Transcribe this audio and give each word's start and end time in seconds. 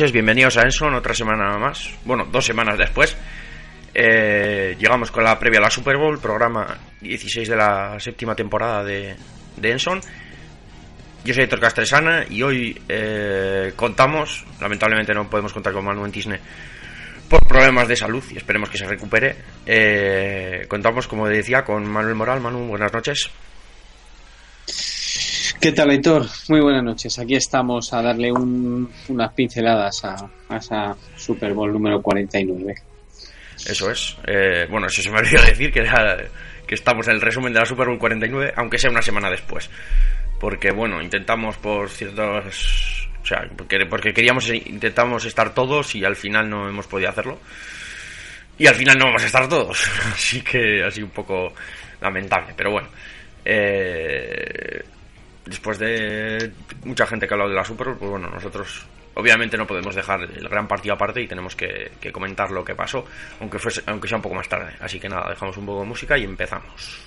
Bienvenidos 0.00 0.56
a 0.56 0.62
Enson, 0.62 0.94
otra 0.94 1.12
semana 1.12 1.58
más. 1.58 1.90
Bueno, 2.06 2.26
dos 2.32 2.46
semanas 2.46 2.78
después. 2.78 3.14
Eh, 3.92 4.74
llegamos 4.78 5.10
con 5.10 5.22
la 5.22 5.38
previa 5.38 5.58
a 5.58 5.64
la 5.64 5.70
Super 5.70 5.98
Bowl, 5.98 6.18
programa 6.18 6.78
16 7.02 7.46
de 7.46 7.54
la 7.54 8.00
séptima 8.00 8.34
temporada 8.34 8.82
de, 8.82 9.14
Enson. 9.62 10.00
Yo 11.22 11.34
soy 11.34 11.44
Héctor 11.44 11.60
Castresana 11.60 12.24
y 12.30 12.42
hoy 12.42 12.80
eh, 12.88 13.74
contamos, 13.76 14.46
lamentablemente 14.58 15.12
no 15.12 15.28
podemos 15.28 15.52
contar 15.52 15.74
con 15.74 15.84
Manu 15.84 16.06
en 16.06 16.12
Tisne 16.12 16.40
por 17.28 17.46
problemas 17.46 17.86
de 17.86 17.96
salud 17.96 18.24
y 18.30 18.38
esperemos 18.38 18.70
que 18.70 18.78
se 18.78 18.86
recupere. 18.86 19.36
Eh, 19.66 20.64
contamos, 20.66 21.08
como 21.08 21.28
decía, 21.28 21.62
con 21.62 21.86
Manuel 21.86 22.14
Moral. 22.14 22.40
Manu, 22.40 22.66
buenas 22.68 22.90
noches. 22.90 23.30
¿Qué 25.60 25.72
tal, 25.72 25.90
Héctor? 25.90 26.24
Muy 26.48 26.60
buenas 26.62 26.82
noches. 26.82 27.18
Aquí 27.18 27.34
estamos 27.34 27.92
a 27.92 28.00
darle 28.00 28.32
unas 28.32 29.32
pinceladas 29.34 30.02
a, 30.06 30.30
esa 30.56 30.96
Super 31.16 31.52
Bowl 31.52 31.70
número 31.70 32.00
49. 32.00 32.74
Eso 33.66 33.90
es. 33.90 34.16
Eh, 34.26 34.66
bueno, 34.70 34.86
eso 34.86 35.02
se 35.02 35.10
me 35.10 35.18
olvidó 35.18 35.42
decir 35.44 35.70
que, 35.70 35.86
que 36.66 36.74
estamos 36.74 37.06
en 37.08 37.16
el 37.16 37.20
resumen 37.20 37.52
de 37.52 37.60
la 37.60 37.66
Super 37.66 37.88
Bowl 37.88 37.98
49, 37.98 38.54
aunque 38.56 38.78
sea 38.78 38.90
una 38.90 39.02
semana 39.02 39.28
después. 39.30 39.68
Porque, 40.40 40.70
bueno, 40.70 41.02
intentamos 41.02 41.58
por 41.58 41.90
ciertos. 41.90 43.10
O 43.22 43.26
sea, 43.26 43.46
porque, 43.54 43.84
porque 43.84 44.14
queríamos, 44.14 44.48
intentamos 44.48 45.26
estar 45.26 45.52
todos 45.52 45.94
y 45.94 46.06
al 46.06 46.16
final 46.16 46.48
no 46.48 46.70
hemos 46.70 46.86
podido 46.86 47.10
hacerlo. 47.10 47.38
Y 48.56 48.66
al 48.66 48.76
final 48.76 48.98
no 48.98 49.04
vamos 49.04 49.24
a 49.24 49.26
estar 49.26 49.46
todos. 49.46 49.78
Así 50.14 50.40
que 50.40 50.90
sido 50.90 51.04
un 51.04 51.12
poco 51.12 51.52
lamentable. 52.00 52.54
Pero 52.56 52.70
bueno. 52.70 52.88
Eh, 53.44 54.82
después 55.50 55.78
de 55.78 56.52
mucha 56.84 57.06
gente 57.06 57.26
que 57.26 57.34
ha 57.34 57.36
hablado 57.36 57.50
de 57.50 57.56
la 57.56 57.64
Super 57.64 57.88
Bowl, 57.88 57.98
pues 57.98 58.10
bueno, 58.12 58.30
nosotros 58.30 58.86
obviamente 59.14 59.58
no 59.58 59.66
podemos 59.66 59.94
dejar 59.94 60.22
el 60.22 60.48
gran 60.48 60.68
partido 60.68 60.94
aparte 60.94 61.20
y 61.20 61.26
tenemos 61.26 61.56
que, 61.56 61.90
comentar 62.12 62.50
lo 62.52 62.64
que 62.64 62.74
pasó, 62.74 63.04
aunque, 63.40 63.58
fuese, 63.58 63.82
aunque 63.86 64.08
sea 64.08 64.16
un 64.16 64.22
poco 64.22 64.36
más 64.36 64.48
tarde. 64.48 64.72
Así 64.80 65.00
que 65.00 65.08
nada, 65.08 65.28
dejamos 65.28 65.56
un 65.56 65.66
poco 65.66 65.80
de 65.80 65.86
música 65.86 66.16
y 66.16 66.24
empezamos. 66.24 67.00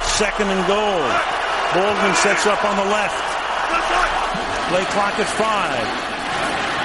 Second 0.00 0.48
and 0.48 0.66
goal. 0.68 1.34
Baldwin 1.74 2.14
sets 2.14 2.46
up 2.46 2.64
on 2.64 2.76
the 2.76 2.84
left. 2.84 3.33
Play 4.74 4.90
clock 4.90 5.14
at 5.22 5.30
five. 5.38 5.86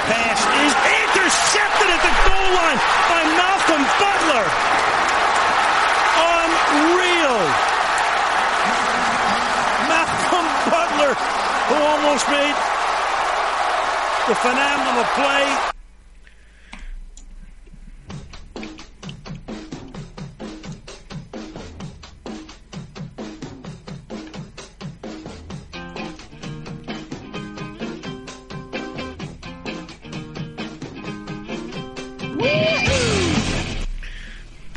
Pass 0.06 0.40
is 0.62 0.74
intercepted 1.10 1.90
at 1.90 2.02
the 2.06 2.14
goal 2.22 2.50
line 2.54 2.78
by 3.10 3.22
Malcolm 3.34 3.82
Butler. 3.98 4.46
Unreal. 6.38 7.42
Malcolm 9.90 10.48
Butler, 10.70 11.18
who 11.18 11.78
almost 11.82 12.30
made 12.30 12.54
the 14.30 14.36
phenomenal 14.38 15.06
play 15.18 15.79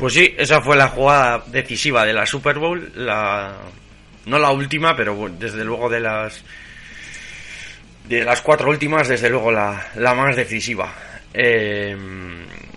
Pues 0.03 0.15
sí, 0.15 0.35
esa 0.37 0.59
fue 0.59 0.75
la 0.75 0.89
jugada 0.89 1.45
decisiva 1.47 2.03
de 2.03 2.11
la 2.11 2.25
Super 2.25 2.59
Bowl, 2.59 2.91
la 2.93 3.55
no 4.25 4.37
la 4.37 4.51
última, 4.51 4.97
pero 4.97 5.29
desde 5.29 5.63
luego 5.63 5.87
de 5.87 6.01
las 6.01 6.43
de 8.09 8.25
las 8.25 8.41
cuatro 8.41 8.69
últimas, 8.69 9.07
desde 9.07 9.29
luego 9.29 9.49
la, 9.49 9.93
más 9.95 10.35
decisiva. 10.35 10.93
Eh, 11.33 11.95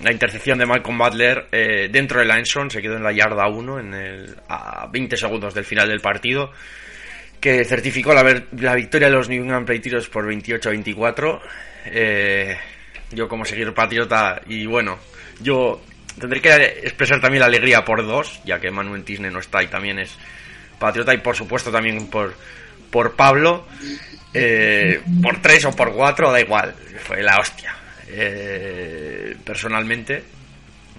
la 0.05 0.13
intercepción 0.13 0.57
de 0.59 0.67
Malcolm 0.67 0.97
Butler 0.99 1.49
eh, 1.51 1.89
dentro 1.91 2.21
de 2.21 2.27
la 2.27 2.39
Enson 2.39 2.71
se 2.71 2.81
quedó 2.81 2.95
en 2.95 3.03
la 3.03 3.11
yarda 3.11 3.49
1 3.49 3.81
en 3.81 3.95
el, 3.95 4.37
a 4.49 4.87
20 4.93 5.17
segundos 5.17 5.53
del 5.53 5.65
final 5.65 5.89
del 5.89 6.01
partido 6.01 6.53
que 7.41 7.65
certificó 7.65 8.15
la, 8.15 8.23
la 8.57 8.75
victoria 8.77 9.09
de 9.09 9.15
los 9.15 9.29
New 9.29 9.43
England 9.43 9.67
Patriots 9.67 10.09
por 10.09 10.29
28 10.29 10.69
a 10.69 10.71
24 10.71 11.41
eh, 11.87 12.57
yo 13.11 13.27
como 13.27 13.45
seguir 13.45 13.75
patriota 13.75 14.41
y 14.47 14.65
bueno 14.67 14.97
yo 15.41 15.83
tendré 16.19 16.41
que 16.41 16.55
expresar 16.83 17.21
también 17.21 17.41
la 17.41 17.47
alegría 17.47 17.85
por 17.85 18.05
dos, 18.05 18.41
ya 18.45 18.59
que 18.59 18.71
Manuel 18.71 19.05
Tisne 19.05 19.31
no 19.31 19.41
está 19.41 19.63
y 19.63 19.69
también 19.69 19.99
es 19.99 20.17
patriota, 20.79 21.15
y 21.15 21.19
por 21.19 21.37
supuesto 21.37 21.71
también 21.71 22.07
por, 22.09 22.35
por 22.91 23.15
Pablo, 23.15 23.67
eh, 24.33 25.01
por 25.23 25.41
tres 25.41 25.65
o 25.65 25.75
por 25.75 25.93
cuatro, 25.93 26.31
da 26.31 26.41
igual, 26.41 26.75
fue 27.05 27.23
la 27.23 27.39
hostia. 27.39 27.75
Eh, 28.09 29.37
personalmente, 29.45 30.23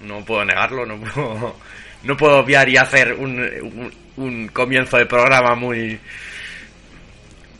no 0.02 0.24
puedo 0.24 0.44
negarlo, 0.44 0.84
no 0.84 0.98
puedo, 1.00 1.56
no 2.04 2.16
puedo 2.16 2.38
obviar 2.38 2.68
y 2.68 2.76
hacer 2.76 3.14
un, 3.14 3.92
un, 4.16 4.48
comienzo 4.48 4.98
de 4.98 5.06
programa 5.06 5.54
muy 5.54 5.98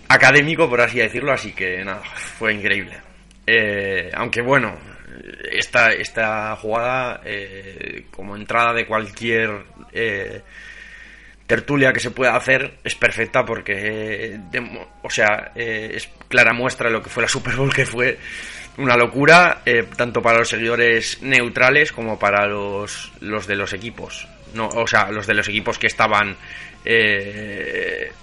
académico, 0.09 0.69
por 0.69 0.81
así 0.81 0.99
decirlo, 0.99 1.33
así 1.33 1.53
que 1.53 1.85
nada, 1.85 2.03
fue 2.39 2.55
increíble. 2.55 2.97
Eh, 3.47 4.11
aunque 4.15 4.43
bueno, 4.43 4.77
esta, 5.53 5.93
esta 5.93 6.57
jugada, 6.57 7.21
eh, 7.25 8.07
como 8.11 8.37
entrada 8.37 8.73
de 8.73 8.87
cualquier 8.87 9.65
eh, 9.93 10.43
tertulia 11.47 11.93
que 11.93 12.01
se 12.01 12.11
pueda 12.11 12.37
hacer, 12.37 12.79
es 12.85 12.95
perfecta 12.95 13.45
porque, 13.45 14.39
o 15.03 15.11
sea, 15.11 15.53
eh, 15.55 15.93
es 15.95 16.09
clara 16.29 16.53
muestra 16.53 16.89
de 16.89 16.95
lo 16.95 17.03
que 17.03 17.11
fue 17.11 17.23
la 17.23 17.29
Super 17.29 17.57
Bowl, 17.57 17.73
que 17.73 17.87
fue 17.87 18.19
una 18.77 18.97
locura, 18.97 19.63
tanto 19.97 20.23
para 20.23 20.39
los 20.39 20.49
seguidores 20.49 21.21
neutrales 21.23 21.91
como 21.91 22.19
para 22.19 22.47
los, 22.47 23.13
los 23.21 23.47
de 23.47 23.57
los 23.57 23.73
equipos. 23.73 24.29
No, 24.55 24.69
o 24.69 24.87
sea, 24.87 25.11
los 25.11 25.27
de 25.27 25.35
los 25.35 25.49
equipos 25.49 25.79
que 25.79 25.89
estaban 25.89 26.37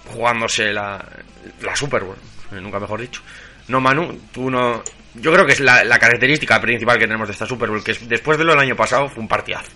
jugándose 0.06 0.72
la, 0.72 1.04
la 1.60 1.76
Super 1.76 2.04
Bowl, 2.04 2.16
nunca 2.52 2.80
mejor 2.80 3.02
dicho. 3.02 3.20
No, 3.68 3.80
Manu, 3.80 4.18
tú 4.32 4.50
no, 4.50 4.82
yo 5.20 5.32
creo 5.32 5.46
que 5.46 5.52
es 5.52 5.60
la, 5.60 5.98
característica 5.98 6.60
principal 6.60 6.98
que 6.98 7.06
tenemos 7.06 7.28
de 7.28 7.32
esta 7.32 7.46
Super 7.46 7.68
Bowl, 7.68 7.82
que 7.82 7.94
después 8.08 8.38
de 8.38 8.44
lo 8.44 8.52
del 8.52 8.60
año 8.60 8.76
pasado 8.76 9.08
fue 9.08 9.22
un 9.22 9.28
partidazo. 9.28 9.70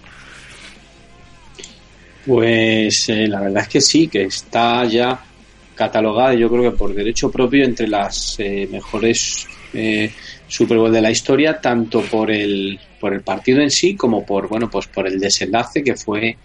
Pues 2.26 3.08
eh, 3.08 3.26
la 3.26 3.40
verdad 3.40 3.62
es 3.62 3.68
que 3.68 3.80
sí, 3.80 4.08
que 4.08 4.24
está 4.24 4.84
ya 4.84 5.18
catalogada, 5.74 6.34
yo 6.34 6.50
creo 6.50 6.70
que 6.70 6.76
por 6.76 6.94
derecho 6.94 7.30
propio, 7.30 7.64
entre 7.64 7.88
las 7.88 8.36
eh, 8.38 8.68
mejores 8.70 9.46
eh, 9.72 10.12
Super 10.46 10.76
Bowl 10.76 10.92
de 10.92 11.00
la 11.00 11.10
historia, 11.10 11.58
tanto 11.58 12.02
por 12.02 12.30
el, 12.30 12.78
por 13.00 13.14
el 13.14 13.22
partido 13.22 13.62
en 13.62 13.70
sí 13.70 13.96
como 13.96 14.26
por, 14.26 14.48
bueno, 14.48 14.68
pues 14.68 14.86
por 14.88 15.06
el 15.06 15.18
desenlace 15.18 15.82
que 15.82 15.96
fue 15.96 16.36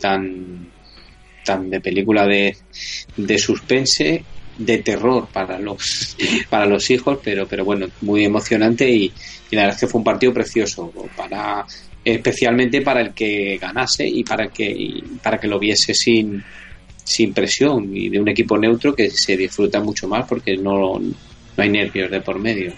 tan, 0.00 0.70
tan 1.44 1.68
de 1.68 1.80
película 1.80 2.26
de, 2.26 2.56
de 3.16 3.38
suspense 3.38 4.24
de 4.58 4.78
terror 4.78 5.28
para 5.32 5.58
los 5.58 6.16
para 6.50 6.66
los 6.66 6.90
hijos 6.90 7.18
pero 7.22 7.46
pero 7.46 7.64
bueno 7.64 7.86
muy 8.02 8.24
emocionante 8.24 8.88
y, 8.88 9.12
la 9.50 9.62
verdad 9.62 9.74
es 9.76 9.80
que 9.80 9.86
fue 9.86 9.98
un 10.00 10.04
partido 10.04 10.32
precioso 10.32 10.92
para 11.16 11.64
especialmente 12.04 12.82
para 12.82 13.00
el 13.00 13.14
que 13.14 13.58
ganase 13.60 14.06
y 14.06 14.24
para 14.24 14.48
que 14.48 15.02
para 15.22 15.38
que 15.38 15.46
lo 15.46 15.58
viese 15.58 15.94
sin 15.94 16.42
sin 17.04 17.32
presión 17.32 17.96
y 17.96 18.08
de 18.08 18.20
un 18.20 18.28
equipo 18.28 18.58
neutro 18.58 18.94
que 18.94 19.08
se 19.10 19.36
disfruta 19.36 19.80
mucho 19.80 20.08
más 20.08 20.26
porque 20.26 20.56
no, 20.56 20.98
no 20.98 21.14
hay 21.56 21.68
nervios 21.68 22.10
de 22.10 22.20
por 22.20 22.40
medio 22.40 22.72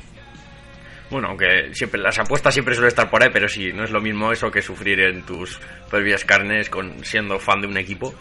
bueno, 1.11 1.29
aunque 1.29 1.71
siempre 1.73 2.01
las 2.01 2.19
apuestas 2.19 2.53
siempre 2.53 2.75
suelen 2.75 2.89
estar 2.89 3.09
por 3.09 3.23
ahí, 3.23 3.31
pero 3.33 3.49
sí, 3.49 3.73
no 3.73 3.85
es 3.85 3.91
lo 3.91 4.01
mismo 4.01 4.31
eso 4.31 4.51
que 4.51 4.61
sufrir 4.61 5.01
en 5.01 5.23
tus 5.23 5.59
propias 5.89 6.25
carnes 6.25 6.69
con 6.69 7.03
siendo 7.05 7.39
fan 7.39 7.63
de 7.63 7.67
un 7.67 7.79
equipo. 7.79 8.15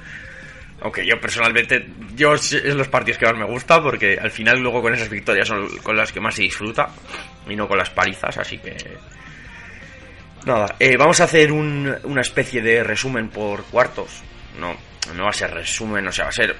Aunque 0.81 1.05
yo 1.05 1.19
personalmente, 1.19 1.87
yo 2.15 2.35
es 2.35 2.53
los 2.53 2.87
partidos 2.87 3.17
que 3.17 3.25
más 3.25 3.35
me 3.35 3.45
gusta 3.45 3.81
porque 3.81 4.17
al 4.21 4.29
final 4.29 4.59
luego 4.59 4.81
con 4.81 4.93
esas 4.93 5.09
victorias 5.09 5.47
son 5.47 5.67
con 5.77 5.97
las 5.97 6.11
que 6.11 6.19
más 6.19 6.35
se 6.35 6.43
disfruta 6.43 6.89
y 7.47 7.55
no 7.55 7.67
con 7.67 7.77
las 7.77 7.89
palizas, 7.89 8.37
así 8.37 8.59
que... 8.59 8.75
Nada, 10.45 10.75
eh, 10.79 10.95
vamos 10.95 11.19
a 11.19 11.23
hacer 11.23 11.51
una 11.51 12.21
especie 12.21 12.61
de 12.61 12.83
resumen 12.83 13.29
por 13.29 13.63
cuartos. 13.65 14.21
No, 14.59 14.75
no 15.15 15.23
va 15.23 15.29
a 15.29 15.33
ser 15.33 15.51
resumen, 15.51 16.07
o 16.07 16.11
sea, 16.11 16.25
va 16.25 16.29
a 16.29 16.33
ser... 16.33 16.55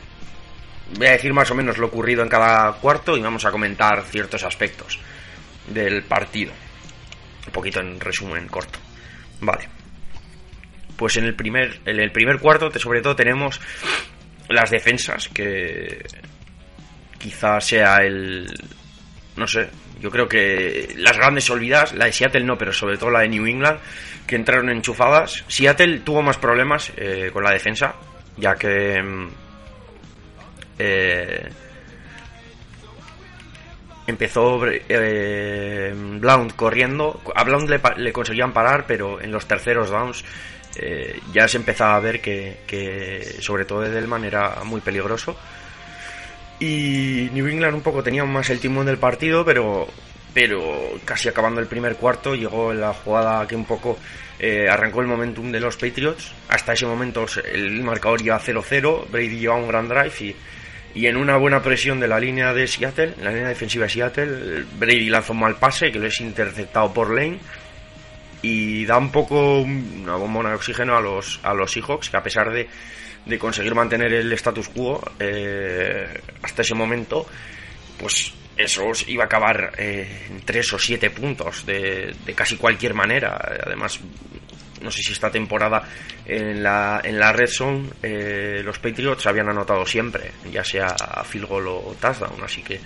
Voy 0.98 1.08
a 1.08 1.12
decir 1.12 1.34
más 1.34 1.52
o 1.52 1.56
menos 1.56 1.78
lo 1.78 1.88
ocurrido 1.88 2.24
en 2.24 2.30
cada 2.30 2.74
cuarto 2.74 3.16
y 3.16 3.22
vamos 3.22 3.46
a 3.46 3.52
comentar 3.52 4.04
ciertos 4.04 4.44
aspectos 4.44 5.00
del 5.68 6.04
partido. 6.04 6.54
Un 7.46 7.54
poquito 7.54 7.82
en 7.82 8.00
resumen 8.00 8.48
corto. 8.48 8.80
Vale 9.42 9.77
pues 10.98 11.16
en 11.18 11.26
el 11.26 11.36
primer, 11.36 11.80
en 11.86 12.00
el 12.00 12.12
primer 12.12 12.40
cuarto, 12.40 12.72
sobre 12.80 13.02
todo, 13.02 13.16
tenemos 13.16 13.62
las 14.50 14.72
defensas, 14.72 15.30
que 15.30 16.06
quizá 17.18 17.62
sea 17.62 17.98
el. 17.98 18.52
No 19.36 19.46
sé, 19.48 19.70
Yo 20.02 20.10
creo 20.10 20.28
que 20.28 20.94
las 20.98 21.16
grandes 21.18 21.50
olvidadas, 21.50 21.94
la 21.94 22.06
de 22.06 22.12
Seattle 22.12 22.44
no, 22.44 22.58
pero 22.58 22.74
sobre 22.74 22.98
todo 22.98 23.12
la 23.12 23.22
de 23.22 23.30
New 23.30 23.46
England, 23.46 23.80
que 24.26 24.36
entraron 24.36 24.70
enchufadas. 24.70 25.44
Seattle 25.48 26.00
tuvo 26.00 26.22
más 26.22 26.38
problemas 26.38 26.92
eh, 26.98 27.30
con 27.32 27.44
la 27.44 27.52
defensa, 27.52 27.94
ya 28.36 28.56
que 28.56 29.02
mm, 29.02 29.28
eh, 30.80 31.50
empezó 34.08 34.60
eh, 34.66 35.94
Blount 35.96 36.56
corriendo. 36.56 37.22
A 37.36 37.44
Blount 37.44 37.70
le, 37.70 37.80
le, 37.98 38.12
conseguían 38.12 38.54
parar, 38.54 38.86
pero 38.88 39.22
en 39.22 39.32
los 39.32 39.48
terceros 39.48 39.92
downs 39.92 40.24
eh, 40.80 41.20
ya 41.34 41.48
se 41.48 41.58
empezaba 41.58 41.96
a 41.96 42.00
ver 42.00 42.22
que, 42.22 43.38
sobre 43.40 43.66
todo 43.66 43.86
Edelman 43.86 44.24
era 44.24 44.64
muy 44.64 44.82
peligroso. 44.82 45.36
Y 46.60 47.30
New 47.34 47.48
England 47.48 47.76
un 47.76 47.82
poco 47.82 48.04
tenía 48.04 48.24
más 48.26 48.50
el 48.50 48.60
timón 48.60 48.86
del 48.86 48.98
partido, 48.98 49.44
pero, 49.44 49.88
pero 50.34 51.00
casi 51.06 51.30
acabando 51.30 51.62
el 51.62 51.68
primer 51.68 51.96
cuarto 51.96 52.36
llegó 52.36 52.74
la 52.74 52.94
jugada 52.94 53.48
que 53.48 53.56
un 53.56 53.66
poco 53.66 53.98
eh, 54.40 54.68
arrancó 54.70 55.02
el 55.02 55.08
momentum 55.08 55.52
de 55.52 55.60
los 55.60 55.78
Patriots. 55.78 56.32
Hasta 56.50 56.74
ese 56.74 56.86
momento 56.86 57.26
el 57.52 57.84
marcador 57.84 58.22
iba 58.22 58.40
0-0, 58.40 59.10
Brady 59.10 59.40
llevaba 59.40 59.62
un 59.62 59.68
gran 59.68 59.88
drive 59.88 60.14
y, 60.20 60.36
y 60.94 61.08
en 61.08 61.18
una 61.18 61.38
buena 61.38 61.62
presión 61.62 62.00
de 62.00 62.08
la 62.08 62.20
línea 62.20 62.54
de 62.54 62.68
Seattle, 62.68 63.14
la 63.22 63.32
línea 63.32 63.50
defensiva 63.50 63.86
de 63.86 63.92
Seattle, 63.92 64.64
Brady 64.80 65.10
lanzó 65.10 65.34
un 65.34 65.40
mal 65.40 65.56
pase 65.58 65.92
que 65.92 66.00
lo 66.00 66.08
es 66.08 66.20
interceptado 66.22 66.92
por 66.94 67.12
Lane 67.12 67.40
y 68.48 68.86
da 68.86 68.98
un 68.98 69.12
poco 69.12 69.60
una 69.60 70.16
bombona 70.16 70.50
de 70.50 70.56
oxígeno 70.56 70.96
a 70.96 71.02
los, 71.02 71.40
a 71.44 71.54
los 71.54 71.72
Seahawks 71.72 72.10
que 72.10 72.18
a 72.18 72.24
pesar 72.24 72.50
de, 72.52 72.68
de 73.26 73.40
conseguir 73.40 73.76
mantener 73.76 74.14
el 74.14 74.32
status 74.34 74.70
quo 74.70 75.02
eh, 75.20 76.22
hasta 76.42 76.62
ese 76.62 76.74
momento, 76.74 77.26
pues 78.00 78.34
eso 78.56 78.84
iba 79.08 79.24
a 79.24 79.26
acabar 79.26 79.74
eh, 79.78 80.28
en 80.30 80.42
tres 80.42 80.72
o 80.72 80.80
siete 80.80 81.10
puntos 81.10 81.66
de, 81.66 82.16
de, 82.26 82.34
casi 82.34 82.56
cualquier 82.56 82.94
manera. 82.94 83.38
Además, 83.66 84.00
no 84.82 84.92
sé 84.92 85.02
si 85.02 85.12
esta 85.12 85.30
temporada 85.30 85.84
en 86.26 86.64
la, 86.64 87.02
en 87.04 87.20
la 87.20 87.34
Red 87.34 87.50
Zone 87.50 87.90
eh, 88.02 88.62
los 88.64 88.80
Patriots 88.80 89.28
habían 89.28 89.50
anotado 89.50 89.86
siempre, 89.86 90.32
ya 90.52 90.64
sea 90.64 90.88
a 90.88 91.24
field 91.26 91.48
goal 91.48 91.68
o 91.68 91.96
touchdown, 92.00 92.42
así 92.44 92.62
que 92.62 92.80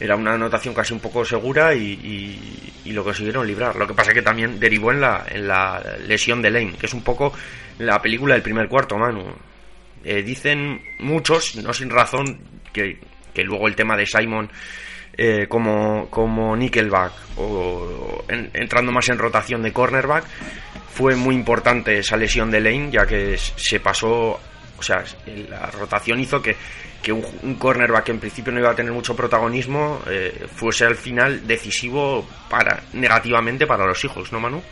era 0.00 0.16
una 0.16 0.34
anotación 0.34 0.74
casi 0.74 0.92
un 0.92 1.00
poco 1.00 1.24
segura 1.24 1.74
y, 1.74 2.80
y, 2.84 2.92
lo 2.92 3.04
consiguieron 3.04 3.46
librar. 3.46 3.76
Lo 3.76 3.86
que 3.86 3.94
pasa 3.94 4.14
que 4.14 4.22
también 4.22 4.58
derivó 4.58 4.92
en 4.92 5.00
la, 5.00 5.26
en 5.28 5.46
la 5.46 5.82
lesión 6.06 6.40
de 6.40 6.50
Lane, 6.50 6.72
que 6.78 6.86
es 6.86 6.94
un 6.94 7.02
poco 7.02 7.32
la 7.78 8.00
película 8.00 8.34
del 8.34 8.42
primer 8.42 8.68
cuarto, 8.68 8.96
Manu. 8.96 9.24
Eh, 10.04 10.22
dicen 10.22 10.80
muchos, 11.00 11.56
no 11.56 11.72
sin 11.74 11.90
razón, 11.90 12.40
que, 12.72 12.98
que 13.34 13.42
luego 13.42 13.68
el 13.68 13.76
tema 13.76 13.96
de 13.96 14.06
Simon 14.06 14.48
eh, 15.20 15.46
como, 15.48 16.08
como 16.08 16.56
Nickelback 16.56 17.12
o 17.36 18.24
en, 18.28 18.50
entrando 18.54 18.92
más 18.92 19.08
en 19.08 19.18
rotación 19.18 19.62
de 19.62 19.72
cornerback, 19.72 20.24
fue 20.92 21.16
muy 21.16 21.34
importante 21.34 21.98
esa 21.98 22.16
lesión 22.16 22.50
de 22.50 22.60
Lane, 22.60 22.90
ya 22.92 23.04
que 23.04 23.36
se 23.36 23.80
pasó, 23.80 24.40
o 24.78 24.82
sea, 24.82 25.02
la 25.48 25.66
rotación 25.72 26.20
hizo 26.20 26.40
que, 26.40 26.56
que 27.02 27.12
un, 27.12 27.24
un, 27.42 27.54
cornerback 27.54 28.04
que 28.04 28.12
en 28.12 28.20
principio 28.20 28.52
no 28.52 28.60
iba 28.60 28.70
a 28.70 28.74
tener 28.74 28.92
mucho 28.92 29.14
protagonismo 29.14 30.00
eh, 30.08 30.46
fuese 30.54 30.84
al 30.84 30.96
final 30.96 31.46
decisivo 31.46 32.26
para 32.48 32.82
negativamente 32.92 33.66
para 33.66 33.86
los 33.86 34.04
hijos, 34.04 34.32
¿no, 34.32 34.40
Manu? 34.40 34.62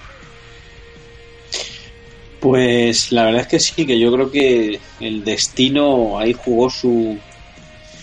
Pues 2.40 3.12
la 3.12 3.25
verdad 3.25 3.43
es 3.43 3.46
que 3.49 3.58
sí, 3.58 3.87
que 3.87 3.99
yo 3.99 4.12
creo 4.12 4.31
que 4.31 4.78
el 5.00 5.25
destino 5.25 6.19
ahí 6.19 6.32
jugó 6.32 6.69
su, 6.69 7.19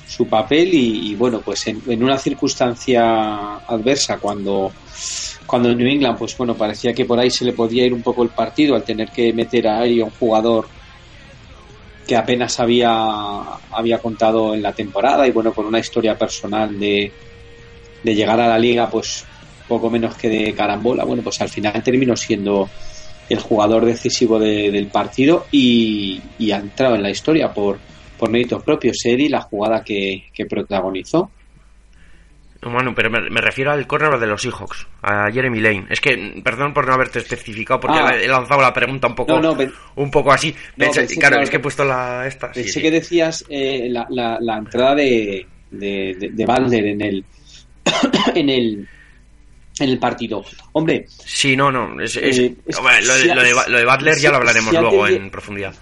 su 0.07 0.27
papel 0.27 0.69
y, 0.73 1.15
bueno, 1.15 1.41
pues 1.41 1.67
en, 1.67 2.03
una 2.03 2.17
circunstancia 2.17 3.55
adversa 3.57 4.17
cuando, 4.17 4.71
cuando 5.45 5.69
en 5.69 5.77
New 5.77 5.87
England, 5.87 6.17
pues 6.17 6.37
bueno, 6.37 6.55
parecía 6.55 6.93
que 6.93 7.05
por 7.05 7.19
ahí 7.19 7.29
se 7.29 7.45
le 7.45 7.53
podía 7.53 7.85
ir 7.85 7.93
un 7.93 8.01
poco 8.01 8.23
el 8.23 8.29
partido 8.29 8.75
al 8.75 8.83
tener 8.83 9.09
que 9.11 9.31
meter 9.33 9.67
a 9.67 9.81
ahí 9.81 10.01
a 10.01 10.05
un 10.05 10.11
jugador 10.11 10.67
que 12.07 12.15
apenas 12.15 12.59
había, 12.59 13.41
había 13.71 13.99
contado 13.99 14.53
en 14.53 14.61
la 14.61 14.73
temporada 14.73 15.27
y 15.27 15.31
bueno, 15.31 15.53
con 15.53 15.65
una 15.65 15.79
historia 15.79 16.17
personal 16.17 16.77
de, 16.79 17.11
de 18.03 18.15
llegar 18.15 18.39
a 18.39 18.47
la 18.47 18.59
liga 18.59 18.89
pues 18.89 19.25
poco 19.67 19.89
menos 19.89 20.15
que 20.15 20.29
de 20.29 20.53
carambola, 20.53 21.05
bueno, 21.05 21.23
pues 21.23 21.39
al 21.41 21.49
final 21.49 21.81
terminó 21.81 22.15
siendo 22.15 22.69
el 23.29 23.39
jugador 23.39 23.85
decisivo 23.85 24.37
de, 24.37 24.69
del 24.69 24.87
partido 24.87 25.45
y, 25.51 26.21
y, 26.37 26.51
ha 26.51 26.57
entrado 26.57 26.95
en 26.95 27.03
la 27.03 27.09
historia 27.09 27.53
por, 27.53 27.79
por 28.17 28.29
méritos 28.29 28.61
propios. 28.63 28.97
Eddie, 29.05 29.29
la 29.29 29.41
jugada 29.41 29.83
que 29.83 30.45
protagonizó. 30.49 31.31
Bueno, 32.65 32.93
pero 32.95 33.09
me, 33.09 33.29
me, 33.29 33.41
refiero 33.41 33.71
al 33.71 33.85
corner 33.87 34.17
de 34.19 34.27
los 34.27 34.41
Seahawks, 34.41 34.87
a 35.01 35.29
Jeremy 35.31 35.59
Lane. 35.59 35.85
Es 35.89 35.99
que, 35.99 36.41
perdón 36.43 36.73
por 36.73 36.87
no 36.87 36.93
haberte 36.93 37.19
especificado, 37.19 37.79
porque 37.79 37.99
ah. 37.99 38.15
he 38.15 38.27
lanzado 38.27 38.61
la 38.61 38.73
pregunta 38.73 39.07
un 39.07 39.15
poco, 39.15 39.39
no, 39.39 39.55
no, 39.55 39.71
un 39.95 40.11
poco 40.11 40.31
así. 40.31 40.51
No, 40.51 40.85
pensé, 40.85 41.01
pensé, 41.01 41.15
claro, 41.15 41.31
claro, 41.31 41.43
es 41.43 41.49
que 41.49 41.57
he 41.57 41.59
puesto 41.59 41.83
la 41.83 42.25
esta. 42.25 42.51
Pensé 42.51 42.69
sí, 42.69 42.81
que 42.81 42.87
sí. 42.87 42.93
decías 42.93 43.45
eh, 43.49 43.87
la, 43.89 44.07
la, 44.09 44.37
la, 44.39 44.57
entrada 44.57 44.95
de, 44.95 45.45
de, 45.71 46.15
de, 46.17 46.29
de 46.29 46.45
Balder 46.45 46.85
en 46.85 47.01
el, 47.01 47.25
en 48.35 48.49
el, 48.49 48.87
en 49.79 49.89
el 49.89 49.99
partido. 49.99 50.43
Hombre. 50.71 51.05
Sí, 51.07 51.55
no, 51.55 51.71
no. 51.71 51.99
Es, 52.01 52.15
es, 52.15 52.39
eh, 52.39 52.55
es 52.65 52.77
lo, 52.79 52.87
de, 52.87 53.01
si, 53.01 53.27
lo, 53.27 53.43
de, 53.43 53.53
lo, 53.53 53.77
de, 53.77 53.85
Butler 53.85 54.17
ya 54.17 54.29
lo 54.29 54.37
hablaremos 54.37 54.69
si 54.69 54.77
luego 54.79 55.07
en 55.07 55.29
profundidad. 55.29 55.73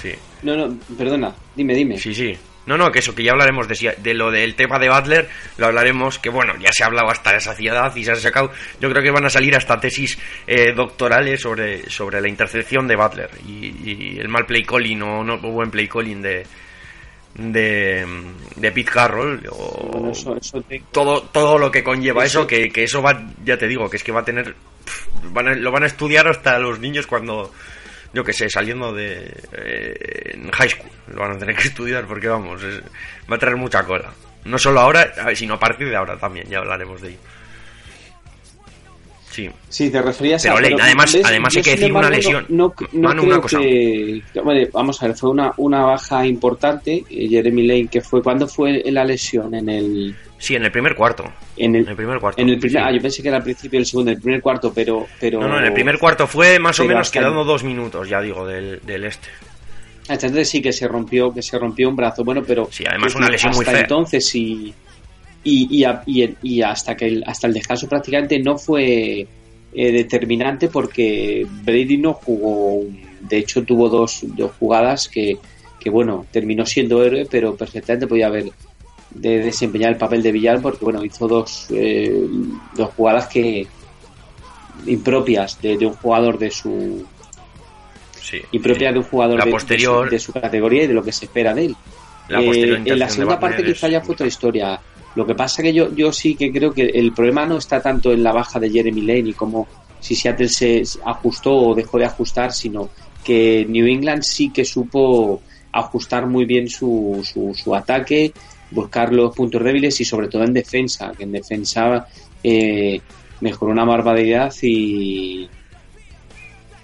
Sí. 0.00 0.12
No, 0.42 0.56
no, 0.56 0.78
perdona. 0.96 1.34
Dime, 1.54 1.74
dime. 1.74 1.98
Sí, 1.98 2.14
sí. 2.14 2.36
No, 2.66 2.76
no, 2.76 2.92
que 2.92 2.98
eso, 2.98 3.14
que 3.14 3.22
ya 3.22 3.32
hablaremos 3.32 3.66
de, 3.66 3.94
de 3.98 4.14
lo 4.14 4.30
del 4.30 4.54
tema 4.54 4.78
de 4.78 4.88
Butler, 4.88 5.28
lo 5.56 5.66
hablaremos, 5.66 6.18
que 6.18 6.28
bueno, 6.28 6.54
ya 6.60 6.70
se 6.72 6.82
ha 6.82 6.86
hablado 6.86 7.08
hasta 7.08 7.32
la 7.32 7.40
saciedad 7.40 7.94
y 7.96 8.04
se 8.04 8.12
ha 8.12 8.16
sacado, 8.16 8.52
yo 8.80 8.90
creo 8.90 9.02
que 9.02 9.10
van 9.10 9.24
a 9.24 9.30
salir 9.30 9.56
hasta 9.56 9.80
tesis 9.80 10.18
eh, 10.46 10.72
doctorales 10.72 11.40
sobre, 11.40 11.88
sobre 11.88 12.20
la 12.20 12.28
intercepción 12.28 12.86
de 12.86 12.96
Butler 12.96 13.30
y, 13.46 13.74
y 13.84 14.18
el 14.18 14.28
mal 14.28 14.46
play 14.46 14.62
calling 14.62 15.02
o 15.02 15.24
no 15.24 15.38
buen 15.38 15.70
play 15.70 15.88
calling 15.88 16.20
de, 16.20 16.46
de, 17.34 18.06
de 18.56 18.72
Pete 18.72 18.90
Carroll 18.90 19.40
o 19.50 19.90
bueno, 19.92 20.10
eso, 20.10 20.36
eso 20.36 20.60
te... 20.62 20.82
todo 20.90 21.22
todo 21.22 21.58
lo 21.58 21.70
que 21.70 21.82
conlleva 21.82 22.24
eso, 22.24 22.40
eso 22.40 22.46
que, 22.46 22.70
que, 22.70 22.84
eso 22.84 23.02
va 23.02 23.22
ya 23.44 23.56
te 23.56 23.68
digo 23.68 23.88
que 23.88 23.96
es 23.96 24.04
que 24.04 24.12
va 24.12 24.20
a 24.20 24.24
tener 24.24 24.54
van 25.32 25.48
a, 25.48 25.54
lo 25.54 25.70
van 25.70 25.84
a 25.84 25.86
estudiar 25.86 26.28
hasta 26.28 26.58
los 26.58 26.80
niños 26.80 27.06
cuando 27.06 27.52
yo 28.12 28.24
que 28.24 28.32
sé 28.32 28.48
saliendo 28.48 28.92
de 28.92 29.32
eh, 29.52 30.32
en 30.34 30.50
high 30.50 30.68
school. 30.68 30.90
Lo 31.08 31.20
van 31.20 31.32
a 31.32 31.38
tener 31.38 31.56
que 31.56 31.68
estudiar 31.68 32.06
porque 32.06 32.28
vamos 32.28 32.62
es, 32.62 32.80
va 33.30 33.36
a 33.36 33.38
traer 33.38 33.56
mucha 33.56 33.84
cola. 33.84 34.10
No 34.44 34.58
solo 34.58 34.80
ahora 34.80 35.12
sino 35.34 35.54
a 35.54 35.58
partir 35.58 35.88
de 35.88 35.96
ahora 35.96 36.16
también 36.16 36.48
ya 36.48 36.58
hablaremos 36.58 37.00
de 37.00 37.10
ello 37.10 37.18
Sí. 39.30 39.48
Sí, 39.68 39.90
te 39.90 40.02
referías 40.02 40.42
pero 40.42 40.56
a. 40.56 40.60
Lane, 40.60 40.76
además, 40.80 41.12
¿ves? 41.12 41.24
además 41.24 41.56
hay 41.56 41.62
que 41.62 41.70
decir 41.70 41.92
una 41.92 42.10
lesión. 42.10 42.46
No, 42.48 42.74
no, 42.92 43.08
Manu, 43.08 43.22
una 43.22 43.40
cosa. 43.40 43.58
Que, 43.58 44.22
vale, 44.44 44.68
vamos 44.72 45.00
a 45.02 45.06
ver, 45.06 45.16
fue 45.16 45.30
una, 45.30 45.52
una 45.56 45.84
baja 45.84 46.26
importante. 46.26 47.04
Eh, 47.08 47.28
Jeremy 47.28 47.66
Lane, 47.66 47.88
que 47.88 48.00
fue. 48.00 48.22
¿Cuándo 48.22 48.48
fue 48.48 48.82
la 48.86 49.04
lesión? 49.04 49.54
En 49.54 49.68
el. 49.68 50.16
Sí, 50.36 50.56
en 50.56 50.64
el 50.64 50.72
primer 50.72 50.96
cuarto. 50.96 51.24
En 51.56 51.76
el, 51.76 51.82
en 51.82 51.90
el 51.90 51.96
primer 51.96 52.18
cuarto. 52.18 52.42
En 52.42 52.48
el 52.48 52.58
primer, 52.58 52.82
sí. 52.82 52.88
Ah, 52.88 52.92
yo 52.92 53.00
pensé 53.00 53.22
que 53.22 53.28
era 53.28 53.36
al 53.36 53.44
principio 53.44 53.78
del 53.78 53.86
segundo, 53.86 54.10
el 54.10 54.20
primer 54.20 54.42
cuarto, 54.42 54.72
pero. 54.74 55.06
pero 55.20 55.40
no, 55.40 55.48
no, 55.48 55.58
en 55.58 55.66
el 55.66 55.72
primer 55.72 55.98
cuarto 55.98 56.26
fue 56.26 56.58
más 56.58 56.80
o 56.80 56.84
menos 56.84 57.10
quedando 57.10 57.44
dos 57.44 57.62
minutos, 57.62 58.08
ya 58.08 58.20
digo, 58.20 58.46
del, 58.46 58.80
del 58.84 59.04
este. 59.04 59.28
Hasta 60.08 60.26
entonces 60.26 60.48
sí 60.48 60.60
que 60.60 60.72
se 60.72 60.88
rompió, 60.88 61.32
que 61.32 61.40
se 61.40 61.56
rompió 61.56 61.88
un 61.88 61.94
brazo. 61.94 62.24
Bueno, 62.24 62.42
pero. 62.44 62.68
Sí, 62.72 62.84
además 62.84 63.14
una 63.14 63.28
lesión 63.28 63.50
hasta 63.50 63.64
muy 63.64 63.72
fea. 63.72 63.82
entonces 63.82 64.26
sí. 64.26 64.42
Y, 64.42 64.74
y, 65.42 65.84
y, 66.06 66.36
y, 66.42 66.62
hasta 66.62 66.96
que 66.96 67.06
el, 67.06 67.24
hasta 67.26 67.46
el 67.46 67.54
descanso 67.54 67.88
prácticamente 67.88 68.38
no 68.38 68.58
fue 68.58 69.26
eh, 69.72 69.92
determinante 69.92 70.68
porque 70.68 71.46
Brady 71.64 71.96
no 71.96 72.12
jugó, 72.12 72.84
de 73.20 73.38
hecho 73.38 73.62
tuvo 73.62 73.88
dos, 73.88 74.20
dos 74.22 74.52
jugadas 74.58 75.08
que, 75.08 75.38
que, 75.78 75.90
bueno, 75.90 76.26
terminó 76.30 76.66
siendo 76.66 77.02
héroe, 77.02 77.26
pero 77.30 77.56
perfectamente 77.56 78.06
podía 78.06 78.26
haber 78.26 78.50
de 79.10 79.38
desempeñar 79.40 79.90
el 79.90 79.96
papel 79.96 80.22
de 80.22 80.32
villano 80.32 80.60
porque 80.60 80.84
bueno, 80.84 81.04
hizo 81.04 81.26
dos, 81.26 81.66
eh, 81.70 82.12
dos 82.76 82.90
jugadas 82.94 83.26
que 83.26 83.66
impropias 84.86 85.60
de, 85.60 85.76
de, 85.76 85.86
un 85.86 85.94
jugador 85.94 86.38
de 86.38 86.50
su 86.50 87.04
sí, 88.20 88.40
impropias 88.52 88.90
sí. 88.90 88.94
de 88.94 88.98
un 88.98 89.04
jugador 89.04 89.38
la 89.38 89.44
de, 89.46 89.50
posterior, 89.50 90.10
de, 90.10 90.18
su, 90.18 90.32
de, 90.32 90.40
su, 90.40 90.40
categoría 90.40 90.84
y 90.84 90.86
de 90.86 90.94
lo 90.94 91.02
que 91.02 91.12
se 91.12 91.24
espera 91.24 91.54
de 91.54 91.66
él. 91.66 91.76
La 92.28 92.40
eh, 92.40 92.82
en 92.84 92.98
la 92.98 93.08
segunda 93.08 93.40
parte 93.40 93.64
quizá 93.64 93.88
ya 93.88 94.00
fue 94.00 94.14
otra 94.14 94.26
historia 94.26 94.80
lo 95.14 95.26
que 95.26 95.34
pasa 95.34 95.62
que 95.62 95.72
yo, 95.72 95.92
yo 95.94 96.12
sí 96.12 96.34
que 96.36 96.52
creo 96.52 96.72
que 96.72 96.82
el 96.82 97.12
problema 97.12 97.46
no 97.46 97.58
está 97.58 97.82
tanto 97.82 98.12
en 98.12 98.22
la 98.22 98.32
baja 98.32 98.60
de 98.60 98.70
Jeremy 98.70 99.00
Lane 99.02 99.30
y 99.30 99.32
como 99.32 99.66
si 99.98 100.14
Seattle 100.14 100.48
se 100.48 100.82
ajustó 101.04 101.54
o 101.54 101.74
dejó 101.74 101.98
de 101.98 102.06
ajustar, 102.06 102.52
sino 102.52 102.90
que 103.24 103.66
New 103.68 103.86
England 103.86 104.22
sí 104.22 104.50
que 104.50 104.64
supo 104.64 105.42
ajustar 105.72 106.26
muy 106.26 106.44
bien 106.44 106.68
su, 106.68 107.20
su, 107.24 107.54
su 107.54 107.74
ataque, 107.74 108.32
buscar 108.70 109.12
los 109.12 109.34
puntos 109.34 109.62
débiles 109.62 110.00
y 110.00 110.04
sobre 110.04 110.28
todo 110.28 110.44
en 110.44 110.52
defensa, 110.52 111.12
que 111.16 111.24
en 111.24 111.32
defensa 111.32 112.06
eh, 112.42 113.00
mejoró 113.40 113.72
una 113.72 113.84
barbaridad 113.84 114.52
y, 114.62 115.48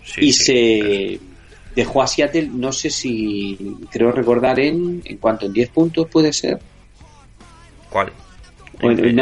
sí, 0.05 0.21
y 0.21 0.33
sí, 0.33 0.45
se 0.45 0.79
claro. 0.81 1.33
dejó 1.75 2.03
a 2.03 2.07
Seattle, 2.07 2.51
no 2.53 2.73
sé 2.73 2.91
si 2.91 3.57
creo 3.91 4.13
recordar 4.13 4.61
en, 4.61 5.01
en 5.05 5.17
cuanto 5.19 5.47
en 5.47 5.53
10 5.53 5.71
puntos 5.71 6.09
puede 6.09 6.33
ser. 6.33 6.59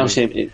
Sé. 0.08 0.48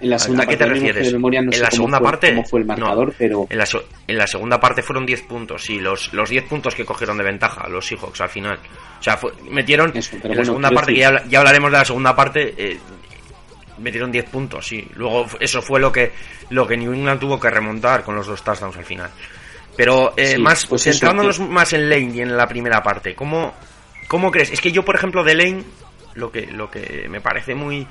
En 0.00 0.10
la 0.10 0.18
segunda 0.18 0.42
¿A 0.42 0.46
qué 0.46 0.56
parte, 0.56 0.56
te 0.56 0.64
ahora 0.64 0.74
mismo 0.74 0.88
refieres? 0.88 1.06
de 1.06 1.12
memoria 1.12 1.42
no 1.42 1.46
en 1.50 1.52
sé 1.52 1.60
la 1.60 1.68
cómo 1.68 1.76
segunda 1.76 1.98
fue- 1.98 2.04
parte. 2.10 2.28
cómo 2.34 2.44
fue 2.44 2.60
el 2.60 2.66
no. 2.66 2.74
marcador, 2.76 3.14
pero 3.16 3.46
En 3.48 3.58
la, 3.58 3.66
so- 3.66 3.84
en 4.08 4.18
la 4.18 4.26
segunda 4.26 4.58
parte 4.58 4.82
fueron 4.82 5.06
10 5.06 5.22
puntos, 5.22 5.62
sí, 5.62 5.78
los, 5.78 6.12
los 6.12 6.28
10 6.28 6.44
puntos 6.44 6.74
que 6.74 6.84
cogieron 6.84 7.16
de 7.18 7.22
ventaja 7.24 7.68
los 7.68 7.86
Seahawks 7.86 8.20
al 8.20 8.28
final. 8.28 8.58
O 8.98 9.02
sea, 9.02 9.16
fue- 9.16 9.32
metieron. 9.48 9.96
Eso, 9.96 10.16
en 10.24 10.36
la 10.36 10.44
segunda 10.44 10.70
parte, 10.72 10.92
que 10.92 10.98
ya, 11.00 11.22
ya 11.28 11.38
hablaremos 11.38 11.70
de 11.70 11.78
la 11.78 11.84
segunda 11.84 12.16
parte. 12.16 12.52
eh, 12.56 12.78
metieron 13.78 14.10
10 14.12 14.24
puntos, 14.28 14.66
sí. 14.66 14.86
Luego 14.96 15.26
eso 15.40 15.62
fue 15.62 15.78
lo 15.80 15.90
que, 15.92 16.12
lo 16.50 16.66
que 16.66 16.76
New 16.76 16.92
England 16.92 17.20
tuvo 17.20 17.38
que 17.40 17.48
remontar 17.50 18.02
con 18.02 18.14
los 18.14 18.26
dos 18.26 18.42
touchdowns 18.42 18.76
al 18.76 18.84
final. 18.84 19.10
Pero 19.76 20.14
eh, 20.16 20.34
Sí, 20.36 20.42
más, 20.42 20.66
pues 20.66 20.86
eso, 20.86 20.98
centrándonos 20.98 21.38
que- 21.38 21.44
más 21.44 21.72
en 21.72 21.88
Lane 21.88 22.10
y 22.14 22.20
en 22.20 22.36
la 22.36 22.46
primera 22.48 22.82
parte, 22.82 23.14
¿cómo, 23.14 23.54
¿cómo 24.08 24.30
crees? 24.30 24.50
Es 24.50 24.60
que 24.60 24.70
yo, 24.72 24.84
por 24.84 24.94
ejemplo, 24.96 25.24
de 25.24 25.34
Lane, 25.34 25.62
lo 26.14 26.30
que, 26.30 26.46
lo 26.46 26.70
que 26.70 27.06
me 27.08 27.20
parece 27.20 27.54
muy 27.54 27.86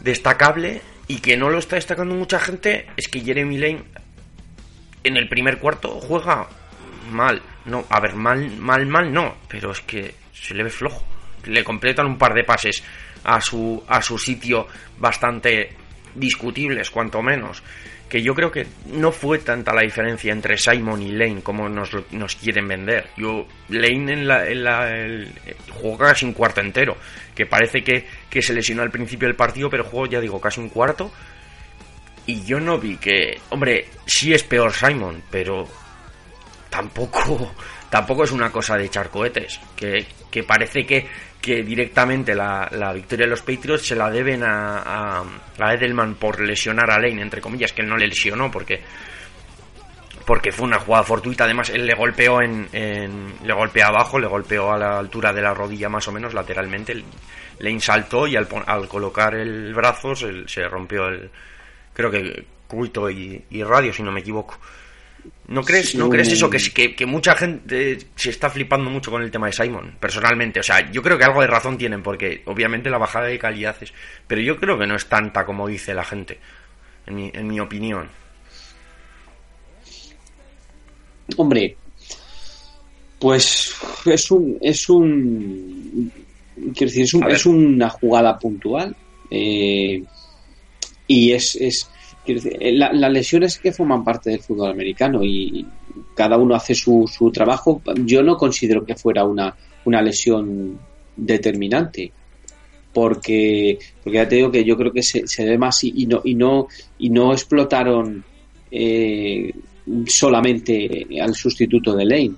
destacable 0.00 0.82
y 1.08 1.18
que 1.18 1.36
no 1.36 1.50
lo 1.50 1.58
está 1.58 1.76
destacando 1.76 2.14
mucha 2.14 2.38
gente 2.38 2.86
es 2.96 3.08
que 3.08 3.20
Jeremy 3.20 3.58
Lane 3.58 3.84
en 5.04 5.16
el 5.16 5.28
primer 5.28 5.58
cuarto 5.58 5.88
juega 6.00 6.48
mal. 7.10 7.42
No, 7.64 7.84
a 7.88 8.00
ver, 8.00 8.14
mal, 8.14 8.50
mal, 8.58 8.86
mal 8.86 9.12
no, 9.12 9.36
pero 9.48 9.72
es 9.72 9.80
que 9.80 10.14
se 10.32 10.54
le 10.54 10.64
ve 10.64 10.70
flojo. 10.70 11.04
Le 11.44 11.64
completan 11.64 12.06
un 12.06 12.18
par 12.18 12.34
de 12.34 12.44
pases 12.44 12.82
a 13.24 13.40
su, 13.40 13.82
a 13.88 14.02
su 14.02 14.18
sitio 14.18 14.66
bastante 14.98 15.74
discutibles, 16.14 16.90
cuanto 16.90 17.22
menos. 17.22 17.62
Que 18.10 18.20
yo 18.22 18.34
creo 18.34 18.50
que 18.50 18.66
no 18.86 19.12
fue 19.12 19.38
tanta 19.38 19.72
la 19.72 19.82
diferencia 19.82 20.32
entre 20.32 20.58
Simon 20.58 21.00
y 21.00 21.12
Lane 21.12 21.42
como 21.42 21.68
nos, 21.68 21.90
nos 22.10 22.34
quieren 22.34 22.66
vender. 22.66 23.06
Yo, 23.16 23.46
Lane 23.68 24.12
en 24.12 24.26
la, 24.28 24.46
en 24.48 24.64
la, 24.64 24.90
el- 24.96 25.32
juega 25.70 26.08
casi 26.08 26.26
un 26.26 26.32
cuarto 26.32 26.60
entero. 26.60 26.96
Que 27.36 27.46
parece 27.46 27.82
que, 27.84 28.04
que 28.28 28.42
se 28.42 28.52
lesionó 28.52 28.82
al 28.82 28.90
principio 28.90 29.28
del 29.28 29.36
partido, 29.36 29.70
pero 29.70 29.84
jugó, 29.84 30.06
ya 30.06 30.20
digo, 30.20 30.40
casi 30.40 30.60
un 30.60 30.68
cuarto. 30.70 31.12
Y 32.26 32.44
yo 32.44 32.58
no 32.60 32.78
vi 32.78 32.96
que, 32.96 33.40
hombre, 33.50 33.86
sí 34.06 34.34
es 34.34 34.42
peor 34.42 34.72
Simon, 34.72 35.22
pero 35.30 35.68
tampoco 36.68 37.54
tampoco 37.90 38.24
es 38.24 38.32
una 38.32 38.50
cosa 38.50 38.76
de 38.76 38.86
echar 38.86 39.10
cohetes. 39.10 39.60
Que, 39.76 40.06
que 40.30 40.42
parece 40.42 40.84
que, 40.84 41.06
que 41.40 41.62
directamente 41.62 42.34
la, 42.34 42.68
la 42.72 42.92
victoria 42.92 43.24
de 43.26 43.30
los 43.30 43.40
Patriots 43.42 43.86
se 43.86 43.96
la 43.96 44.10
deben 44.10 44.42
a, 44.42 45.22
a, 45.58 45.74
Edelman 45.74 46.14
por 46.16 46.40
lesionar 46.40 46.90
a 46.90 46.98
Lane, 46.98 47.22
entre 47.22 47.40
comillas, 47.40 47.72
que 47.72 47.82
él 47.82 47.88
no 47.88 47.96
le 47.96 48.06
lesionó 48.08 48.50
porque 48.50 48.82
porque 50.26 50.52
fue 50.52 50.66
una 50.66 50.78
jugada 50.78 51.02
fortuita. 51.02 51.44
Además, 51.44 51.70
él 51.70 51.86
le 51.86 51.94
golpeó 51.94 52.40
en, 52.42 52.68
en- 52.72 53.34
le 53.42 53.52
golpeó 53.52 53.86
abajo, 53.86 54.18
le 54.18 54.26
golpeó 54.26 54.72
a 54.72 54.78
la 54.78 54.98
altura 54.98 55.32
de 55.32 55.42
la 55.42 55.54
rodilla 55.54 55.88
más 55.88 56.06
o 56.08 56.12
menos 56.12 56.34
lateralmente. 56.34 57.02
Lane 57.58 57.80
saltó 57.80 58.26
y 58.26 58.36
al, 58.36 58.46
al 58.66 58.86
colocar 58.86 59.34
el 59.34 59.74
brazo 59.74 60.14
se, 60.14 60.68
rompió 60.68 61.06
el, 61.08 61.30
creo 61.92 62.10
que 62.10 62.44
cuito 62.68 63.10
y 63.10 63.42
radio, 63.64 63.92
si 63.92 64.02
no 64.02 64.12
me 64.12 64.20
equivoco. 64.20 64.58
¿No 65.48 65.62
crees, 65.64 65.90
Sí, 65.90 65.98
¿no 65.98 66.08
crees 66.08 66.28
eso? 66.32 66.48
Que, 66.48 66.58
que, 66.72 66.94
que 66.94 67.06
mucha 67.06 67.34
gente 67.34 67.98
se 68.14 68.30
está 68.30 68.48
flipando 68.50 68.88
mucho 68.88 69.10
con 69.10 69.20
el 69.22 69.30
tema 69.32 69.46
de 69.48 69.52
Simon, 69.52 69.96
personalmente. 69.98 70.60
O 70.60 70.62
sea, 70.62 70.90
yo 70.92 71.02
creo 71.02 71.18
que 71.18 71.24
algo 71.24 71.40
de 71.40 71.48
razón 71.48 71.76
tienen, 71.76 72.02
porque 72.04 72.42
obviamente 72.46 72.88
la 72.88 72.98
bajada 72.98 73.26
de 73.26 73.38
calidad 73.38 73.74
es. 73.80 73.92
Pero 74.28 74.40
yo 74.42 74.56
creo 74.58 74.78
que 74.78 74.86
no 74.86 74.94
es 74.94 75.06
tanta 75.06 75.44
como 75.44 75.66
dice 75.66 75.92
la 75.92 76.04
gente, 76.04 76.38
en 77.06 77.14
mi, 77.16 77.30
en 77.34 77.48
mi 77.48 77.58
opinión. 77.58 78.08
Hombre, 81.36 81.76
pues 83.18 83.74
es 84.06 84.30
un 84.30 84.58
es 84.60 84.88
un 84.88 86.12
quiero 86.74 86.90
decir 86.90 87.02
es, 87.04 87.14
un- 87.14 87.30
es 87.30 87.46
una 87.46 87.88
jugada 87.90 88.38
puntual 88.38 88.96
eh, 89.30 90.02
y 91.06 91.32
es, 91.32 91.54
es 91.56 91.88
la- 92.72 92.92
las 92.92 93.12
lesiones 93.12 93.58
que 93.58 93.72
forman 93.72 94.04
parte 94.04 94.30
del 94.30 94.40
fútbol 94.40 94.70
americano 94.70 95.22
y 95.22 95.66
cada 96.14 96.36
uno 96.36 96.54
hace 96.54 96.74
su, 96.74 97.08
trabajo. 97.32 97.82
Yo 98.04 98.22
no 98.22 98.36
considero 98.36 98.84
que 98.84 98.94
fuera 98.94 99.24
una 99.24 99.54
una 99.84 100.02
lesión 100.02 100.78
determinante 101.16 102.12
porque 102.92 103.78
porque 104.02 104.18
ya 104.18 104.28
te 104.28 104.36
digo 104.36 104.50
que 104.50 104.64
yo 104.64 104.76
creo 104.76 104.92
que 104.92 105.02
se, 105.02 105.26
se 105.26 105.44
ve 105.44 105.56
más 105.56 105.82
y, 105.84 106.06
no 106.06 106.20
y 106.24 106.34
no 106.34 106.66
y 106.98 107.08
no 107.08 107.32
explotaron 107.32 108.22
eh, 108.70 109.52
solamente 110.06 111.06
al 111.20 111.34
sustituto 111.34 111.94
de 111.94 112.04
Lane. 112.04 112.32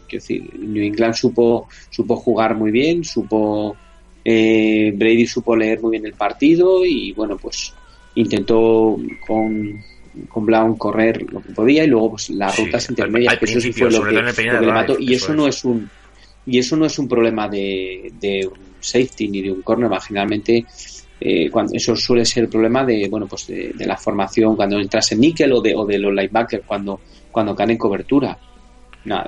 New 0.59 0.85
England 0.85 1.15
supo, 1.15 1.69
supo 1.91 2.17
jugar 2.17 2.57
muy 2.57 2.71
bien, 2.71 3.05
supo 3.05 3.77
eh, 4.25 4.93
Brady 4.95 5.27
supo 5.27 5.57
leer 5.57 5.81
muy 5.81 5.93
bien 5.93 6.07
el 6.07 6.15
partido 6.15 6.85
y 6.85 7.13
bueno 7.13 7.37
pues 7.37 7.75
intentó 8.15 8.97
con 9.27 9.81
con 10.29 10.45
Brown 10.45 10.77
correr 10.77 11.23
lo 11.33 11.41
que 11.41 11.53
podía 11.53 11.85
y 11.85 11.87
luego 11.87 12.11
pues 12.11 12.29
las 12.31 12.55
rutas 12.59 12.85
al- 12.87 12.93
intermedias 12.93 13.33
al 13.33 13.39
que 13.39 13.45
eso 13.47 13.61
fue 13.73 13.91
lo 13.91 14.05
que, 14.05 14.13
lo 14.13 14.61
le 14.61 14.73
mató. 14.73 14.97
Y 14.99 15.15
eso 15.15 15.25
eso 15.27 15.35
no 15.35 15.49
es. 15.49 15.65
un 15.65 15.89
y 16.45 16.59
eso 16.59 16.77
no 16.77 16.85
es 16.87 16.99
un 16.99 17.09
problema 17.09 17.49
de, 17.49 18.13
de 18.21 18.47
un 18.47 18.59
safety 18.81 19.29
ni 19.29 19.41
de 19.43 19.53
un 19.53 19.63
cornerback 19.63 20.03
generalmente 20.09 20.67
eh, 21.21 21.49
cuando 21.51 21.73
eso 21.75 21.95
suele 21.97 22.25
ser 22.25 22.43
el 22.45 22.49
problema 22.51 22.85
de 22.85 23.09
bueno 23.09 23.27
pues 23.29 23.47
de, 23.47 23.73
de 23.75 23.87
la 23.87 23.97
formación 23.97 24.55
cuando 24.57 24.79
entras 24.79 25.11
en 25.13 25.21
níquel 25.21 25.53
o 25.53 25.61
de, 25.63 25.75
o 25.75 25.87
de 25.87 25.99
los 25.99 26.13
linebackers 26.13 26.65
cuando 26.67 27.01
cuando 27.31 27.55
caen 27.55 27.71
en 27.71 27.79
cobertura. 27.79 28.37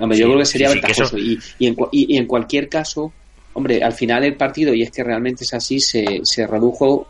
Hombre, 0.01 0.19
yo 0.19 0.27
creo 0.27 0.39
que 0.39 0.45
sería 0.45 0.69
sí, 0.69 0.75
sí, 0.75 0.81
que 0.81 0.87
ventajoso. 0.87 1.19
y, 1.19 1.39
y, 1.59 1.67
en, 1.67 1.77
y- 1.93 2.15
y 2.15 2.17
en 2.19 2.27
cualquier 2.27 2.69
caso 2.69 3.13
hombre 3.55 3.83
al 3.83 3.93
final 3.93 4.23
el 4.25 4.35
partido 4.37 4.75
y 4.75 4.83
es 4.83 4.91
que 4.91 5.03
realmente 5.03 5.45
es 5.45 5.55
así 5.55 5.81
se, 5.81 6.21
se 6.25 6.47
redujo 6.47 7.07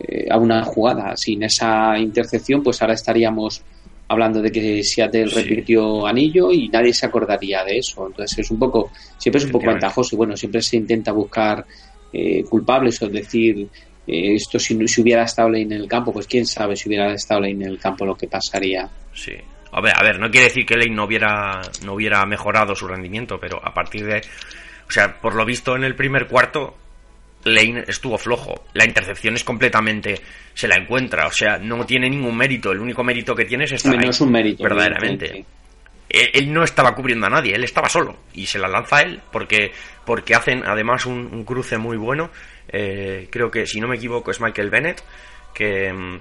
eh, 0.00 0.26
a 0.30 0.38
una 0.38 0.62
jugada 0.64 1.16
sin 1.16 1.42
esa 1.42 1.96
intercepción 1.98 2.62
pues 2.62 2.80
ahora 2.82 2.94
estaríamos 2.94 3.62
hablando 4.08 4.42
de 4.42 4.50
que 4.52 4.82
Seattle 4.82 5.28
Sí. 5.28 5.34
repitió 5.42 6.06
anillo 6.06 6.50
y 6.52 6.68
nadie 6.68 6.92
se 6.92 7.06
acordaría 7.06 7.64
de 7.64 7.78
eso 7.78 8.06
entonces 8.06 8.38
es 8.40 8.50
un 8.50 8.58
poco 8.58 8.90
siempre 9.18 9.38
es 9.38 9.44
un 9.46 9.52
poco 9.52 9.66
ventajoso 9.66 10.14
y 10.14 10.18
bueno 10.18 10.36
siempre 10.36 10.60
se 10.62 10.76
intenta 10.76 11.12
buscar 11.12 11.64
eh, 12.12 12.44
culpables 12.44 13.00
o 13.02 13.08
decir 13.08 13.68
eh, 14.06 14.34
esto 14.34 14.58
si, 14.58 14.86
si 14.86 15.00
hubiera 15.00 15.22
estado 15.24 15.48
Lane 15.48 15.62
en 15.62 15.72
el 15.72 15.88
campo 15.88 16.12
pues 16.12 16.26
quién 16.26 16.44
sabe 16.46 16.76
si 16.76 16.88
hubiera 16.88 17.12
estado 17.14 17.40
Lane 17.40 17.52
en 17.64 17.70
el 17.70 17.78
campo 17.78 18.04
lo 18.04 18.14
que 18.16 18.28
pasaría 18.28 18.88
Sí. 19.14 19.32
A 19.76 19.80
ver, 19.80 19.92
a 19.96 20.02
ver, 20.04 20.20
no 20.20 20.30
quiere 20.30 20.46
decir 20.46 20.64
que 20.64 20.76
Lane 20.76 20.94
no 20.94 21.04
hubiera, 21.04 21.60
no 21.84 21.94
hubiera 21.94 22.24
mejorado 22.26 22.76
su 22.76 22.86
rendimiento, 22.86 23.38
pero 23.40 23.60
a 23.60 23.74
partir 23.74 24.04
de. 24.06 24.18
O 24.88 24.90
sea, 24.92 25.20
por 25.20 25.34
lo 25.34 25.44
visto 25.44 25.74
en 25.74 25.82
el 25.82 25.96
primer 25.96 26.28
cuarto, 26.28 26.76
Lane 27.44 27.84
estuvo 27.86 28.16
flojo. 28.18 28.64
La 28.74 28.84
intercepción 28.84 29.34
es 29.34 29.44
completamente. 29.44 30.20
Se 30.54 30.66
la 30.68 30.76
encuentra, 30.76 31.26
o 31.26 31.32
sea, 31.32 31.58
no 31.58 31.84
tiene 31.86 32.08
ningún 32.08 32.36
mérito. 32.36 32.72
El 32.72 32.80
único 32.80 33.04
mérito 33.04 33.34
que 33.34 33.44
tiene 33.44 33.64
es 33.64 33.72
estar 33.72 33.92
no 34.04 34.10
es 34.10 34.20
un 34.20 34.32
mérito 34.32 34.62
Verdaderamente. 34.62 35.44
Él, 36.08 36.30
él 36.32 36.52
no 36.52 36.62
estaba 36.62 36.94
cubriendo 36.94 37.26
a 37.26 37.30
nadie, 37.30 37.54
él 37.54 37.64
estaba 37.64 37.88
solo. 37.88 38.16
Y 38.34 38.46
se 38.46 38.58
la 38.58 38.68
lanza 38.68 39.02
él, 39.02 39.20
porque, 39.32 39.72
porque 40.06 40.34
hacen 40.34 40.62
además 40.66 41.06
un, 41.06 41.18
un 41.32 41.44
cruce 41.44 41.76
muy 41.78 41.96
bueno. 41.96 42.30
Eh, 42.68 43.28
creo 43.30 43.50
que, 43.50 43.66
si 43.66 43.80
no 43.80 43.88
me 43.88 43.96
equivoco, 43.96 44.30
es 44.30 44.40
Michael 44.40 44.70
Bennett, 44.70 45.02
que. 45.54 45.92
mm, 45.92 46.18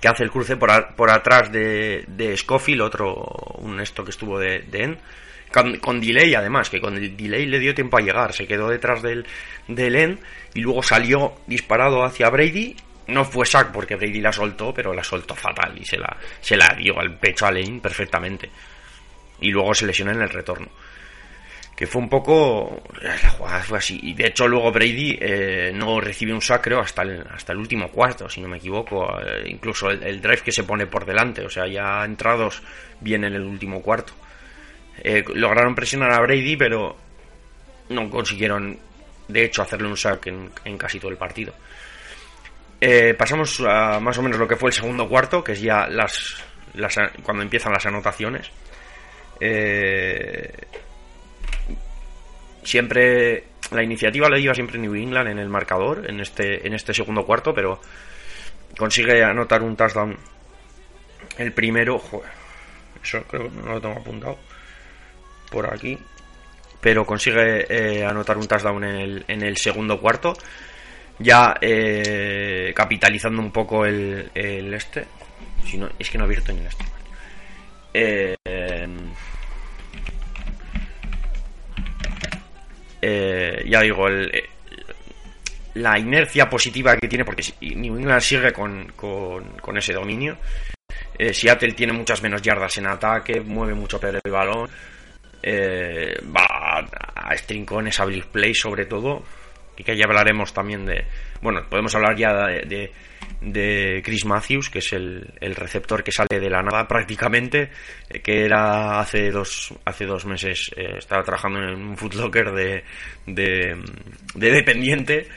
que 0.00 0.08
hace 0.08 0.24
el 0.24 0.30
cruce 0.30 0.56
por, 0.56 0.70
a- 0.70 0.88
por 0.94 1.10
atrás 1.10 1.50
de, 1.50 2.04
de 2.06 2.36
Scofield, 2.36 2.82
otro, 2.82 3.14
un 3.60 3.80
esto 3.80 4.04
que 4.04 4.10
estuvo 4.10 4.38
de, 4.38 4.58
de 4.60 4.82
En, 4.84 4.98
con, 5.80 6.00
delay 6.00 6.34
además, 6.34 6.68
que 6.68 6.80
con 6.80 6.96
el 6.96 7.16
delay 7.16 7.46
le 7.46 7.58
dio 7.58 7.74
tiempo 7.74 7.96
a 7.96 8.00
llegar, 8.00 8.32
se 8.32 8.46
quedó 8.46 8.68
detrás 8.68 9.02
del, 9.02 9.26
del 9.68 9.96
En 9.96 10.20
y 10.54 10.60
luego 10.60 10.82
salió 10.82 11.34
disparado 11.46 12.04
hacia 12.04 12.28
Brady, 12.28 12.76
no 13.08 13.24
fue 13.24 13.46
sack 13.46 13.72
porque 13.72 13.96
Brady 13.96 14.20
la 14.20 14.32
soltó, 14.32 14.74
pero 14.74 14.92
la 14.92 15.04
soltó 15.04 15.34
fatal 15.34 15.78
y 15.78 15.84
se 15.84 15.96
la, 15.96 16.16
se 16.40 16.56
la 16.56 16.74
dio 16.76 16.98
al 16.98 17.18
pecho 17.18 17.46
a 17.46 17.52
Lane 17.52 17.80
perfectamente. 17.80 18.50
Y 19.40 19.50
luego 19.50 19.74
se 19.74 19.86
lesionó 19.86 20.12
en 20.12 20.22
el 20.22 20.28
retorno. 20.28 20.68
Que 21.76 21.86
fue 21.86 22.00
un 22.00 22.08
poco 22.08 22.82
la 23.02 23.30
jugada 23.30 23.62
fue 23.62 23.78
así. 23.78 24.00
Y 24.02 24.14
de 24.14 24.28
hecho 24.28 24.48
luego 24.48 24.72
Brady 24.72 25.18
eh, 25.20 25.72
no 25.74 26.00
recibe 26.00 26.32
un 26.32 26.40
sacro 26.40 26.80
hasta 26.80 27.02
el, 27.02 27.22
hasta 27.30 27.52
el 27.52 27.58
último 27.58 27.88
cuarto 27.88 28.28
si 28.30 28.40
no 28.40 28.48
me 28.48 28.56
equivoco 28.56 29.20
eh, 29.20 29.44
incluso 29.46 29.90
el, 29.90 30.02
el 30.02 30.22
drive 30.22 30.40
que 30.40 30.52
se 30.52 30.64
pone 30.64 30.86
por 30.86 31.04
delante 31.04 31.44
o 31.44 31.50
sea 31.50 31.66
ya 31.66 32.02
entrados 32.02 32.62
bien 33.00 33.24
en 33.24 33.34
el 33.34 33.42
último 33.42 33.82
cuarto 33.82 34.14
Eh, 35.02 35.24
lograron 35.34 35.74
presionar 35.74 36.12
a 36.12 36.20
Brady 36.20 36.56
pero 36.56 36.96
no 37.90 38.10
consiguieron 38.10 38.78
de 39.28 39.44
hecho 39.44 39.62
hacerle 39.62 39.88
un 39.88 39.96
sack 39.96 40.26
en, 40.28 40.78
casi 40.78 40.98
todo 40.98 41.10
el 41.10 41.16
partido. 41.16 41.54
Eh, 42.80 43.14
pasamos 43.14 43.60
a 43.60 43.98
más 44.00 44.18
o 44.18 44.22
menos 44.22 44.38
lo 44.38 44.46
que 44.46 44.56
fue 44.56 44.70
el 44.70 44.74
segundo 44.74 45.08
cuarto 45.08 45.42
que 45.42 45.52
es 45.52 45.60
ya 45.60 45.86
las, 45.86 46.42
cuando 47.22 47.42
empiezan 47.42 47.72
las 47.72 47.86
anotaciones. 47.86 48.50
Eh, 49.40 50.52
siempre 52.62 53.44
la 53.70 53.82
iniciativa 53.82 54.28
la 54.28 54.38
lleva 54.38 54.54
siempre 54.54 54.78
New 54.78 54.94
England 54.94 55.28
en 55.28 55.38
el 55.38 55.48
marcador 55.48 56.08
en 56.08 56.20
este 56.20 56.66
en 56.66 56.72
este 56.72 56.94
segundo 56.94 57.26
cuarto 57.26 57.52
pero 57.52 57.80
consigue 58.78 59.22
anotar 59.22 59.62
un 59.62 59.76
touchdown 59.76 60.16
el 61.38 61.52
primero. 61.52 62.00
Eso 63.02 63.22
creo 63.24 63.44
que 63.44 63.56
no 63.56 63.74
lo 63.74 63.80
tengo 63.80 64.00
apuntado 64.00 64.38
por 65.56 65.72
aquí 65.72 65.98
pero 66.82 67.06
consigue 67.06 67.64
eh, 67.68 68.04
anotar 68.04 68.36
un 68.36 68.46
touchdown 68.46 68.84
en 68.84 68.96
el, 68.96 69.24
en 69.26 69.42
el 69.42 69.56
segundo 69.56 69.98
cuarto 69.98 70.34
ya 71.18 71.54
eh, 71.62 72.72
capitalizando 72.74 73.40
un 73.40 73.50
poco 73.50 73.86
el, 73.86 74.30
este. 74.34 75.06
Si 75.64 75.78
no, 75.78 75.88
es 75.98 76.10
que 76.10 76.18
no 76.18 76.24
he 76.24 76.26
abierto 76.26 76.52
ni 76.52 76.60
el 76.60 76.66
este. 76.66 76.84
Eh, 77.94 78.36
eh, 83.00 83.64
ya 83.66 83.80
digo, 83.80 84.06
el, 84.08 84.30
la 85.74 85.98
inercia 85.98 86.50
positiva 86.50 86.94
que 86.98 87.08
tiene, 87.08 87.24
porque 87.24 87.42
New 87.62 87.96
England 87.96 88.20
sigue 88.20 88.52
con 88.52 89.76
ese 89.78 89.94
dominio. 89.94 90.36
Eh, 91.18 91.32
Seattle 91.32 91.72
tiene 91.72 91.92
muchas 91.92 92.22
menos 92.22 92.42
yardas 92.42 92.76
en 92.76 92.86
ataque, 92.86 93.40
mueve 93.40 93.74
mucho 93.74 93.98
peor 93.98 94.20
el 94.22 94.32
balón. 94.32 94.68
Eh, 95.48 96.18
va 96.24 96.84
a 97.14 97.32
estrincones, 97.32 98.00
a 98.00 98.04
blitz 98.04 98.26
play 98.26 98.52
sobre 98.52 98.86
todo. 98.86 99.22
Y 99.78 99.84
que 99.84 99.96
ya 99.96 100.06
hablaremos 100.06 100.52
también 100.52 100.84
de. 100.86 101.04
Bueno, 101.40 101.64
podemos 101.68 101.94
hablar 101.94 102.16
ya 102.16 102.32
de, 102.46 102.90
de, 103.42 104.02
Chris 104.02 104.24
Matthews, 104.24 104.70
que 104.70 104.78
es 104.80 104.92
el, 104.94 105.34
el 105.40 105.54
receptor 105.54 106.02
que 106.02 106.10
sale 106.10 106.40
de 106.40 106.50
la 106.50 106.62
nada 106.62 106.88
prácticamente. 106.88 107.70
eh, 108.08 108.20
que 108.20 108.44
era 108.44 108.98
hace 108.98 109.30
dos, 109.30 109.72
hace 109.84 110.06
dos 110.06 110.24
meses, 110.24 110.70
eh, 110.74 110.94
estaba 110.98 111.22
trabajando 111.22 111.60
en 111.60 111.74
un 111.74 111.96
footlocker 111.96 112.52
de, 112.52 112.82
de, 113.26 113.76
de 114.34 114.50
dependiente. 114.50 115.28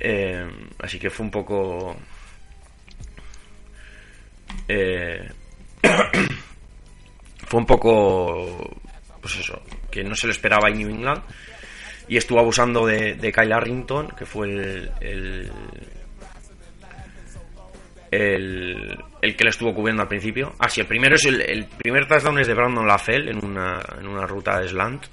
eh, 0.00 0.48
así 0.78 0.98
que 0.98 1.10
fue 1.10 1.26
un 1.26 1.30
poco. 1.32 1.96
fue 7.46 7.60
un 7.60 7.66
poco 7.66 8.83
pues 9.24 9.36
eso 9.36 9.62
que 9.90 10.04
no 10.04 10.14
se 10.14 10.26
lo 10.26 10.34
esperaba 10.34 10.68
en 10.68 10.76
New 10.76 10.90
England 10.90 11.22
y 12.08 12.18
estuvo 12.18 12.38
abusando 12.40 12.84
de, 12.84 13.16
Kyle 13.34 13.54
Arrington 13.54 14.08
que 14.08 14.26
fue 14.26 14.48
el 14.48 14.90
el, 15.00 15.52
el 18.10 18.98
el 19.22 19.34
que 19.34 19.44
le 19.44 19.48
estuvo 19.48 19.74
cubriendo 19.74 20.02
al 20.02 20.08
principio. 20.08 20.52
Ah 20.58 20.68
sí 20.68 20.82
el 20.82 20.86
primero 20.86 21.14
es 21.14 21.24
el, 21.24 21.40
el 21.40 21.64
primer 21.64 22.06
touchdown 22.06 22.38
es 22.38 22.46
de 22.46 22.52
Brandon 22.52 22.86
LaFell 22.86 23.30
en 23.30 23.42
una 23.42 23.80
en 23.98 24.06
una 24.06 24.26
ruta 24.26 24.60
de 24.60 24.68
slant 24.68 25.06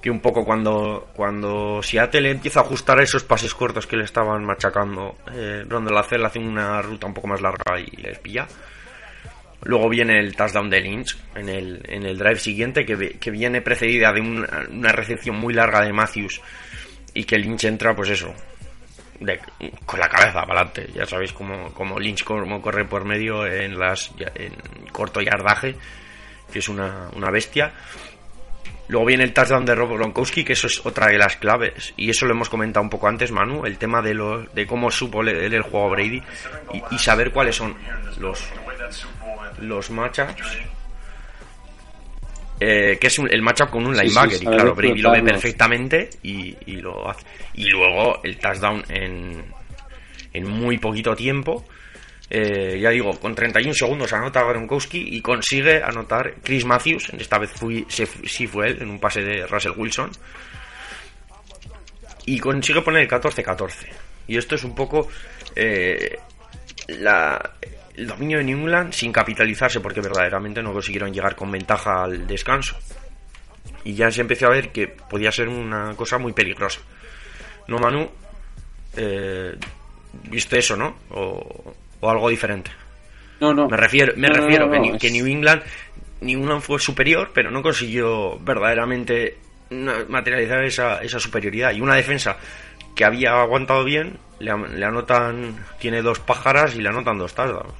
que 0.00 0.10
un 0.10 0.20
poco 0.20 0.42
cuando 0.42 1.10
cuando 1.12 1.82
Seattle 1.82 2.30
empieza 2.30 2.60
a 2.60 2.62
ajustar 2.62 3.02
esos 3.02 3.24
pases 3.24 3.52
cortos 3.54 3.86
que 3.86 3.98
le 3.98 4.04
estaban 4.04 4.42
machacando 4.46 5.18
eh, 5.30 5.62
Brandon 5.66 5.94
LaFell 5.94 6.24
hace 6.24 6.38
una 6.38 6.80
ruta 6.80 7.06
un 7.06 7.12
poco 7.12 7.28
más 7.28 7.42
larga 7.42 7.78
y 7.78 8.00
les 8.00 8.18
pilla 8.18 8.48
Luego 9.62 9.88
viene 9.88 10.18
el 10.18 10.34
touchdown 10.34 10.70
de 10.70 10.80
Lynch 10.80 11.16
en 11.34 11.48
el, 11.48 11.82
en 11.84 12.04
el 12.04 12.16
drive 12.16 12.38
siguiente, 12.38 12.86
que, 12.86 13.18
que 13.18 13.30
viene 13.30 13.60
precedida 13.60 14.12
de 14.12 14.20
una, 14.20 14.66
una 14.70 14.92
recepción 14.92 15.36
muy 15.36 15.52
larga 15.52 15.82
de 15.82 15.92
Matthews 15.92 16.40
y 17.12 17.24
que 17.24 17.38
Lynch 17.38 17.64
entra, 17.64 17.94
pues 17.94 18.10
eso, 18.10 18.34
con 19.84 20.00
la 20.00 20.08
cabeza 20.08 20.44
para 20.46 20.60
adelante. 20.60 20.88
Ya 20.94 21.06
sabéis 21.06 21.32
cómo, 21.32 21.72
cómo 21.74 21.98
Lynch 21.98 22.24
cómo 22.24 22.62
corre 22.62 22.84
por 22.86 23.04
medio 23.04 23.46
en, 23.46 23.78
las, 23.78 24.12
en 24.34 24.54
corto 24.92 25.20
yardaje, 25.20 25.74
que 26.52 26.60
es 26.60 26.68
una, 26.68 27.10
una 27.14 27.30
bestia. 27.30 27.72
Luego 28.88 29.06
viene 29.06 29.22
el 29.22 29.32
touchdown 29.32 29.64
de 29.64 29.74
Rob 29.76 29.92
Gronkowski, 29.92 30.42
que 30.42 30.54
eso 30.54 30.66
es 30.66 30.84
otra 30.84 31.06
de 31.06 31.18
las 31.18 31.36
claves. 31.36 31.94
Y 31.96 32.10
eso 32.10 32.26
lo 32.26 32.32
hemos 32.32 32.48
comentado 32.48 32.82
un 32.82 32.90
poco 32.90 33.06
antes, 33.06 33.30
Manu, 33.30 33.64
el 33.64 33.78
tema 33.78 34.02
de, 34.02 34.14
lo, 34.14 34.42
de 34.46 34.66
cómo 34.66 34.90
supo 34.90 35.22
leer 35.22 35.54
el 35.54 35.62
juego 35.62 35.90
Brady 35.90 36.20
y 36.90 36.98
saber 36.98 37.30
cuáles 37.30 37.54
son 37.54 37.76
los, 38.18 38.50
los 39.60 39.90
matchups. 39.90 40.58
Eh, 42.62 42.98
que 43.00 43.06
es 43.06 43.18
un- 43.18 43.32
el 43.32 43.40
matchup 43.40 43.70
con 43.70 43.86
un 43.86 43.94
Sí, 43.94 44.00
sí, 44.02 44.06
linebacker. 44.08 44.34
y 44.34 44.44
saber 44.44 44.56
claro, 44.58 44.74
Brady 44.74 45.00
lo 45.00 45.12
ve 45.12 45.22
perfectamente 45.22 46.10
y, 46.22 46.54
y 46.66 46.76
lo 46.76 47.08
hace. 47.08 47.24
Y 47.54 47.64
luego 47.70 48.20
el 48.22 48.36
touchdown 48.38 48.84
en, 48.90 49.44
en 50.34 50.46
muy 50.48 50.76
poquito 50.78 51.14
tiempo. 51.16 51.64
Eh, 52.28 52.78
ya 52.80 52.90
digo, 52.90 53.18
con 53.18 53.34
31 53.34 53.74
segundos 53.74 54.12
anota 54.12 54.42
Gronkowski 54.44 55.16
y 55.16 55.20
consigue 55.22 55.82
anotar 55.82 56.34
Chris 56.44 56.64
Matthews. 56.66 57.10
Esta 57.18 57.38
vez 57.38 57.50
fui, 57.50 57.86
se- 57.88 58.06
sí 58.06 58.46
fue 58.46 58.68
él 58.68 58.78
en 58.82 58.90
un 58.90 59.00
pase 59.00 59.22
de 59.22 59.46
Russell 59.46 59.72
Wilson. 59.76 60.10
Y 62.26 62.38
consigue 62.38 62.82
poner 62.82 63.02
el 63.02 63.08
14-14. 63.08 63.86
Y 64.28 64.36
esto 64.36 64.54
es 64.54 64.64
un 64.64 64.74
poco 64.74 65.08
eh, 65.56 66.18
la, 66.88 67.52
el 68.00 68.06
dominio 68.06 68.38
de 68.38 68.44
New 68.44 68.58
England 68.58 68.92
sin 68.92 69.12
capitalizarse 69.12 69.80
porque 69.80 70.00
verdaderamente 70.00 70.62
no 70.62 70.72
consiguieron 70.72 71.12
llegar 71.12 71.36
con 71.36 71.50
ventaja 71.50 72.04
al 72.04 72.26
descanso. 72.26 72.76
Y 73.84 73.94
ya 73.94 74.10
se 74.10 74.20
empezó 74.20 74.46
a 74.46 74.50
ver 74.50 74.70
que 74.72 74.88
podía 74.88 75.30
ser 75.32 75.48
una 75.48 75.94
cosa 75.96 76.18
muy 76.18 76.32
peligrosa. 76.32 76.80
¿No, 77.68 77.78
Manu? 77.78 78.10
Eh, 78.96 79.56
¿Viste 80.24 80.58
eso, 80.58 80.76
no? 80.76 80.96
O, 81.10 81.74
o 82.00 82.10
algo 82.10 82.28
diferente. 82.28 82.70
No, 83.40 83.54
no. 83.54 83.68
Me 83.68 83.76
refiero, 83.76 84.12
me 84.16 84.28
No, 84.28 84.34
refiero 84.34 84.66
no, 84.66 84.72
que, 84.72 84.78
no, 84.78 84.84
New- 84.84 84.94
es- 84.96 85.00
que 85.00 85.10
New 85.10 85.26
England, 85.26 85.62
New 86.20 86.40
England 86.40 86.62
fue 86.62 86.78
superior, 86.78 87.30
pero 87.32 87.50
no 87.50 87.62
consiguió 87.62 88.38
verdaderamente 88.40 89.38
materializar 90.08 90.64
esa, 90.64 91.00
esa 91.02 91.20
superioridad. 91.20 91.72
Y 91.72 91.80
una 91.80 91.94
defensa 91.94 92.36
que 92.96 93.04
había 93.04 93.40
aguantado 93.40 93.84
bien, 93.84 94.18
le 94.40 94.50
anotan, 94.84 95.54
tiene 95.78 96.02
dos 96.02 96.18
pájaras 96.18 96.74
y 96.74 96.82
le 96.82 96.88
anotan 96.88 97.18
dos 97.18 97.34
touchdowns. 97.34 97.72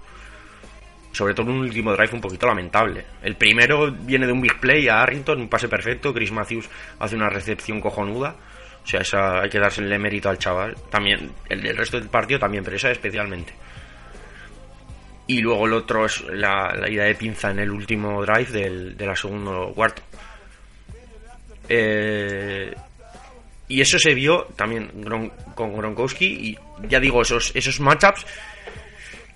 Sobre 1.12 1.34
todo 1.34 1.50
un 1.50 1.58
último 1.58 1.92
drive 1.92 2.14
un 2.14 2.20
poquito 2.20 2.46
lamentable. 2.46 3.04
El 3.22 3.34
primero 3.36 3.90
viene 3.90 4.26
de 4.26 4.32
un 4.32 4.40
big 4.40 4.60
play 4.60 4.88
a 4.88 5.02
Arrington, 5.02 5.40
un 5.40 5.48
pase 5.48 5.68
perfecto. 5.68 6.14
Chris 6.14 6.30
Matthews 6.30 6.68
hace 6.98 7.16
una 7.16 7.28
recepción 7.28 7.80
cojonuda. 7.80 8.36
O 8.82 8.86
sea, 8.86 9.00
esa 9.00 9.40
hay 9.40 9.50
que 9.50 9.58
darle 9.58 9.98
mérito 9.98 10.28
al 10.28 10.38
chaval. 10.38 10.76
También, 10.88 11.32
el 11.48 11.62
del 11.62 11.76
resto 11.76 11.98
del 11.98 12.08
partido 12.08 12.38
también, 12.38 12.64
pero 12.64 12.76
esa 12.76 12.90
especialmente. 12.90 13.52
Y 15.26 15.40
luego 15.40 15.66
el 15.66 15.74
otro 15.74 16.06
es 16.06 16.24
la, 16.30 16.74
la 16.74 16.90
ida 16.90 17.04
de 17.04 17.14
pinza 17.14 17.50
en 17.50 17.60
el 17.60 17.70
último 17.70 18.24
drive 18.24 18.50
del, 18.50 18.96
de 18.96 19.06
la 19.06 19.14
segundo 19.14 19.72
cuarto. 19.74 20.02
Eh, 21.68 22.74
y 23.68 23.80
eso 23.80 24.00
se 24.00 24.12
vio 24.12 24.48
también 24.56 24.90
con 25.54 25.76
Gronkowski. 25.76 26.26
Y 26.26 26.58
ya 26.88 26.98
digo, 26.98 27.22
esos, 27.22 27.52
esos 27.54 27.78
matchups 27.78 28.26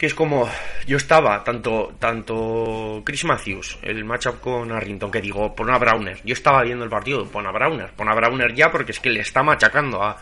que 0.04 0.08
es 0.08 0.14
como 0.14 0.46
yo 0.86 0.98
estaba 0.98 1.42
tanto 1.42 1.94
tanto 1.98 3.00
Chris 3.06 3.24
Matthews 3.24 3.78
el 3.80 4.04
matchup 4.04 4.38
con 4.38 4.70
Arrington 4.70 5.10
que 5.10 5.22
digo 5.22 5.54
pon 5.54 5.70
a 5.70 5.78
Browner. 5.78 6.20
Yo 6.24 6.34
estaba 6.34 6.62
viendo 6.62 6.84
el 6.84 6.90
partido 6.90 7.24
pon 7.24 7.46
a 7.46 7.50
Browner 7.50 7.88
pon 7.96 8.10
a 8.10 8.14
Browner 8.14 8.54
ya 8.54 8.70
porque 8.70 8.92
es 8.92 9.00
que 9.00 9.08
le 9.08 9.20
está 9.20 9.42
machacando 9.42 10.02
a, 10.02 10.20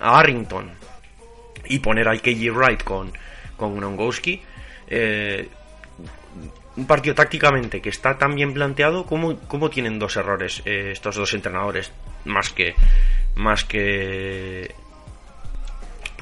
Arrington. 0.00 0.70
Y 1.66 1.80
poner 1.80 2.08
al 2.08 2.22
KG 2.22 2.52
Wright 2.54 2.82
con 2.84 3.12
con 3.58 3.98
eh, 4.86 5.48
un 6.76 6.86
partido 6.86 7.14
tácticamente 7.14 7.82
que 7.82 7.90
está 7.90 8.16
tan 8.16 8.34
bien 8.34 8.54
planteado 8.54 9.04
como 9.04 9.38
cómo 9.40 9.68
tienen 9.68 9.98
dos 9.98 10.16
errores 10.16 10.62
eh, 10.64 10.92
estos 10.92 11.16
dos 11.16 11.34
entrenadores 11.34 11.92
más 12.24 12.50
que 12.50 12.74
más 13.34 13.62
que 13.66 14.74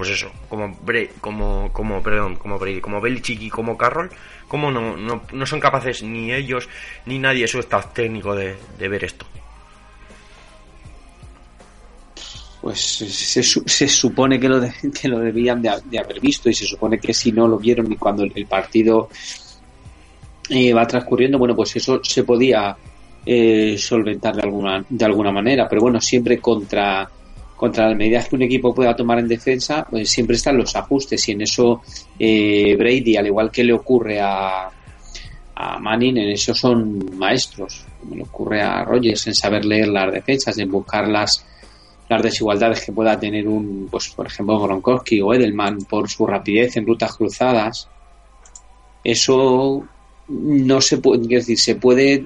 pues 0.00 0.08
eso, 0.12 0.32
como 0.48 0.74
Bre- 0.82 1.10
como 1.20 1.70
como 1.74 2.02
perdón, 2.02 2.36
como 2.36 2.58
Brady, 2.58 2.80
como 2.80 3.02
Belichick 3.02 3.38
y 3.42 3.50
como 3.50 3.76
Carroll, 3.76 4.08
como 4.48 4.70
no, 4.70 4.96
no, 4.96 5.22
no 5.30 5.44
son 5.46 5.60
capaces 5.60 6.02
ni 6.02 6.32
ellos 6.32 6.70
ni 7.04 7.18
nadie 7.18 7.46
su 7.46 7.58
staff 7.58 7.92
técnico 7.92 8.34
de, 8.34 8.56
ver 8.88 9.04
esto. 9.04 9.26
Pues 12.62 12.80
se, 12.80 13.42
su- 13.42 13.62
se 13.66 13.86
supone 13.88 14.40
que 14.40 14.48
lo, 14.48 14.58
que 14.98 15.08
lo 15.08 15.18
debían 15.18 15.60
de, 15.60 15.68
ha- 15.68 15.80
de 15.84 15.98
haber 15.98 16.18
visto 16.18 16.48
y 16.48 16.54
se 16.54 16.64
supone 16.64 16.98
que 16.98 17.12
si 17.12 17.30
no 17.30 17.46
lo 17.46 17.58
vieron 17.58 17.92
y 17.92 17.96
cuando 17.98 18.22
el, 18.22 18.32
el 18.34 18.46
partido 18.46 19.10
eh, 20.48 20.72
va 20.72 20.86
transcurriendo, 20.86 21.38
bueno, 21.38 21.54
pues 21.54 21.76
eso 21.76 22.00
se 22.02 22.24
podía 22.24 22.74
eh, 23.26 23.76
solventar 23.76 24.34
de 24.34 24.42
alguna, 24.42 24.82
de 24.88 25.04
alguna 25.04 25.30
manera, 25.30 25.68
pero 25.68 25.82
bueno, 25.82 26.00
siempre 26.00 26.40
contra, 26.40 27.06
contra 27.61 27.88
las 27.88 27.96
medidas 27.99 28.27
que 28.27 28.37
un 28.37 28.42
equipo 28.42 28.75
pueda 28.75 28.96
tomar 28.96 29.18
en 29.18 29.29
defensa, 29.29 29.87
pues 29.90 30.09
siempre 30.09 30.37
están 30.37 30.57
los 30.57 30.75
ajustes 30.75 31.29
y 31.29 31.33
en 31.33 31.42
eso 31.42 31.83
eh, 32.18 32.75
Brady, 32.75 33.18
al 33.18 33.27
igual 33.27 33.51
que 33.51 33.62
le 33.62 33.75
ocurre 33.75 34.18
a, 34.18 34.70
a 35.57 35.79
Manning, 35.79 36.16
en 36.16 36.31
eso 36.31 36.55
son 36.55 37.18
maestros, 37.18 37.85
como 38.01 38.14
le 38.16 38.23
ocurre 38.23 38.62
a 38.62 38.83
Rogers, 38.83 39.27
en 39.27 39.35
saber 39.35 39.66
leer 39.66 39.88
las 39.88 40.11
defensas, 40.11 40.57
en 40.57 40.70
buscar 40.70 41.07
las, 41.07 41.44
las 42.09 42.23
desigualdades 42.23 42.83
que 42.83 42.92
pueda 42.92 43.20
tener 43.20 43.46
un, 43.46 43.88
pues 43.90 44.09
por 44.09 44.27
ejemplo, 44.27 44.59
Gronkowski 44.59 45.20
o 45.20 45.35
Edelman 45.35 45.81
por 45.85 46.09
su 46.09 46.27
rapidez 46.27 46.79
en 46.79 46.87
rutas 46.87 47.14
cruzadas. 47.14 47.90
Eso 49.05 49.85
no 50.29 50.81
se 50.81 50.96
puede, 50.96 51.27
quiero 51.27 51.42
decir, 51.42 51.59
se 51.59 51.75
puede 51.75 52.25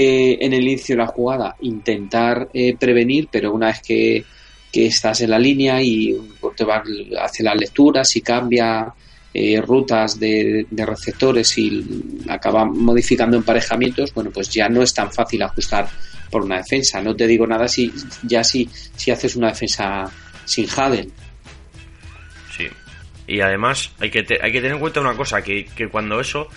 eh, 0.00 0.38
en 0.40 0.54
el 0.54 0.62
inicio 0.62 0.96
de 0.96 1.02
la 1.02 1.08
jugada 1.08 1.56
intentar 1.60 2.48
eh, 2.54 2.74
prevenir, 2.74 3.28
pero 3.30 3.52
una 3.52 3.66
vez 3.66 3.82
que, 3.82 4.24
que 4.72 4.86
estás 4.86 5.20
en 5.20 5.30
la 5.30 5.38
línea 5.38 5.82
y 5.82 6.14
un 6.14 6.36
quarterback 6.40 6.86
hace 7.20 7.42
las 7.42 7.54
lecturas 7.54 8.16
y 8.16 8.22
cambia 8.22 8.94
eh, 9.34 9.60
rutas 9.60 10.18
de, 10.18 10.66
receptores 10.70 11.58
y 11.58 11.84
acaba 12.30 12.64
modificando 12.64 13.36
emparejamientos, 13.36 14.14
bueno, 14.14 14.30
pues 14.30 14.48
ya 14.48 14.70
no 14.70 14.82
es 14.82 14.94
tan 14.94 15.12
fácil 15.12 15.42
ajustar 15.42 15.86
por 16.30 16.44
una 16.44 16.56
defensa. 16.56 17.02
No 17.02 17.14
te 17.14 17.26
digo 17.26 17.46
nada 17.46 17.68
si 17.68 17.92
ya 18.22 18.42
si, 18.42 18.70
si 18.96 19.10
haces 19.10 19.36
una 19.36 19.48
defensa 19.48 20.10
sin 20.46 20.66
Haden, 20.66 21.12
Y 23.26 23.40
además 23.42 23.92
hay 24.00 24.10
que, 24.10 24.24
hay 24.40 24.50
que 24.50 24.60
tener 24.60 24.72
en 24.72 24.80
cuenta 24.80 25.02
una 25.02 25.14
cosa, 25.14 25.42
que, 25.42 25.66
que 25.66 25.88
cuando 25.88 26.18
eso, 26.20 26.48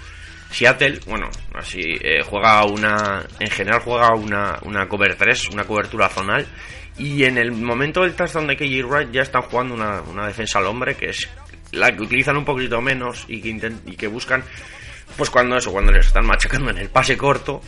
Seattle, 0.53 0.99
bueno, 1.07 1.29
así, 1.55 1.81
eh, 1.81 2.21
juega 2.23 2.63
una, 2.65 3.25
en 3.39 3.49
general 3.49 3.81
juega 3.81 4.13
una, 4.13 4.59
una 4.61 4.87
cover 4.87 5.15
3, 5.15 5.49
una 5.49 5.63
cobertura 5.63 6.09
zonal, 6.09 6.45
y 6.95 7.23
en 7.23 7.39
el 7.39 7.51
momento 7.51 8.03
del 8.03 8.13
touchdown 8.13 8.45
de 8.45 8.55
KJ 8.55 8.85
Wright 8.85 9.11
ya 9.11 9.23
están 9.23 9.41
jugando 9.41 9.73
una, 9.73 10.01
una 10.03 10.27
defensa 10.27 10.59
al 10.59 10.67
hombre, 10.67 10.95
que 10.95 11.07
es 11.09 11.27
la 11.71 11.91
que 11.91 12.03
utilizan 12.03 12.37
un 12.37 12.45
poquito 12.45 12.79
menos 12.81 13.25
y 13.27 13.41
que, 13.41 13.71
y 13.87 13.95
que 13.95 14.07
buscan, 14.07 14.43
pues 15.17 15.31
cuando 15.31 15.57
eso, 15.57 15.71
cuando 15.71 15.91
les 15.91 16.05
están 16.05 16.27
machacando 16.27 16.69
en 16.69 16.77
el 16.77 16.89
pase 16.89 17.17
corto, 17.17 17.59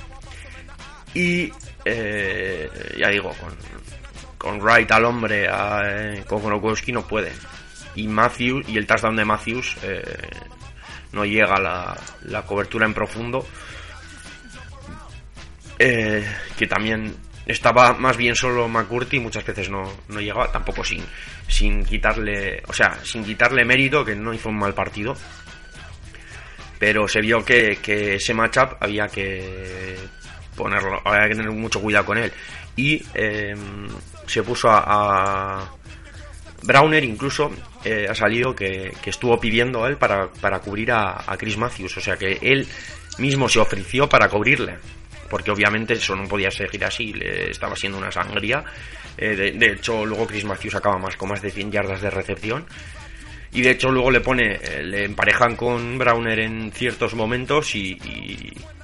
y 1.15 1.51
eh, 1.85 2.69
ya 2.99 3.09
digo, 3.09 3.31
con, 3.39 3.57
con 4.37 4.61
Wright 4.61 4.91
al 4.91 5.05
hombre, 5.05 5.47
eh, 5.49 6.23
con 6.27 6.43
Gronkowski 6.43 6.91
no 6.91 7.07
puede. 7.07 7.31
Y 7.95 8.07
Matthews, 8.07 8.69
y 8.69 8.77
el 8.77 8.85
touchdown 8.85 9.15
de 9.15 9.25
Matthews 9.25 9.75
no 11.15 11.25
llega 11.25 11.55
a 11.55 11.97
la, 12.23 12.41
cobertura 12.43 12.85
en 12.85 12.93
profundo. 12.93 13.47
Eh, 15.79 16.25
que 16.57 16.67
también 16.67 17.15
estaba 17.45 17.93
más 17.93 18.15
bien 18.15 18.35
solo 18.35 18.67
McCurdy 18.67 19.17
y 19.17 19.19
muchas 19.19 19.45
veces 19.45 19.69
no, 19.69 19.83
no 20.07 20.19
llegaba, 20.19 20.51
tampoco 20.51 20.83
sin, 20.83 21.03
sin 21.47 21.83
quitarle, 21.83 22.61
o 22.67 22.73
sea, 22.73 22.97
sin 23.03 23.23
quitarle 23.23 23.65
mérito, 23.65 24.05
que 24.05 24.15
no 24.15 24.33
hizo 24.33 24.49
un 24.49 24.57
mal 24.57 24.73
partido. 24.73 25.15
Pero 26.77 27.07
se 27.07 27.21
vio 27.21 27.43
que, 27.43 27.77
ese 28.15 28.33
matchup 28.33 28.75
había 28.81 29.07
que 29.07 29.97
ponerlo, 30.55 31.01
había 31.05 31.29
que 31.29 31.35
tener 31.35 31.51
mucho 31.51 31.81
cuidado 31.81 32.05
con 32.05 32.17
él. 32.17 32.31
Y 32.75 33.01
eh, 33.13 33.55
se 34.27 34.43
puso 34.43 34.69
a, 34.69 35.74
Browner 36.65 37.03
incluso 37.03 37.51
eh, 37.83 38.07
ha 38.09 38.15
salido 38.15 38.55
que, 38.55 38.91
estuvo 39.05 39.39
pidiendo 39.39 39.83
a 39.83 39.89
él 39.89 39.97
para, 39.97 40.29
para 40.29 40.59
cubrir 40.59 40.91
a, 40.91 41.23
Chris 41.37 41.57
Matthews, 41.57 41.97
o 41.97 42.01
sea 42.01 42.17
que 42.17 42.39
él 42.41 42.67
mismo 43.19 43.47
se 43.47 43.59
ofreció 43.59 44.09
para 44.09 44.27
cubrirle, 44.27 44.77
porque 45.29 45.51
obviamente 45.51 45.93
eso 45.93 46.15
no 46.15 46.27
podía 46.27 46.51
seguir 46.51 46.83
así, 46.83 47.13
le 47.13 47.51
estaba 47.51 47.75
siendo 47.75 47.97
una 47.97 48.11
sangría. 48.11 48.63
Eh, 49.17 49.53
de, 49.55 49.71
hecho, 49.71 50.05
luego 50.05 50.27
Chris 50.27 50.43
Matthews 50.43 50.75
acaba 50.75 50.97
más 50.97 51.15
con 51.15 51.29
más 51.29 51.41
de 51.41 51.51
100 51.51 51.71
yardas 51.71 52.01
de 52.01 52.09
recepción. 52.09 52.65
Y 53.51 53.61
de 53.61 53.71
hecho 53.71 53.89
luego 53.89 54.11
le 54.11 54.19
pone, 54.19 54.59
eh, 54.61 54.83
le 54.83 55.05
emparejan 55.05 55.55
con 55.55 55.97
Browner 55.97 56.39
en 56.39 56.73
ciertos 56.73 57.15
momentos 57.15 57.73
y, 57.75 57.97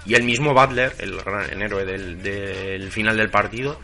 y, 0.05 0.13
el 0.13 0.23
mismo 0.23 0.53
Butler, 0.53 0.93
el, 0.99 1.17
gran, 1.17 1.61
héroe 1.61 1.83
del, 1.83 2.21
del 2.23 2.89
final 2.89 3.17
del 3.17 3.29
partido, 3.29 3.79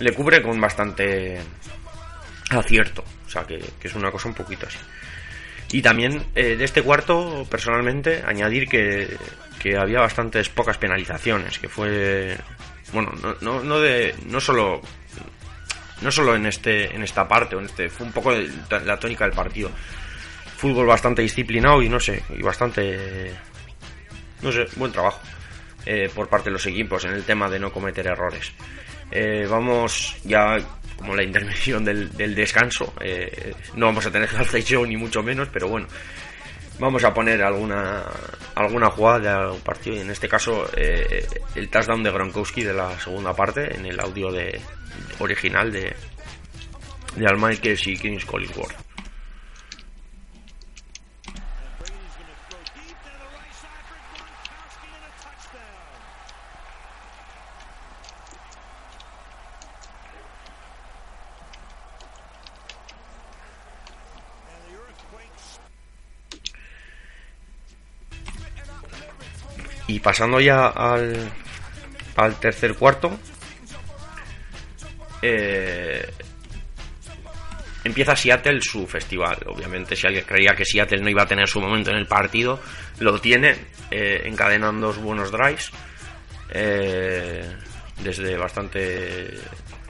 le 0.00 0.12
cubre 0.12 0.42
con 0.42 0.60
bastante 0.60 1.38
acierto. 2.50 3.04
O 3.26 3.30
sea, 3.30 3.44
que, 3.44 3.62
es 3.82 3.94
una 3.94 4.10
cosa 4.10 4.28
un 4.28 4.34
poquito 4.34 4.66
así. 4.66 4.78
Y 5.70 5.82
también 5.82 6.24
eh, 6.34 6.56
de 6.56 6.64
este 6.64 6.82
cuarto, 6.82 7.46
personalmente, 7.50 8.22
añadir 8.26 8.68
que, 8.68 9.16
que, 9.58 9.76
había 9.76 10.00
bastantes 10.00 10.48
pocas 10.48 10.78
penalizaciones, 10.78 11.58
que 11.58 11.68
fue, 11.68 12.38
bueno, 12.92 13.12
no, 13.22 13.36
no, 13.42 13.62
no, 13.62 13.78
de, 13.78 14.14
no 14.26 14.40
solo, 14.40 14.80
no 16.00 16.10
solo 16.10 16.36
en 16.36 16.46
este, 16.46 16.94
en 16.94 17.02
esta 17.02 17.28
parte, 17.28 17.56
en 17.56 17.66
este, 17.66 17.90
fue 17.90 18.06
un 18.06 18.12
poco 18.12 18.32
la 18.32 18.98
tónica 18.98 19.24
del 19.24 19.34
partido. 19.34 19.70
Fútbol 20.56 20.86
bastante 20.86 21.22
disciplinado 21.22 21.82
y 21.82 21.88
no 21.88 22.00
sé, 22.00 22.22
y 22.36 22.42
bastante, 22.42 23.30
no 24.40 24.50
sé, 24.50 24.66
buen 24.76 24.90
trabajo 24.90 25.20
eh, 25.84 26.10
por 26.14 26.28
parte 26.28 26.50
de 26.50 26.52
los 26.52 26.66
equipos 26.66 27.04
en 27.04 27.12
el 27.12 27.24
tema 27.24 27.48
de 27.48 27.58
no 27.58 27.70
cometer 27.70 28.06
errores. 28.06 28.52
Eh, 29.10 29.46
vamos 29.48 30.16
ya 30.24 30.58
como 30.98 31.14
la 31.14 31.22
intervención 31.22 31.84
del, 31.84 32.34
descanso. 32.34 32.92
Eh, 33.00 33.54
no 33.76 33.86
vamos 33.86 34.04
a 34.04 34.10
tener 34.10 34.28
halftime 34.28 34.62
show 34.62 34.84
ni 34.84 34.96
mucho 34.96 35.22
menos, 35.22 35.48
pero 35.52 35.68
bueno, 35.68 35.86
vamos 36.78 37.04
a 37.04 37.14
poner 37.14 37.42
alguna 37.42 38.04
alguna 38.54 38.90
jugada 38.90 39.18
de 39.20 39.28
algún 39.28 39.60
partido. 39.60 39.96
Y 39.96 40.00
en 40.00 40.10
este 40.10 40.28
caso, 40.28 40.68
eh, 40.76 41.26
el 41.54 41.68
touchdown 41.68 42.02
de 42.02 42.10
Gronkowski 42.10 42.62
de 42.64 42.74
la 42.74 42.98
segunda 42.98 43.32
parte 43.32 43.74
en 43.74 43.86
el 43.86 43.98
audio 44.00 44.30
de, 44.32 44.60
original 45.20 45.72
de, 45.72 45.94
de 47.16 47.26
Al 47.26 47.38
Michaels 47.38 47.86
y 47.86 47.96
Kings 47.96 48.24
Collingwood. 48.24 48.87
Y 69.88 70.00
pasando 70.00 70.38
ya 70.38 70.68
al, 70.68 71.32
al 72.14 72.38
tercer 72.38 72.74
cuarto, 72.74 73.18
eh, 75.22 76.06
empieza 77.84 78.14
Seattle 78.14 78.60
su 78.60 78.86
festival. 78.86 79.38
Obviamente, 79.46 79.96
si 79.96 80.06
alguien 80.06 80.24
creía 80.24 80.54
que 80.54 80.64
Seattle 80.64 81.00
no 81.00 81.08
iba 81.08 81.22
a 81.22 81.26
tener 81.26 81.48
su 81.48 81.60
momento 81.60 81.90
en 81.90 81.96
el 81.96 82.06
partido, 82.06 82.60
lo 82.98 83.18
tiene, 83.20 83.56
eh, 83.90 84.22
encadenando 84.26 84.88
dos 84.88 84.98
buenos 84.98 85.32
drives 85.32 85.70
eh, 86.50 87.50
desde 88.02 88.36
bastante 88.36 89.30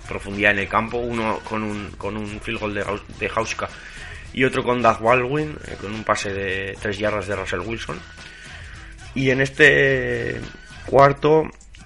profundidad 0.09 0.53
en 0.53 0.61
el 0.61 0.69
campo. 0.69 0.99
Uno 0.99 1.41
con 1.41 1.65
un, 1.65 1.91
con 1.99 2.17
un 2.17 2.41
field 2.41 2.61
goal 2.61 2.75
de, 2.75 2.85
de 3.19 3.31
Hauska 3.35 3.69
y 4.33 4.45
otro 4.45 4.63
con 4.63 4.81
Doug 4.81 5.01
Baldwin, 5.01 5.59
con 5.81 5.93
un 5.93 6.05
pase 6.05 6.33
de 6.33 6.79
tres 6.81 6.99
yardas 6.99 7.27
de 7.27 7.35
Russell 7.35 7.61
Wilson. 7.61 7.99
Y 9.15 9.31
en 9.31 9.41
este 9.41 10.41
cuarto 10.87 11.45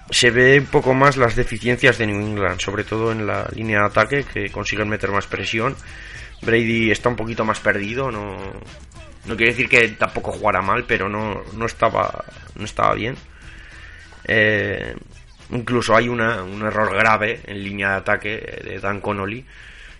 se 0.09 0.29
ve 0.29 0.59
un 0.59 0.65
poco 0.67 0.93
más 0.93 1.17
las 1.17 1.35
deficiencias 1.35 1.97
de 1.97 2.07
New 2.07 2.21
England, 2.21 2.59
sobre 2.59 2.83
todo 2.83 3.11
en 3.11 3.25
la 3.25 3.47
línea 3.53 3.79
de 3.79 3.85
ataque, 3.85 4.25
que 4.31 4.49
consiguen 4.49 4.89
meter 4.89 5.11
más 5.11 5.27
presión. 5.27 5.75
Brady 6.41 6.91
está 6.91 7.09
un 7.09 7.15
poquito 7.15 7.45
más 7.45 7.59
perdido, 7.59 8.11
no, 8.11 8.37
no 9.25 9.35
quiere 9.35 9.53
decir 9.53 9.69
que 9.69 9.87
tampoco 9.89 10.31
jugara 10.31 10.61
mal, 10.61 10.85
pero 10.85 11.07
no, 11.07 11.41
no, 11.53 11.65
estaba, 11.65 12.25
no 12.55 12.65
estaba 12.65 12.93
bien. 12.93 13.15
Eh, 14.25 14.95
incluso 15.51 15.95
hay 15.95 16.09
una, 16.09 16.43
un 16.43 16.61
error 16.61 16.93
grave 16.93 17.41
en 17.45 17.63
línea 17.63 17.91
de 17.91 17.95
ataque 17.95 18.61
de 18.63 18.79
Dan 18.79 18.99
Connolly, 18.99 19.45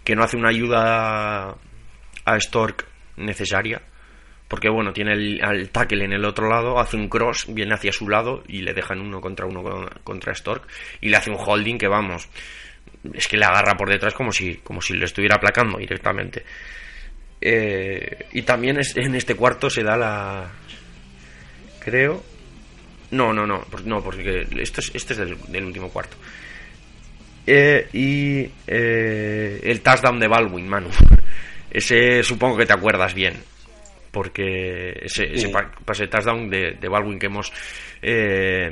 que 0.04 0.16
no 0.16 0.24
hace 0.24 0.38
una 0.38 0.50
ayuda 0.50 1.56
a 2.26 2.40
Stork 2.40 2.86
necesaria 3.16 3.82
porque 4.54 4.70
bueno, 4.70 4.94
tiene 4.94 5.14
el, 5.14 5.70
tackle 5.72 6.06
en 6.06 6.14
el 6.14 6.24
otro 6.26 6.48
lado, 6.48 6.80
hace 6.80 6.96
un 6.96 7.10
cross, 7.10 7.48
viene 7.48 7.74
hacia 7.74 7.92
su 7.92 8.08
lado 8.08 8.44
y 8.48 8.62
le 8.62 8.76
dejan 8.76 9.00
uno 9.00 9.20
contra 9.20 9.48
uno 9.48 9.64
contra 10.04 10.36
Stork 10.36 10.68
y 11.02 11.10
le 11.10 11.18
hace 11.18 11.32
un 11.32 11.38
holding 11.40 11.80
que 11.80 11.88
vamos, 11.88 12.30
es 13.16 13.28
que 13.28 13.36
le 13.36 13.46
agarra 13.46 13.76
por 13.76 13.90
detrás 13.90 14.14
como 14.14 14.32
si, 14.32 14.58
como 14.58 14.80
si 14.80 14.94
le 14.94 15.06
estuviera 15.06 15.38
aplacando 15.38 15.80
directamente. 15.80 16.44
Eh, 17.42 18.28
y 18.34 18.44
también 18.44 18.78
en 18.80 19.16
este 19.16 19.34
cuarto 19.34 19.72
se 19.72 19.82
da 19.82 19.98
la... 19.98 20.52
Creo... 21.84 22.24
No, 23.10 23.34
no, 23.34 23.48
no, 23.48 23.66
no, 23.86 24.04
porque 24.04 24.46
esto 24.60 24.82
es, 24.82 24.92
este 24.94 25.14
es 25.14 25.20
del, 25.50 25.66
último 25.66 25.90
cuarto. 25.90 26.16
Eh, 27.48 27.90
y 27.92 28.52
eh, 28.68 29.62
el 29.64 29.82
touchdown 29.82 30.20
de 30.20 30.28
Baldwin, 30.28 30.70
Manu. 30.70 30.90
Ese 31.72 32.22
supongo 32.22 32.56
que 32.56 32.68
te 32.68 32.74
acuerdas 32.74 33.16
bien 33.16 33.52
porque 34.14 34.94
ese, 35.02 35.34
pase 35.84 36.08
touchdown 36.08 36.48
de, 36.48 36.78
de, 36.80 36.88
Baldwin 36.88 37.18
que 37.18 37.26
hemos 37.26 37.52
eh, 38.02 38.72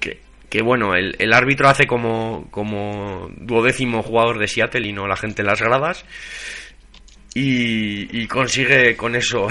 que, 0.00 0.62
bueno 0.62 0.96
el, 0.96 1.32
árbitro 1.32 1.68
hace 1.68 1.86
como 1.86 2.48
como 2.50 3.30
duodécimo 3.36 4.02
jugador 4.02 4.40
de 4.40 4.48
Seattle 4.48 4.88
y 4.88 4.92
no 4.92 5.06
la 5.06 5.16
gente 5.16 5.42
en 5.42 5.46
las 5.46 5.62
gradas 5.62 6.04
y, 7.34 8.26
consigue 8.26 8.96
con 8.96 9.14
eso 9.14 9.46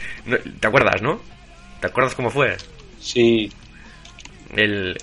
te 0.60 0.66
acuerdas 0.66 1.02
no 1.02 1.20
te 1.80 1.88
acuerdas 1.88 2.14
cómo 2.14 2.30
fue 2.30 2.56
sí. 3.00 3.50
El, 4.54 4.94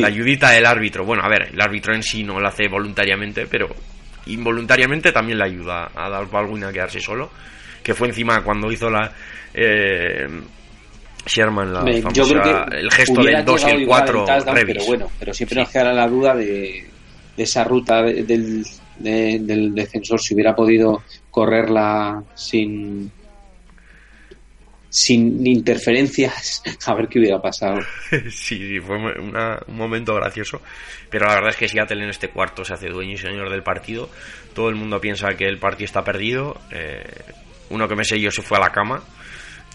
la 0.00 0.08
ayudita 0.08 0.50
del 0.50 0.66
árbitro. 0.66 1.04
Bueno 1.04 1.22
a 1.22 1.28
ver 1.28 1.50
el 1.52 1.60
árbitro 1.60 1.94
en 1.94 2.02
sí 2.02 2.24
no 2.24 2.40
lo 2.40 2.48
hace 2.48 2.66
voluntariamente 2.66 3.46
pero 3.46 3.68
involuntariamente 4.26 5.12
también 5.12 5.38
le 5.38 5.44
ayuda 5.44 5.92
a 5.94 6.10
dar 6.10 6.28
Baldwin 6.28 6.64
a 6.64 6.72
quedarse 6.72 6.98
solo 6.98 7.30
que 7.82 7.94
fue 7.94 8.08
encima 8.08 8.42
cuando 8.42 8.70
hizo 8.70 8.90
la 8.90 9.12
eh, 9.54 10.26
Sherman 11.26 11.72
la 11.72 11.80
famosa, 12.02 12.66
el 12.72 12.90
gesto 12.90 13.22
del 13.22 13.44
2 13.44 13.64
y 13.64 13.70
el 13.70 13.86
4 13.86 14.24
pero 14.54 14.84
bueno 14.84 15.10
pero 15.18 15.34
siempre 15.34 15.60
nos 15.60 15.70
quedará 15.70 15.92
la 15.92 16.08
duda 16.08 16.34
de, 16.34 16.86
esa 17.36 17.64
ruta 17.64 18.02
del, 18.02 18.64
del 18.98 19.74
defensor 19.74 20.20
si 20.20 20.34
hubiera 20.34 20.54
podido 20.54 21.02
correrla 21.30 22.22
sin 22.34 23.10
sin 24.90 25.46
interferencias, 25.46 26.62
a 26.86 26.94
ver 26.94 27.08
qué 27.08 27.20
hubiera 27.20 27.40
pasado. 27.40 27.80
sí, 28.10 28.58
sí, 28.58 28.80
fue 28.80 28.96
un 28.96 29.32
momento 29.68 30.14
gracioso. 30.16 30.60
Pero 31.08 31.26
la 31.26 31.36
verdad 31.36 31.50
es 31.50 31.56
que 31.56 31.68
Seattle 31.68 32.02
en 32.02 32.10
este 32.10 32.28
cuarto 32.28 32.64
se 32.64 32.74
hace 32.74 32.88
dueño 32.88 33.12
y 33.12 33.16
señor 33.16 33.48
del 33.50 33.62
partido. 33.62 34.10
Todo 34.52 34.68
el 34.68 34.74
mundo 34.74 35.00
piensa 35.00 35.28
que 35.36 35.46
el 35.46 35.58
partido 35.58 35.86
está 35.86 36.04
perdido. 36.04 36.60
Eh, 36.72 37.04
uno 37.70 37.88
que 37.88 37.96
me 37.96 38.04
yo 38.04 38.30
se 38.30 38.42
fue 38.42 38.58
a 38.58 38.60
la 38.60 38.70
cama. 38.70 39.02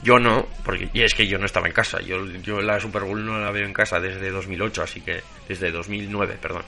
Yo 0.04 0.20
no, 0.20 0.48
porque 0.64 0.90
y 0.94 1.02
es 1.02 1.14
que 1.14 1.26
yo 1.26 1.38
no 1.38 1.46
estaba 1.46 1.68
en 1.68 1.74
casa. 1.74 2.00
Yo, 2.02 2.20
la 2.62 2.80
Super 2.80 3.04
Bowl 3.04 3.26
no 3.26 3.40
la 3.40 3.52
veo 3.52 3.66
en 3.66 3.74
casa 3.74 4.00
desde 4.00 4.30
2008, 4.30 4.84
así 4.84 5.02
que 5.02 5.22
desde 5.48 5.72
2009, 5.72 6.38
perdón. 6.42 6.64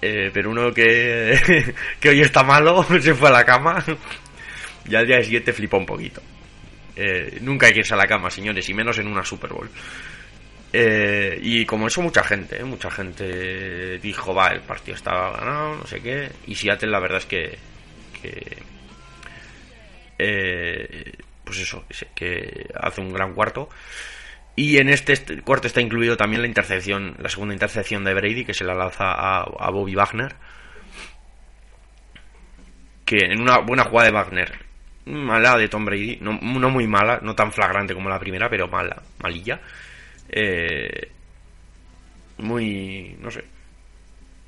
Eh, 0.00 0.30
pero 0.32 0.50
uno 0.50 0.72
que, 0.72 1.74
que 2.00 2.08
hoy 2.08 2.20
está 2.20 2.44
malo 2.44 2.84
se 3.00 3.14
fue 3.14 3.28
a 3.28 3.32
la 3.32 3.44
cama 3.44 3.84
y 4.88 4.94
al 4.94 5.06
día 5.06 5.22
siguiente 5.22 5.52
flipó 5.52 5.76
un 5.76 5.86
poquito. 5.86 6.22
Eh, 6.94 7.38
nunca 7.42 7.66
hay 7.66 7.72
que 7.72 7.80
irse 7.80 7.94
a 7.94 7.96
la 7.96 8.06
cama, 8.06 8.30
señores, 8.30 8.68
y 8.68 8.74
menos 8.74 8.98
en 8.98 9.08
una 9.08 9.24
Super 9.24 9.52
Bowl. 9.52 9.68
Eh, 10.72 11.38
y 11.42 11.64
como 11.64 11.86
eso 11.86 12.02
mucha 12.02 12.22
gente, 12.22 12.62
mucha 12.64 12.90
gente 12.90 13.98
dijo, 13.98 14.34
va, 14.34 14.48
el 14.48 14.60
partido 14.60 14.96
estaba 14.96 15.32
ganado, 15.36 15.76
no 15.76 15.86
sé 15.86 16.00
qué. 16.00 16.30
Y 16.46 16.54
Seattle 16.54 16.90
la 16.90 17.00
verdad 17.00 17.18
es 17.18 17.26
que... 17.26 17.58
pues 20.18 21.60
eso, 21.60 21.84
que 22.14 22.68
hace 22.74 23.00
un 23.00 23.12
gran 23.12 23.34
cuarto. 23.34 23.68
Y 24.58 24.78
en 24.78 24.88
este 24.88 25.40
cuarto 25.42 25.68
está 25.68 25.80
incluido 25.80 26.16
también 26.16 26.42
la 26.42 26.48
intercepción, 26.48 27.14
la 27.20 27.28
segunda 27.28 27.54
intercepción 27.54 28.02
de 28.02 28.12
Brady, 28.12 28.44
que 28.44 28.54
se 28.54 28.64
la 28.64 28.74
lanza 28.74 29.12
a, 29.12 29.70
Bobby 29.70 29.94
Wagner. 29.94 30.34
Que 33.04 33.18
en 33.30 33.40
una 33.40 33.58
buena 33.58 33.84
jugada 33.84 34.08
de 34.08 34.14
Wagner, 34.14 34.58
mala 35.06 35.56
de 35.56 35.68
Tom 35.68 35.84
Brady, 35.84 36.18
no, 36.20 36.32
muy 36.32 36.88
mala, 36.88 37.20
no 37.22 37.36
tan 37.36 37.52
flagrante 37.52 37.94
como 37.94 38.08
la 38.08 38.18
primera, 38.18 38.50
pero 38.50 38.66
mala, 38.66 39.00
malilla. 39.22 39.60
Eh, 40.28 41.08
muy, 42.38 43.16
no 43.20 43.30
sé. 43.30 43.44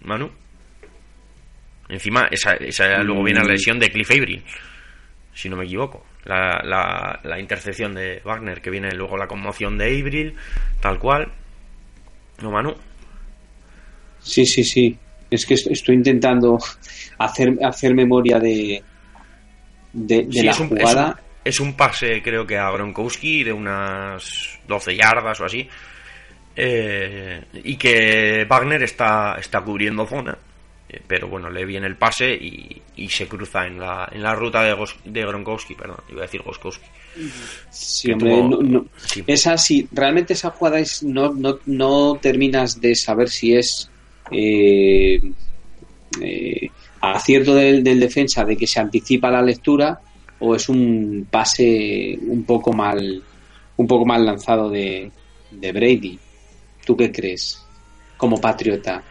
Manu. 0.02 0.28
Encima, 1.88 2.26
esa, 2.32 2.54
esa 2.54 3.02
luego 3.04 3.22
viene 3.22 3.40
la 3.40 3.46
mm. 3.46 3.50
lesión 3.50 3.78
de 3.78 3.90
Cliff 3.90 4.10
Avery, 4.10 4.42
si 5.34 5.48
no 5.48 5.56
me 5.56 5.64
equivoco 5.64 6.04
la, 6.24 7.18
la, 7.22 7.40
intercepción 7.40 7.94
de 7.94 8.20
Wagner, 8.24 8.60
que 8.60 8.70
viene 8.70 8.92
luego 8.92 9.16
la 9.16 9.26
conmoción 9.26 9.78
de 9.78 10.00
Abril, 10.00 10.34
tal 10.80 10.98
cual. 10.98 11.28
¿No, 12.42 12.50
Manu? 12.50 12.74
Sí, 14.20 14.44
sí, 14.46 14.64
sí. 14.64 14.98
Es 15.30 15.46
que 15.46 15.54
estoy 15.54 15.94
intentando 15.94 16.58
hacer, 17.18 17.56
hacer 17.64 17.94
memoria 17.94 18.38
de, 18.38 18.82
de, 19.92 20.26
la 20.42 20.54
jugada. 20.54 21.20
Es 21.44 21.60
un, 21.60 21.74
pase, 21.74 22.20
creo 22.22 22.46
que 22.46 22.58
a 22.58 22.70
Gronkowski 22.70 23.44
de 23.44 23.52
unas 23.52 24.58
12 24.68 24.96
yardas 24.96 25.40
o 25.40 25.44
así. 25.44 25.68
Eh, 26.54 27.42
y 27.64 27.76
que 27.76 28.44
Wagner 28.48 28.82
está, 28.82 29.36
está 29.38 29.62
cubriendo 29.62 30.04
zona 30.04 30.36
eh, 30.92 31.00
pero 31.06 31.28
bueno, 31.28 31.48
le 31.50 31.64
viene 31.64 31.86
el 31.86 31.96
pase 31.96 32.34
y, 32.34 33.08
se 33.08 33.28
cruza 33.28 33.66
en 33.66 33.78
la, 33.78 34.08
en 34.10 34.22
la 34.22 34.34
ruta 34.34 34.62
de, 34.62 34.76
de 35.04 35.24
Gronkowski, 35.24 35.74
perdón, 35.74 35.98
iba 36.08 36.20
a 36.20 36.22
decir 36.22 36.42
Goskowski. 36.42 36.86
Sí, 37.70 38.12
Esa, 39.26 39.56
sí, 39.56 39.88
realmente 39.92 40.32
esa 40.32 40.50
jugada 40.50 40.80
es, 40.80 41.02
no, 41.02 41.32
no, 41.32 41.58
no 41.66 42.18
terminas 42.20 42.80
de 42.80 42.94
saber 42.94 43.28
si 43.28 43.54
es 43.54 43.88
eh, 44.32 45.20
eh, 46.20 46.70
acierto 47.00 47.54
del, 47.54 47.84
defensa 48.00 48.44
de 48.44 48.56
que 48.56 48.66
se 48.66 48.80
anticipa 48.80 49.30
la 49.30 49.42
lectura 49.42 50.00
o 50.40 50.56
es 50.56 50.68
un 50.68 51.26
pase 51.30 52.18
un 52.20 52.44
poco 52.44 52.72
mal 52.72 53.22
un 53.76 53.86
poco 53.86 54.04
mal 54.04 54.26
lanzado 54.26 54.68
de, 54.68 55.10
de 55.50 55.72
Brady. 55.72 56.18
¿Tú 56.84 56.96
qué 56.96 57.10
crees 57.10 57.64
como 58.16 58.40
patriota? 58.40 59.02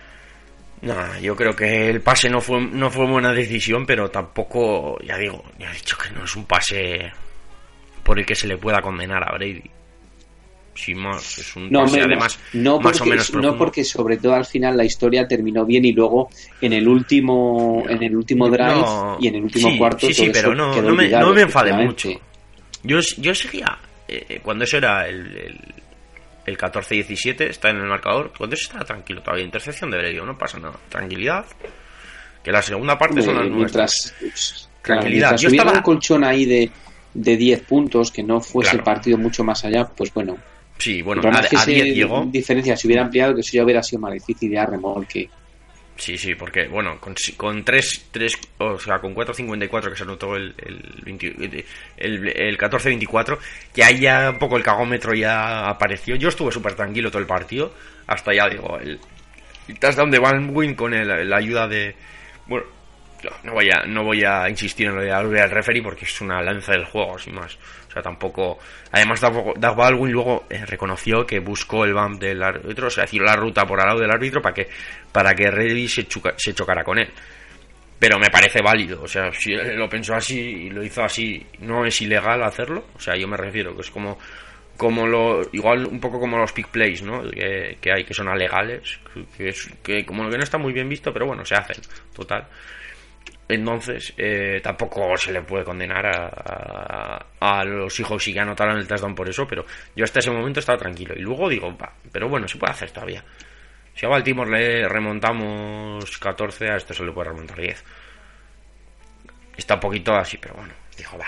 No, 0.82 1.20
yo 1.20 1.36
creo 1.36 1.56
que 1.56 1.90
el 1.90 2.02
pase 2.02 2.30
no 2.30 2.40
fue, 2.40 2.62
no 2.62 2.90
fue 2.90 3.06
buena 3.06 3.34
decisión, 3.34 3.86
pero 3.86 4.10
tampoco, 4.10 4.98
ya 5.04 5.18
digo, 5.18 5.44
ya 5.58 5.70
he 5.70 5.74
dicho 5.74 5.98
que 5.98 6.10
no 6.12 6.24
es 6.24 6.36
un 6.36 6.46
pase 6.46 7.12
por 8.04 8.18
el 8.18 8.26
que 8.26 8.36
se 8.36 8.48
le 8.48 8.58
pueda 8.58 8.82
condenar 8.82 9.28
a 9.28 9.36
Brady. 9.36 9.64
Sin 10.74 11.00
más, 11.00 11.38
es 11.38 11.56
un 11.58 11.70
pase 11.70 12.00
además 12.00 12.40
no 12.54 12.80
más 12.80 13.02
o 13.02 13.06
menos 13.06 13.34
No 13.34 13.58
porque 13.58 13.84
sobre 13.84 14.16
todo 14.16 14.36
al 14.36 14.46
final 14.46 14.78
la 14.78 14.86
historia 14.86 15.28
terminó 15.28 15.66
bien 15.66 15.84
y 15.84 15.92
luego 15.92 16.30
en 16.62 16.72
el 16.72 16.88
último 16.88 17.84
en 17.90 18.02
el 18.02 18.16
último 18.16 18.48
drive 18.48 18.86
y 19.20 19.28
en 19.28 19.36
el 19.36 19.44
último 19.44 19.78
cuarto 19.78 20.08
sí, 20.08 20.14
sí, 20.14 20.30
pero 20.32 20.56
no, 20.56 20.82
no, 20.82 20.96
me, 20.96 21.10
no 21.10 21.34
me 21.34 21.42
enfade 21.42 21.74
mucho. 21.74 22.10
Yo, 22.84 23.00
yo 23.18 23.36
seguía, 23.36 23.78
eh, 24.08 24.40
cuando 24.42 24.64
eso 24.64 24.78
era 24.78 25.06
el 25.10 25.36
el 25.36 25.60
14-17 26.58 27.42
está 27.50 27.70
en 27.70 27.78
el 27.78 27.88
marcador. 27.88 28.32
Cuando 28.38 28.56
eso 28.56 28.72
está 28.72 28.86
tranquilo 28.86 29.22
todavía. 29.22 29.46
Intercepción 29.46 29.92
de 29.92 29.98
Brady, 29.98 30.18
no 30.18 30.38
pasa 30.38 30.60
nada. 30.60 30.78
Tranquilidad. 30.90 31.46
Que 32.44 32.52
la 32.52 32.62
segunda 32.62 32.98
parte 32.98 33.22
son 33.22 33.38
las 33.38 33.50
nuestras. 33.50 34.16
Tranquilidad. 34.82 35.38
Yo 35.38 35.50
estaba... 35.50 35.74
un 35.74 35.82
colchón 35.82 36.24
ahí 36.24 36.46
de, 36.46 36.72
de 37.14 37.38
10 37.38 37.62
puntos, 37.62 38.12
que 38.12 38.24
no 38.24 38.40
fuese 38.42 38.76
el 38.76 38.84
partido 38.84 39.18
mucho 39.18 39.44
más 39.44 39.64
allá, 39.66 39.86
pues 39.86 40.14
bueno. 40.14 40.38
Sí, 40.78 41.02
bueno, 41.02 41.22
a, 41.30 41.40
a 41.40 41.66
10 41.66 41.96
llegó. 41.96 42.26
Diferencia, 42.26 42.78
si 42.78 42.88
hubiera 42.88 43.04
ampliado, 43.04 43.36
que 43.36 43.42
eso 43.42 43.52
ya 43.54 43.64
hubiera 43.64 43.84
sido 43.84 44.00
más 44.02 44.14
difícil 44.14 44.52
ya 44.52 44.66
remolque. 44.66 45.30
Sí, 46.00 46.18
sí, 46.18 46.34
porque, 46.34 46.66
bueno, 46.70 46.98
con, 46.98 47.14
con 47.36 47.66
3, 47.66 48.08
3, 48.12 48.40
o 48.60 48.80
sea, 48.80 49.00
con 49.00 49.14
4.54 49.14 49.90
que 49.90 49.98
se 49.98 50.04
anotó 50.04 50.34
el, 50.38 50.56
el, 50.58 51.66
el, 51.98 52.28
el 52.30 52.58
14.24, 52.58 53.38
que 53.74 53.84
ahí 53.84 54.00
ya 54.00 54.30
un 54.30 54.40
poco 54.40 54.56
el 54.56 54.64
cagómetro 54.64 55.14
ya 55.14 55.68
apareció. 55.68 56.16
Yo 56.16 56.30
estuve 56.30 56.54
súper 56.54 56.74
tranquilo 56.76 57.12
todo 57.12 57.22
el 57.22 57.28
partido, 57.28 57.74
hasta 58.08 58.34
ya, 58.34 58.48
digo, 58.48 58.80
el, 58.80 58.98
el 59.68 59.78
touchdown 59.78 60.10
de 60.10 60.20
Van 60.20 60.50
Win 60.56 60.74
con 60.74 60.92
la 60.92 61.36
ayuda 61.36 61.68
de. 61.68 61.94
Bueno, 62.48 62.66
no 63.44 63.54
voy 63.54 63.70
a, 63.70 63.86
no 63.86 64.06
voy 64.06 64.24
a 64.24 64.48
insistir 64.50 64.88
en 64.88 64.96
lo 64.96 65.02
de 65.02 65.12
al 65.12 65.52
referee 65.52 65.82
porque 65.84 66.06
es 66.06 66.22
una 66.22 66.42
lanza 66.42 66.72
del 66.72 66.86
juego, 66.86 67.20
sin 67.20 67.36
más. 67.36 67.58
O 67.90 67.92
sea, 67.92 68.04
tampoco. 68.04 68.60
Además, 68.92 69.20
Doug 69.20 69.76
Baldwin 69.76 70.12
luego 70.12 70.46
eh, 70.48 70.64
reconoció 70.66 71.26
que 71.26 71.40
buscó 71.40 71.86
el 71.86 71.94
bump 71.94 72.22
del 72.22 72.42
árbitro, 72.44 72.88
o 72.88 72.90
sea, 72.90 73.04
decir, 73.04 73.22
la 73.22 73.36
ruta 73.36 73.66
por 73.66 73.82
al 73.82 73.88
lado 73.88 74.00
del 74.00 74.12
árbitro 74.12 74.42
para 74.42 74.54
que, 74.54 74.70
para 75.12 75.34
que 75.34 75.50
Reddy 75.50 75.88
se, 75.88 76.08
se 76.38 76.54
chocara 76.54 76.84
con 76.84 77.00
él. 77.00 77.10
Pero 77.98 78.20
me 78.20 78.30
parece 78.30 78.62
válido, 78.62 79.02
o 79.02 79.08
sea, 79.08 79.32
si 79.34 79.54
él 79.54 79.76
lo 79.76 79.90
pensó 79.90 80.14
así 80.14 80.40
y 80.40 80.70
lo 80.70 80.84
hizo 80.84 81.04
así, 81.04 81.46
no 81.60 81.84
es 81.84 82.00
ilegal 82.02 82.44
hacerlo. 82.44 82.86
O 82.96 83.00
sea, 83.00 83.18
yo 83.18 83.28
me 83.28 83.36
refiero 83.36 83.76
que 83.76 83.82
es 83.82 83.90
como 83.90 84.18
como 84.78 85.06
lo 85.06 85.42
igual 85.52 85.86
un 85.86 86.00
poco 86.00 86.22
como 86.22 86.38
los 86.38 86.54
pick 86.54 86.70
plays 86.70 87.02
no 87.04 87.22
que, 87.30 87.92
hay 87.94 88.06
que 88.06 88.14
son 88.14 88.30
alegales 88.30 88.98
que, 89.36 89.50
es, 89.50 89.70
que 89.84 90.06
como 90.06 90.30
que 90.30 90.38
no 90.38 90.44
está 90.44 90.58
muy 90.58 90.72
bien 90.72 90.88
visto 90.88 91.12
pero 91.12 91.26
bueno 91.26 91.44
se 91.44 91.54
hacen 91.54 91.82
total 92.16 92.48
entonces, 93.50 94.14
eh, 94.16 94.62
tampoco 94.62 95.18
se 95.18 95.32
le 95.32 95.42
puede 95.42 95.64
condenar 95.64 96.06
a, 96.06 97.26
a, 97.40 97.66
los 97.66 98.00
hijos 98.00 98.24
si 98.24 98.32
ya 98.32 98.44
anotaron 98.44 98.78
el 98.78 98.88
touchdown 98.88 99.16
por 99.16 99.28
eso, 99.28 99.48
pero 99.48 99.66
yo 99.96 100.04
hasta 100.04 100.20
ese 100.20 100.30
momento 100.30 100.60
estaba 100.60 100.78
tranquilo. 100.78 101.16
Y 101.18 101.22
luego 101.22 101.50
digo, 101.50 101.76
va, 101.76 101.92
pero 102.12 102.30
bueno, 102.30 102.48
se 102.48 102.60
puede 102.60 102.74
hacer 102.74 102.92
todavía. 102.92 103.24
Si 103.96 104.06
a 104.06 104.10
Baltimore 104.10 104.52
le 104.52 104.88
remontamos 104.88 106.20
14, 106.20 106.70
a 106.70 106.78
esto 106.78 106.94
se 106.94 107.04
le 107.04 107.12
puede 107.12 107.30
remontar 107.30 107.60
10. 107.60 107.84
Está 109.58 109.74
un 109.74 109.80
poquito 109.80 110.14
así, 110.14 110.38
pero 110.38 110.54
bueno, 110.54 110.74
dijo, 110.96 111.18
va. 111.18 111.26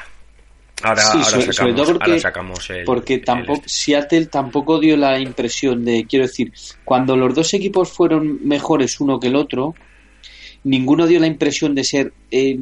Ahora, 0.84 1.02
ahora, 1.12 2.20
sacamos, 2.20 2.70
el, 2.70 2.86
porque 2.86 3.20
tampoco 3.20 3.64
Seattle 3.66 4.28
tampoco 4.28 4.80
dio 4.80 4.96
la 4.98 5.20
impresión 5.20 5.86
de 5.86 6.06
quiero 6.10 6.26
decir 6.26 6.52
cuando 6.84 7.16
los 7.16 7.36
dos 7.36 7.54
equipos 7.54 7.92
fueron 7.92 8.40
mejores 8.48 9.00
uno 9.00 9.20
que 9.20 9.28
el 9.28 9.36
otro 9.36 9.76
ninguno 10.64 11.08
dio 11.08 11.20
la 11.20 11.28
impresión 11.28 11.74
de 11.74 11.84
ser 11.84 12.14
eh, 12.30 12.58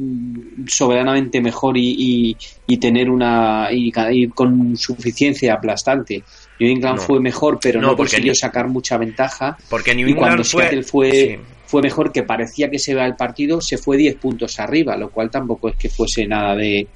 soberanamente 0.66 1.40
mejor 1.40 1.76
y, 1.76 2.36
y, 2.66 2.76
tener 2.78 3.10
una 3.10 3.68
y, 3.70 3.92
con 4.28 4.76
suficiencia 4.76 5.54
aplastante. 5.54 6.22
New 6.58 6.70
England 6.70 7.00
fue 7.00 7.20
mejor, 7.20 7.58
pero 7.60 7.80
no, 7.80 7.96
consiguió 7.96 8.34
sacar 8.34 8.68
mucha 8.68 8.96
ventaja. 8.96 9.56
Porque 9.68 9.94
New 9.94 10.08
England 10.08 10.16
y 10.16 10.18
cuando 10.18 10.44
fue, 10.44 10.82
fue, 10.82 11.40
fue 11.66 11.82
mejor, 11.82 12.12
que 12.12 12.22
parecía 12.22 12.70
que 12.70 12.78
se 12.78 12.92
iba 12.92 13.04
el 13.04 13.16
partido, 13.16 13.60
se 13.60 13.78
fue 13.78 13.96
10 13.96 14.16
puntos 14.16 14.58
arriba, 14.60 14.96
lo 14.96 15.10
cual 15.10 15.30
tampoco 15.30 15.68
es 15.68 15.76
que 15.76 15.88
fuese 15.88 16.26
nada 16.26 16.54
de, 16.56 16.86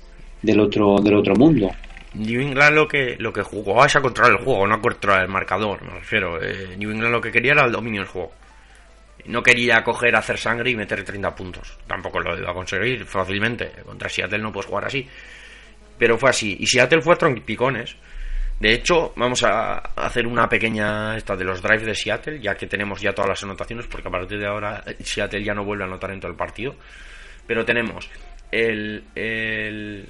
del 0.43 0.61
otro 0.61 1.01
del 1.01 1.15
otro 1.15 1.35
mundo. 1.35 1.71
New 2.15 2.41
England 2.41 2.77
lo 2.77 2.87
que 2.87 3.17
lo 3.19 3.33
que 3.33 3.43
jugó 3.43 3.85
es 3.85 3.97
a 3.97 4.01
controlar 4.01 4.33
el 4.39 4.45
juego, 4.45 4.67
no 4.67 4.77
a 4.77 4.81
controlar 4.81 5.23
el 5.23 5.29
marcador, 5.29 5.83
me 5.83 5.99
refiero. 5.99 6.41
Eh, 6.41 6.77
New 6.79 6.91
England 6.91 7.13
lo 7.13 7.21
que 7.21 7.33
quería 7.33 7.53
era 7.53 7.67
el 7.67 7.73
dominio 7.73 8.03
del 8.03 8.09
juego 8.09 8.33
no 9.27 9.43
quería 9.43 9.83
coger, 9.83 10.15
hacer 10.17 10.39
sangre 10.39 10.71
y 10.71 10.77
meter 10.77 11.03
30 11.03 11.35
puntos. 11.35 11.79
Tampoco 11.87 12.21
lo 12.21 12.39
iba 12.39 12.51
a 12.51 12.55
conseguir 12.55 13.05
fácilmente. 13.05 13.73
Contra 13.85 14.09
Seattle 14.09 14.39
no 14.39 14.53
puedes 14.53 14.67
jugar 14.67 14.87
así. 14.87 15.09
Pero 15.99 16.19
fue 16.19 16.31
así. 16.31 16.57
Y 16.61 16.67
Seattle 16.67 17.01
fue 17.01 17.15
a 17.15 17.19
tronquipicones. 17.19 17.97
De 18.61 18.73
hecho, 18.73 19.13
vamos 19.17 19.43
a 19.43 19.79
hacer 19.79 20.27
una 20.27 20.49
pequeña 20.49 21.17
esta 21.17 21.35
de 21.37 21.45
los 21.45 21.61
drives 21.61 21.87
de 21.87 21.95
Seattle, 21.95 22.41
ya 22.41 22.55
que 22.55 22.67
tenemos 22.67 23.01
ya 23.01 23.13
todas 23.13 23.31
las 23.31 23.43
anotaciones, 23.43 23.87
porque 23.87 24.09
a 24.09 24.11
partir 24.11 24.39
de 24.39 24.47
ahora 24.47 24.83
eh, 24.87 24.97
Seattle 25.03 25.43
ya 25.43 25.55
no 25.55 25.65
vuelve 25.65 25.85
a 25.85 25.87
anotar 25.87 26.11
en 26.13 26.21
todo 26.21 26.31
el 26.31 26.37
partido. 26.37 26.77
Pero 27.47 27.65
tenemos 27.65 28.09
el, 28.51 29.05
el, 29.15 30.09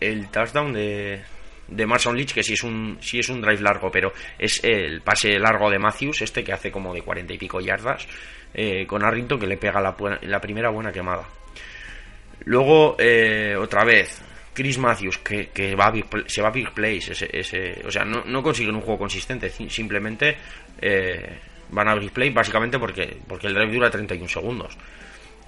el 0.00 0.28
touchdown 0.28 0.72
de, 0.72 1.22
de 1.68 1.86
Marson 1.86 2.16
Leach, 2.16 2.32
que 2.32 2.42
sí 2.42 2.52
es 2.52 2.62
un 2.62 2.98
sí 3.00 3.18
es 3.18 3.28
un 3.28 3.40
drive 3.40 3.60
largo, 3.60 3.90
pero 3.90 4.12
es 4.38 4.62
el 4.64 5.00
pase 5.02 5.38
largo 5.38 5.70
de 5.70 5.78
Matthews, 5.78 6.22
este 6.22 6.44
que 6.44 6.52
hace 6.52 6.70
como 6.70 6.94
de 6.94 7.02
cuarenta 7.02 7.32
y 7.32 7.38
pico 7.38 7.60
yardas, 7.60 8.06
eh, 8.54 8.86
con 8.86 9.04
Arrington 9.04 9.38
que 9.38 9.46
le 9.46 9.56
pega 9.56 9.80
la, 9.80 10.40
primera 10.40 10.70
buena 10.70 10.92
quemada. 10.92 11.26
Luego, 12.44 12.96
eh, 12.98 13.56
otra 13.58 13.84
vez, 13.84 14.22
Chris 14.54 14.78
Matthews, 14.78 15.18
que, 15.18 15.74
va 15.74 15.86
a 15.86 15.90
big 15.90 16.06
se 16.26 16.40
va 16.40 16.48
a 16.48 16.52
big 16.52 16.72
plays, 16.72 17.10
o 17.84 17.90
sea, 17.90 18.04
no, 18.04 18.24
no 18.24 18.42
consiguen 18.42 18.74
un 18.74 18.82
juego 18.82 18.98
consistente, 18.98 19.50
simplemente 19.50 20.36
eh, 20.80 21.38
van 21.70 21.88
a 21.88 21.94
big 21.94 22.12
play 22.12 22.30
básicamente 22.30 22.78
porque, 22.78 23.18
porque 23.26 23.48
el 23.48 23.54
drive 23.54 23.72
dura 23.72 23.90
31 23.90 24.28
segundos. 24.28 24.76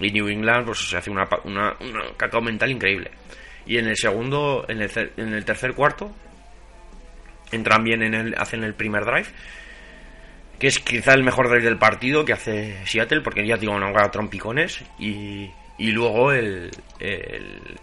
Y 0.01 0.13
New 0.13 0.29
England 0.29 0.67
pues 0.67 0.79
se 0.79 0.97
hace 0.97 1.11
una, 1.11 1.29
una, 1.45 1.77
una 1.81 2.13
cacao 2.17 2.41
mental 2.41 2.71
increíble. 2.71 3.11
Y 3.67 3.79
en 3.79 3.87
el 3.87 3.97
segundo, 3.97 4.65
en 4.69 4.81
el, 4.81 4.91
en 5.17 5.35
el 5.35 5.45
tercer 5.45 5.75
cuarto, 5.75 6.15
entran 7.53 7.85
bien 7.85 8.03
en 8.03 8.15
el, 8.15 8.35
hacen 8.39 8.65
el 8.65 8.75
primer 8.75 9.05
drive, 9.05 9.29
que 10.59 10.67
es 10.67 10.79
quizá 10.81 11.15
el 11.15 11.23
mejor 11.23 11.49
drive 11.49 11.65
del 11.65 11.79
partido 11.79 12.25
que 12.25 12.33
hace 12.33 12.85
Seattle, 12.87 13.21
porque 13.21 13.47
ya 13.47 13.57
digo, 13.57 13.79
no 13.79 13.87
han 13.87 14.11
trompicones, 14.11 14.83
y, 14.99 15.51
y 15.79 15.91
luego 15.93 16.33
el, 16.33 16.71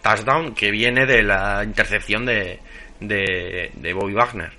touchdown 0.02 0.54
que 0.54 0.72
viene 0.72 1.06
de 1.06 1.24
la 1.24 1.64
intercepción 1.64 2.26
de, 2.26 2.60
de, 3.00 3.72
de 3.74 3.94
Bobby 3.94 4.14
Wagner, 4.14 4.52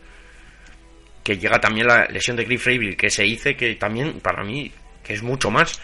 que 1.23 1.37
llega 1.37 1.61
también 1.61 1.89
la 1.89 2.07
lesión 2.07 2.37
de 2.37 2.45
Cliff 2.45 2.67
Rabel, 2.67 2.97
que 2.97 3.11
se 3.11 3.25
dice 3.25 3.57
que 3.57 3.75
también, 3.75 4.21
para 4.21 4.43
mí, 4.45 4.73
que 5.03 5.15
es 5.15 5.23
mucho 5.23 5.51
más, 5.51 5.81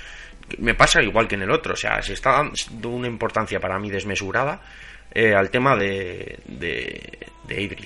me 0.59 0.75
pasa 0.75 1.03
igual 1.03 1.29
que 1.29 1.35
en 1.35 1.43
el 1.43 1.51
otro, 1.51 1.75
o 1.75 1.77
sea, 1.77 2.01
se 2.03 2.15
está 2.15 2.33
dando 2.33 2.89
una 2.89 3.09
importancia 3.09 3.61
para 3.61 3.79
mí 3.79 3.91
desmesurada 3.91 4.61
eh, 5.15 5.35
al 5.35 5.51
tema 5.51 5.77
de, 5.77 6.39
de, 6.47 7.19
de. 7.47 7.77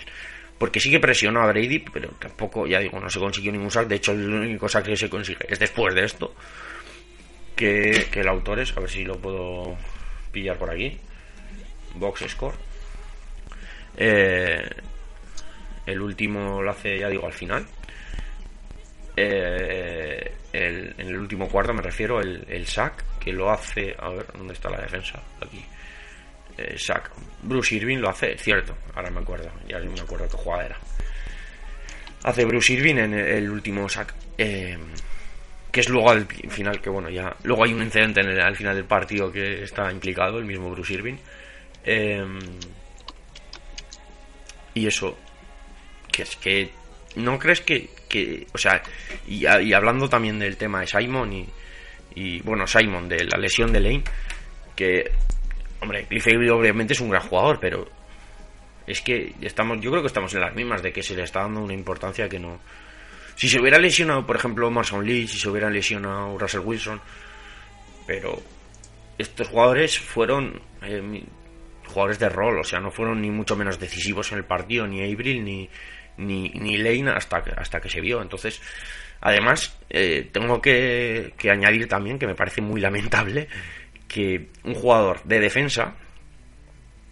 Porque 0.59 0.81
sí 0.81 0.91
que 0.91 1.01
presionó 1.01 1.43
a 1.43 1.47
Brady, 1.47 1.81
pero 1.81 2.09
tampoco, 2.19 2.67
ya 2.67 2.81
digo, 2.81 2.99
no 2.99 3.11
se 3.11 3.19
consiguió 3.19 3.53
ningún 3.53 3.71
sack. 3.71 3.89
De 3.89 3.97
hecho, 3.97 4.13
el 4.13 4.33
único 4.33 4.69
sack 4.69 4.87
que 4.87 4.97
se 4.97 5.11
consigue 5.11 5.45
es 5.49 5.59
después 5.59 5.95
de 5.95 6.05
esto. 6.05 6.35
Que, 7.55 8.07
que 8.11 8.21
el 8.21 8.29
autor 8.29 8.61
es, 8.61 8.77
a 8.77 8.81
ver 8.81 8.91
si 8.91 9.05
lo 9.05 9.19
puedo 9.19 9.77
pillar 10.33 10.57
por 10.59 10.71
aquí. 10.71 10.99
Box 11.95 12.25
score. 12.29 12.55
Eh, 13.97 14.69
el 15.87 16.01
último 16.03 16.63
lo 16.63 16.71
hace, 16.71 16.99
ya 16.99 17.09
digo, 17.09 17.27
al 17.27 17.33
final. 17.33 17.67
Eh, 19.17 20.33
el- 20.53 20.95
en 20.99 21.07
el 21.09 21.17
último 21.19 21.49
cuarto 21.49 21.73
me 21.73 21.83
refiero, 21.83 22.21
el, 22.21 22.45
el 22.49 22.67
sack, 22.67 23.19
que 23.19 23.33
lo 23.33 23.51
hace. 23.51 23.95
A 23.99 24.09
ver, 24.11 24.27
¿dónde 24.37 24.53
está 24.55 24.69
la 24.71 24.81
defensa? 24.81 25.23
Aquí. 25.41 25.65
Eh. 26.59 26.77
Bruce 27.43 27.75
Irving 27.75 27.99
lo 27.99 28.09
hace, 28.09 28.37
cierto, 28.39 28.77
ahora 28.95 29.11
me 29.11 29.21
acuerdo, 29.21 29.51
ya 29.69 29.79
me 29.79 30.01
acuerdo 30.01 30.29
qué 30.29 30.37
jugada 30.37 30.67
era. 30.67 30.79
Hace 32.25 32.45
Bruce 32.45 32.73
Irving 32.73 32.97
en 32.97 33.15
el, 33.15 33.51
último 33.51 33.89
sack. 33.89 34.15
eh, 34.39 34.77
que 35.71 35.81
es 35.81 35.91
luego 35.91 36.11
al 36.11 36.27
final, 36.27 36.81
que 36.81 36.89
bueno, 36.89 37.11
ya. 37.11 37.37
Luego 37.43 37.65
hay 37.65 37.75
un 37.75 37.83
incidente 37.83 38.21
al 38.21 38.57
final 38.57 38.75
del 38.75 38.87
partido 38.87 39.31
que 39.31 39.63
está 39.63 39.93
implicado, 39.93 40.39
el 40.39 40.47
mismo 40.47 40.71
Bruce 40.71 40.95
Irving. 40.95 41.17
Eh, 41.85 42.25
y 44.73 44.87
eso, 44.87 45.19
que 46.11 46.23
es 46.23 46.35
que. 46.37 46.71
¿No 47.17 47.39
crees 47.39 47.61
que.? 47.61 47.91
que 48.09 48.47
o 48.55 48.59
sea, 48.59 48.83
y, 49.29 49.47
y 49.47 49.73
hablando 49.75 50.09
también 50.09 50.39
del 50.39 50.57
tema 50.57 50.81
de 50.81 50.87
Simon 50.87 51.33
y. 51.35 51.47
Y 52.15 52.41
bueno, 52.41 52.67
Simon, 52.67 53.07
de 53.07 53.25
la 53.25 53.37
lesión 53.37 53.71
de 53.71 53.81
Lane, 53.81 54.05
que 54.75 55.13
Hombre, 55.81 56.07
Cliff 56.07 56.27
Avery 56.27 56.49
obviamente 56.49 56.95
es 56.95 57.01
un 57.01 57.11
gran 57.11 57.23
jugador, 57.23 57.59
pero 57.61 57.89
es 58.87 59.01
que 59.01 59.35
estamos, 59.41 59.81
yo 59.81 59.91
creo 59.91 60.03
que 60.03 60.09
estamos 60.09 60.33
en 60.35 60.41
las 60.41 60.55
mismas 60.55 60.83
de 60.83 60.93
que 60.93 61.03
se 61.03 61.15
le 61.15 61.23
está 61.23 61.41
dando 61.41 61.61
una 61.61 61.75
importancia 61.75 62.29
que 62.29 62.39
no. 62.39 62.61
Si 63.35 63.49
se 63.49 63.61
hubiera 63.61 63.79
lesionado, 63.79 64.25
por 64.27 64.37
ejemplo, 64.37 64.71
Marson 64.71 65.05
Lee, 65.05 65.27
si 65.27 65.39
se 65.39 65.49
hubiera 65.49 65.69
lesionado 65.69 66.39
Russell 66.39 66.61
Wilson, 66.61 67.01
pero 68.07 68.41
estos 69.19 69.49
jugadores 69.49 69.99
fueron 69.99 70.61
eh, 70.83 71.23
jugadores 71.87 72.19
de 72.19 72.29
rol, 72.29 72.61
o 72.61 72.65
sea, 72.65 72.81
no 72.81 72.91
fueron 72.91 73.21
ni 73.21 73.31
mucho 73.31 73.57
menos 73.57 73.79
decisivos 73.79 74.33
en 74.33 74.39
el 74.39 74.45
partido, 74.45 74.87
ni 74.87 75.03
Avril 75.03 75.45
ni, 75.45 75.69
ni, 76.17 76.49
ni 76.51 76.79
Lane 76.79 77.11
hasta 77.11 77.43
que, 77.43 77.51
hasta 77.51 77.81
que 77.81 77.91
se 77.91 78.01
vio. 78.01 78.23
Entonces, 78.23 78.63
además, 79.21 79.77
eh, 79.91 80.31
tengo 80.33 80.63
que 80.63 81.33
añadir 81.51 81.89
también 81.89 82.19
que 82.19 82.27
me 82.27 82.35
parece 82.35 82.63
muy 82.63 82.81
lamentable 82.81 83.49
que 84.09 84.49
un 84.65 84.75
jugador 84.75 85.23
de 85.25 85.41
defensa 85.41 85.95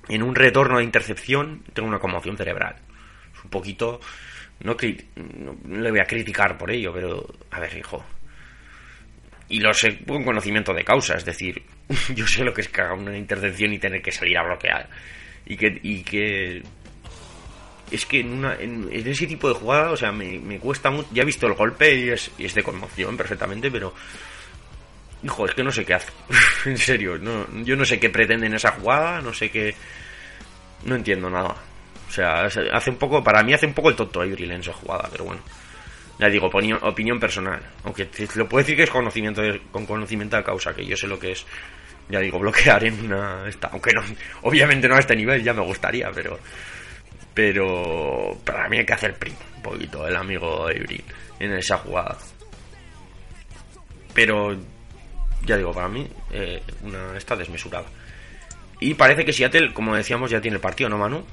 en 0.08 0.22
un 0.22 0.34
retorno 0.34 0.78
de 0.78 0.84
intercepción 0.84 1.62
tenga 1.72 1.88
una 1.88 1.98
conmoción 1.98 2.36
cerebral. 2.36 2.76
Es 3.36 3.44
un 3.44 3.50
poquito... 3.50 4.00
No, 4.60 4.76
no, 4.76 5.80
le 5.80 5.90
voy 5.90 6.00
a 6.00 6.04
criticar 6.04 6.56
por 6.56 6.70
ello, 6.70 6.92
pero... 6.92 7.26
A 7.50 7.60
ver, 7.60 7.76
hijo. 7.76 8.04
Y 9.48 9.60
lo 9.60 9.74
sé 9.74 9.98
con 10.06 10.24
conocimiento 10.24 10.72
de 10.72 10.84
causa, 10.84 11.16
es 11.16 11.24
decir, 11.24 11.62
yo 12.14 12.26
sé 12.26 12.44
lo 12.44 12.54
que 12.54 12.62
es 12.62 12.68
que 12.68 12.80
haga 12.80 12.94
una 12.94 13.16
intercepción 13.16 13.72
y 13.72 13.78
tener 13.78 14.00
que 14.00 14.12
salir 14.12 14.38
a 14.38 14.44
bloquear. 14.44 14.88
Y 15.46 15.56
que... 15.56 15.80
Y 15.82 16.02
que 16.02 16.62
es 17.90 18.06
que 18.06 18.20
en, 18.20 18.32
una, 18.32 18.54
en 18.54 18.88
ese 18.92 19.26
tipo 19.26 19.46
de 19.46 19.54
jugada, 19.54 19.90
o 19.90 19.96
sea, 19.96 20.10
me, 20.10 20.38
me 20.38 20.58
cuesta 20.58 20.90
mucho. 20.90 21.08
Ya 21.12 21.22
he 21.22 21.26
visto 21.26 21.46
el 21.46 21.52
golpe 21.52 21.94
y 21.94 22.08
es, 22.08 22.30
y 22.38 22.46
es 22.46 22.54
de 22.54 22.62
conmoción 22.62 23.16
perfectamente, 23.16 23.70
pero 23.70 23.94
Hijo, 25.24 25.46
es 25.46 25.54
que 25.54 25.64
no 25.64 25.72
sé 25.72 25.84
qué 25.84 25.94
hace. 25.94 26.12
en 26.66 26.76
serio, 26.78 27.16
no, 27.18 27.46
yo 27.64 27.76
no 27.76 27.84
sé 27.84 27.98
qué 27.98 28.10
pretende 28.10 28.46
en 28.46 28.54
esa 28.54 28.72
jugada, 28.72 29.20
no 29.22 29.32
sé 29.32 29.50
qué. 29.50 29.74
No 30.84 30.94
entiendo 30.96 31.30
nada. 31.30 31.56
O 32.06 32.10
sea, 32.12 32.42
hace 32.44 32.90
un 32.90 32.96
poco, 32.96 33.24
para 33.24 33.42
mí 33.42 33.54
hace 33.54 33.66
un 33.66 33.72
poco 33.74 33.88
el 33.88 33.96
tonto 33.96 34.20
Avril 34.20 34.50
en 34.50 34.60
esa 34.60 34.72
jugada, 34.74 35.08
pero 35.10 35.24
bueno. 35.24 35.40
Ya 36.18 36.28
digo, 36.28 36.46
opinión, 36.46 36.78
opinión 36.82 37.18
personal. 37.18 37.60
Aunque 37.84 38.08
lo 38.36 38.48
puedo 38.48 38.62
decir 38.62 38.76
que 38.76 38.84
es 38.84 38.90
conocimiento 38.90 39.40
de- 39.42 39.60
con 39.72 39.84
conocimiento 39.86 40.36
de 40.36 40.44
causa, 40.44 40.72
que 40.74 40.84
yo 40.86 40.96
sé 40.96 41.06
lo 41.08 41.18
que 41.18 41.32
es. 41.32 41.44
Ya 42.08 42.20
digo, 42.20 42.38
bloquear 42.38 42.84
en 42.84 43.06
una. 43.06 43.48
Esta, 43.48 43.68
aunque 43.68 43.92
no, 43.94 44.02
obviamente 44.42 44.86
no 44.88 44.94
a 44.94 45.00
este 45.00 45.16
nivel, 45.16 45.42
ya 45.42 45.54
me 45.54 45.62
gustaría, 45.62 46.10
pero. 46.12 46.38
Pero 47.32 48.38
para 48.44 48.68
mí 48.68 48.78
hay 48.78 48.86
que 48.86 48.92
hacer 48.92 49.14
primo 49.14 49.38
un 49.56 49.62
poquito 49.62 50.06
el 50.06 50.14
amigo 50.14 50.68
Avril 50.68 51.02
en 51.40 51.54
esa 51.54 51.78
jugada. 51.78 52.16
Pero 54.12 54.56
ya 55.46 55.56
digo, 55.56 55.72
para 55.72 55.88
mí, 55.88 56.06
eh, 56.32 56.62
una 56.82 57.16
está 57.16 57.36
desmesurada. 57.36 57.86
Y 58.80 58.94
parece 58.94 59.24
que 59.24 59.32
Seattle, 59.32 59.72
como 59.72 59.94
decíamos, 59.94 60.30
ya 60.30 60.40
tiene 60.40 60.56
el 60.56 60.60
partido, 60.60 60.90
¿no, 60.90 60.98
Manu? 60.98 61.24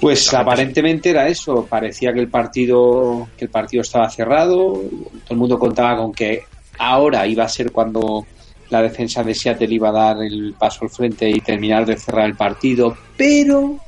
Pues 0.00 0.32
aparentemente 0.32 1.10
era 1.10 1.28
eso, 1.28 1.66
parecía 1.66 2.12
que 2.12 2.20
el 2.20 2.28
partido 2.28 3.28
que 3.36 3.44
el 3.44 3.50
partido 3.50 3.82
estaba 3.82 4.08
cerrado, 4.08 4.82
todo 5.24 5.30
el 5.30 5.36
mundo 5.36 5.58
contaba 5.58 5.96
con 5.98 6.12
que 6.12 6.44
ahora 6.78 7.26
iba 7.26 7.44
a 7.44 7.48
ser 7.48 7.70
cuando 7.70 8.26
la 8.70 8.80
defensa 8.80 9.22
de 9.22 9.34
Seattle 9.34 9.74
iba 9.74 9.90
a 9.90 9.92
dar 9.92 10.22
el 10.22 10.54
paso 10.58 10.84
al 10.84 10.90
frente 10.90 11.28
y 11.28 11.40
terminar 11.40 11.84
de 11.84 11.98
cerrar 11.98 12.26
el 12.26 12.36
partido, 12.36 12.96
pero 13.16 13.78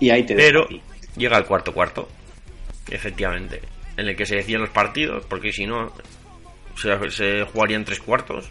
y 0.00 0.10
ahí 0.10 0.24
te 0.24 0.34
Pero 0.34 0.66
llega 1.16 1.38
el 1.38 1.44
cuarto 1.44 1.72
cuarto, 1.72 2.08
efectivamente, 2.90 3.60
en 3.96 4.08
el 4.08 4.16
que 4.16 4.26
se 4.26 4.36
decían 4.36 4.62
los 4.62 4.70
partidos, 4.70 5.24
porque 5.28 5.52
si 5.52 5.66
no, 5.66 5.92
se, 6.80 7.10
se 7.10 7.44
jugarían 7.44 7.84
tres 7.84 8.00
cuartos. 8.00 8.48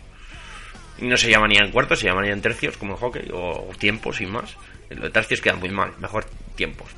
No 0.99 1.15
se 1.15 1.29
llamarían 1.29 1.71
cuartos, 1.71 1.99
se 1.99 2.07
llamarían 2.07 2.41
tercios, 2.41 2.75
como 2.77 2.93
en 2.93 2.97
hockey, 2.99 3.29
o 3.33 3.69
tiempos, 3.77 4.17
sin 4.17 4.31
más. 4.31 4.55
Los 4.89 5.12
tercios 5.12 5.41
quedan 5.41 5.60
muy 5.60 5.69
mal, 5.69 5.91
mejor 5.99 6.25
tiempos. 6.56 6.89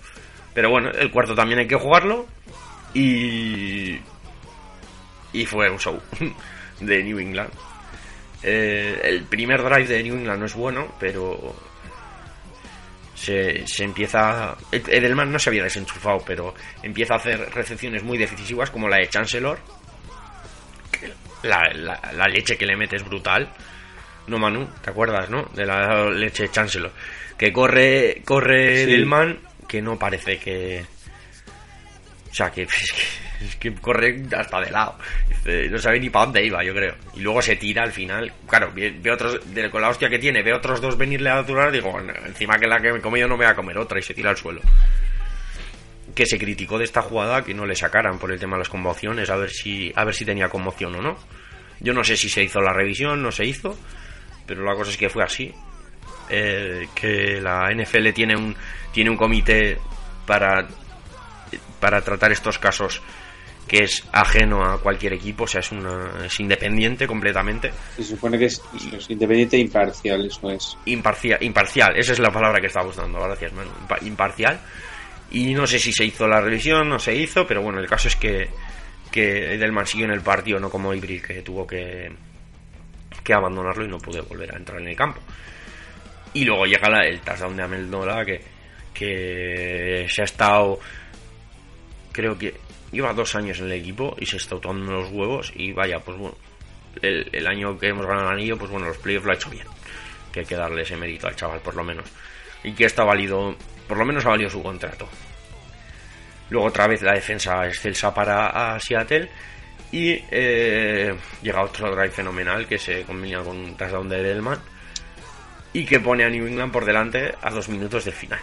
Pero 0.54 0.70
bueno, 0.70 0.89
el 0.91 1.12
cuarto 1.12 1.36
también 1.36 1.60
hay 1.60 1.68
que 1.68 1.76
jugarlo. 1.76 2.26
Y. 2.93 3.99
Y 5.34 5.45
fue 5.45 5.70
un 5.70 5.78
show 5.80 5.99
de 6.80 7.04
New 7.04 7.20
England. 7.20 7.51
Eh, 8.41 8.99
el 9.04 9.24
primer 9.26 9.62
drive 9.64 9.86
de 9.88 10.01
New 10.04 10.16
England 10.16 10.39
no 10.39 10.45
es 10.45 10.54
bueno, 10.56 10.95
pero 10.99 11.56
se, 13.16 13.68
se 13.68 13.84
empieza. 13.84 14.56
Ed- 14.72 14.88
Edelman 14.89 15.32
no 15.32 15.39
se 15.39 15.49
había 15.49 15.64
desenchufado, 15.64 16.20
pero 16.26 16.54
empieza 16.82 17.16
a 17.16 17.18
hacer 17.18 17.49
recepciones 17.54 18.04
muy 18.04 18.18
decisivas, 18.18 18.70
como 18.72 18.88
la 18.88 18.97
de 18.97 19.10
Chancellor. 19.10 19.60
La, 21.44 21.70
la- 21.74 22.02
la 22.16 22.28
leche 22.28 22.58
que 22.58 22.66
le 22.66 22.76
mete 22.76 22.96
es 22.98 23.04
brutal. 23.06 23.48
No, 24.28 24.38
Manu, 24.38 24.68
¿te 24.84 24.90
acuerdas, 24.92 25.30
no? 25.30 25.44
De 25.56 25.66
la 25.66 26.10
leche 26.10 26.44
de 26.44 26.52
Chancellor. 26.52 26.92
Que 27.38 27.52
corre, 27.54 28.22
corre 28.26 28.86
Sí. 28.86 28.92
Que 29.68 29.82
no 29.82 29.98
parece 29.98 30.38
que. 30.38 30.84
O 32.30 32.34
sea, 32.34 32.52
que 32.52 32.62
es, 32.64 32.70
que 33.40 33.46
es 33.46 33.56
que 33.56 33.74
corre 33.76 34.22
hasta 34.38 34.60
de 34.62 34.72
lado. 34.72 34.98
No 35.72 35.78
sabe 35.80 36.00
ni 36.00 36.10
para 36.10 36.26
dónde 36.26 36.46
iba, 36.46 36.64
yo 36.64 36.74
creo. 36.76 36.96
Y 37.16 37.22
luego 37.22 37.42
se 37.42 37.56
tira 37.56 37.82
al 37.84 37.92
final. 37.92 38.32
Claro, 38.48 38.72
ve, 38.76 38.94
ve 39.00 39.12
otros, 39.12 39.40
de, 39.54 39.70
con 39.70 39.82
la 39.82 39.90
hostia 39.90 40.10
que 40.10 40.20
tiene, 40.20 40.44
ve 40.44 40.54
otros 40.54 40.82
dos 40.82 40.98
venirle 40.98 41.30
a 41.30 41.40
aturar. 41.40 41.72
Digo, 41.72 41.98
encima 42.26 42.60
que 42.60 42.68
la 42.68 42.80
que 42.80 42.92
me 42.92 43.00
he 43.00 43.02
comido 43.02 43.28
no 43.28 43.36
me 43.38 43.46
voy 43.46 43.52
a 43.52 43.56
comer 43.56 43.78
otra 43.78 43.98
y 43.98 44.04
se 44.04 44.14
tira 44.14 44.30
al 44.32 44.38
suelo. 44.38 44.62
Que 46.16 46.26
se 46.26 46.38
criticó 46.38 46.78
de 46.78 46.86
esta 46.86 47.01
jugada 47.01 47.43
que 47.43 47.53
no 47.53 47.66
le 47.66 47.76
sacaran 47.76 48.20
por 48.20 48.32
el 48.32 48.39
tema 48.39 48.55
de 48.55 48.60
las 48.60 48.70
conmociones, 48.70 49.30
a 49.30 49.36
ver 49.36 49.51
si, 49.51 49.91
a 49.95 50.03
ver 50.03 50.16
si 50.16 50.26
tenía 50.26 50.49
conmoción 50.49 50.95
o 50.95 51.01
no. 51.01 51.18
Yo 51.80 51.93
no 51.93 52.03
sé 52.03 52.18
si 52.18 52.30
se 52.30 52.43
hizo 52.43 52.60
la 52.60 52.74
revisión, 52.74 53.22
no 53.22 53.32
se 53.32 53.45
hizo, 53.45 53.78
pero 54.45 54.64
la 54.64 54.76
cosa 54.76 54.91
es 54.91 54.97
que 54.97 55.10
fue 55.10 55.24
así. 55.24 55.53
Eh, 56.30 56.88
que 56.93 57.41
la 57.41 57.70
NFL 57.74 58.10
tiene 58.14 58.36
un, 58.36 58.55
tiene 58.91 59.10
un 59.10 59.18
comité 59.18 59.78
para 60.28 60.68
para 61.80 62.01
tratar 62.01 62.32
estos 62.32 62.60
casos 62.60 63.01
que 63.68 63.84
es 63.84 64.03
ajeno 64.12 64.64
a 64.64 64.82
cualquier 64.82 65.14
equipo, 65.14 65.43
o 65.43 65.47
sea, 65.47 65.60
es, 65.60 65.72
una, 65.72 66.26
es 66.26 66.39
independiente 66.39 67.05
completamente. 67.05 67.72
Se 67.95 68.03
supone 68.03 68.39
que 68.39 68.45
es, 68.45 68.62
independiente 69.07 69.57
e 69.57 69.60
imparcial, 69.60 70.26
eso 70.26 70.49
es. 70.49 70.76
Imparcial, 70.86 71.38
imparcial, 71.43 71.95
esa 71.95 72.14
es 72.14 72.20
la 72.20 72.32
palabra 72.32 72.60
que 72.60 72.68
estaba 72.68 72.88
buscando, 72.88 73.20
gracias, 73.20 73.53
Manu. 73.53 73.70
Imparcial. 74.01 74.60
Y 75.32 75.54
no 75.54 75.68
sé 75.68 75.80
si 75.80 75.92
se 75.92 76.06
hizo 76.06 76.28
la 76.28 76.42
revisión, 76.42 76.90
no 76.90 77.00
se 77.00 77.16
hizo, 77.16 77.46
pero 77.46 77.62
bueno, 77.62 77.80
el 77.80 77.88
caso 77.88 78.08
es 78.08 78.16
que, 78.16 78.50
que 79.12 79.54
Edelman 79.54 79.86
siguió 79.86 80.06
en 80.06 80.14
el 80.14 80.22
partido, 80.22 80.60
no 80.60 80.70
como 80.70 80.94
Ibril, 80.94 81.22
que 81.22 81.42
tuvo 81.42 81.68
que, 81.68 82.12
que 83.24 83.34
abandonarlo 83.34 83.86
y 83.86 83.88
no 83.88 84.00
pudo 84.00 84.24
volver 84.24 84.54
a 84.54 84.58
entrar 84.58 84.82
en 84.82 84.88
el 84.88 84.96
campo. 84.96 85.22
Y 86.34 86.46
luego 86.46 86.66
llega 86.66 86.90
la, 86.90 87.06
el 87.06 87.22
touchdown 87.22 87.56
de 87.56 87.64
Amendola, 87.64 88.26
que, 88.26 88.42
que 88.94 90.08
se 90.10 90.22
ha 90.22 90.26
estado, 90.26 90.80
creo 92.12 92.38
que 92.38 92.56
lleva 92.92 93.14
dos 93.14 93.36
años 93.36 93.60
en 93.60 93.66
el 93.66 93.74
equipo 93.74 94.16
y 94.20 94.26
se 94.26 94.38
está 94.38 94.60
tomando 94.60 94.94
los 94.94 95.12
huevos 95.12 95.52
y 95.56 95.72
vaya, 95.74 96.00
pues 96.00 96.18
bueno, 96.18 96.36
el, 97.02 97.48
año 97.48 97.78
que 97.78 97.88
hemos 97.88 98.06
ganado 98.06 98.28
el 98.28 98.34
anillo, 98.36 98.58
pues 98.58 98.72
bueno, 98.72 98.88
los 98.88 98.98
playoffs 98.98 99.26
lo 99.26 99.32
ha 99.32 99.36
hecho 99.36 99.50
bien. 99.50 99.66
Que 100.32 100.42
hay 100.42 100.46
que 100.46 100.56
darle 100.56 100.84
ese 100.84 100.98
mérito 100.98 101.28
al 101.28 101.36
chaval, 101.36 101.60
por 101.62 101.76
lo 101.76 101.84
menos. 101.84 102.06
Y 102.64 102.74
que 102.74 102.86
está 102.86 103.04
válido, 103.04 103.56
por 103.90 103.98
lo 103.98 104.06
menos 104.06 104.26
ha 104.26 104.30
valido 104.30 104.50
su 104.50 104.64
contrato. 104.64 105.10
Luego 106.52 106.68
otra 106.68 106.88
vez 106.88 107.02
la 107.02 107.14
defensa 107.14 107.68
excelsa 107.68 108.14
para 108.14 108.80
Seattle. 108.80 109.30
Y 109.92 110.24
eh, 110.30 111.16
llega 111.42 111.64
otro 111.64 111.94
drive 111.96 112.12
fenomenal 112.12 112.68
que 112.68 112.78
se 112.78 113.02
combina 113.02 113.42
con 113.42 113.58
un 113.58 113.76
touchdown 113.76 114.08
de 114.08 114.20
Edelman. 114.20 114.60
Y 115.74 115.86
que 115.86 116.00
pone 116.00 116.24
a 116.24 116.30
New 116.30 116.46
England 116.46 116.72
por 116.72 116.86
delante 116.86 117.34
a 117.42 117.50
dos 117.50 117.68
minutos 117.70 118.06
del 118.06 118.14
final. 118.14 118.40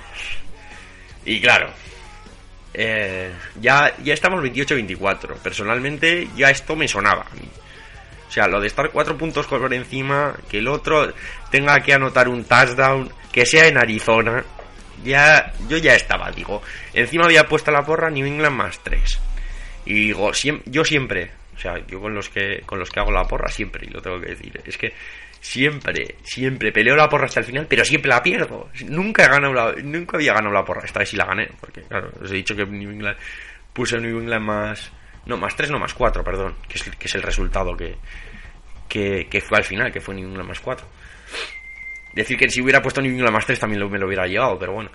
Y 1.25 1.41
claro, 1.41 1.71
eh, 2.75 3.33
ya, 3.61 3.97
ya 4.03 4.15
estamos 4.15 4.43
28-24. 4.43 5.37
Personalmente, 5.39 6.29
ya 6.37 6.51
esto 6.51 6.77
me 6.77 6.87
sonaba 6.87 7.27
O 8.29 8.31
sea, 8.31 8.47
lo 8.47 8.61
de 8.61 8.67
estar 8.67 8.91
cuatro 8.91 9.17
puntos 9.17 9.47
por 9.47 9.73
encima, 9.73 10.37
que 10.49 10.59
el 10.59 10.69
otro 10.69 11.13
tenga 11.51 11.81
que 11.81 11.95
anotar 11.95 12.29
un 12.29 12.45
touchdown, 12.45 13.13
que 13.33 13.47
sea 13.47 13.67
en 13.67 13.79
Arizona. 13.79 14.45
Ya, 15.07 15.53
yo 15.69 15.79
ya 15.79 15.95
estaba, 15.95 16.31
digo. 16.31 16.63
Encima 16.93 17.25
había 17.25 17.47
puesto 17.47 17.71
la 17.71 17.85
porra 17.85 18.11
New 18.11 18.27
England 18.27 18.57
más 18.57 18.79
3. 18.83 19.21
Y 19.87 19.95
digo, 20.07 20.33
yo 20.67 20.85
siempre, 20.85 21.31
o 21.55 21.59
sea, 21.59 21.79
yo 21.87 22.01
con 22.01 22.15
los 22.15 22.29
que 22.29 22.63
con 22.67 22.79
los 22.79 22.91
que 22.91 23.01
hago 23.01 23.13
la 23.13 23.25
porra 23.25 23.49
siempre, 23.49 23.87
y 23.87 23.91
lo 23.91 24.03
tengo 24.03 24.21
que 24.21 24.31
decir, 24.31 24.61
es 24.65 24.77
que 24.77 24.93
siempre, 25.41 26.17
siempre 26.25 26.73
peleo 26.73 26.97
la 26.97 27.09
porra 27.09 27.27
hasta 27.27 27.41
el 27.41 27.47
final, 27.47 27.67
pero 27.69 27.85
siempre 27.85 28.09
la 28.09 28.23
pierdo. 28.23 28.69
Nunca 28.89 29.25
he 29.25 29.29
ganado 29.29 29.55
la, 29.55 29.73
nunca 29.83 30.17
había 30.17 30.35
ganado 30.35 30.53
la 30.53 30.65
porra. 30.65 30.83
Esta 30.85 30.99
vez 30.99 31.11
sí 31.11 31.17
la 31.17 31.25
gané, 31.25 31.49
porque 31.61 31.83
claro, 31.83 32.11
os 32.21 32.31
he 32.31 32.35
dicho 32.35 32.57
que 32.57 32.67
New 32.67 32.91
England 32.91 33.17
puse 33.73 33.99
New 33.99 34.19
England 34.19 34.45
más, 34.45 34.91
no 35.27 35.37
más 35.37 35.55
3, 35.55 35.71
no 35.71 35.79
más 35.79 35.95
4, 35.95 36.25
perdón, 36.25 36.57
que 36.69 36.79
es, 36.79 36.83
que 36.83 37.07
es 37.07 37.15
el 37.15 37.23
resultado 37.23 37.77
que, 37.77 37.97
que, 38.89 39.41
fue 39.41 39.59
al 39.59 39.65
final, 39.65 39.93
que 39.93 40.01
fue 40.01 40.15
New 40.15 40.29
England 40.29 40.49
más 40.49 40.61
4. 40.61 40.87
Decir 42.17 42.39
que 42.39 42.49
si 42.49 42.63
hubiera 42.63 42.81
puesto 42.81 43.03
New 43.03 43.13
England 43.13 43.31
más 43.31 43.45
3 43.45 43.61
también 43.61 43.91
me 43.91 43.99
lo 43.99 44.07
hubiera 44.07 44.27
llevado, 44.27 44.59
pero 44.59 44.73
bueno. 44.73 44.91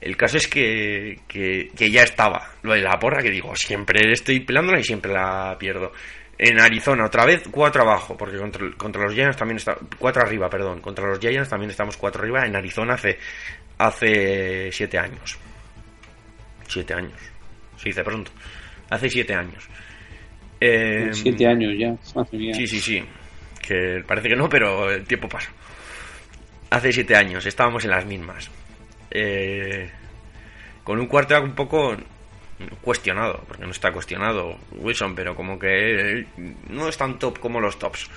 El 0.00 0.16
caso 0.16 0.36
es 0.36 0.46
que, 0.46 1.18
que, 1.26 1.70
que 1.76 1.90
ya 1.90 2.02
estaba. 2.02 2.52
Lo 2.62 2.72
de 2.72 2.80
la 2.80 2.98
porra 3.00 3.20
que 3.20 3.30
digo, 3.30 3.54
siempre 3.56 4.12
estoy 4.12 4.40
pelándola 4.40 4.78
y 4.78 4.84
siempre 4.84 5.12
la 5.12 5.56
pierdo. 5.58 5.90
En 6.38 6.60
Arizona, 6.60 7.06
otra 7.06 7.24
vez, 7.24 7.42
cuatro 7.50 7.82
abajo, 7.82 8.16
porque 8.16 8.38
contra, 8.38 8.70
contra 8.76 9.02
los 9.02 9.12
Giants 9.12 9.36
también 9.36 9.56
está. 9.56 9.76
Cuatro 9.98 10.22
arriba, 10.22 10.48
perdón. 10.48 10.80
Contra 10.80 11.06
los 11.06 11.18
Giants 11.18 11.48
también 11.48 11.70
estamos 11.70 11.96
cuatro 11.96 12.22
arriba. 12.22 12.46
En 12.46 12.54
Arizona 12.54 12.94
hace, 12.94 13.18
hace 13.78 14.70
siete 14.70 14.98
años. 14.98 15.36
Siete 16.68 16.94
años. 16.94 17.20
Se 17.76 17.88
dice 17.88 18.04
pronto. 18.04 18.30
Hace 18.88 19.08
siete 19.08 19.34
años. 19.34 19.68
Eh, 20.60 21.10
siete 21.12 21.44
años 21.44 21.72
ya. 21.76 21.96
Sí, 22.30 22.68
sí, 22.68 22.80
sí. 22.80 23.04
Que 23.60 24.04
parece 24.06 24.28
que 24.28 24.36
no, 24.36 24.48
pero 24.48 24.92
el 24.92 25.04
tiempo 25.04 25.28
pasa. 25.28 25.50
Hace 26.72 26.90
siete 26.90 27.14
años 27.14 27.44
estábamos 27.44 27.84
en 27.84 27.90
las 27.90 28.06
mismas. 28.06 28.50
Eh, 29.10 29.90
con 30.82 30.98
un 30.98 31.06
cuarto 31.06 31.38
un 31.38 31.54
poco 31.54 31.94
cuestionado, 32.80 33.44
porque 33.46 33.64
no 33.64 33.72
está 33.72 33.92
cuestionado 33.92 34.56
Wilson, 34.70 35.14
pero 35.14 35.34
como 35.34 35.58
que 35.58 36.24
no 36.70 36.88
es 36.88 36.96
tan 36.96 37.18
top 37.18 37.38
como 37.40 37.60
los 37.60 37.78
tops, 37.78 38.08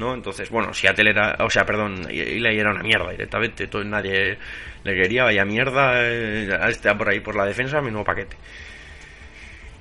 ¿no? 0.00 0.12
Entonces, 0.12 0.50
bueno, 0.50 0.74
Seattle 0.74 1.08
era, 1.08 1.36
o 1.38 1.48
sea, 1.48 1.64
perdón, 1.64 2.04
Eli 2.10 2.58
era 2.58 2.72
una 2.72 2.82
mierda 2.82 3.12
directamente, 3.12 3.68
todo, 3.68 3.84
nadie 3.84 4.36
le 4.82 4.94
quería, 4.94 5.22
vaya 5.22 5.44
mierda, 5.44 6.02
eh, 6.02 6.48
está 6.68 6.98
por 6.98 7.10
ahí 7.10 7.20
por 7.20 7.36
la 7.36 7.46
defensa, 7.46 7.80
nuevo 7.80 8.02
paquete. 8.02 8.36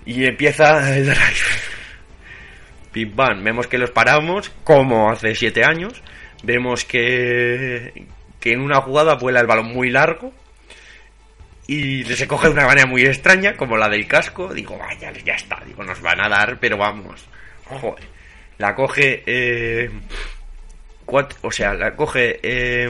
Y 0.05 0.23
empieza 0.25 0.95
el 0.95 1.05
drive. 1.05 1.17
Pim 2.91 3.15
bam, 3.15 3.43
vemos 3.43 3.65
que 3.65 3.80
los 3.80 3.89
paramos, 3.89 4.51
como 4.63 5.09
hace 5.09 5.34
siete 5.34 5.63
años, 5.63 6.03
vemos 6.43 6.86
que, 6.86 8.05
que 8.40 8.54
en 8.54 8.62
una 8.62 8.82
jugada 8.82 9.16
vuela 9.16 9.40
el 9.40 9.48
balón 9.48 9.68
muy 9.68 9.90
largo, 9.90 10.34
y 11.70 12.04
se 12.04 12.28
coge 12.28 12.48
de 12.48 12.54
una 12.54 12.66
manera 12.66 12.88
muy 12.88 13.04
extraña, 13.04 13.56
como 13.56 13.78
la 13.78 13.88
del 13.88 14.08
casco. 14.08 14.52
Digo, 14.52 14.76
vaya, 14.76 15.14
ya 15.24 15.36
está. 15.36 15.62
Digo, 15.68 15.84
nos 15.84 16.02
van 16.02 16.20
a 16.20 16.28
dar, 16.28 16.60
pero 16.60 16.78
vamos. 16.78 17.28
Joder. 17.66 18.06
La 18.58 18.74
coge. 18.74 19.22
Eh, 19.28 19.92
o 21.06 21.52
sea, 21.52 21.76
la 21.76 21.96
coge. 21.96 22.40
Eh, 22.42 22.90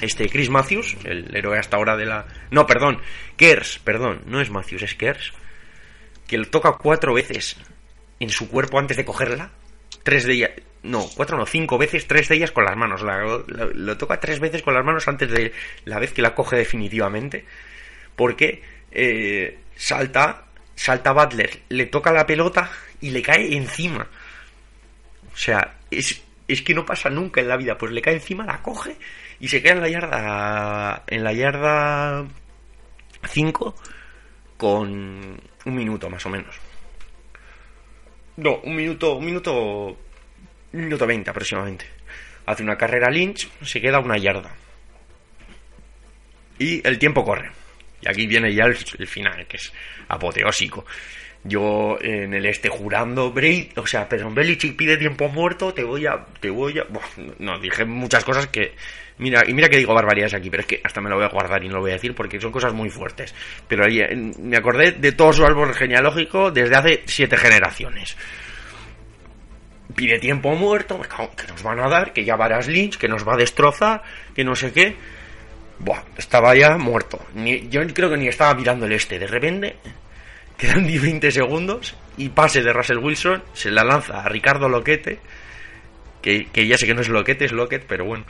este 0.00 0.28
Chris 0.28 0.48
Matthews, 0.48 0.96
el 1.04 1.34
héroe 1.34 1.58
hasta 1.58 1.76
ahora 1.76 1.96
de 1.96 2.06
la. 2.06 2.24
No, 2.52 2.68
perdón. 2.68 3.02
Kers, 3.36 3.80
perdón. 3.80 4.22
No 4.26 4.40
es 4.40 4.48
Matthews, 4.48 4.82
es 4.82 4.94
Kers. 4.94 5.32
Que 6.28 6.38
lo 6.38 6.44
toca 6.44 6.74
cuatro 6.80 7.14
veces 7.14 7.56
en 8.20 8.30
su 8.30 8.48
cuerpo 8.48 8.78
antes 8.78 8.96
de 8.96 9.04
cogerla. 9.04 9.50
Tres 10.04 10.24
de 10.24 10.34
ellas 10.34 10.50
no, 10.82 11.06
cuatro 11.14 11.36
no, 11.36 11.46
cinco 11.46 11.76
veces, 11.76 12.06
tres 12.06 12.28
de 12.28 12.36
ellas 12.36 12.52
con 12.52 12.64
las 12.64 12.76
manos. 12.76 13.02
lo 13.02 13.98
toca 13.98 14.18
tres 14.18 14.40
veces 14.40 14.62
con 14.62 14.74
las 14.74 14.84
manos 14.84 15.06
antes 15.08 15.30
de 15.30 15.52
la 15.84 15.98
vez 15.98 16.12
que 16.12 16.22
la 16.22 16.34
coge 16.34 16.56
definitivamente. 16.56 17.44
Porque 18.16 18.62
eh, 18.90 19.58
salta, 19.76 20.46
salta 20.74 21.12
Butler, 21.12 21.62
le 21.68 21.86
toca 21.86 22.12
la 22.12 22.26
pelota 22.26 22.70
y 23.00 23.10
le 23.10 23.22
cae 23.22 23.54
encima. 23.54 24.06
O 25.32 25.36
sea, 25.36 25.76
es, 25.90 26.22
es 26.48 26.62
que 26.62 26.74
no 26.74 26.86
pasa 26.86 27.10
nunca 27.10 27.40
en 27.40 27.48
la 27.48 27.56
vida. 27.56 27.76
Pues 27.76 27.92
le 27.92 28.00
cae 28.00 28.14
encima, 28.14 28.44
la 28.44 28.62
coge 28.62 28.96
y 29.38 29.48
se 29.48 29.62
queda 29.62 29.74
en 29.74 29.80
la 29.80 29.88
yarda. 29.88 31.04
En 31.06 31.24
la 31.24 31.32
yarda 31.32 32.26
5 33.28 33.74
con 34.56 35.40
un 35.64 35.74
minuto 35.74 36.08
más 36.08 36.24
o 36.24 36.30
menos. 36.30 36.56
No, 38.36 38.56
un 38.64 38.76
minuto, 38.76 39.16
un 39.16 39.24
minuto 39.26 39.96
minuto 40.72 41.06
20 41.06 41.30
aproximadamente. 41.30 41.86
Hace 42.46 42.62
una 42.62 42.76
carrera 42.76 43.10
Lynch, 43.10 43.48
se 43.62 43.80
queda 43.80 44.00
una 44.00 44.18
yarda. 44.18 44.54
Y 46.58 46.86
el 46.86 46.98
tiempo 46.98 47.24
corre. 47.24 47.50
Y 48.02 48.08
aquí 48.08 48.26
viene 48.26 48.54
ya 48.54 48.64
el, 48.64 48.76
final, 48.76 49.46
que 49.46 49.56
es 49.56 49.72
apoteósico. 50.08 50.84
Yo 51.42 51.96
en 52.00 52.34
el 52.34 52.44
este 52.46 52.68
jurando, 52.68 53.32
Braid, 53.32 53.78
o 53.78 53.86
sea, 53.86 54.08
pero 54.08 54.30
Belichick 54.30 54.76
pide 54.76 54.98
tiempo 54.98 55.28
muerto, 55.28 55.72
te 55.72 55.82
voy 55.82 56.06
a, 56.06 56.26
te 56.38 56.50
voy 56.50 56.78
a, 56.78 56.86
no, 57.38 57.58
dije 57.58 57.86
muchas 57.86 58.24
cosas 58.24 58.48
que, 58.48 58.74
mira, 59.16 59.42
y 59.46 59.54
mira 59.54 59.70
que 59.70 59.78
digo 59.78 59.94
barbaridades 59.94 60.34
aquí, 60.34 60.50
pero 60.50 60.62
es 60.62 60.66
que 60.66 60.80
hasta 60.84 61.00
me 61.00 61.08
lo 61.08 61.16
voy 61.16 61.24
a 61.24 61.28
guardar 61.28 61.64
y 61.64 61.68
no 61.68 61.76
lo 61.76 61.80
voy 61.80 61.92
a 61.92 61.94
decir 61.94 62.14
porque 62.14 62.38
son 62.38 62.52
cosas 62.52 62.74
muy 62.74 62.90
fuertes. 62.90 63.34
Pero 63.66 63.84
ahí 63.86 64.00
me 64.38 64.58
acordé 64.58 64.92
de 64.92 65.12
todo 65.12 65.32
su 65.32 65.44
árbol 65.44 65.74
genealógico 65.74 66.50
desde 66.50 66.76
hace 66.76 67.02
siete 67.06 67.38
generaciones 67.38 68.16
pide 69.94 70.18
tiempo 70.18 70.54
muerto, 70.54 71.00
que 71.36 71.46
nos 71.46 71.62
van 71.62 71.80
a 71.80 71.88
dar, 71.88 72.12
que 72.12 72.24
ya 72.24 72.36
varás 72.36 72.68
Lynch, 72.68 72.96
que 72.96 73.08
nos 73.08 73.26
va 73.26 73.34
a 73.34 73.36
destrozar, 73.36 74.02
que 74.34 74.44
no 74.44 74.54
sé 74.54 74.72
qué. 74.72 74.96
Buah, 75.78 76.02
estaba 76.16 76.54
ya 76.54 76.76
muerto. 76.76 77.18
Yo 77.68 77.80
creo 77.94 78.10
que 78.10 78.16
ni 78.16 78.28
estaba 78.28 78.54
mirando 78.54 78.86
el 78.86 78.92
este. 78.92 79.18
De 79.18 79.26
repente, 79.26 79.76
quedan 80.58 80.86
20 81.02 81.30
segundos 81.30 81.96
y 82.16 82.28
pase 82.28 82.62
de 82.62 82.72
Russell 82.72 82.98
Wilson, 82.98 83.42
se 83.52 83.70
la 83.70 83.82
lanza 83.82 84.20
a 84.20 84.28
Ricardo 84.28 84.68
Loquete, 84.68 85.18
que, 86.20 86.46
que 86.46 86.66
ya 86.66 86.76
sé 86.76 86.86
que 86.86 86.94
no 86.94 87.00
es 87.00 87.08
Loquete, 87.08 87.46
es 87.46 87.52
Loquet, 87.52 87.84
pero 87.86 88.04
bueno. 88.04 88.24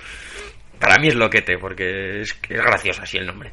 Para 0.78 0.96
mí 0.98 1.08
es 1.08 1.14
Loquete, 1.14 1.58
porque 1.58 2.22
es, 2.22 2.36
es 2.48 2.62
gracioso 2.62 3.02
así 3.02 3.18
el 3.18 3.26
nombre. 3.26 3.50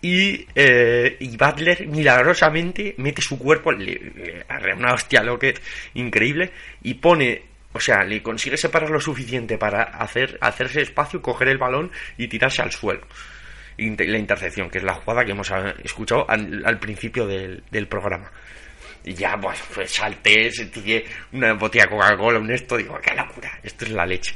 Y, 0.00 0.46
eh, 0.54 1.16
y 1.18 1.36
Butler 1.36 1.86
milagrosamente 1.88 2.94
mete 2.98 3.20
su 3.20 3.38
cuerpo, 3.38 3.72
le, 3.72 4.44
una 4.76 4.94
hostia 4.94 5.22
lo 5.22 5.38
que 5.38 5.54
increíble, 5.94 6.52
y 6.82 6.94
pone, 6.94 7.42
o 7.72 7.80
sea, 7.80 8.04
le 8.04 8.22
consigue 8.22 8.56
separar 8.56 8.90
lo 8.90 9.00
suficiente 9.00 9.58
para 9.58 9.82
hacer, 9.82 10.38
hacerse 10.40 10.82
espacio, 10.82 11.20
coger 11.20 11.48
el 11.48 11.58
balón 11.58 11.90
y 12.16 12.28
tirarse 12.28 12.62
al 12.62 12.70
suelo. 12.70 13.06
La 13.76 14.18
intercepción, 14.18 14.70
que 14.70 14.78
es 14.78 14.84
la 14.84 14.94
jugada 14.94 15.24
que 15.24 15.32
hemos 15.32 15.50
ah, 15.50 15.74
escuchado 15.82 16.26
al, 16.28 16.78
principio 16.78 17.26
del, 17.26 17.86
programa. 17.88 18.30
Y 19.04 19.14
ya, 19.14 19.36
pues, 19.40 19.62
pues 19.72 19.92
salté, 19.92 20.50
sentí 20.50 21.02
una 21.32 21.54
botella 21.54 21.84
de 21.84 21.90
Coca-Cola, 21.90 22.38
un 22.38 22.50
esto, 22.50 22.76
digo, 22.76 22.98
qué 23.00 23.14
locura, 23.14 23.58
esto 23.62 23.84
es 23.84 23.92
la 23.92 24.04
leche 24.04 24.34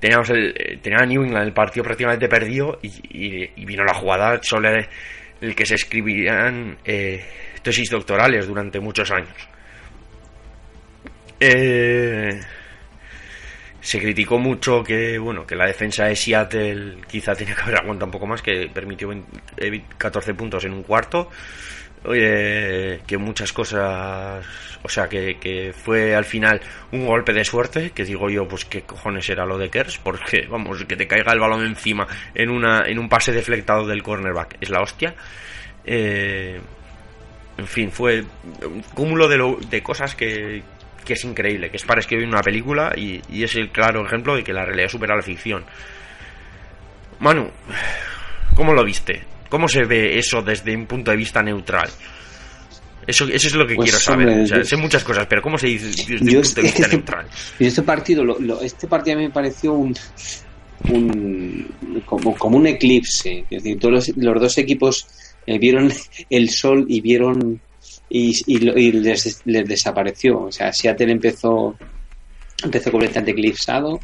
teníamos 0.00 0.30
el, 0.30 0.54
eh, 0.56 0.78
tenía 0.82 0.98
a 1.00 1.06
New 1.06 1.22
England 1.22 1.46
el 1.46 1.52
partido 1.52 1.84
prácticamente 1.84 2.28
perdido 2.28 2.78
y, 2.82 3.64
vino 3.64 3.84
la 3.84 3.94
jugada 3.94 4.38
solo 4.42 4.70
el, 5.40 5.54
que 5.54 5.66
se 5.66 5.74
escribían 5.74 6.78
eh, 6.84 7.24
tesis 7.62 7.90
doctorales 7.90 8.46
durante 8.46 8.80
muchos 8.80 9.10
años. 9.10 9.36
Eh, 11.40 12.40
se 13.80 14.00
criticó 14.00 14.38
mucho 14.38 14.82
que 14.82 15.18
bueno 15.18 15.46
que 15.46 15.54
la 15.54 15.66
defensa 15.66 16.06
de 16.06 16.16
Seattle 16.16 16.98
quizá 17.08 17.34
tenía 17.34 17.54
que 17.54 17.62
haber 17.62 17.76
aguantado 17.76 18.06
un 18.06 18.12
poco 18.12 18.26
más, 18.26 18.42
que 18.42 18.68
permitió 18.72 19.08
14 19.96 20.34
puntos 20.34 20.64
en 20.64 20.72
un 20.72 20.82
cuarto. 20.82 21.30
Que 22.02 23.18
muchas 23.18 23.52
cosas, 23.52 24.44
o 24.82 24.88
sea, 24.88 25.08
que, 25.08 25.38
que, 25.38 25.72
fue 25.72 26.14
al 26.14 26.24
final 26.24 26.60
un 26.92 27.06
golpe 27.06 27.32
de 27.32 27.44
suerte, 27.44 27.90
que 27.90 28.04
digo 28.04 28.30
yo, 28.30 28.46
pues 28.46 28.64
qué 28.64 28.82
cojones 28.82 29.28
era 29.28 29.44
lo 29.44 29.58
de 29.58 29.70
Kers, 29.70 29.98
porque 29.98 30.46
vamos, 30.48 30.84
que 30.84 30.96
te 30.96 31.06
caiga 31.06 31.32
el 31.32 31.40
balón 31.40 31.64
encima 31.64 32.06
en, 32.34 32.50
una, 32.50 32.82
en 32.86 32.98
un 32.98 33.08
pase 33.08 33.32
deflectado 33.32 33.86
del 33.86 34.02
cornerback, 34.02 34.56
es 34.60 34.70
la 34.70 34.80
hostia. 34.80 35.14
Eh, 35.84 36.60
en 37.56 37.66
fin, 37.66 37.90
fue 37.90 38.24
un 38.62 38.82
cúmulo 38.94 39.26
de, 39.26 39.66
de 39.68 39.82
cosas 39.82 40.14
que, 40.14 40.62
que 41.08 41.14
es 41.14 41.24
increíble, 41.24 41.70
que 41.70 41.78
es 41.78 41.84
para 41.84 42.00
escribir 42.00 42.28
una 42.28 42.42
película 42.42 42.92
y, 42.94 43.22
es 43.42 43.56
el 43.56 43.70
claro 43.70 44.04
ejemplo 44.04 44.36
de 44.36 44.44
que 44.44 44.52
la 44.52 44.66
realidad 44.66 44.88
supera 44.88 45.16
la 45.16 45.22
ficción. 45.22 45.64
Manu, 47.18 47.50
¿cómo 48.54 48.74
lo 48.74 48.84
viste? 48.84 49.24
¿Cómo 49.48 49.68
se 49.68 49.84
ve 49.84 50.18
eso 50.18 50.42
desde 50.42 50.76
un 50.76 50.86
punto 50.86 51.10
de 51.10 51.16
vista 51.16 51.42
neutral? 51.42 51.88
Eso, 53.06 53.24
eso 53.24 53.46
es 53.48 53.54
lo 53.54 53.66
que 53.66 53.74
pues, 53.74 53.90
quiero 53.90 53.98
saber. 53.98 54.66
sé 54.66 54.76
muchas 54.76 55.02
cosas, 55.02 55.26
pero 55.26 55.40
¿cómo 55.40 55.56
se 55.56 55.68
dice 55.68 55.86
desde 55.86 56.36
un 56.36 56.42
punto 56.42 56.60
de 56.60 56.62
vista 56.62 56.88
neutral? 56.92 57.26
Este 57.58 57.82
partido, 57.82 58.22
este 58.60 58.86
partido 58.86 59.16
a 59.16 59.20
mí 59.20 59.26
me 59.26 59.32
pareció 59.32 59.72
un, 59.72 59.96
un 60.90 62.02
como, 62.04 62.36
como 62.36 62.58
un 62.58 62.66
eclipse. 62.66 63.46
Es 63.50 63.62
decir, 63.62 63.78
todos 63.78 64.12
los, 64.14 64.40
dos 64.40 64.58
equipos 64.58 65.06
eh, 65.46 65.58
vieron 65.58 65.90
el 66.30 66.50
sol 66.50 66.84
y 66.86 67.00
vieron 67.00 67.60
y, 68.10 68.58
les, 68.92 69.42
desapareció. 69.44 70.42
O 70.42 70.52
sea, 70.52 70.72
Seattle 70.72 71.10
empezó, 71.10 71.76
empezó 72.62 72.90
completamente 72.90 73.30
eclipsado 73.30 74.00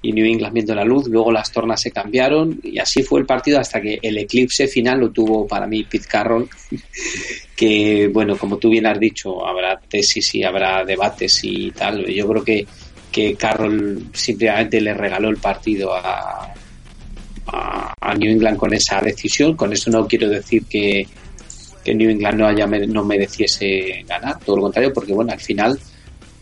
y 0.00 0.12
New 0.12 0.24
England 0.24 0.54
viendo 0.54 0.74
la 0.74 0.84
luz, 0.84 1.08
luego 1.08 1.32
las 1.32 1.50
tornas 1.50 1.80
se 1.80 1.90
cambiaron 1.90 2.60
y 2.62 2.78
así 2.78 3.02
fue 3.02 3.20
el 3.20 3.26
partido 3.26 3.58
hasta 3.58 3.80
que 3.80 3.98
el 4.00 4.18
eclipse 4.18 4.68
final 4.68 5.00
lo 5.00 5.10
tuvo 5.10 5.46
para 5.46 5.66
mí 5.66 5.84
Pete 5.84 6.06
Carroll, 6.06 6.48
que 7.56 8.08
bueno, 8.12 8.36
como 8.36 8.58
tú 8.58 8.70
bien 8.70 8.86
has 8.86 9.00
dicho, 9.00 9.44
habrá 9.44 9.78
tesis 9.78 10.34
y 10.36 10.44
habrá 10.44 10.84
debates 10.84 11.40
y 11.42 11.70
tal. 11.72 12.06
Yo 12.06 12.28
creo 12.28 12.44
que, 12.44 12.66
que 13.10 13.34
Carroll 13.34 14.08
simplemente 14.12 14.80
le 14.80 14.94
regaló 14.94 15.28
el 15.30 15.38
partido 15.38 15.92
a, 15.94 16.54
a 18.00 18.14
New 18.14 18.30
England 18.30 18.56
con 18.56 18.72
esa 18.72 19.00
decisión. 19.00 19.56
Con 19.56 19.72
eso 19.72 19.90
no 19.90 20.06
quiero 20.06 20.28
decir 20.28 20.64
que, 20.66 21.06
que 21.84 21.94
New 21.94 22.10
England 22.10 22.38
no, 22.38 22.46
haya, 22.46 22.66
no 22.66 23.04
mereciese 23.04 24.04
ganar, 24.06 24.38
todo 24.40 24.56
lo 24.56 24.62
contrario, 24.62 24.92
porque 24.92 25.12
bueno, 25.12 25.32
al 25.32 25.40
final 25.40 25.78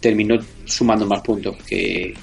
terminó 0.01 0.39
sumando 0.65 1.07
más 1.07 1.23
puntos 1.23 1.57
que, 1.65 2.15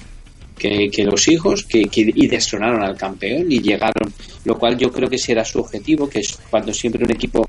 que, 0.56 1.04
los 1.04 1.28
hijos 1.28 1.64
que, 1.64 1.88
y 1.92 2.26
destronaron 2.26 2.82
al 2.82 2.96
campeón 2.96 3.50
y 3.50 3.60
llegaron, 3.60 4.12
lo 4.44 4.58
cual 4.58 4.78
yo 4.78 4.90
creo 4.90 5.08
que 5.08 5.16
ese 5.16 5.32
era 5.32 5.44
su 5.44 5.60
objetivo, 5.60 6.08
que 6.08 6.20
es 6.20 6.38
cuando 6.50 6.72
siempre 6.72 7.04
un 7.04 7.10
equipo 7.10 7.46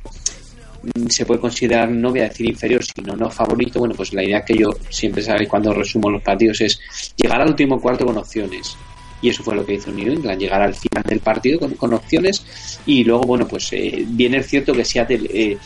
mm, 0.81 1.07
se 1.07 1.25
puede 1.25 1.39
considerar, 1.39 1.89
no 1.89 2.09
voy 2.09 2.21
a 2.21 2.29
decir 2.29 2.49
inferior, 2.49 2.83
sino 2.83 3.15
no 3.15 3.29
favorito, 3.29 3.79
bueno, 3.79 3.95
pues 3.95 4.13
la 4.13 4.23
idea 4.23 4.43
que 4.43 4.57
yo 4.57 4.69
siempre 4.89 5.21
sabe 5.21 5.47
cuando 5.47 5.73
resumo 5.73 6.09
los 6.09 6.21
partidos 6.21 6.61
es 6.61 6.79
llegar 7.15 7.41
al 7.41 7.49
último 7.49 7.79
cuarto 7.79 8.05
con 8.05 8.17
opciones. 8.17 8.75
Y 9.21 9.29
eso 9.29 9.43
fue 9.43 9.55
lo 9.55 9.65
que 9.65 9.75
hizo 9.75 9.91
New 9.91 10.11
England, 10.11 10.39
llegar 10.39 10.61
al 10.61 10.75
final 10.75 11.03
del 11.03 11.19
partido 11.19 11.59
con, 11.59 11.93
opciones. 11.93 12.45
Y 12.85 13.03
luego, 13.03 13.23
bueno, 13.23 13.47
pues 13.47 13.71
eh, 13.71 14.03
bien 14.07 14.35
es 14.35 14.47
cierto 14.47 14.73
que 14.73 14.85
Seattle 14.85 15.27
eh, 15.33 15.57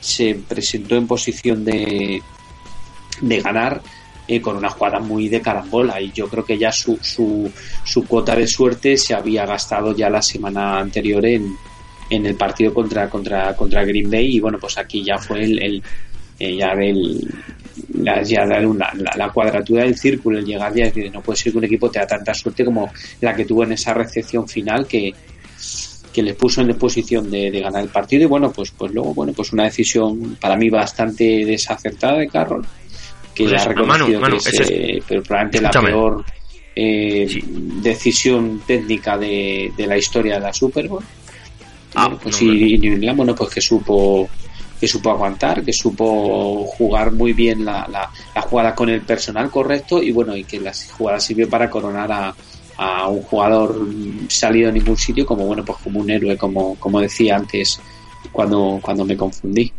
se 0.00 0.34
presentó 0.34 0.96
en 0.96 1.06
posición 1.06 1.64
de, 1.64 2.20
de 3.20 3.40
ganar 3.40 3.80
eh, 4.28 4.40
con 4.40 4.56
una 4.56 4.70
jugada 4.70 4.98
muy 4.98 5.28
de 5.28 5.40
carambola 5.40 6.00
y 6.00 6.12
yo 6.12 6.28
creo 6.28 6.44
que 6.44 6.58
ya 6.58 6.72
su, 6.72 6.98
su, 7.00 7.50
su 7.84 8.06
cuota 8.06 8.34
de 8.34 8.46
suerte 8.46 8.96
se 8.96 9.14
había 9.14 9.46
gastado 9.46 9.94
ya 9.94 10.10
la 10.10 10.22
semana 10.22 10.78
anterior 10.78 11.24
en, 11.24 11.56
en 12.10 12.26
el 12.26 12.34
partido 12.34 12.72
contra, 12.72 13.08
contra, 13.08 13.54
contra 13.54 13.84
Green 13.84 14.10
Bay. 14.10 14.36
Y 14.36 14.40
bueno, 14.40 14.58
pues 14.58 14.78
aquí 14.78 15.04
ya 15.04 15.18
fue 15.18 15.44
el, 15.44 15.62
el 15.62 15.82
ya 16.38 16.72
el, 16.72 17.26
la, 17.94 18.22
ya 18.22 18.44
la, 18.44 19.30
cuadratura 19.30 19.84
del 19.84 19.96
círculo, 19.96 20.38
el 20.38 20.44
llegar 20.44 20.74
ya, 20.74 20.84
decir, 20.84 21.10
no 21.12 21.22
puede 21.22 21.38
ser 21.38 21.52
que 21.52 21.58
un 21.58 21.64
equipo 21.64 21.90
te 21.90 21.98
da 21.98 22.06
tanta 22.06 22.34
suerte 22.34 22.64
como 22.64 22.90
la 23.20 23.34
que 23.34 23.44
tuvo 23.44 23.64
en 23.64 23.72
esa 23.72 23.94
recepción 23.94 24.46
final 24.46 24.86
que, 24.86 25.14
que 26.12 26.22
les 26.22 26.34
puso 26.34 26.60
en 26.60 26.68
disposición 26.68 27.30
de, 27.30 27.50
ganar 27.60 27.82
el 27.82 27.88
partido. 27.88 28.24
Y 28.24 28.26
bueno, 28.26 28.52
pues, 28.52 28.70
pues 28.70 28.92
luego, 28.92 29.14
bueno, 29.14 29.32
pues 29.34 29.52
una 29.52 29.64
decisión 29.64 30.36
para 30.40 30.56
mí 30.56 30.68
bastante 30.68 31.44
desacertada 31.44 32.18
de 32.18 32.28
Carroll, 32.28 32.66
que 33.36 33.44
pues 33.44 33.52
ya 33.52 33.62
ha 33.62 33.68
reconocido 33.68 34.20
que 34.22 35.02
pero 35.06 35.22
probablemente 35.22 35.60
la 35.60 35.70
peor 35.70 36.24
eh, 36.74 37.28
decisión 37.82 38.62
técnica 38.66 39.18
de, 39.18 39.72
de 39.76 39.86
la 39.86 39.98
historia 39.98 40.34
de 40.34 40.40
la 40.40 40.52
Super 40.52 40.88
Bowl. 40.88 41.04
Ah, 41.94 42.10
pues 42.20 42.42
y 42.42 42.78
New 42.78 42.94
England, 42.94 43.16
bueno, 43.16 43.34
pues 43.34 43.50
que 43.50 43.60
supo 43.60 44.28
que 44.80 44.86
supo 44.86 45.10
aguantar, 45.10 45.64
que 45.64 45.72
supo 45.72 46.64
jugar 46.66 47.10
muy 47.12 47.32
bien 47.32 47.64
la, 47.64 47.88
la, 47.90 48.42
jugada 48.42 48.74
con 48.74 48.90
el 48.90 49.00
personal 49.00 49.50
correcto 49.50 50.02
y 50.02 50.12
bueno, 50.12 50.36
y 50.36 50.44
que 50.44 50.60
la 50.60 50.72
jugada 50.98 51.18
sirvió 51.18 51.48
para 51.48 51.70
coronar 51.70 52.12
a, 52.12 52.34
a 52.76 53.08
un 53.08 53.22
jugador 53.22 53.74
salido 54.28 54.66
de 54.70 54.78
ningún 54.78 54.98
sitio 54.98 55.24
como 55.24 55.46
bueno, 55.46 55.64
pues 55.64 55.78
como 55.78 56.00
un 56.00 56.10
héroe, 56.10 56.36
como, 56.36 56.74
como 56.76 57.00
decía 57.00 57.36
antes 57.36 57.80
cuando, 58.30 58.78
cuando 58.82 59.06
me 59.06 59.16
confundí. 59.16 59.72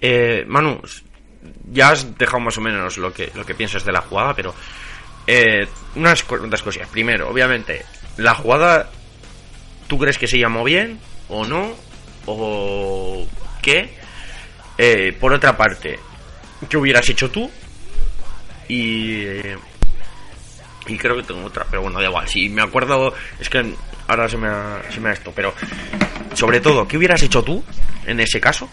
Eh, 0.00 0.44
Manu, 0.46 0.80
ya 1.72 1.90
has 1.90 2.18
dejado 2.18 2.40
más 2.40 2.58
o 2.58 2.60
menos 2.60 2.98
lo 2.98 3.12
que, 3.12 3.30
lo 3.34 3.44
que 3.44 3.54
piensas 3.54 3.84
de 3.84 3.92
la 3.92 4.02
jugada, 4.02 4.34
pero 4.34 4.54
eh, 5.26 5.66
unas 5.94 6.22
cuantas 6.22 6.62
cosas. 6.62 6.88
Primero, 6.88 7.28
obviamente, 7.28 7.84
la 8.16 8.34
jugada, 8.34 8.90
¿tú 9.86 9.98
crees 9.98 10.18
que 10.18 10.26
se 10.26 10.38
llamó 10.38 10.64
bien 10.64 11.00
o 11.28 11.44
no? 11.44 11.74
¿O 12.26 13.26
que, 13.62 13.94
eh, 14.76 15.16
por 15.18 15.32
otra 15.32 15.56
parte, 15.56 15.98
¿qué 16.68 16.76
hubieras 16.76 17.08
hecho 17.08 17.30
tú? 17.30 17.50
Y, 18.68 19.24
y 20.86 20.96
creo 20.98 21.16
que 21.16 21.22
tengo 21.22 21.44
otra, 21.44 21.66
pero 21.68 21.82
bueno, 21.82 22.00
da 22.00 22.06
igual. 22.06 22.28
Si 22.28 22.48
me 22.48 22.62
acuerdo, 22.62 23.14
es 23.38 23.48
que 23.48 23.74
ahora 24.06 24.28
se 24.28 24.36
me 24.36 24.48
ha, 24.48 24.82
se 24.90 25.00
me 25.00 25.08
ha 25.08 25.12
esto, 25.12 25.32
pero 25.34 25.54
sobre 26.34 26.60
todo, 26.60 26.86
¿qué 26.86 26.96
hubieras 26.96 27.22
hecho 27.22 27.42
tú 27.42 27.64
en 28.06 28.20
ese 28.20 28.40
caso? 28.40 28.68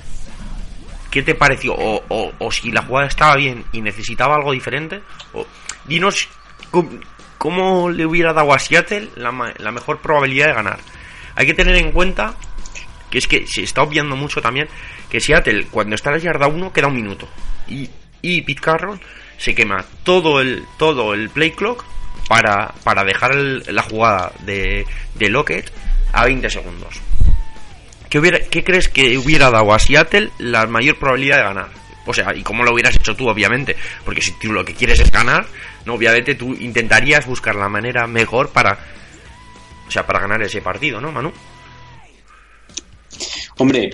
¿Qué 1.11 1.23
te 1.23 1.35
pareció? 1.35 1.73
O, 1.73 2.33
o, 2.37 2.51
si 2.51 2.71
la 2.71 2.83
jugada 2.83 3.07
estaba 3.07 3.35
bien 3.35 3.63
y 3.71 3.81
necesitaba 3.81 4.35
algo 4.35 4.51
diferente. 4.51 5.01
O, 5.33 5.45
dinos 5.85 6.27
cómo, 7.37 7.89
le 7.89 8.05
hubiera 8.05 8.33
dado 8.33 8.53
a 8.53 8.59
Seattle 8.59 9.09
la, 9.15 9.53
la 9.57 9.71
mejor 9.71 9.99
probabilidad 9.99 10.47
de 10.47 10.53
ganar. 10.53 10.79
Hay 11.35 11.45
que 11.45 11.53
tener 11.53 11.75
en 11.75 11.91
cuenta 11.91 12.35
que 13.09 13.19
es 13.19 13.27
que 13.27 13.45
se 13.47 13.63
está 13.63 13.83
obviando 13.83 14.15
mucho 14.15 14.41
también 14.41 14.67
que 15.09 15.19
Seattle, 15.19 15.67
cuando 15.71 15.95
está 15.95 16.11
la 16.11 16.17
yarda 16.17 16.47
1, 16.47 16.73
queda 16.73 16.87
un 16.87 16.95
minuto. 16.95 17.27
Y, 17.67 17.89
y 18.21 18.41
Pete 18.41 18.61
Carroll 18.61 18.99
se 19.37 19.55
quema 19.55 19.85
todo 20.03 20.41
el, 20.41 20.65
todo 20.77 21.13
el 21.13 21.29
play 21.29 21.51
clock 21.51 21.85
para, 22.27 22.73
para 22.83 23.03
dejar 23.03 23.35
la 23.35 23.83
jugada 23.83 24.33
de, 24.39 24.85
de 25.15 25.29
Lockett 25.29 25.71
a 26.11 26.25
20 26.25 26.49
segundos. 26.49 26.99
¿Qué, 28.09 28.19
hubiera, 28.19 28.39
¿Qué 28.39 28.63
crees 28.63 28.87
que 28.87 29.17
hubiera 29.17 29.49
dado 29.49 29.73
a 29.73 29.79
Seattle 29.79 30.31
la 30.39 30.65
mayor 30.67 30.97
probabilidad 30.97 31.37
de 31.37 31.43
ganar? 31.43 31.69
O 32.05 32.13
sea, 32.13 32.33
y 32.33 32.41
cómo 32.41 32.63
lo 32.63 32.73
hubieras 32.73 32.95
hecho 32.95 33.15
tú, 33.15 33.27
obviamente. 33.27 33.75
Porque 34.05 34.21
si 34.21 34.31
tú 34.31 34.53
lo 34.53 34.63
que 34.63 34.73
quieres 34.73 34.99
es 34.99 35.11
ganar, 35.11 35.45
no, 35.85 35.95
obviamente 35.95 36.35
tú 36.35 36.53
intentarías 36.53 37.27
buscar 37.27 37.55
la 37.55 37.69
manera 37.69 38.07
mejor 38.07 38.49
para. 38.49 38.77
O 39.87 39.91
sea, 39.91 40.05
para 40.05 40.19
ganar 40.19 40.41
ese 40.41 40.61
partido, 40.61 40.99
¿no, 40.99 41.11
Manu? 41.11 41.31
Hombre, 43.57 43.89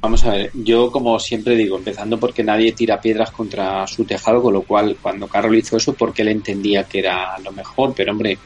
vamos 0.00 0.24
a 0.24 0.32
ver, 0.32 0.50
yo 0.54 0.90
como 0.92 1.18
siempre 1.18 1.56
digo, 1.56 1.76
empezando 1.76 2.18
porque 2.18 2.44
nadie 2.44 2.72
tira 2.72 3.00
piedras 3.00 3.30
contra 3.30 3.86
su 3.86 4.04
tejado, 4.04 4.42
con 4.42 4.54
lo 4.54 4.62
cual 4.62 4.96
cuando 5.00 5.26
Carroll 5.26 5.56
hizo 5.56 5.76
eso, 5.76 5.94
porque 5.94 6.22
él 6.22 6.28
entendía 6.28 6.84
que 6.84 7.00
era 7.00 7.38
lo 7.38 7.50
mejor, 7.52 7.94
pero 7.96 8.12
hombre, 8.12 8.38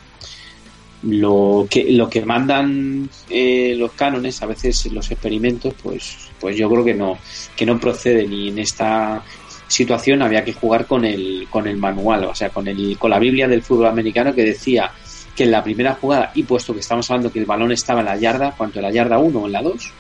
lo 1.02 1.66
que 1.68 1.92
lo 1.92 2.08
que 2.08 2.24
mandan 2.24 3.08
eh, 3.28 3.74
los 3.76 3.92
cánones 3.92 4.42
a 4.42 4.46
veces 4.46 4.86
los 4.92 5.10
experimentos 5.10 5.74
pues 5.82 6.30
pues 6.40 6.56
yo 6.56 6.70
creo 6.70 6.84
que 6.84 6.94
no 6.94 7.18
que 7.56 7.66
no 7.66 7.78
procede 7.80 8.26
ni 8.26 8.48
en 8.48 8.60
esta 8.60 9.22
situación 9.66 10.22
había 10.22 10.44
que 10.44 10.52
jugar 10.52 10.86
con 10.86 11.04
el 11.04 11.48
con 11.50 11.66
el 11.66 11.76
manual 11.76 12.24
o 12.24 12.34
sea 12.34 12.50
con 12.50 12.68
el 12.68 12.96
con 12.98 13.10
la 13.10 13.18
Biblia 13.18 13.48
del 13.48 13.62
fútbol 13.62 13.86
americano 13.86 14.34
que 14.34 14.44
decía 14.44 14.92
que 15.34 15.44
en 15.44 15.50
la 15.50 15.64
primera 15.64 15.94
jugada 15.94 16.30
y 16.34 16.44
puesto 16.44 16.72
que 16.72 16.80
estamos 16.80 17.10
hablando 17.10 17.32
que 17.32 17.40
el 17.40 17.46
balón 17.46 17.72
estaba 17.72 18.00
en 18.00 18.06
la 18.06 18.16
yarda 18.16 18.54
cuanto 18.56 18.78
en 18.78 18.84
la 18.84 18.92
yarda 18.92 19.18
1 19.18 19.38
o 19.38 19.46
en 19.46 19.52
la 19.52 19.62
2 19.62 19.92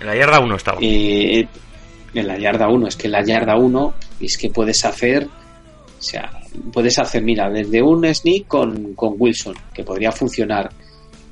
en 0.00 0.06
la 0.06 0.16
yarda 0.16 0.40
1 0.40 0.56
estaba. 0.56 0.78
Eh, 0.80 1.48
en 2.14 2.26
la 2.26 2.38
yarda 2.38 2.68
1, 2.68 2.88
es 2.88 2.96
que 2.96 3.06
en 3.06 3.12
la 3.12 3.24
yarda 3.24 3.56
1 3.56 3.94
es 4.20 4.38
que 4.38 4.50
puedes 4.50 4.84
hacer, 4.84 5.28
o 5.98 6.02
sea, 6.02 6.30
puedes 6.72 6.98
hacer, 6.98 7.22
mira, 7.22 7.50
desde 7.50 7.82
un 7.82 8.04
sneak 8.14 8.46
con, 8.46 8.94
con 8.94 9.14
Wilson, 9.18 9.54
que 9.72 9.82
podría 9.84 10.12
funcionar. 10.12 10.70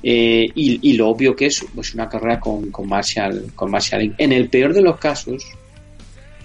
Eh, 0.03 0.47
y, 0.53 0.93
lo 0.93 1.09
obvio 1.09 1.35
que 1.35 1.47
es 1.47 1.65
pues 1.73 1.95
una 1.95 2.07
carrera 2.07 2.39
con, 2.39 2.69
con 2.69 2.87
Marshall 2.87 3.51
con 3.55 3.71
Marshall 3.71 4.13
en 4.19 4.33
el 4.33 4.49
peor 4.49 4.71
de 4.71 4.83
los 4.83 4.99
casos 4.99 5.43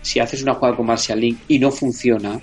si 0.02 0.18
haces 0.18 0.42
una 0.42 0.54
jugada 0.54 0.76
con 0.76 0.86
Martial 0.86 1.20
Link 1.20 1.40
y 1.48 1.58
no 1.58 1.70
funciona, 1.70 2.40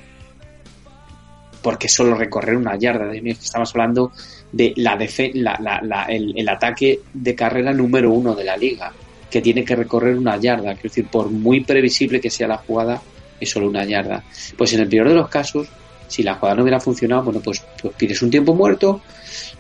porque 1.61 1.89
solo 1.89 2.15
recorrer 2.15 2.55
una 2.55 2.77
yarda, 2.77 3.13
estamos 3.13 3.71
hablando 3.71 4.11
de 4.51 4.73
la, 4.77 4.97
la, 5.33 6.05
el, 6.07 6.33
el, 6.37 6.49
ataque 6.49 7.01
de 7.13 7.35
carrera 7.35 7.73
número 7.73 8.11
uno 8.11 8.35
de 8.35 8.43
la 8.43 8.55
liga, 8.55 8.93
que 9.29 9.41
tiene 9.41 9.65
que 9.65 9.75
recorrer 9.75 10.17
una 10.17 10.37
yarda, 10.37 10.73
quiero 10.73 10.89
decir, 10.89 11.07
por 11.07 11.29
muy 11.29 11.63
previsible 11.63 12.21
que 12.21 12.29
sea 12.29 12.47
la 12.47 12.57
jugada, 12.57 13.01
es 13.39 13.49
solo 13.49 13.67
una 13.67 13.85
yarda. 13.85 14.23
Pues 14.57 14.73
en 14.73 14.81
el 14.81 14.89
peor 14.89 15.09
de 15.09 15.15
los 15.15 15.29
casos, 15.29 15.67
si 16.07 16.23
la 16.23 16.35
jugada 16.35 16.55
no 16.55 16.63
hubiera 16.63 16.79
funcionado, 16.79 17.23
bueno, 17.23 17.39
pues, 17.41 17.63
pues 17.81 17.93
pides 17.95 18.21
un 18.21 18.29
tiempo 18.29 18.53
muerto 18.53 19.01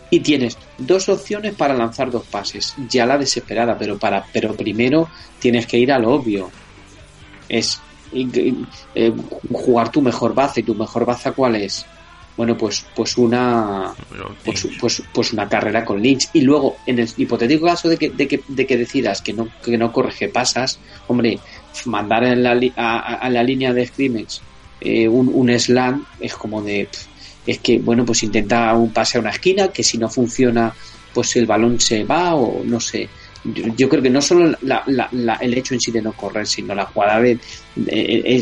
y 0.09 0.19
tienes 0.21 0.57
dos 0.77 1.09
opciones 1.09 1.53
para 1.55 1.73
lanzar 1.73 2.09
dos 2.09 2.25
pases. 2.25 2.75
Ya 2.89 3.05
la 3.05 3.17
desesperada, 3.17 3.77
pero 3.77 3.97
para, 3.97 4.25
pero 4.31 4.55
primero 4.55 5.09
tienes 5.39 5.65
que 5.65 5.77
ir 5.77 5.91
a 5.91 5.99
lo 5.99 6.13
obvio. 6.13 6.49
Es 7.49 7.79
eh, 8.13 9.13
jugar 9.51 9.91
tu 9.91 10.01
mejor 10.01 10.33
baza 10.33 10.61
y 10.61 10.63
tu 10.63 10.75
mejor 10.75 11.05
baza 11.05 11.33
cuál 11.33 11.55
es 11.57 11.85
bueno 12.37 12.55
pues 12.55 12.85
pues 12.95 13.17
una 13.17 13.93
pues, 14.45 14.67
pues, 14.79 15.03
pues, 15.11 15.33
una 15.33 15.49
carrera 15.49 15.83
con 15.83 16.01
Lynch. 16.01 16.29
Y 16.33 16.41
luego 16.41 16.77
en 16.85 16.99
el 16.99 17.09
hipotético 17.17 17.65
caso 17.65 17.89
de 17.89 17.97
que, 17.97 18.09
de 18.11 18.27
que, 18.27 18.41
de 18.47 18.65
que 18.65 18.77
decidas 18.77 19.21
que 19.21 19.33
no 19.33 19.49
que 19.63 19.77
no 19.77 19.91
corrige 19.91 20.29
pasas 20.29 20.79
hombre 21.07 21.39
mandar 21.85 22.23
en 22.23 22.43
la, 22.43 22.59
a, 22.75 23.29
la 23.29 23.43
línea 23.43 23.73
de 23.73 23.85
scrimmage 23.85 24.39
eh, 24.79 25.07
un, 25.07 25.29
un 25.33 25.59
slam 25.59 26.05
es 26.19 26.35
como 26.35 26.61
de 26.61 26.87
es 27.45 27.59
que 27.59 27.79
bueno 27.79 28.05
pues 28.05 28.23
intenta 28.23 28.73
un 28.73 28.93
pase 28.93 29.17
a 29.17 29.21
una 29.21 29.31
esquina 29.31 29.69
que 29.69 29.83
si 29.83 29.97
no 29.97 30.07
funciona 30.07 30.73
pues 31.17 31.35
el 31.35 31.47
balón 31.47 31.79
se 31.79 32.03
va 32.03 32.35
o 32.35 32.63
no 32.63 32.79
sé. 32.79 33.09
Yo, 33.75 33.89
creo 33.89 34.03
que 34.03 34.09
no 34.09 34.21
solo 34.21 34.55
el 34.55 35.53
hecho 35.57 35.73
en 35.73 35.79
sí 35.79 35.91
de 35.91 36.01
no 36.01 36.11
correr 36.13 36.45
sino 36.45 36.75
la 36.75 36.85
jugada 36.85 37.19
de, 37.21 37.39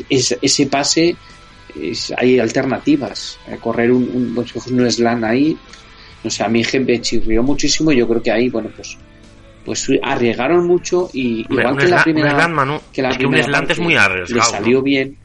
ese 0.10 0.66
pase 0.66 1.16
hay 2.18 2.40
alternativas. 2.40 3.40
Eh, 3.48 3.58
correr 3.60 3.92
un, 3.92 4.04
un, 4.04 4.38
un 4.38 4.92
slam 4.92 5.24
ahí, 5.24 5.58
no 6.24 6.30
sé, 6.30 6.44
a 6.44 6.48
mí 6.48 6.64
me 6.86 7.02
chirrió 7.02 7.44
muchísimo. 7.44 7.92
Yo 7.92 8.08
creo 8.08 8.22
que 8.22 8.32
ahí, 8.32 8.50
bueno, 8.50 8.70
pues 8.76 8.98
pues 9.66 9.88
arriesgaron 10.04 10.68
mucho 10.68 11.10
y 11.12 11.42
igual 11.50 11.76
que, 11.76 11.88
la 11.88 12.04
primera, 12.04 12.82
que 12.94 13.02
la 13.02 13.10
un 13.10 13.44
slant 13.44 13.72
es 13.72 13.80
muy 13.80 13.96
arriesgado. 13.96 14.52
Le 14.52 14.58
salió 14.58 14.82
bien, 14.84 15.18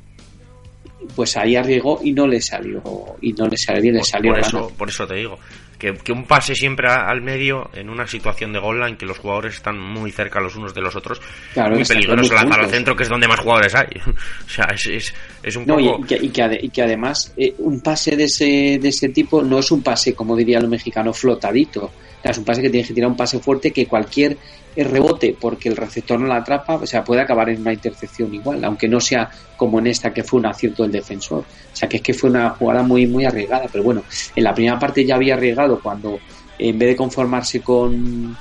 pues 1.15 1.37
ahí 1.37 1.57
arriesgó 1.57 2.01
y 2.03 2.13
no 2.13 2.27
le 2.27 2.41
salió 2.41 2.83
y 3.21 3.35
no 3.35 3.47
le 3.47 3.59
salió 3.59 3.83
bien, 3.83 3.95
le 3.97 4.03
salió 4.03 4.33
por 4.33 4.41
eso, 4.41 4.73
por 4.79 4.89
eso 4.89 5.07
te 5.07 5.15
digo 5.15 5.39
que, 5.81 6.13
un 6.13 6.25
pase 6.25 6.55
siempre 6.55 6.89
al 6.89 7.23
medio 7.23 7.71
en 7.73 7.89
una 7.89 8.07
situación 8.07 8.53
de 8.53 8.61
goal 8.61 8.81
line 8.81 8.97
que 8.99 9.07
los 9.07 9.19
jugadores 9.19 9.55
están 9.55 9.79
muy 9.79 10.13
cerca 10.13 10.39
los 10.39 10.55
unos 10.55 10.75
de 10.75 10.83
los 10.83 10.95
otros 10.95 11.21
muy 11.57 11.85
peligroso 11.85 12.35
lanzar 12.35 12.61
al 12.61 12.71
centro 12.71 12.95
que 12.95 13.05
es 13.05 13.09
donde 13.09 13.27
más 13.27 13.41
jugadores 13.41 13.75
hay. 13.75 13.89
O 14.47 14.53
sea 14.53 14.67
es, 14.75 15.15
es, 15.43 15.57
un 15.57 15.65
poco 15.65 15.81
y, 15.81 16.07
que, 16.07 16.17
y, 16.63 16.69
que, 16.69 16.83
además 16.83 17.33
eh, 17.37 17.55
un 17.59 17.81
pase 17.81 18.17
de 18.17 18.25
ese, 18.25 18.79
de 18.81 18.89
ese 18.89 19.09
tipo 19.09 19.43
no 19.43 19.59
es 19.59 19.71
un 19.71 19.83
pase 19.83 20.15
como 20.15 20.37
diría 20.37 20.61
lo 20.61 20.69
mexicano 20.69 21.13
flotadito. 21.13 21.91
Es 22.23 22.37
un 22.37 22.45
pase 22.45 22.61
que 22.61 22.69
tienes 22.69 22.89
que 22.89 22.95
tirar 22.95 23.11
un 23.11 23.17
pase 23.17 23.39
fuerte 23.39 23.71
que 23.71 23.87
cualquier 23.87 24.37
rebote 24.85 25.37
porque 25.39 25.69
el 25.69 25.77
receptor 25.77 26.19
no 26.19 26.27
la 26.27 26.37
atrapa, 26.37 26.75
o 26.75 26.87
sea, 26.87 27.05
puede 27.05 27.21
acabar 27.21 27.49
en 27.51 27.61
una 27.61 27.73
intercepción 27.73 28.33
igual, 28.33 28.65
aunque 28.65 28.89
no 28.89 29.01
sea 29.01 29.31
como 29.57 29.79
en 29.79 29.89
esta 29.89 30.13
que 30.13 30.25
fue 30.25 30.41
un 30.41 30.47
acierto 30.47 30.83
del 30.83 30.93
defensor. 30.93 31.41
O 31.41 31.77
sea, 31.77 31.89
que 31.89 31.99
es 31.99 32.03
que 32.03 32.15
fue 32.15 32.31
una 32.31 32.51
jugada 32.51 32.83
muy, 32.83 33.07
muy 33.07 33.25
arriesgada, 33.25 33.67
pero 33.71 33.85
bueno, 33.85 34.03
en 34.35 34.45
la 34.45 34.55
primera 34.55 34.79
parte 34.79 35.05
ya 35.05 35.17
había 35.17 35.35
arriesgado 35.35 35.81
cuando 35.81 36.19
en 36.59 36.79
vez 36.79 36.91
de 36.91 36.97
conformarse 36.97 37.61
con, 37.61 38.37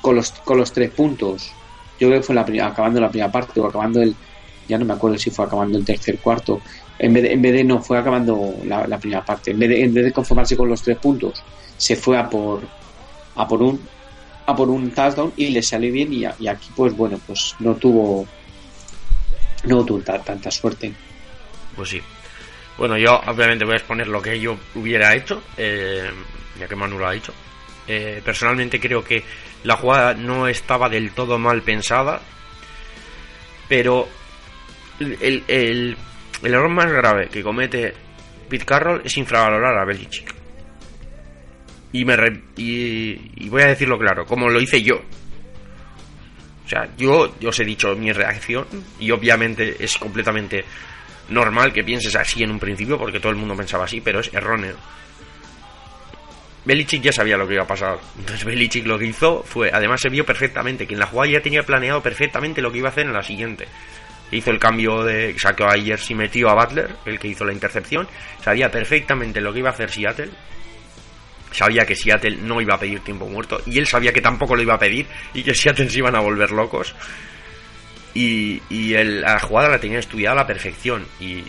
con, 0.00 0.16
los, 0.16 0.30
con 0.30 0.58
los 0.58 0.72
tres 0.72 0.90
puntos, 0.90 1.50
yo 1.98 2.08
creo 2.08 2.20
que 2.20 2.26
fue 2.26 2.34
la 2.34 2.44
primera, 2.44 2.68
acabando 2.68 3.00
la 3.00 3.08
primera 3.08 3.30
parte 3.30 3.60
o 3.60 3.66
acabando 3.66 4.02
el, 4.02 4.14
ya 4.68 4.78
no 4.78 4.84
me 4.84 4.94
acuerdo 4.94 5.18
si 5.18 5.30
fue 5.30 5.44
acabando 5.44 5.78
el 5.78 5.84
tercer 5.84 6.18
cuarto, 6.18 6.60
en 6.98 7.12
vez 7.12 7.22
de, 7.24 7.32
en 7.32 7.42
vez 7.42 7.52
de 7.52 7.64
no, 7.64 7.80
fue 7.82 7.98
acabando 7.98 8.54
la, 8.64 8.86
la 8.86 8.98
primera 8.98 9.24
parte, 9.24 9.50
en 9.50 9.58
vez, 9.58 9.68
de, 9.68 9.82
en 9.82 9.94
vez 9.94 10.04
de 10.04 10.12
conformarse 10.12 10.56
con 10.56 10.68
los 10.68 10.82
tres 10.82 10.98
puntos, 10.98 11.42
se 11.76 11.96
fue 11.96 12.16
a 12.16 12.28
por 12.28 12.60
a 13.34 13.48
por 13.48 13.62
un 13.62 13.80
por 14.54 14.68
un 14.68 14.90
touchdown 14.90 15.32
y 15.36 15.48
le 15.48 15.62
salió 15.62 15.92
bien 15.92 16.12
y, 16.12 16.24
aquí 16.24 16.70
pues 16.74 16.96
bueno 16.96 17.20
pues 17.26 17.54
no 17.60 17.74
tuvo 17.74 18.26
no 19.64 19.84
tuvo 19.84 20.00
tanta 20.00 20.50
suerte. 20.50 20.92
Pues 21.76 21.90
sí. 21.90 22.00
Bueno 22.76 22.96
yo 22.98 23.20
obviamente 23.26 23.64
voy 23.64 23.74
a 23.74 23.76
exponer 23.76 24.08
lo 24.08 24.20
que 24.20 24.38
yo 24.40 24.56
hubiera 24.74 25.14
hecho 25.14 25.42
eh, 25.56 26.10
ya 26.58 26.68
que 26.68 26.76
Manu 26.76 26.98
lo 26.98 27.06
ha 27.06 27.12
dicho. 27.12 27.32
Eh, 27.86 28.22
personalmente 28.24 28.80
creo 28.80 29.02
que 29.02 29.24
la 29.64 29.76
jugada 29.76 30.14
no 30.14 30.46
estaba 30.46 30.88
del 30.88 31.12
todo 31.12 31.38
mal 31.38 31.62
pensada 31.62 32.20
pero 33.68 34.08
el, 35.00 35.42
el, 35.48 35.96
el 36.42 36.54
error 36.54 36.68
más 36.68 36.90
grave 36.92 37.28
que 37.28 37.42
comete 37.42 37.92
Pete 38.48 38.64
Carroll 38.64 39.02
es 39.04 39.16
infravalorar 39.16 39.76
a 39.78 39.84
Belichick 39.84 40.41
y, 41.92 42.04
me 42.04 42.16
y, 42.56 43.48
voy 43.48 43.62
a 43.62 43.66
decirlo 43.66 43.98
claro, 43.98 44.24
como 44.24 44.48
lo 44.48 44.60
hice 44.60 44.82
yo. 44.82 44.96
O 46.64 46.68
sea, 46.68 46.88
yo, 46.96 47.38
yo 47.38 47.50
os 47.50 47.60
he 47.60 47.64
dicho 47.64 47.94
mi 47.94 48.12
reacción 48.12 48.66
y 48.98 49.10
obviamente 49.10 49.76
es 49.78 49.98
completamente 49.98 50.64
normal 51.28 51.72
que 51.72 51.84
pienses 51.84 52.16
así 52.16 52.42
en 52.42 52.50
un 52.50 52.58
principio 52.58 52.98
porque 52.98 53.20
todo 53.20 53.30
el 53.30 53.38
mundo 53.38 53.54
pensaba 53.54 53.84
así, 53.84 54.00
pero 54.00 54.20
es 54.20 54.32
erróneo. 54.32 54.76
Belichick 56.64 57.02
ya 57.02 57.12
sabía 57.12 57.36
lo 57.36 57.46
que 57.46 57.54
iba 57.54 57.64
a 57.64 57.66
pasar. 57.66 57.98
Entonces 58.18 58.44
Belichick 58.44 58.86
lo 58.86 58.98
que 58.98 59.06
hizo 59.06 59.42
fue, 59.42 59.70
además 59.70 60.00
se 60.00 60.08
vio 60.08 60.24
perfectamente, 60.24 60.86
que 60.86 60.94
en 60.94 61.00
la 61.00 61.06
jugada 61.06 61.32
ya 61.32 61.42
tenía 61.42 61.64
planeado 61.64 62.00
perfectamente 62.02 62.62
lo 62.62 62.70
que 62.72 62.78
iba 62.78 62.88
a 62.88 62.92
hacer 62.92 63.06
en 63.06 63.12
la 63.12 63.22
siguiente. 63.22 63.66
Hizo 64.30 64.50
el 64.50 64.58
cambio 64.58 65.02
de, 65.04 65.34
sacó 65.38 65.64
a 65.64 65.72
Ayers 65.72 66.10
y 66.10 66.14
metió 66.14 66.48
a 66.48 66.54
Butler, 66.54 66.90
el 67.04 67.18
que 67.18 67.28
hizo 67.28 67.44
la 67.44 67.52
intercepción. 67.52 68.08
Sabía 68.40 68.70
perfectamente 68.70 69.42
lo 69.42 69.52
que 69.52 69.58
iba 69.58 69.68
a 69.68 69.72
hacer 69.72 69.90
Seattle 69.90 70.30
sabía 71.52 71.86
que 71.86 71.94
Seattle 71.94 72.36
no 72.36 72.60
iba 72.60 72.74
a 72.74 72.80
pedir 72.80 73.00
tiempo 73.00 73.26
muerto 73.26 73.60
y 73.66 73.78
él 73.78 73.86
sabía 73.86 74.12
que 74.12 74.20
tampoco 74.20 74.56
lo 74.56 74.62
iba 74.62 74.74
a 74.74 74.78
pedir 74.78 75.06
y 75.34 75.42
que 75.42 75.54
Seattle 75.54 75.88
se 75.88 75.98
iban 75.98 76.16
a 76.16 76.20
volver 76.20 76.50
locos. 76.50 76.94
Y, 78.14 78.60
y 78.68 78.92
la 78.92 79.38
jugada 79.38 79.70
la 79.70 79.80
tenía 79.80 79.98
estudiada 79.98 80.34
a 80.34 80.42
la 80.42 80.46
perfección 80.46 81.06
y 81.18 81.42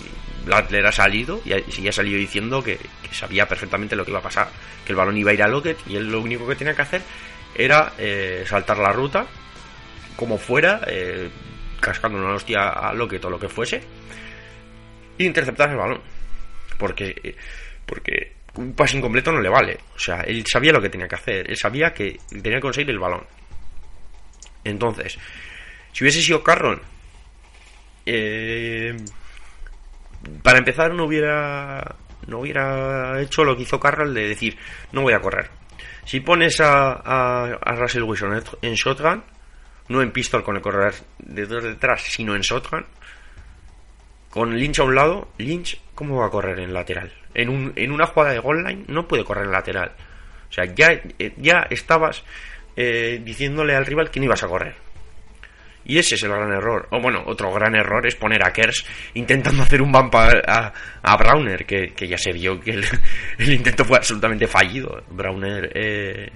Butler 0.45 0.85
ha 0.85 0.91
salido 0.91 1.41
y 1.45 1.87
ha, 1.87 1.91
salido 1.91 2.17
diciendo 2.17 2.63
que, 2.63 2.79
sabía 3.11 3.47
perfectamente 3.47 3.95
lo 3.95 4.03
que 4.03 4.11
iba 4.11 4.19
a 4.19 4.23
pasar, 4.23 4.49
que 4.85 4.91
el 4.91 4.95
balón 4.95 5.17
iba 5.17 5.31
a 5.31 5.33
ir 5.33 5.43
a 5.43 5.47
Lockett 5.47 5.79
y 5.87 5.95
él 5.95 6.11
lo 6.11 6.19
único 6.19 6.47
que 6.47 6.55
tenía 6.55 6.73
que 6.73 6.81
hacer 6.81 7.01
era 7.55 7.93
eh, 7.97 8.43
saltar 8.47 8.77
la 8.79 8.91
ruta 8.91 9.25
como 10.15 10.37
fuera, 10.37 10.81
eh, 10.87 11.29
cascando 11.79 12.17
una 12.17 12.33
hostia 12.33 12.69
a 12.69 12.93
Lockett 12.93 13.23
o 13.25 13.29
lo 13.29 13.39
que 13.39 13.49
fuese, 13.49 13.83
e 15.17 15.23
interceptar 15.23 15.69
el 15.69 15.77
balón. 15.77 16.01
Porque, 16.77 17.35
porque 17.85 18.33
un 18.55 18.73
pase 18.73 18.97
incompleto 18.97 19.31
no 19.31 19.41
le 19.41 19.49
vale. 19.49 19.79
O 19.95 19.99
sea, 19.99 20.21
él 20.21 20.43
sabía 20.45 20.71
lo 20.71 20.81
que 20.81 20.89
tenía 20.89 21.07
que 21.07 21.15
hacer. 21.15 21.49
Él 21.49 21.57
sabía 21.57 21.93
que 21.93 22.19
tenía 22.29 22.57
que 22.57 22.61
conseguir 22.61 22.91
el 22.91 22.99
balón. 22.99 23.25
Entonces, 24.63 25.17
si 25.91 26.03
hubiese 26.03 26.21
sido 26.21 26.43
Carroll, 26.43 26.81
eh, 28.05 28.95
para 30.41 30.59
empezar 30.59 30.93
no 30.93 31.05
hubiera 31.05 31.95
no 32.27 32.39
hubiera 32.39 33.21
hecho 33.21 33.43
lo 33.43 33.55
que 33.55 33.63
hizo 33.63 33.79
Carroll 33.79 34.13
de 34.13 34.29
decir 34.29 34.57
no 34.91 35.01
voy 35.01 35.13
a 35.13 35.19
correr. 35.19 35.49
Si 36.05 36.19
pones 36.19 36.59
a, 36.59 36.91
a, 36.93 37.75
Russell 37.75 38.03
Wilson 38.03 38.43
en 38.61 38.73
shotgun, 38.73 39.23
no 39.87 40.01
en 40.01 40.11
pistol 40.11 40.43
con 40.43 40.57
el 40.57 40.61
correr 40.61 40.93
de 41.19 41.45
detrás, 41.45 42.03
sino 42.03 42.35
en 42.35 42.41
shotgun, 42.41 42.85
con 44.29 44.55
Lynch 44.57 44.79
a 44.79 44.83
un 44.83 44.95
lado, 44.95 45.29
Lynch, 45.37 45.79
¿cómo 45.95 46.17
va 46.17 46.27
a 46.27 46.29
correr 46.29 46.59
en 46.59 46.73
lateral? 46.73 47.11
En, 47.33 47.49
un, 47.49 47.73
en 47.75 47.91
una 47.91 48.07
jugada 48.07 48.33
de 48.33 48.39
goal 48.39 48.63
line 48.63 48.85
no 48.87 49.07
puede 49.07 49.23
correr 49.23 49.45
en 49.45 49.51
lateral. 49.51 49.91
O 50.49 50.53
sea, 50.53 50.65
ya, 50.65 50.91
eh, 51.19 51.33
ya 51.37 51.65
estabas 51.69 52.23
eh, 52.75 53.21
diciéndole 53.23 53.75
al 53.75 53.85
rival 53.85 54.11
que 54.11 54.19
no 54.19 54.25
ibas 54.25 54.43
a 54.43 54.47
correr. 54.47 54.75
Y 55.85 55.97
ese 55.97 56.15
es 56.15 56.23
el 56.23 56.29
gran 56.29 56.51
error. 56.51 56.87
O 56.91 57.01
bueno, 57.01 57.23
otro 57.25 57.51
gran 57.51 57.75
error 57.75 58.05
es 58.07 58.15
poner 58.15 58.45
a 58.45 58.53
Kers 58.53 58.85
intentando 59.15 59.63
hacer 59.63 59.81
un 59.81 59.91
bump 59.91 60.15
a, 60.15 60.73
a, 61.01 61.17
Browner, 61.17 61.65
que, 61.65 62.07
ya 62.07 62.17
se 62.17 62.31
vio 62.31 62.59
que 62.59 62.71
el, 62.71 62.85
intento 63.51 63.83
fue 63.83 63.97
absolutamente 63.97 64.47
fallido. 64.47 65.03
Browner 65.09 65.71
eh, 65.75 66.29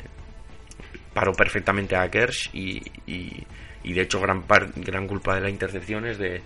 paró 1.14 1.32
perfectamente 1.34 1.96
a 1.96 2.10
Kers 2.10 2.50
y, 2.54 2.82
y, 3.06 3.46
y 3.84 3.94
de 3.94 4.02
hecho 4.02 4.20
gran, 4.20 4.44
gran 4.76 5.08
culpa 5.08 5.36
de 5.36 5.42
la 5.42 5.50
intercepción 5.50 6.06
es 6.06 6.18
de, 6.18 6.42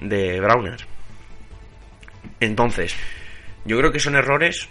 de 0.00 0.40
Browner. 0.40 0.86
Entonces, 2.40 2.94
yo 3.64 3.78
creo 3.78 3.92
que 3.92 4.00
son 4.00 4.16
errores. 4.16 4.68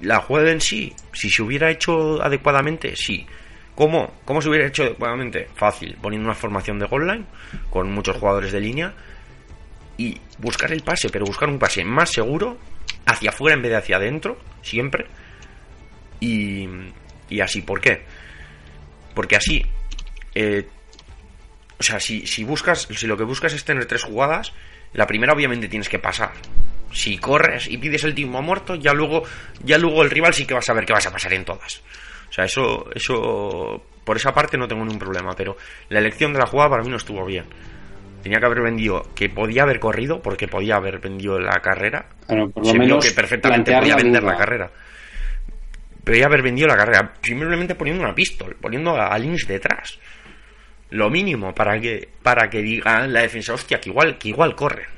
La 0.00 0.20
jugada 0.20 0.52
en 0.52 0.60
sí, 0.60 0.94
si 1.12 1.28
se 1.28 1.42
hubiera 1.42 1.70
hecho 1.70 2.22
adecuadamente, 2.22 2.94
sí. 2.94 3.26
¿Cómo? 3.74 4.14
¿Cómo 4.24 4.40
se 4.40 4.48
hubiera 4.48 4.66
hecho 4.66 4.84
adecuadamente? 4.84 5.48
Fácil, 5.54 5.96
poniendo 6.00 6.26
una 6.26 6.34
formación 6.34 6.78
de 6.78 6.86
goal 6.86 7.06
line 7.06 7.24
con 7.70 7.92
muchos 7.92 8.16
jugadores 8.16 8.52
de 8.52 8.60
línea 8.60 8.94
y 9.96 10.20
buscar 10.38 10.72
el 10.72 10.82
pase, 10.82 11.10
pero 11.10 11.24
buscar 11.24 11.48
un 11.48 11.58
pase 11.58 11.84
más 11.84 12.10
seguro, 12.10 12.58
hacia 13.06 13.30
afuera 13.30 13.56
en 13.56 13.62
vez 13.62 13.72
de 13.72 13.76
hacia 13.76 13.96
adentro, 13.96 14.38
siempre. 14.62 15.06
Y, 16.20 16.68
y 17.28 17.40
así, 17.40 17.62
¿por 17.62 17.80
qué? 17.80 18.04
Porque 19.14 19.36
así, 19.36 19.64
eh, 20.34 20.68
o 21.78 21.82
sea, 21.82 21.98
si, 22.00 22.26
si 22.26 22.44
buscas, 22.44 22.88
si 22.90 23.06
lo 23.06 23.16
que 23.16 23.24
buscas 23.24 23.52
es 23.52 23.64
tener 23.64 23.86
tres 23.86 24.04
jugadas, 24.04 24.52
La 24.92 25.06
primera 25.06 25.32
obviamente 25.34 25.68
tienes 25.68 25.88
que 25.88 25.98
pasar. 25.98 26.32
Si 26.92 27.18
corres 27.18 27.68
y 27.68 27.78
pides 27.78 28.04
el 28.04 28.14
tiempo 28.14 28.40
muerto, 28.40 28.74
ya 28.74 28.92
luego, 28.92 29.22
ya 29.62 29.78
luego 29.78 30.02
el 30.02 30.10
rival 30.10 30.34
sí 30.34 30.46
que 30.46 30.54
va 30.54 30.60
a 30.60 30.62
saber 30.62 30.84
que 30.86 30.92
vas 30.92 31.06
a 31.06 31.12
pasar 31.12 31.32
en 31.34 31.44
todas. 31.44 31.82
O 32.28 32.32
sea, 32.32 32.44
eso, 32.44 32.88
eso, 32.94 33.82
por 34.04 34.16
esa 34.16 34.32
parte 34.32 34.56
no 34.56 34.68
tengo 34.68 34.84
ningún 34.84 34.98
problema, 34.98 35.34
pero 35.36 35.56
la 35.88 35.98
elección 35.98 36.32
de 36.32 36.38
la 36.38 36.46
jugada 36.46 36.70
para 36.70 36.82
mí 36.82 36.90
no 36.90 36.96
estuvo 36.96 37.24
bien. 37.24 37.44
Tenía 38.22 38.40
que 38.40 38.46
haber 38.46 38.62
vendido, 38.62 39.02
que 39.14 39.28
podía 39.28 39.62
haber 39.62 39.78
corrido, 39.78 40.20
porque 40.20 40.48
podía 40.48 40.76
haber 40.76 40.98
vendido 40.98 41.38
la 41.38 41.60
carrera. 41.62 42.06
Claro, 42.26 42.50
por 42.50 42.64
lo 42.64 42.70
Se 42.70 42.78
vio 42.78 42.86
menos 42.86 43.04
que 43.04 43.12
perfectamente 43.12 43.72
podía 43.72 43.96
vender 43.96 44.22
la 44.22 44.36
carrera. 44.36 44.70
Podía 46.04 46.26
haber 46.26 46.42
vendido 46.42 46.66
la 46.66 46.76
carrera, 46.76 47.14
simplemente 47.22 47.74
poniendo 47.74 48.02
una 48.02 48.14
pistola, 48.14 48.56
poniendo 48.60 48.96
a, 48.96 49.16
Lynch 49.18 49.46
detrás. 49.46 49.98
Lo 50.90 51.10
mínimo 51.10 51.54
para 51.54 51.78
que, 51.78 52.08
para 52.22 52.48
que 52.48 52.62
diga 52.62 53.06
la 53.06 53.20
defensa, 53.20 53.52
hostia, 53.52 53.78
que 53.78 53.90
igual, 53.90 54.18
que 54.18 54.30
igual 54.30 54.54
corren. 54.54 54.97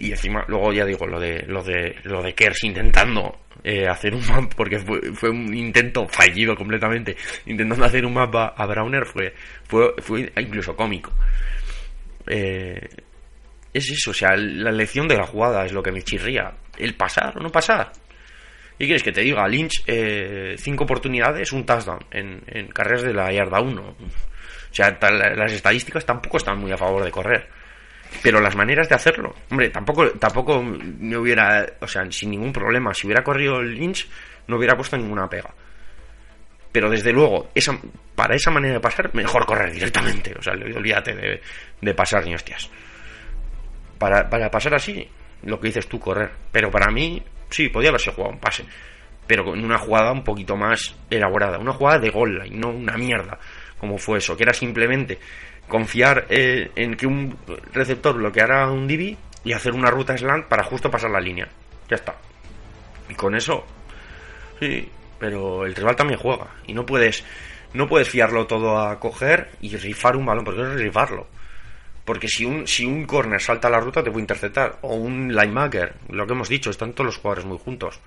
Y 0.00 0.12
encima, 0.12 0.44
luego 0.48 0.72
ya 0.72 0.86
digo, 0.86 1.06
lo 1.06 1.20
de, 1.20 1.44
lo 1.46 1.62
de, 1.62 1.94
lo 2.04 2.22
de 2.22 2.34
Kers 2.34 2.64
intentando 2.64 3.40
eh, 3.62 3.86
hacer 3.86 4.14
un 4.14 4.26
mapa, 4.26 4.48
porque 4.56 4.78
fue, 4.78 5.12
fue 5.12 5.28
un 5.28 5.54
intento 5.54 6.08
fallido 6.08 6.56
completamente, 6.56 7.14
intentando 7.44 7.84
hacer 7.84 8.06
un 8.06 8.14
mapa 8.14 8.54
a 8.56 8.66
Browner 8.66 9.04
fue, 9.04 9.34
fue, 9.64 9.92
fue 9.98 10.32
incluso 10.38 10.74
cómico. 10.74 11.12
Eh, 12.26 12.80
es 13.74 13.90
eso, 13.90 14.10
o 14.10 14.14
sea, 14.14 14.34
la 14.36 14.70
elección 14.70 15.06
de 15.06 15.18
la 15.18 15.26
jugada 15.26 15.66
es 15.66 15.72
lo 15.72 15.82
que 15.82 15.92
me 15.92 16.02
chirría. 16.02 16.50
El 16.78 16.94
pasar 16.94 17.36
o 17.36 17.40
no 17.42 17.50
pasar. 17.50 17.92
¿Y 18.78 18.86
quieres 18.86 19.02
que 19.02 19.12
te 19.12 19.20
diga? 19.20 19.46
Lynch, 19.46 19.84
eh, 19.86 20.54
cinco 20.56 20.84
oportunidades, 20.84 21.52
un 21.52 21.66
touchdown 21.66 22.00
en, 22.10 22.42
en 22.46 22.68
carreras 22.68 23.02
de 23.02 23.12
la 23.12 23.30
yarda 23.30 23.60
1. 23.60 23.82
O 23.82 24.74
sea, 24.74 24.98
las 25.36 25.52
estadísticas 25.52 26.06
tampoco 26.06 26.38
están 26.38 26.58
muy 26.58 26.72
a 26.72 26.78
favor 26.78 27.04
de 27.04 27.10
correr. 27.10 27.59
Pero 28.22 28.40
las 28.40 28.56
maneras 28.56 28.88
de 28.88 28.94
hacerlo, 28.94 29.34
hombre, 29.50 29.70
tampoco, 29.70 30.10
tampoco 30.12 30.62
me 30.62 31.16
hubiera, 31.16 31.66
o 31.80 31.86
sea, 31.86 32.10
sin 32.10 32.30
ningún 32.30 32.52
problema, 32.52 32.92
si 32.92 33.06
hubiera 33.06 33.22
corrido 33.22 33.60
el 33.60 33.74
Lynch, 33.74 34.08
no 34.46 34.56
hubiera 34.56 34.76
puesto 34.76 34.96
ninguna 34.96 35.28
pega. 35.28 35.54
Pero 36.72 36.90
desde 36.90 37.12
luego, 37.12 37.50
esa, 37.54 37.78
para 38.14 38.34
esa 38.34 38.50
manera 38.50 38.74
de 38.74 38.80
pasar, 38.80 39.14
mejor 39.14 39.44
correr 39.44 39.72
directamente. 39.72 40.34
O 40.38 40.42
sea, 40.42 40.52
olvídate 40.52 41.14
de, 41.14 41.40
de 41.80 41.94
pasar 41.94 42.24
ni 42.24 42.34
hostias. 42.34 42.70
Para, 43.98 44.28
para 44.28 44.50
pasar 44.50 44.74
así, 44.74 45.08
lo 45.42 45.58
que 45.58 45.68
dices 45.68 45.88
tú, 45.88 45.98
correr. 45.98 46.30
Pero 46.52 46.70
para 46.70 46.90
mí, 46.90 47.22
sí, 47.48 47.68
podía 47.68 47.88
haberse 47.88 48.12
jugado 48.12 48.34
un 48.34 48.40
pase. 48.40 48.64
Pero 49.26 49.44
con 49.44 49.62
una 49.64 49.78
jugada 49.78 50.12
un 50.12 50.22
poquito 50.22 50.56
más 50.56 50.94
elaborada. 51.08 51.58
Una 51.58 51.72
jugada 51.72 51.98
de 51.98 52.10
gol 52.10 52.38
line, 52.38 52.56
no 52.56 52.68
una 52.68 52.96
mierda. 52.96 53.38
Como 53.78 53.98
fue 53.98 54.18
eso, 54.18 54.36
que 54.36 54.44
era 54.44 54.52
simplemente 54.52 55.18
confiar 55.70 56.26
eh, 56.28 56.70
en 56.76 56.96
que 56.96 57.06
un 57.06 57.38
receptor 57.72 58.16
bloqueara 58.16 58.70
un 58.70 58.86
DB 58.86 59.16
y 59.44 59.52
hacer 59.54 59.72
una 59.72 59.90
ruta 59.90 60.18
slant 60.18 60.46
para 60.46 60.64
justo 60.64 60.90
pasar 60.90 61.10
la 61.10 61.20
línea. 61.20 61.48
Ya 61.88 61.96
está. 61.96 62.16
Y 63.08 63.14
con 63.14 63.34
eso, 63.34 63.64
sí, 64.58 64.86
pero 65.18 65.64
el 65.64 65.74
rival 65.74 65.96
también 65.96 66.20
juega. 66.20 66.48
Y 66.66 66.74
no 66.74 66.84
puedes, 66.84 67.24
no 67.72 67.88
puedes 67.88 68.08
fiarlo 68.08 68.46
todo 68.46 68.78
a 68.78 69.00
coger 69.00 69.48
y 69.62 69.74
rifar 69.76 70.16
un 70.16 70.26
balón, 70.26 70.44
porque 70.44 70.60
es 70.60 70.74
rifarlo. 70.74 71.26
Porque 72.04 72.28
si 72.28 72.44
un, 72.44 72.66
si 72.66 72.84
un 72.84 73.06
corner 73.06 73.40
salta 73.40 73.68
a 73.68 73.70
la 73.70 73.80
ruta 73.80 74.02
te 74.02 74.10
puede 74.10 74.22
interceptar. 74.22 74.78
O 74.82 74.94
un 74.94 75.34
linebacker, 75.34 75.94
lo 76.10 76.26
que 76.26 76.32
hemos 76.32 76.48
dicho, 76.48 76.70
están 76.70 76.92
todos 76.92 77.06
los 77.06 77.16
jugadores 77.16 77.44
muy 77.44 77.58
juntos. 77.58 78.00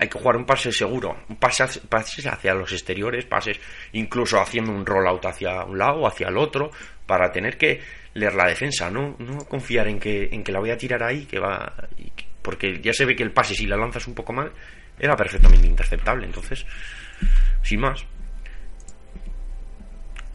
Hay 0.00 0.08
que 0.08 0.18
jugar 0.18 0.36
un 0.36 0.46
pase 0.46 0.72
seguro, 0.72 1.16
pases 1.38 2.26
hacia 2.26 2.54
los 2.54 2.72
exteriores, 2.72 3.26
pases 3.26 3.60
incluso 3.92 4.40
haciendo 4.40 4.72
un 4.72 4.86
rollout 4.86 5.24
hacia 5.26 5.64
un 5.64 5.78
lado 5.78 6.00
o 6.00 6.06
hacia 6.06 6.28
el 6.28 6.38
otro, 6.38 6.70
para 7.06 7.30
tener 7.30 7.58
que 7.58 7.80
leer 8.14 8.34
la 8.34 8.46
defensa, 8.46 8.90
no, 8.90 9.16
no 9.18 9.38
confiar 9.44 9.88
en 9.88 9.98
que, 9.98 10.28
en 10.32 10.42
que 10.42 10.52
la 10.52 10.60
voy 10.60 10.70
a 10.70 10.78
tirar 10.78 11.02
ahí, 11.02 11.26
que 11.26 11.38
va, 11.38 11.74
porque 12.40 12.80
ya 12.80 12.92
se 12.92 13.04
ve 13.04 13.14
que 13.14 13.22
el 13.22 13.32
pase 13.32 13.54
si 13.54 13.66
la 13.66 13.76
lanzas 13.76 14.06
un 14.06 14.14
poco 14.14 14.32
mal 14.32 14.52
era 14.98 15.16
perfectamente 15.16 15.66
interceptable, 15.66 16.26
entonces, 16.26 16.64
sin 17.62 17.80
más. 17.80 18.04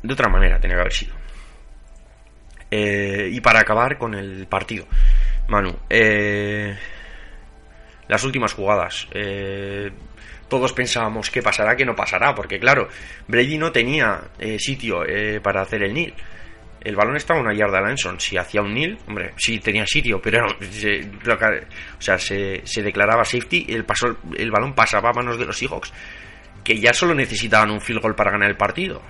De 0.04 0.14
otra 0.14 0.30
manera 0.30 0.60
tenía 0.60 0.76
que 0.76 0.82
haber 0.82 0.94
sido. 0.94 1.16
Eh, 2.72 3.30
y 3.32 3.42
para 3.42 3.62
acabar 3.62 3.98
con 3.98 4.14
el 4.14 4.48
partido, 4.48 4.86
Manu, 5.48 5.76
eh, 5.90 6.78
las 8.10 8.24
últimas 8.26 8.54
jugadas. 8.54 9.08
eh, 9.14 9.90
todos 10.50 10.74
pensábamos 10.74 11.30
que 11.30 11.44
pasará, 11.44 11.76
que 11.76 11.86
no 11.86 11.96
pasará, 11.96 12.34
porque 12.34 12.60
claro, 12.60 12.88
Brady 13.28 13.58
no 13.60 13.72
tenía 13.72 14.20
eh, 14.40 14.58
sitio 14.58 15.06
eh, 15.08 15.40
para 15.42 15.62
hacer 15.62 15.84
el 15.84 15.94
nil. 15.94 16.12
El 16.82 16.96
balón 16.96 17.18
estaba 17.18 17.40
una 17.40 17.54
yarda 17.54 17.80
Lanson. 17.82 18.20
Si 18.20 18.36
hacía 18.36 18.62
un 18.64 18.74
nil, 18.74 18.98
hombre, 19.08 19.34
sí 19.38 19.60
tenía 19.60 19.86
sitio, 19.86 20.20
pero 20.20 20.48
se, 20.72 21.02
o 21.02 22.02
sea, 22.02 22.18
se, 22.18 22.62
se 22.66 22.82
declaraba 22.82 23.24
safety 23.24 23.66
y 23.68 23.74
el, 23.74 23.86
paso, 23.86 24.18
el 24.36 24.50
balón 24.50 24.74
pasaba 24.74 25.10
a 25.10 25.14
manos 25.14 25.38
de 25.38 25.46
los 25.46 25.56
Seahawks, 25.56 25.94
que 26.64 26.80
ya 26.80 26.94
solo 26.94 27.14
necesitaban 27.14 27.70
un 27.70 27.80
field 27.82 28.02
goal 28.02 28.16
para 28.16 28.32
ganar 28.32 28.50
el 28.50 28.58
partido. 28.58 29.04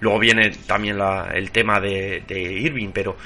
Luego 0.00 0.18
viene 0.20 0.50
también 0.66 0.98
la- 0.98 1.30
el 1.34 1.50
tema 1.50 1.80
de 1.80 2.22
Irving, 2.28 2.90
pero 2.92 3.16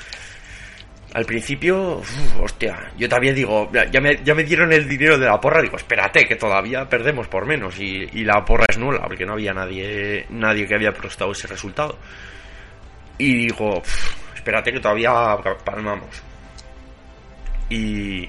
al 1.16 1.24
principio, 1.24 1.96
uf, 1.96 2.40
hostia, 2.42 2.92
yo 2.98 3.08
también 3.08 3.34
digo, 3.34 3.70
ya- 3.90 4.00
me, 4.02 4.22
ya 4.22 4.34
me 4.34 4.44
dieron 4.44 4.70
el 4.70 4.86
dinero 4.86 5.16
de 5.16 5.24
la 5.24 5.40
porra, 5.40 5.62
digo, 5.62 5.78
espérate, 5.78 6.26
que 6.26 6.36
todavía 6.36 6.86
perdemos 6.86 7.26
por 7.26 7.46
menos 7.46 7.78
y, 7.80 8.06
la 8.22 8.44
porra 8.44 8.66
es 8.68 8.76
nula, 8.76 9.00
porque 9.02 9.24
no 9.24 9.32
había 9.32 9.54
nadie, 9.54 10.26
nadie 10.28 10.66
que 10.66 10.74
había 10.74 10.92
prestado 10.92 11.32
ese 11.32 11.46
resultado. 11.46 11.98
Y 13.16 13.46
digo, 13.46 13.78
"Uf, 13.78 14.34
espérate 14.34 14.70
que 14.72 14.78
todavía 14.80 15.10
palmamos. 15.64 16.22
Y, 17.70 18.28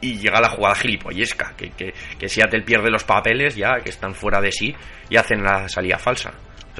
y 0.00 0.18
llega 0.18 0.40
la 0.40 0.48
jugada 0.50 0.74
gilipollesca, 0.74 1.54
que, 1.56 1.70
que, 1.70 1.94
que 2.18 2.28
Seattle 2.28 2.62
pierde 2.62 2.90
los 2.90 3.04
papeles 3.04 3.54
ya, 3.54 3.76
que 3.78 3.90
están 3.90 4.12
fuera 4.12 4.40
de 4.40 4.50
sí, 4.50 4.74
y 5.08 5.16
hacen 5.16 5.42
la 5.44 5.68
salida 5.68 5.98
falsa. 5.98 6.32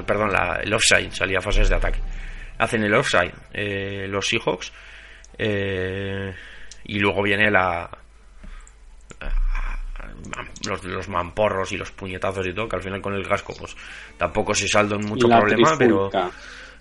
Perdón, 0.05 0.33
la, 0.33 0.59
el 0.61 0.73
offside, 0.73 1.11
salida 1.11 1.39
falsa 1.39 1.61
es 1.61 1.69
de 1.69 1.75
ataque. 1.75 1.99
Hacen 2.57 2.83
el 2.83 2.93
offside 2.93 3.31
eh, 3.53 4.05
los 4.09 4.27
Seahawks, 4.27 4.73
eh, 5.39 6.33
y 6.85 6.99
luego 6.99 7.23
viene 7.23 7.49
la, 7.49 7.89
los, 10.67 10.83
los 10.83 11.07
mamporros 11.09 11.71
y 11.71 11.77
los 11.77 11.91
puñetazos 11.91 12.45
y 12.45 12.53
todo, 12.53 12.67
que 12.69 12.75
al 12.75 12.83
final 12.83 13.01
con 13.01 13.13
el 13.13 13.27
casco 13.27 13.53
pues 13.57 13.75
tampoco 14.17 14.53
se 14.53 14.67
saldó 14.67 14.95
en 14.95 15.05
mucho 15.07 15.27
problema, 15.27 15.75
pero. 15.77 16.09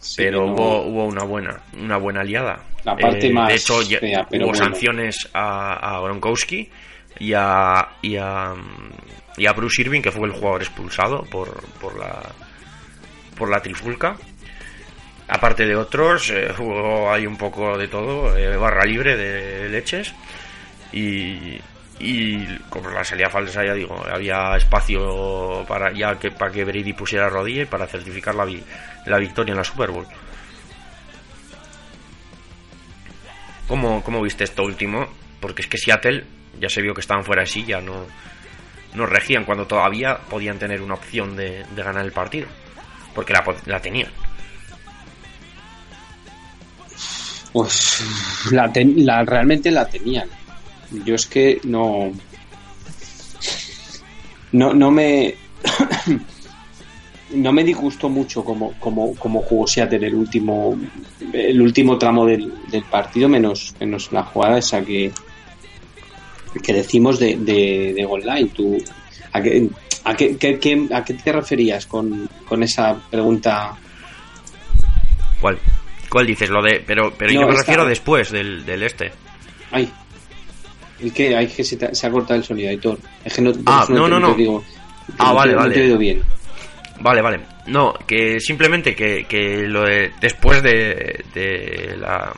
Sí, 0.00 0.22
pero 0.22 0.46
no- 0.46 0.52
hubo, 0.52 0.82
hubo 0.86 1.04
una 1.06 1.24
buena 1.24 1.60
una 1.72 1.96
buena 1.96 2.20
aliada. 2.20 2.62
La 2.84 2.96
parte 2.96 3.32
más 3.32 3.48
de 3.48 3.54
hecho, 3.56 3.82
fea, 3.82 4.24
hubo 4.30 4.38
bueno. 4.38 4.54
sanciones 4.54 5.28
a, 5.34 5.96
a 5.96 6.00
Gronkowski 6.00 6.70
y 7.18 7.32
a, 7.34 7.88
y, 8.00 8.14
a, 8.16 8.54
y 9.36 9.46
a 9.46 9.52
Bruce 9.54 9.82
Irving, 9.82 10.00
que 10.00 10.12
fue 10.12 10.28
el 10.28 10.34
jugador 10.34 10.62
expulsado 10.62 11.22
por, 11.24 11.48
por 11.80 11.98
la 11.98 12.22
por 13.36 13.50
la 13.50 13.60
trifulca. 13.60 14.16
Aparte 15.28 15.66
de 15.66 15.76
otros, 15.76 16.30
eh, 16.30 16.48
ahí 17.12 17.26
un 17.26 17.36
poco 17.36 17.76
de 17.76 17.86
todo, 17.88 18.34
eh, 18.36 18.56
barra 18.56 18.84
libre 18.84 19.14
de 19.16 19.68
leches 19.68 20.14
y, 20.90 21.60
y 21.98 22.46
como 22.70 22.88
la 22.88 23.04
salida 23.04 23.28
falsa 23.28 23.62
ya 23.62 23.74
digo, 23.74 24.02
había 24.10 24.56
espacio 24.56 25.66
para 25.68 25.92
ya 25.92 26.18
que 26.18 26.30
para 26.30 26.50
que 26.50 26.64
Brady 26.64 26.94
pusiera 26.94 27.28
rodilla 27.28 27.62
y 27.62 27.66
para 27.66 27.86
certificar 27.86 28.34
la, 28.34 28.46
la 29.04 29.18
victoria 29.18 29.52
en 29.52 29.58
la 29.58 29.64
Super 29.64 29.90
Bowl. 29.90 30.06
¿Cómo, 33.66 34.02
¿Cómo 34.02 34.22
viste 34.22 34.44
esto 34.44 34.62
último? 34.64 35.06
Porque 35.40 35.62
es 35.62 35.68
que 35.68 35.76
Seattle 35.76 36.24
ya 36.58 36.70
se 36.70 36.80
vio 36.80 36.94
que 36.94 37.00
estaban 37.02 37.24
fuera 37.24 37.42
de 37.42 37.48
ya 37.64 37.80
no, 37.82 38.06
no 38.94 39.04
regían 39.06 39.44
cuando 39.44 39.66
todavía 39.66 40.16
podían 40.16 40.58
tener 40.58 40.80
una 40.80 40.94
opción 40.94 41.36
de, 41.36 41.64
ganar 41.82 42.04
el 42.04 42.12
partido. 42.12 42.48
Porque 43.14 43.34
la, 43.34 43.44
po- 43.44 43.54
la 43.66 43.80
tenían. 43.80 44.10
Pues 47.52 48.02
la, 48.50 48.70
ten- 48.72 49.04
la- 49.06 49.24
realmente 49.24 49.70
la 49.70 49.86
tenían. 49.86 50.28
Yo 51.04 51.14
es 51.14 51.26
que 51.26 51.60
no. 51.64 52.12
No, 54.52 54.72
no 54.74 54.90
me. 54.90 55.34
no 57.34 57.52
me 57.52 57.64
disgustó 57.64 58.08
mucho 58.08 58.42
como, 58.44 58.72
como, 58.80 59.14
como 59.16 59.42
jugó 59.42 59.66
Seattle 59.66 60.06
el 60.06 60.14
último 60.14 60.78
el 61.32 61.60
último 61.60 61.98
tramo 61.98 62.24
del, 62.24 62.50
partido, 62.90 63.28
menos, 63.28 63.74
menos 63.78 64.10
la 64.12 64.22
jugada 64.24 64.58
esa 64.58 64.82
que, 64.82 65.12
que 66.62 66.72
decimos 66.72 67.18
de, 67.18 67.36
de, 67.36 67.92
de 67.94 68.04
goal 68.04 68.22
line. 68.24 68.50
¿Tú, 68.54 68.78
¿A, 69.32 69.42
qué, 69.42 69.68
a, 70.04 70.14
qué- 70.16 70.36
qué- 70.58 70.88
a 70.92 71.04
qué 71.04 71.14
te 71.14 71.32
referías 71.32 71.84
con, 71.86 72.28
con 72.48 72.62
esa 72.62 72.94
pregunta? 73.10 73.76
¿Cuál? 75.40 75.58
¿Cuál 76.08 76.26
dices? 76.26 76.48
Lo 76.50 76.62
de, 76.62 76.82
pero 76.86 77.12
pero 77.16 77.32
yo 77.32 77.40
me 77.42 77.48
esta- 77.50 77.60
refiero 77.62 77.84
después 77.84 78.30
del, 78.30 78.64
del 78.64 78.82
este. 78.82 79.12
Ay, 79.70 79.90
es 81.00 81.12
que, 81.12 81.36
hay 81.36 81.46
que 81.46 81.62
se, 81.64 81.76
te- 81.76 81.94
se 81.94 82.06
ha 82.06 82.10
cortado 82.10 82.36
el 82.36 82.44
sonido, 82.44 82.70
Aitor. 82.70 82.98
Es 83.24 83.34
que 83.34 83.42
no, 83.42 83.52
Ah, 83.66 83.86
no, 83.88 84.04
te- 84.04 84.10
no, 84.10 84.16
te 84.16 84.20
no. 84.20 84.34
digo- 84.34 84.64
Ah, 85.18 85.32
vale, 85.32 85.50
te- 85.52 85.56
no 85.56 85.62
vale. 85.62 85.74
te 85.74 85.80
he 85.80 85.84
oído 85.84 85.98
bien. 85.98 86.22
Vale, 87.00 87.22
vale. 87.22 87.40
No, 87.66 87.92
que 88.06 88.40
simplemente 88.40 88.94
que, 88.96 89.24
que 89.28 89.62
lo 89.68 89.82
de- 89.82 90.12
después 90.20 90.62
de, 90.62 91.24
de 91.34 91.96
la 91.98 92.32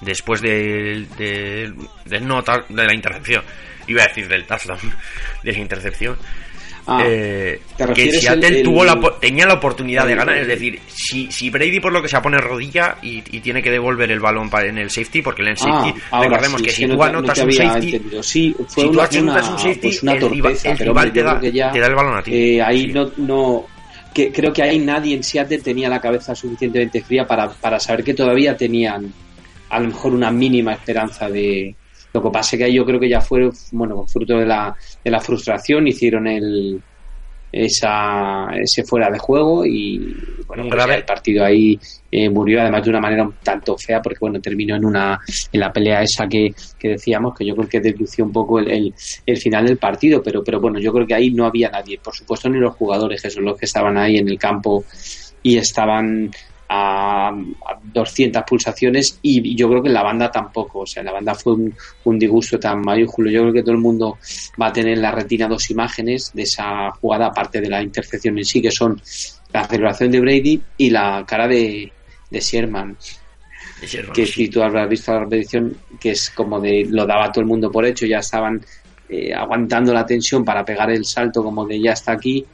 después 0.00 0.40
de, 0.40 1.06
de, 1.18 1.72
del 2.06 2.26
no 2.26 2.42
de 2.42 2.84
la 2.86 2.94
intercepción 2.94 3.44
iba 3.86 4.02
a 4.02 4.06
decir 4.08 4.26
del 4.28 4.46
touchdown 4.46 4.78
de 5.42 5.52
la 5.52 5.58
intercepción 5.58 6.16
Ah, 6.92 7.04
eh, 7.06 7.60
¿te 7.76 7.86
que 7.92 8.10
Seattle 8.10 8.48
el- 8.58 8.62
tuvo 8.64 8.84
la, 8.84 8.98
tenía 9.20 9.46
la 9.46 9.54
oportunidad 9.54 10.06
de 10.08 10.16
ganar 10.16 10.36
es 10.38 10.48
decir 10.48 10.80
si, 10.88 11.30
si 11.30 11.48
Brady 11.48 11.78
por 11.78 11.92
lo 11.92 12.02
que 12.02 12.08
se 12.08 12.20
pone 12.20 12.38
rodilla 12.38 12.96
y, 13.00 13.22
y 13.30 13.38
tiene 13.40 13.62
que 13.62 13.70
devolver 13.70 14.10
el 14.10 14.18
balón 14.18 14.50
para, 14.50 14.66
en 14.68 14.76
el 14.76 14.90
safety 14.90 15.22
porque 15.22 15.42
en 15.42 15.48
el 15.48 15.54
Ah, 15.54 15.82
safety 15.82 16.00
ahora 16.10 16.28
recordemos 16.28 16.60
sí, 16.60 16.66
que 16.66 16.72
si 16.72 16.86
tú 16.88 17.02
anotas 17.02 17.38
no 17.38 17.44
te 17.44 17.50
un 17.50 17.52
safety. 17.52 18.00
Sí, 18.22 18.56
si 18.66 18.90
tú 18.90 19.00
anotas 19.00 19.48
un 19.50 19.58
safety 19.58 19.80
pues 19.80 20.02
una 20.02 20.18
torpeza, 20.18 20.70
el 20.72 20.78
rival 20.78 21.12
te, 21.12 21.22
da, 21.22 21.40
ya, 21.42 21.70
te 21.72 21.78
da 21.78 21.86
el 21.86 21.94
balón 21.94 22.16
a 22.18 22.22
ti 22.22 22.34
eh, 22.34 22.62
ahí 22.62 22.86
Sí. 22.86 22.92
no, 22.92 23.10
no 23.18 23.66
que, 24.12 24.32
creo 24.32 24.52
que 24.52 24.62
ahí 24.64 24.80
nadie 24.80 25.14
en 25.14 25.22
Seattle 25.22 25.58
tenía 25.58 25.88
la 25.88 26.00
cabeza 26.00 26.34
suficientemente 26.34 27.00
fría 27.02 27.24
para, 27.24 27.48
para 27.50 27.78
saber 27.78 28.02
que 28.04 28.14
todavía 28.14 28.56
tenían 28.56 29.12
a 29.68 29.78
lo 29.78 29.86
mejor 29.86 30.12
una 30.12 30.32
mínima 30.32 30.72
esperanza 30.72 31.28
de 31.30 31.72
lo 32.12 32.22
que 32.22 32.30
pasa 32.30 32.56
es 32.56 32.58
que 32.58 32.64
ahí 32.64 32.74
yo 32.74 32.84
creo 32.84 32.98
que 33.00 33.08
ya 33.08 33.20
fue 33.20 33.50
bueno 33.72 34.06
fruto 34.06 34.36
de 34.38 34.46
la, 34.46 34.74
de 35.04 35.10
la 35.10 35.20
frustración 35.20 35.86
hicieron 35.86 36.26
el 36.26 36.80
esa 37.52 38.46
ese 38.54 38.84
fuera 38.84 39.10
de 39.10 39.18
juego 39.18 39.66
y 39.66 39.98
bueno 40.46 40.62
Un 40.62 40.68
pues 40.68 40.78
grave. 40.78 40.94
el 40.96 41.04
partido 41.04 41.44
ahí 41.44 41.78
eh, 42.10 42.28
murió 42.30 42.60
además 42.60 42.84
de 42.84 42.90
una 42.90 43.00
manera 43.00 43.24
un 43.24 43.34
tanto 43.42 43.76
fea 43.76 44.00
porque 44.00 44.18
bueno 44.20 44.40
terminó 44.40 44.76
en 44.76 44.84
una 44.84 45.18
en 45.52 45.60
la 45.60 45.72
pelea 45.72 46.02
esa 46.02 46.28
que, 46.28 46.54
que 46.78 46.90
decíamos 46.90 47.34
que 47.36 47.44
yo 47.44 47.56
creo 47.56 47.68
que 47.68 47.80
deslució 47.80 48.24
un 48.24 48.32
poco 48.32 48.60
el, 48.60 48.70
el, 48.70 48.94
el 49.26 49.36
final 49.38 49.66
del 49.66 49.78
partido 49.78 50.22
pero 50.22 50.44
pero 50.44 50.60
bueno 50.60 50.78
yo 50.78 50.92
creo 50.92 51.06
que 51.06 51.14
ahí 51.14 51.30
no 51.32 51.44
había 51.44 51.70
nadie 51.70 51.98
por 51.98 52.14
supuesto 52.14 52.48
ni 52.48 52.58
los 52.58 52.74
jugadores 52.76 53.20
que 53.20 53.30
son 53.30 53.44
los 53.44 53.58
que 53.58 53.66
estaban 53.66 53.98
ahí 53.98 54.18
en 54.18 54.28
el 54.28 54.38
campo 54.38 54.84
y 55.42 55.56
estaban 55.56 56.30
a, 56.72 57.30
a 57.30 57.80
200 57.82 58.44
pulsaciones 58.44 59.18
y 59.22 59.56
yo 59.56 59.68
creo 59.68 59.82
que 59.82 59.88
en 59.88 59.94
la 59.94 60.04
banda 60.04 60.30
tampoco, 60.30 60.80
o 60.80 60.86
sea, 60.86 61.00
en 61.00 61.06
la 61.06 61.12
banda 61.12 61.34
fue 61.34 61.54
un, 61.54 61.74
un 62.04 62.18
disgusto 62.18 62.60
tan 62.60 62.80
mayúsculo. 62.80 63.28
Yo 63.28 63.42
creo 63.42 63.52
que 63.52 63.62
todo 63.62 63.72
el 63.72 63.80
mundo 63.80 64.18
va 64.60 64.68
a 64.68 64.72
tener 64.72 64.92
en 64.92 65.02
la 65.02 65.10
retina 65.10 65.48
dos 65.48 65.68
imágenes 65.70 66.30
de 66.32 66.42
esa 66.42 66.92
jugada, 66.92 67.26
aparte 67.26 67.60
de 67.60 67.68
la 67.68 67.82
intercepción 67.82 68.38
en 68.38 68.44
sí, 68.44 68.62
que 68.62 68.70
son 68.70 69.02
la 69.52 69.66
celebración 69.66 70.12
de 70.12 70.20
Brady 70.20 70.62
y 70.76 70.90
la 70.90 71.24
cara 71.26 71.48
de, 71.48 71.92
de 72.30 72.40
Sherman, 72.40 72.96
Sherman, 73.82 74.12
que 74.12 74.26
sí. 74.26 74.32
si 74.32 74.48
tú 74.48 74.62
habrás 74.62 74.88
visto 74.88 75.12
la 75.12 75.20
repetición, 75.20 75.76
que 75.98 76.12
es 76.12 76.30
como 76.30 76.60
de 76.60 76.86
lo 76.88 77.04
daba 77.04 77.32
todo 77.32 77.40
el 77.40 77.48
mundo 77.48 77.68
por 77.68 77.84
hecho, 77.84 78.06
ya 78.06 78.18
estaban 78.18 78.64
eh, 79.08 79.34
aguantando 79.34 79.92
la 79.92 80.06
tensión 80.06 80.44
para 80.44 80.64
pegar 80.64 80.88
el 80.92 81.04
salto 81.04 81.42
como 81.42 81.66
de 81.66 81.80
ya 81.80 81.94
está 81.94 82.12
aquí 82.12 82.46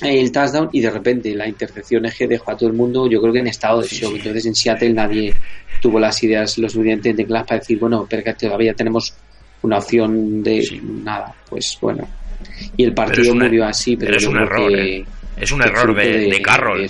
el 0.00 0.32
touchdown 0.32 0.68
y 0.72 0.80
de 0.80 0.90
repente 0.90 1.34
la 1.34 1.46
intercepción 1.46 2.04
que 2.16 2.26
dejó 2.26 2.50
a 2.52 2.56
todo 2.56 2.68
el 2.68 2.74
mundo 2.74 3.08
yo 3.08 3.20
creo 3.20 3.32
que 3.32 3.38
en 3.40 3.46
estado 3.46 3.82
de 3.82 3.88
shock. 3.88 4.16
entonces 4.16 4.46
en 4.46 4.54
Seattle 4.54 4.92
nadie 4.92 5.34
tuvo 5.80 6.00
las 6.00 6.20
ideas 6.22 6.58
lo 6.58 6.68
suficientemente 6.68 7.24
claras 7.26 7.46
para 7.46 7.60
decir 7.60 7.78
bueno 7.78 8.06
pero 8.08 8.24
que 8.24 8.34
todavía 8.34 8.74
tenemos 8.74 9.14
una 9.62 9.78
opción 9.78 10.42
de 10.42 10.62
Sí. 10.62 10.80
nada 10.82 11.34
pues 11.48 11.78
bueno. 11.80 12.08
Y 12.76 12.82
el 12.84 12.92
partido 12.94 13.34
murió 13.34 13.64
así 13.64 13.96
pero, 13.96 14.08
pero 14.08 14.18
es 14.18 14.26
un 14.26 14.36
error, 14.38 14.68
que, 14.72 14.96
eh. 14.96 15.04
es 15.36 15.52
un 15.52 15.62
error 15.62 15.94
de, 15.94 16.18
de 16.30 16.42
Carroll. 16.42 16.80
de 16.80 16.86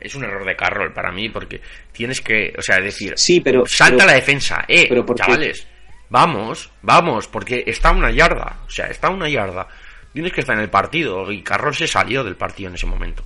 es 0.00 0.14
un 0.14 0.24
error 0.24 0.44
de 0.46 0.54
Carroll 0.56 0.92
para 0.92 1.10
mí 1.10 1.28
porque 1.28 1.60
tienes 1.92 2.20
que 2.20 2.54
o 2.56 2.62
sea 2.62 2.78
es 2.78 2.84
decir 2.84 3.14
sí 3.16 3.40
pero 3.40 3.66
salta 3.66 3.96
pero- 3.96 4.06
la 4.06 4.14
defensa, 4.14 4.64
eh, 4.68 4.86
pero 4.88 5.04
chavales, 5.14 5.66
vamos, 6.08 6.70
vamos, 6.82 7.26
porque 7.28 7.64
está 7.66 7.90
una 7.90 8.10
yarda, 8.12 8.60
o 8.66 8.70
sea, 8.70 8.86
está 8.86 9.10
una 9.10 9.28
yarda. 9.28 9.66
Tienes 10.12 10.32
que 10.32 10.40
estar 10.40 10.56
en 10.56 10.62
el 10.62 10.70
partido 10.70 11.30
y 11.30 11.42
Carroll 11.42 11.74
se 11.74 11.86
salió 11.86 12.24
del 12.24 12.36
partido 12.36 12.68
en 12.68 12.74
ese 12.74 12.86
momento. 12.86 13.22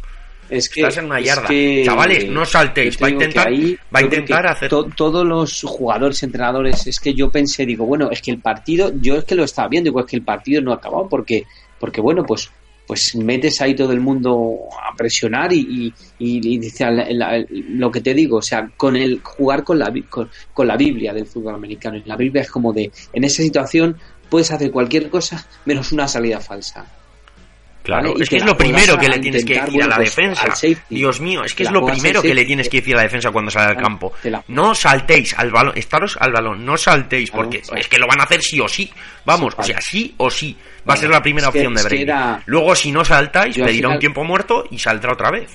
es 0.50 0.68
que, 0.68 0.82
Estás 0.82 0.98
en 0.98 1.06
una 1.06 1.18
es 1.20 1.24
yarda. 1.26 1.48
que, 1.48 1.82
Chavales, 1.86 2.28
no 2.28 2.44
saltéis, 2.44 3.02
va 3.02 3.06
a 3.06 3.10
intentar- 3.10 3.48
ahí, 3.48 3.78
va 3.92 4.00
a 4.00 4.02
intentar 4.02 4.46
hacer- 4.46 4.68
to- 4.68 4.84
todos 4.94 5.26
los 5.26 5.62
jugadores, 5.62 6.22
entrenadores, 6.22 6.86
es 6.86 7.00
que 7.00 7.14
yo 7.14 7.30
pensé, 7.30 7.64
digo, 7.64 7.86
bueno, 7.86 8.10
es 8.10 8.20
que 8.20 8.30
el 8.30 8.40
partido, 8.40 8.92
yo 9.00 9.16
es 9.16 9.24
que 9.24 9.34
lo 9.34 9.44
estaba 9.44 9.68
viendo, 9.68 9.88
digo, 9.88 10.00
es 10.00 10.06
que 10.06 10.16
el 10.16 10.22
partido 10.22 10.60
no 10.60 10.72
ha 10.72 10.76
acabado 10.76 11.08
porque, 11.08 11.44
porque 11.80 12.00
bueno, 12.02 12.22
pues 12.24 12.50
pues 12.86 13.16
metes 13.16 13.62
ahí 13.62 13.74
todo 13.74 13.92
el 13.94 14.00
mundo 14.00 14.58
a 14.78 14.94
presionar 14.94 15.50
y, 15.54 15.90
y, 16.18 16.58
dice 16.58 16.84
la- 16.90 17.06
la- 17.08 17.42
lo 17.50 17.90
que 17.90 18.02
te 18.02 18.12
digo, 18.12 18.36
o 18.36 18.42
sea, 18.42 18.70
con 18.76 18.94
el 18.94 19.20
jugar 19.22 19.64
con 19.64 19.78
la, 19.78 19.90
con, 20.10 20.28
con 20.52 20.66
la 20.66 20.76
Biblia 20.76 21.14
del 21.14 21.24
fútbol 21.26 21.54
americano. 21.54 21.98
La 22.04 22.14
Biblia 22.14 22.42
es 22.42 22.50
como 22.50 22.74
de, 22.74 22.92
en 23.14 23.24
esa 23.24 23.42
situación 23.42 23.96
puedes 24.34 24.50
hacer 24.50 24.72
cualquier 24.72 25.08
cosa 25.10 25.46
menos 25.64 25.92
una 25.92 26.08
salida 26.08 26.40
falsa. 26.40 26.84
Claro, 27.84 28.14
es 28.18 28.28
que 28.28 28.38
es 28.38 28.44
lo 28.44 28.56
primero 28.56 28.98
que 28.98 29.08
le 29.08 29.20
tienes 29.20 29.44
que 29.44 29.60
decir 29.60 29.80
a 29.80 29.86
la 29.86 29.94
pues, 29.94 30.08
defensa. 30.16 30.52
Dios 30.90 31.20
mío, 31.20 31.44
es 31.44 31.54
que 31.54 31.62
es 31.62 31.70
lo 31.70 31.86
primero 31.86 32.20
que 32.20 32.34
le 32.34 32.44
tienes 32.44 32.68
que 32.68 32.78
decir 32.78 32.94
a 32.94 32.96
la 32.96 33.02
defensa 33.04 33.30
cuando 33.30 33.48
sale 33.52 33.76
al 33.76 33.80
campo. 33.80 34.12
No 34.48 34.74
saltéis 34.74 35.38
al 35.38 35.52
balón, 35.52 35.74
estaros 35.78 36.16
al 36.20 36.32
balón, 36.32 36.64
no 36.66 36.76
saltéis, 36.76 37.30
porque 37.30 37.60
claro. 37.60 37.80
es 37.80 37.86
que 37.86 37.98
lo 37.98 38.08
van 38.08 38.20
a 38.20 38.24
hacer 38.24 38.42
sí 38.42 38.58
o 38.58 38.66
sí. 38.66 38.92
Vamos, 39.24 39.54
Sí, 39.54 39.60
o 39.60 39.64
sea, 39.64 39.80
sí 39.80 40.14
o 40.16 40.30
sí. 40.32 40.56
Va 40.88 40.94
a 40.94 40.96
ser 40.96 41.10
la 41.10 41.22
primera 41.22 41.52
que- 41.52 41.58
opción 41.58 41.74
de 41.74 41.82
Brady. 41.84 42.02
era- 42.02 42.42
Luego, 42.46 42.74
si 42.74 42.90
no 42.90 43.04
saltáis, 43.04 43.56
pedirá 43.56 43.90
un 43.90 44.00
tiempo 44.00 44.24
muerto 44.24 44.64
y 44.68 44.80
saldrá 44.80 45.12
otra 45.12 45.30
vez. 45.30 45.50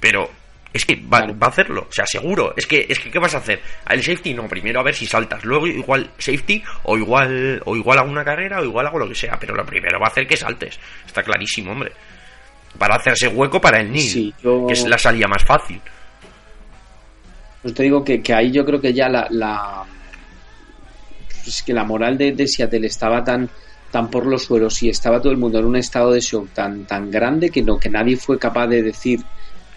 Pero 0.00 0.30
es 0.76 0.84
que 0.84 0.96
va, 0.96 1.18
a 1.18 1.46
hacerlo, 1.48 1.86
o 1.88 1.92
sea, 1.92 2.06
seguro. 2.06 2.54
Es 2.56 2.66
que, 2.66 2.86
es 2.88 2.98
que, 2.98 3.10
¿qué 3.10 3.18
vas 3.18 3.34
a 3.34 3.38
hacer? 3.38 3.60
El 3.88 4.02
safety 4.02 4.34
no, 4.34 4.46
primero 4.48 4.80
a 4.80 4.82
ver 4.82 4.94
si 4.94 5.06
saltas. 5.06 5.44
Luego 5.44 5.66
igual 5.66 6.10
safety, 6.18 6.62
o 6.84 6.96
igual, 6.96 7.62
o 7.64 7.76
igual 7.76 7.98
hago 7.98 8.10
una 8.10 8.24
carrera, 8.24 8.60
o 8.60 8.64
igual 8.64 8.86
hago 8.86 8.98
lo 8.98 9.08
que 9.08 9.14
sea. 9.14 9.38
Pero 9.40 9.54
lo 9.54 9.64
primero 9.64 9.98
va 9.98 10.06
a 10.06 10.10
hacer 10.10 10.26
que 10.26 10.36
saltes. 10.36 10.78
Está 11.06 11.22
clarísimo, 11.22 11.72
hombre. 11.72 11.92
Para 12.78 12.96
hacerse 12.96 13.28
hueco 13.28 13.60
para 13.60 13.80
el 13.80 13.90
Nil, 13.90 14.02
Sí, 14.02 14.34
yo- 14.42 14.66
que 14.66 14.74
es 14.74 14.86
la 14.86 14.98
salida 14.98 15.26
más 15.26 15.44
fácil. 15.44 15.80
Pues 17.62 17.74
te 17.74 17.82
digo 17.82 18.04
que, 18.04 18.22
que 18.22 18.34
ahí 18.34 18.52
yo 18.52 18.64
creo 18.64 18.80
que 18.80 18.92
ya 18.92 19.08
la, 19.08 19.26
la 19.30 19.84
es 21.46 21.62
que 21.62 21.72
la 21.72 21.84
moral 21.84 22.18
de, 22.18 22.32
de 22.32 22.46
Seattle 22.46 22.86
estaba 22.86 23.24
tan 23.24 23.48
tan 23.90 24.10
por 24.10 24.26
los 24.26 24.44
suelos 24.44 24.82
y 24.82 24.88
estaba 24.88 25.20
todo 25.20 25.32
el 25.32 25.38
mundo 25.38 25.58
en 25.58 25.64
un 25.64 25.76
estado 25.76 26.12
de 26.12 26.20
shock 26.20 26.50
tan 26.52 26.86
tan 26.86 27.10
grande 27.10 27.50
que 27.50 27.62
no 27.62 27.78
que 27.78 27.88
nadie 27.88 28.16
fue 28.16 28.38
capaz 28.38 28.66
de 28.66 28.82
decir 28.82 29.20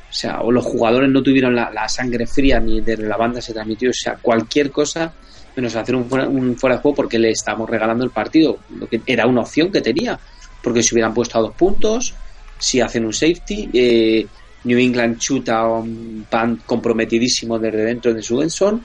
o 0.09 0.13
sea 0.13 0.41
o 0.41 0.51
los 0.51 0.65
jugadores 0.65 1.09
no 1.09 1.21
tuvieron 1.21 1.55
la, 1.55 1.87
sangre 1.87 2.25
fría 2.25 2.59
ni 2.59 2.81
de 2.81 2.97
la 2.97 3.17
banda 3.17 3.41
se 3.41 3.53
transmitió 3.53 3.91
o 3.91 3.93
sea 3.93 4.17
cualquier 4.21 4.71
cosa 4.71 5.13
menos 5.55 5.75
hacer 5.75 5.95
un 5.95 6.05
fuera, 6.09 6.75
de 6.75 6.81
juego 6.81 6.95
porque 6.95 7.19
le 7.19 7.31
estamos 7.31 7.69
regalando 7.69 8.03
el 8.03 8.11
partido 8.11 8.59
lo 8.77 8.87
que 8.87 9.01
era 9.05 9.27
una 9.27 9.41
opción 9.41 9.71
que 9.71 9.81
tenía. 9.81 10.19
Porque 10.61 10.83
si 10.83 10.93
hubieran 10.93 11.13
puesto 11.13 11.37
a 11.37 11.41
dos 11.41 11.55
puntos 11.55 12.13
si 12.57 12.81
hacen 12.81 13.05
un 13.05 13.13
safety 13.13 13.69
eh, 13.73 14.27
New 14.65 14.77
England 14.77 15.17
chuta 15.17 15.65
un 15.65 16.25
pan 16.29 16.61
comprometidísimo 16.65 17.57
desde 17.57 17.85
dentro 17.85 18.13
de 18.13 18.21
su 18.21 18.41
endzone 18.41 18.81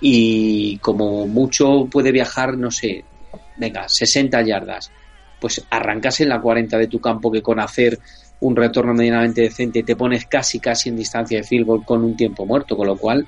y 0.00 0.76
como 0.78 1.26
mucho 1.26 1.88
puede 1.90 2.12
viajar, 2.12 2.58
no 2.58 2.70
sé, 2.70 3.02
venga, 3.56 3.88
60 3.88 4.42
yardas, 4.42 4.90
pues 5.40 5.64
arrancas 5.70 6.20
en 6.20 6.28
la 6.28 6.40
40 6.40 6.76
de 6.76 6.86
tu 6.88 7.00
campo 7.00 7.32
que 7.32 7.40
con 7.40 7.58
hacer 7.58 7.98
un 8.40 8.54
retorno 8.54 8.92
medianamente 8.92 9.42
decente 9.42 9.82
te 9.82 9.96
pones 9.96 10.26
casi 10.26 10.60
casi 10.60 10.90
en 10.90 10.96
distancia 10.96 11.38
de 11.38 11.44
field 11.44 11.66
goal 11.66 11.84
con 11.84 12.04
un 12.04 12.16
tiempo 12.16 12.44
muerto, 12.44 12.76
con 12.76 12.86
lo 12.86 12.96
cual 12.96 13.26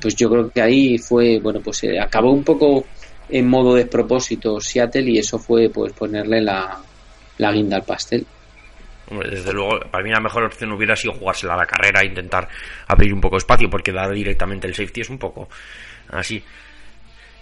pues 0.00 0.16
yo 0.16 0.28
creo 0.28 0.50
que 0.50 0.60
ahí 0.60 0.98
fue, 0.98 1.38
bueno, 1.40 1.60
pues 1.60 1.84
eh, 1.84 2.00
acabó 2.00 2.32
un 2.32 2.42
poco 2.42 2.84
en 3.28 3.48
modo 3.48 3.74
despropósito 3.74 4.60
Seattle 4.60 5.10
y 5.10 5.18
eso 5.18 5.38
fue 5.38 5.70
pues 5.70 5.92
ponerle 5.92 6.40
la, 6.40 6.78
la 7.38 7.52
guinda 7.52 7.76
al 7.76 7.84
pastel. 7.84 8.26
Desde 9.10 9.52
luego, 9.52 9.80
para 9.90 10.02
mí 10.02 10.10
la 10.10 10.20
mejor 10.20 10.44
opción 10.44 10.72
hubiera 10.72 10.96
sido 10.96 11.12
jugársela 11.12 11.54
a 11.54 11.58
la 11.58 11.66
carrera 11.66 12.00
e 12.00 12.06
intentar 12.06 12.48
abrir 12.88 13.12
un 13.12 13.20
poco 13.20 13.36
espacio, 13.36 13.68
porque 13.68 13.92
dar 13.92 14.10
directamente 14.12 14.66
el 14.66 14.74
safety 14.74 15.02
es 15.02 15.10
un 15.10 15.18
poco 15.18 15.48
así. 16.08 16.42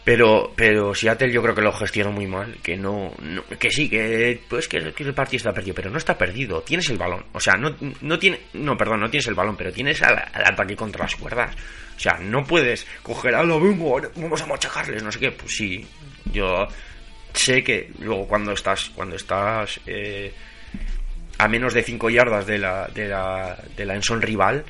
Pero, 0.05 0.53
pero 0.57 0.93
Seattle 0.97 1.31
yo 1.33 1.41
creo 1.43 1.55
que 1.55 1.61
lo 1.63 1.73
gestionó 1.73 2.11
muy 2.11 2.27
mal, 2.27 2.57
que 2.61 2.77
no, 2.77 3.13
no- 3.21 3.45
que 3.59 3.71
sí, 3.71 3.89
que 3.89 4.41
pues 4.49 4.67
que, 4.67 4.93
que 4.93 5.05
el 5.05 5.15
partido 5.15 5.37
está 5.37 5.53
perdido, 5.53 5.77
pero 5.77 5.91
no 5.91 5.99
está 5.99 6.19
perdido, 6.19 6.61
tienes 6.63 6.91
el 6.91 6.99
balón, 6.99 7.25
o 7.33 7.39
sea, 7.39 7.55
no, 7.55 7.77
no 8.01 8.19
tiene, 8.19 8.41
no, 8.55 8.77
perdón, 8.77 8.99
no 8.99 9.09
tienes 9.11 9.29
el 9.29 9.35
balón, 9.35 9.57
pero 9.57 9.71
tienes 9.73 10.03
al, 10.03 10.19
al 10.19 10.45
ataque 10.45 10.75
contra 10.75 11.05
las 11.05 11.15
cuerdas, 11.15 11.55
o 11.97 12.01
sea, 12.01 12.19
no 12.21 12.43
puedes 12.45 12.85
coger 13.05 13.37
a 13.37 13.45
lo 13.45 13.55
ahora 13.55 14.11
vamos 14.17 14.43
a 14.43 14.47
machacarles, 14.47 15.05
no 15.05 15.13
sé 15.13 15.21
qué, 15.21 15.31
pues 15.31 15.55
sí, 15.57 15.87
yo 16.33 16.67
sé 17.33 17.63
que 17.63 17.93
luego 18.01 18.27
cuando 18.27 18.53
estás, 18.55 18.91
cuando 18.97 19.15
estás 19.15 19.81
eh, 19.87 20.35
a 21.39 21.47
menos 21.47 21.75
de 21.75 21.83
5 21.85 22.11
yardas 22.11 22.45
de 22.47 22.59
la, 22.59 22.89
de 22.89 23.07
la, 23.07 23.57
de 23.77 23.85
la 23.87 23.95
enson 23.95 24.21
rival 24.21 24.65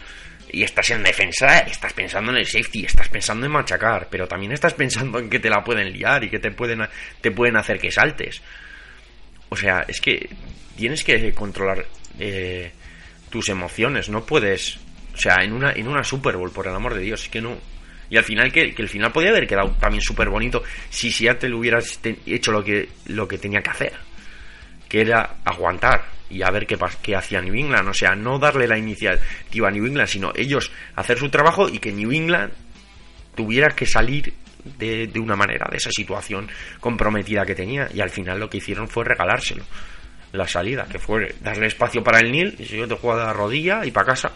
y 0.51 0.63
estás 0.63 0.91
en 0.91 1.03
defensa, 1.03 1.61
estás 1.61 1.93
pensando 1.93 2.31
en 2.33 2.39
el 2.39 2.47
safety, 2.47 2.85
estás 2.85 3.09
pensando 3.09 3.47
en 3.47 3.53
machacar, 3.53 4.09
pero 4.11 4.27
también 4.29 4.53
estás 4.53 4.75
pensando 4.75 5.19
en 5.19 5.31
que 5.31 5.39
te 5.39 5.49
la 5.51 5.63
pueden 5.65 5.93
liar 5.93 6.25
y 6.25 6.31
que 6.31 6.39
te 6.39 6.51
pueden, 6.51 6.87
te 7.21 7.31
pueden 7.31 7.57
hacer 7.57 7.79
que 7.79 7.91
saltes. 7.91 8.43
O 9.49 9.57
sea, 9.57 9.85
es 9.89 10.01
que 10.01 10.29
tienes 10.77 11.05
que 11.05 11.33
controlar 11.33 11.85
eh, 12.19 12.73
tus 13.31 13.49
emociones, 13.49 14.09
no 14.09 14.25
puedes... 14.25 14.79
O 15.15 15.19
sea, 15.19 15.37
en 15.43 15.53
una, 15.53 15.73
en 15.73 15.89
una 15.89 16.03
Super 16.03 16.37
Bowl, 16.37 16.51
por 16.51 16.67
el 16.67 16.75
amor 16.75 16.95
de 16.95 17.03
Dios, 17.03 17.23
es 17.25 17.29
que 17.29 17.41
no... 17.43 17.59
Y 18.09 18.17
al 18.17 18.25
final, 18.25 18.53
que, 18.53 18.75
que 18.75 18.83
el 18.83 18.89
final 18.89 19.13
podía 19.13 19.31
haber 19.31 19.47
quedado 19.47 19.71
también 19.81 20.03
súper 20.03 20.29
bonito 20.29 20.63
si 20.91 21.11
Seattle 21.11 21.55
hubieras 21.55 21.99
te- 21.99 22.19
hecho 22.27 22.53
lo 22.53 22.63
que, 22.63 22.89
lo 23.07 23.27
que 23.27 23.39
tenía 23.39 23.63
que 23.63 23.71
hacer 23.71 23.93
que 24.93 25.01
era 25.01 25.37
aguantar 25.47 26.05
y 26.29 26.43
a 26.43 26.51
ver 26.51 26.67
qué, 26.67 26.77
qué 27.01 27.17
hacía 27.17 27.41
New 27.41 27.55
England. 27.55 27.89
O 27.89 27.95
sea, 27.95 28.15
no 28.15 28.39
darle 28.39 28.69
la 28.69 28.77
iniciativa 28.77 29.69
a 29.69 29.71
New 29.71 29.87
England, 29.87 30.07
sino 30.07 30.33
ellos 30.37 30.71
hacer 30.97 31.17
su 31.17 31.31
trabajo 31.31 31.67
y 31.67 31.79
que 31.79 31.93
New 31.93 32.13
England 32.13 32.53
tuviera 33.35 33.71
que 33.71 33.87
salir 33.87 34.35
de, 34.63 35.07
de, 35.07 35.19
una 35.19 35.35
manera 35.35 35.67
de 35.71 35.79
esa 35.79 35.91
situación 35.91 36.47
comprometida 36.79 37.47
que 37.47 37.55
tenía. 37.55 37.89
Y 37.95 38.03
al 38.03 38.11
final 38.11 38.39
lo 38.39 38.51
que 38.51 38.59
hicieron 38.59 38.87
fue 38.87 39.07
regalárselo. 39.07 39.65
La 40.33 40.47
salida, 40.47 40.85
que 40.85 40.99
fue 40.99 41.37
darle 41.41 41.69
espacio 41.69 42.05
para 42.05 42.21
el 42.21 42.31
Nil, 42.31 42.55
y 42.59 42.67
si 42.67 42.77
yo 42.77 42.87
te 42.87 42.95
juego 42.97 43.19
de 43.19 43.25
la 43.25 43.33
rodilla 43.33 43.87
y 43.87 43.93
para 43.93 44.09
casa. 44.09 44.31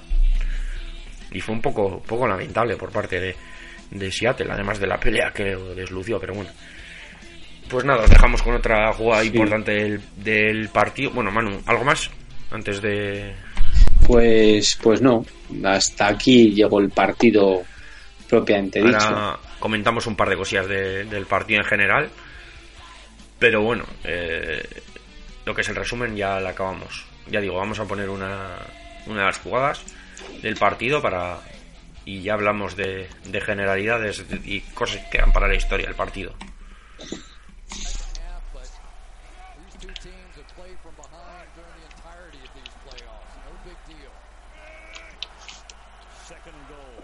Y 1.32 1.40
fue 1.42 1.54
un 1.54 1.60
poco, 1.60 2.02
poco 2.02 2.26
lamentable 2.26 2.76
por 2.76 2.90
parte 2.90 3.20
de, 3.20 3.36
de 3.90 4.10
Seattle, 4.10 4.50
además 4.50 4.80
de 4.80 4.86
la 4.86 4.98
pelea 4.98 5.32
que 5.34 5.54
deslució, 5.74 6.18
pero 6.18 6.32
bueno. 6.32 6.50
Pues 7.68 7.84
nada, 7.84 8.04
os 8.04 8.10
dejamos 8.10 8.42
con 8.42 8.54
otra 8.54 8.92
jugada 8.92 9.22
Sí. 9.22 9.28
importante 9.28 9.72
del, 9.72 10.00
del 10.16 10.68
partido. 10.68 11.10
Bueno, 11.10 11.30
Manu, 11.32 11.60
¿algo 11.66 11.84
más? 11.84 12.10
Antes 12.50 12.80
de... 12.80 13.34
Pues, 14.06 14.78
pues 14.80 15.02
no. 15.02 15.24
Hasta 15.64 16.06
aquí 16.08 16.52
llegó 16.52 16.78
el 16.80 16.90
partido 16.90 17.62
propiamente 18.28 18.80
dicho. 18.82 18.96
Ahora 18.98 19.38
comentamos 19.58 20.06
un 20.06 20.14
par 20.14 20.28
de 20.28 20.36
cosillas 20.36 20.68
de- 20.68 21.04
del 21.06 21.26
partido 21.26 21.60
en 21.60 21.66
general. 21.66 22.08
Pero 23.38 23.62
bueno, 23.62 23.84
eh, 24.04 24.62
lo 25.44 25.54
que 25.54 25.62
es 25.62 25.68
el 25.68 25.76
resumen 25.76 26.14
ya 26.16 26.38
lo 26.40 26.48
acabamos. 26.48 27.04
Ya 27.28 27.40
digo, 27.40 27.56
vamos 27.56 27.80
a 27.80 27.84
poner 27.84 28.08
una, 28.08 28.58
una 29.06 29.20
de 29.20 29.26
las 29.26 29.38
jugadas 29.38 29.82
del 30.40 30.56
partido 30.56 31.02
para... 31.02 31.40
Y 32.04 32.22
ya 32.22 32.34
hablamos 32.34 32.76
de, 32.76 33.08
de 33.24 33.40
generalidades 33.40 34.24
y 34.44 34.60
cosas 34.60 34.98
que 35.02 35.18
quedan 35.18 35.32
para 35.32 35.48
la 35.48 35.56
historia 35.56 35.86
del 35.86 35.96
partido. 35.96 36.32
These 36.98 37.18
two 39.80 39.92
teams 40.00 40.36
have 40.36 40.46
played 40.54 40.78
from 40.82 40.94
behind 40.94 41.48
during 41.56 41.74
the 41.82 41.86
entirety 41.90 42.38
of 42.38 42.54
these 42.54 42.74
playoffs. 42.86 43.34
No 43.44 43.52
big 43.66 43.78
deal. 43.88 44.12
Second 46.28 46.54
and 46.54 46.68
goal. 46.70 46.94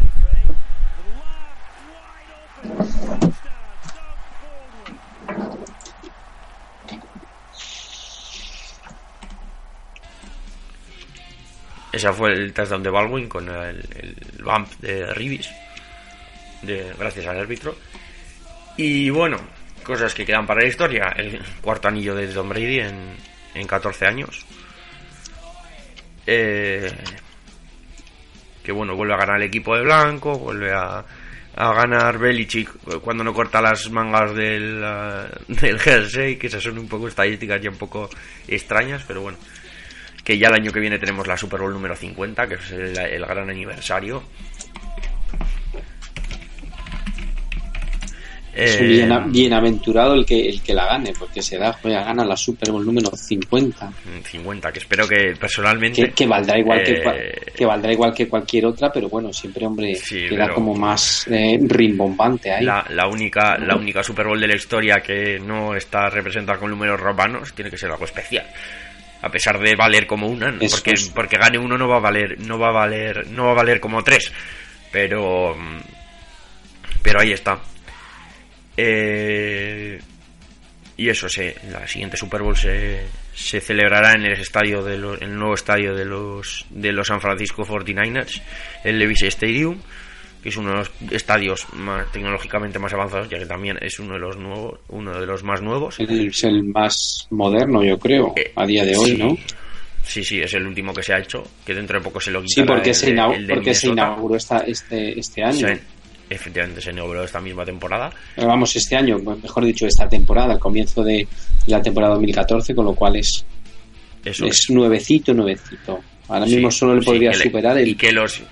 They 0.00 0.08
fake. 0.24 0.56
The 0.96 1.04
lob 1.20 1.56
wide 1.92 2.32
open. 2.40 2.68
Touchdown, 3.20 3.76
Doug 3.94 4.18
Baldwin. 4.40 5.60
Ese 11.92 12.12
fue 12.12 12.32
el 12.32 12.52
touchdown 12.52 12.82
de 12.82 12.90
Baldwin 12.90 13.28
con 13.28 13.48
el, 13.48 14.16
bump 14.42 14.68
de 14.80 15.12
Ribis. 15.12 15.50
De, 16.62 16.92
gracias 16.98 17.26
al 17.26 17.40
árbitro. 17.40 17.76
Y 18.76 19.10
bueno, 19.10 19.38
cosas 19.82 20.14
que 20.14 20.24
quedan 20.24 20.46
para 20.46 20.60
la 20.60 20.68
historia. 20.68 21.12
El 21.16 21.40
cuarto 21.60 21.88
anillo 21.88 22.14
de 22.14 22.28
Tom 22.28 22.48
Brady 22.48 22.80
en, 22.80 23.16
en 23.54 23.66
14 23.66 24.06
años. 24.06 24.46
Eh, 26.26 26.92
que 28.62 28.72
bueno, 28.72 28.94
vuelve 28.94 29.14
a 29.14 29.18
ganar 29.18 29.36
el 29.36 29.48
equipo 29.48 29.74
de 29.74 29.82
blanco, 29.82 30.38
vuelve 30.38 30.72
a, 30.72 31.04
a 31.56 31.74
ganar 31.74 32.18
Belichick 32.18 32.70
cuando 33.00 33.24
no 33.24 33.34
corta 33.34 33.60
las 33.60 33.90
mangas 33.90 34.34
del, 34.34 34.80
del 35.48 35.80
jersey, 35.80 36.36
que 36.36 36.46
esas 36.46 36.62
son 36.62 36.78
un 36.78 36.86
poco 36.86 37.08
estadísticas 37.08 37.60
ya 37.60 37.70
un 37.70 37.78
poco 37.78 38.08
extrañas, 38.46 39.02
pero 39.08 39.22
bueno 39.22 39.38
que 40.24 40.38
ya 40.38 40.48
el 40.48 40.54
año 40.54 40.72
que 40.72 40.80
viene 40.80 40.98
tenemos 40.98 41.26
la 41.26 41.36
Super 41.36 41.60
Bowl 41.60 41.72
número 41.72 41.96
50, 41.96 42.46
que 42.48 42.54
es 42.54 42.70
el, 42.72 42.98
el 42.98 43.26
gran 43.26 43.48
aniversario. 43.50 44.22
Es 48.54 48.80
Eh, 48.80 49.08
bienaventurado 49.26 50.14
el 50.14 50.26
que, 50.26 50.48
el 50.48 50.60
que 50.60 50.74
la 50.74 50.84
gane, 50.86 51.12
porque 51.16 51.40
se 51.40 51.56
da, 51.56 51.72
juega, 51.72 52.04
gana 52.04 52.24
la 52.24 52.36
Super 52.36 52.72
Bowl 52.72 52.84
número 52.84 53.08
50. 53.14 53.92
50, 54.24 54.72
que 54.72 54.78
espero 54.80 55.06
que 55.06 55.34
personalmente... 55.38 56.02
Que, 56.06 56.10
que 56.10 56.26
valdrá 56.26 56.58
igual 56.58 56.82
que, 56.82 56.92
eh, 56.94 57.52
que 57.56 57.64
valdrá 57.64 57.92
igual 57.92 58.12
que 58.12 58.28
cualquier 58.28 58.66
otra, 58.66 58.92
pero 58.92 59.08
bueno, 59.08 59.32
siempre, 59.32 59.64
hombre, 59.64 59.94
Sí, 59.94 60.26
queda 60.28 60.52
como 60.52 60.74
más 60.74 61.28
eh, 61.28 61.58
rimbombante 61.62 62.50
ahí. 62.50 62.64
La, 62.64 62.84
la 62.90 63.06
única 63.06 63.56
la 63.56 63.76
única 63.76 64.02
Super 64.02 64.26
Bowl 64.26 64.40
de 64.40 64.48
la 64.48 64.56
historia 64.56 65.00
que 65.00 65.38
no 65.38 65.76
está 65.76 66.10
representada 66.10 66.58
con 66.58 66.70
números 66.70 66.98
romanos 66.98 67.52
tiene 67.54 67.70
que 67.70 67.78
ser 67.78 67.90
algo 67.90 68.04
especial. 68.04 68.46
A 69.22 69.30
pesar 69.30 69.58
de 69.58 69.76
valer 69.76 70.06
como 70.06 70.26
una, 70.26 70.50
porque, 70.58 70.94
porque 71.14 71.36
gane 71.36 71.58
uno 71.58 71.76
no 71.76 71.88
va 71.88 71.96
a 71.96 72.00
valer, 72.00 72.40
no 72.40 72.58
va 72.58 72.68
a 72.68 72.72
valer, 72.72 73.26
no 73.28 73.46
va 73.46 73.52
a 73.52 73.56
valer 73.56 73.80
como 73.80 74.02
tres. 74.02 74.32
Pero 74.90 75.56
pero 77.02 77.20
ahí 77.20 77.32
está. 77.32 77.58
Eh, 78.76 80.00
y 80.96 81.08
eso 81.08 81.28
se, 81.28 81.56
la 81.70 81.86
siguiente 81.86 82.16
Super 82.16 82.42
Bowl 82.42 82.56
se, 82.56 83.06
se 83.34 83.60
celebrará 83.60 84.12
en 84.12 84.24
el 84.24 84.32
estadio 84.32 84.82
de 84.82 84.98
los, 84.98 85.20
en 85.20 85.30
el 85.30 85.36
nuevo 85.36 85.54
estadio 85.54 85.94
de 85.94 86.04
los 86.04 86.66
de 86.70 86.92
los 86.92 87.06
San 87.06 87.20
Francisco 87.20 87.64
49ers, 87.64 88.42
el 88.84 88.98
Levi's 88.98 89.22
Stadium, 89.22 89.80
que 90.42 90.48
es 90.48 90.56
uno 90.56 90.70
de 90.70 90.76
los 90.78 90.90
estadios 91.10 91.66
más 91.74 92.10
tecnológicamente 92.12 92.78
más 92.78 92.92
avanzados, 92.92 93.28
ya 93.28 93.38
que 93.38 93.46
también 93.46 93.78
es 93.80 93.98
uno 93.98 94.14
de 94.14 94.20
los 94.20 94.36
nuevos, 94.36 94.78
uno 94.88 95.18
de 95.20 95.26
los 95.26 95.42
más 95.44 95.60
nuevos. 95.62 95.98
El- 96.00 96.28
es 96.28 96.44
el 96.44 96.64
más 96.64 97.26
moderno, 97.30 97.84
yo 97.84 97.98
creo, 97.98 98.32
Eh, 98.36 98.52
a 98.56 98.66
día 98.66 98.84
de 98.84 98.96
hoy, 98.96 99.10
sí. 99.10 99.16
¿no? 99.16 99.36
Sí, 100.02 100.24
sí, 100.24 100.40
es 100.40 100.52
el 100.54 100.66
último 100.66 100.92
que 100.94 101.02
se 101.02 101.12
ha 101.12 101.18
hecho, 101.18 101.44
que 101.64 101.74
dentro 101.74 101.98
de 101.98 102.04
poco 102.04 102.20
se 102.20 102.30
lo 102.30 102.40
Sí, 102.40 102.46
quitará 102.62 102.74
porque 102.76 102.90
el 102.90 102.96
se, 102.96 103.10
el 103.10 103.46
de 103.46 103.54
porque 103.54 103.74
se 103.74 103.88
inauguró 103.88 104.34
esta, 104.36 104.58
este, 104.60 105.18
este 105.20 105.44
año. 105.44 105.68
Se- 105.68 105.80
efectivamente 106.30 106.80
se 106.80 106.90
inauguró 106.90 107.22
esta 107.22 107.40
misma 107.40 107.64
temporada. 107.64 108.10
Eh, 108.36 108.44
Vamos, 108.44 108.74
este 108.76 108.96
año, 108.96 109.18
mejor 109.18 109.64
dicho, 109.64 109.86
esta 109.86 110.08
temporada, 110.08 110.54
al 110.54 110.58
comienzo 110.58 111.02
de 111.04 111.28
la 111.66 111.82
temporada 111.82 112.14
2014, 112.14 112.74
con 112.74 112.86
lo 112.86 112.94
cual 112.94 113.16
es, 113.16 113.44
Eso 114.24 114.46
es 114.46 114.70
nuevecito, 114.70 115.32
nuevecito. 115.34 116.00
Ahora 116.28 116.46
mismo 116.46 116.70
Sí, 116.70 116.78
solo 116.78 116.94
le 116.94 117.00
sí, 117.00 117.06
podría 117.06 117.32
superar 117.34 117.78
el, 117.78 117.88
y 117.88 117.94
que 117.94 118.12
los 118.12 118.42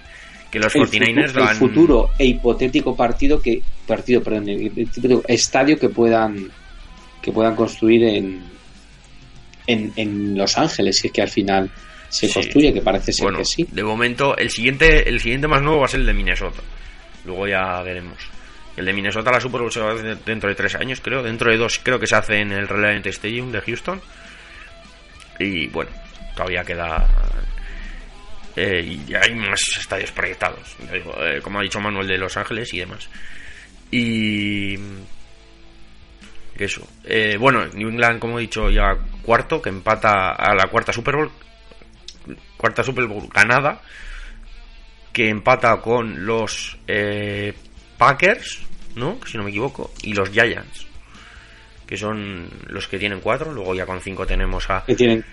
que 0.50 0.58
los 0.58 0.74
el 0.74 0.82
49ers 0.82 1.32
futu- 1.32 1.34
lo 1.34 1.50
el 1.50 1.56
futuro 1.56 2.10
e 2.18 2.24
hipotético 2.26 2.96
partido 2.96 3.40
que 3.40 3.60
partido 3.86 4.22
perdón 4.22 4.48
el 4.48 5.22
estadio 5.28 5.78
que 5.78 5.88
puedan 5.88 6.50
que 7.22 7.32
puedan 7.32 7.54
construir 7.54 8.04
en 8.04 8.42
en, 9.66 9.92
en 9.96 10.36
Los 10.38 10.56
Ángeles 10.56 10.96
si 10.98 11.08
es 11.08 11.12
que 11.12 11.22
al 11.22 11.28
final 11.28 11.70
se 12.08 12.26
Sí. 12.28 12.32
construye 12.32 12.72
que 12.72 12.80
parece 12.80 13.12
ser 13.12 13.24
bueno, 13.24 13.38
que 13.38 13.44
sí 13.44 13.66
de 13.70 13.82
momento 13.84 14.36
el 14.38 14.48
siguiente 14.50 15.08
el 15.08 15.20
siguiente 15.20 15.46
más 15.48 15.60
nuevo 15.60 15.80
va 15.80 15.84
a 15.84 15.88
ser 15.88 16.00
el 16.00 16.06
de 16.06 16.14
Minnesota. 16.14 16.62
Luego 17.26 17.46
ya 17.46 17.82
veremos. 17.82 18.16
El 18.76 18.86
de 18.86 18.92
Minnesota 18.94 19.30
la 19.32 19.40
Super 19.40 19.60
Bowl 19.60 19.70
se 19.72 19.80
va 19.80 19.90
a 19.90 19.94
hacer 19.94 20.16
dentro 20.24 20.48
de 20.48 20.54
tres 20.54 20.74
años, 20.76 21.00
creo. 21.02 21.22
Dentro 21.22 21.50
de 21.50 21.58
dos 21.58 21.78
creo 21.82 21.98
que 21.98 22.06
se 22.06 22.14
hace 22.16 22.40
en 22.40 22.52
el 22.52 22.66
Reliant 22.68 23.04
Stadium 23.08 23.50
de 23.52 23.60
Houston. 23.60 24.00
Y 25.38 25.66
bueno, 25.66 25.90
todavía 26.34 26.62
queda 26.64 27.06
eh, 28.58 28.98
y 29.06 29.14
hay 29.14 29.34
más 29.34 29.60
estadios 29.78 30.10
proyectados. 30.10 30.76
Eh, 30.90 31.40
como 31.42 31.60
ha 31.60 31.62
dicho 31.62 31.80
Manuel 31.80 32.08
de 32.08 32.18
Los 32.18 32.36
Ángeles 32.36 32.74
y 32.74 32.78
demás. 32.80 33.08
Y 33.90 34.76
eso. 36.58 36.86
Eh, 37.04 37.36
bueno, 37.38 37.66
New 37.68 37.88
England, 37.88 38.18
como 38.18 38.38
he 38.38 38.42
dicho, 38.42 38.68
ya 38.68 38.96
cuarto, 39.22 39.62
que 39.62 39.68
empata 39.68 40.32
a 40.32 40.54
la 40.54 40.66
cuarta 40.66 40.92
Super 40.92 41.14
Bowl. 41.14 41.30
Cuarta 42.56 42.82
Super 42.82 43.06
Bowl 43.06 43.28
ganada. 43.32 43.80
Que 45.12 45.28
empata 45.28 45.80
con 45.80 46.26
los 46.26 46.78
eh, 46.86 47.54
Packers, 47.96 48.60
¿no? 48.96 49.20
Si 49.24 49.36
no 49.36 49.44
me 49.44 49.50
equivoco. 49.50 49.92
Y 50.02 50.14
los 50.14 50.30
Giants. 50.30 50.86
Que 51.86 51.96
son 51.96 52.50
los 52.66 52.88
que 52.88 52.98
tienen 52.98 53.20
cuatro. 53.20 53.52
Luego 53.52 53.74
ya 53.74 53.86
con 53.86 54.00
cinco 54.00 54.26
tenemos 54.26 54.68
a, 54.68 54.84
que 54.84 54.96
tienen 54.96 55.24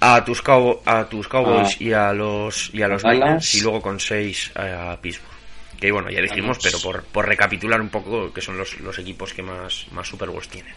a 0.00 0.24
tus 0.24 0.42
Cow- 0.42 0.80
a 0.86 1.04
tus 1.08 1.28
Cowboys 1.28 1.74
Ah. 1.74 1.76
y 1.84 1.92
a 1.92 2.12
los 2.12 2.70
y 2.72 2.82
a 2.82 2.88
los. 2.88 3.04
Niners 3.04 3.54
y 3.54 3.60
luego 3.62 3.80
con 3.82 4.00
6 4.00 4.52
a 4.54 4.98
Pittsburgh. 5.00 5.30
Que 5.78 5.90
bueno, 5.92 6.10
ya 6.10 6.20
dijimos, 6.20 6.58
pero 6.62 6.78
por, 6.80 7.04
por 7.04 7.26
recapitular 7.26 7.80
un 7.80 7.88
poco 7.88 8.32
que 8.32 8.40
son 8.42 8.58
los, 8.58 8.78
los 8.80 8.98
equipos 8.98 9.32
que 9.32 9.42
más, 9.42 9.86
más 9.92 10.06
Super 10.08 10.28
Bowls 10.28 10.48
tienen. 10.48 10.74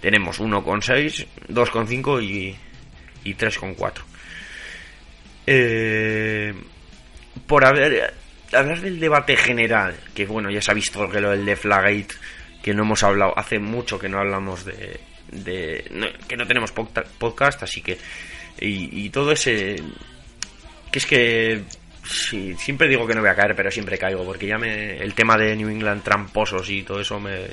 Tenemos 0.00 0.40
uno 0.40 0.64
con 0.64 0.82
6, 0.82 1.26
dos 1.48 1.70
con 1.70 1.86
5 1.86 2.20
y, 2.20 2.56
y 3.24 3.34
tres 3.34 3.56
con 3.58 3.74
4. 3.74 4.04
Eh, 5.46 6.54
por 7.46 7.64
haber 7.64 8.14
hablar 8.52 8.80
del 8.80 8.98
debate 8.98 9.36
general, 9.36 9.94
que 10.14 10.26
bueno, 10.26 10.50
ya 10.50 10.60
se 10.60 10.70
ha 10.70 10.74
visto 10.74 11.08
que 11.08 11.20
lo 11.20 11.30
del 11.30 11.44
de 11.44 11.56
Flagate, 11.56 12.08
que 12.62 12.74
no 12.74 12.82
hemos 12.82 13.02
hablado, 13.02 13.32
hace 13.38 13.58
mucho 13.58 13.98
que 13.98 14.08
no 14.08 14.18
hablamos 14.18 14.64
de, 14.64 15.00
de 15.30 15.86
no, 15.92 16.06
que 16.26 16.36
no 16.36 16.46
tenemos 16.46 16.74
podca- 16.74 17.04
podcast, 17.18 17.62
así 17.62 17.80
que 17.80 17.96
y, 18.60 19.06
y 19.06 19.10
todo 19.10 19.32
ese 19.32 19.76
que 20.90 20.98
es 20.98 21.06
que 21.06 21.62
siempre 22.58 22.88
digo 22.88 23.06
que 23.06 23.14
no 23.14 23.20
voy 23.20 23.30
a 23.30 23.34
caer, 23.34 23.54
pero 23.54 23.70
siempre 23.70 23.98
caigo, 23.98 24.24
porque 24.24 24.46
ya 24.46 24.58
me 24.58 24.96
el 24.96 25.14
tema 25.14 25.36
de 25.36 25.56
New 25.56 25.68
England 25.68 26.02
tramposos 26.02 26.68
y 26.70 26.82
todo 26.82 27.00
eso 27.00 27.18
me, 27.18 27.48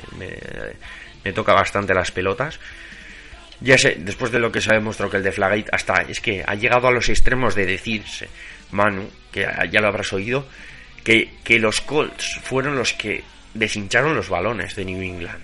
me, 1.23 1.33
toca 1.33 1.53
bastante 1.53 1.93
las 1.93 2.11
pelotas. 2.11 2.59
Ya 3.59 3.77
sé, 3.77 3.97
después 3.99 4.31
de 4.31 4.39
lo 4.39 4.51
que 4.51 4.61
se 4.61 4.71
ha 4.71 4.75
demostrado 4.75 5.09
que 5.09 5.17
el 5.17 5.23
de 5.23 5.31
Flagate 5.31 5.69
hasta 5.71 6.01
es 6.07 6.19
que 6.19 6.43
ha 6.45 6.55
llegado 6.55 6.87
a 6.87 6.91
los 6.91 7.09
extremos 7.09 7.55
de 7.55 7.65
decirse, 7.65 8.27
Manu, 8.71 9.09
que 9.31 9.47
ya 9.71 9.81
lo 9.81 9.87
habrás 9.87 10.11
oído, 10.13 10.47
que, 11.03 11.33
que 11.43 11.59
los 11.59 11.81
Colts 11.81 12.39
fueron 12.43 12.75
los 12.75 12.93
que 12.93 13.23
deshincharon 13.53 14.15
los 14.15 14.29
balones 14.29 14.75
de 14.75 14.85
New 14.85 15.01
England. 15.01 15.43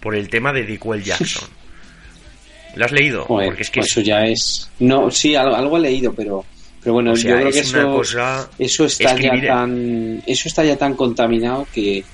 por 0.00 0.14
el 0.14 0.28
tema 0.28 0.52
de 0.52 0.64
Dickwell 0.64 1.02
Jackson. 1.02 1.48
¿Lo 2.74 2.84
has 2.84 2.92
leído? 2.92 3.24
Joder, 3.24 3.48
Porque 3.48 3.62
es 3.62 3.70
que 3.70 3.80
pues 3.80 3.90
eso 3.92 4.00
ya 4.00 4.24
es. 4.26 4.70
No, 4.78 5.10
sí, 5.10 5.34
algo, 5.34 5.54
algo 5.56 5.76
he 5.76 5.80
leído, 5.80 6.12
pero. 6.12 6.44
Pero 6.80 6.92
bueno, 6.94 7.12
O 7.12 7.16
sea, 7.16 7.30
yo 7.32 7.36
creo 7.36 7.48
es 7.48 7.54
que 7.54 7.60
eso, 7.60 7.92
cosa- 7.92 8.50
eso 8.58 8.84
está 8.84 9.14
escribir- 9.14 9.42
ya 9.42 9.48
tan. 9.54 10.22
Eso 10.26 10.48
está 10.48 10.64
ya 10.64 10.76
tan 10.76 10.94
contaminado 10.94 11.66
que, 11.72 12.04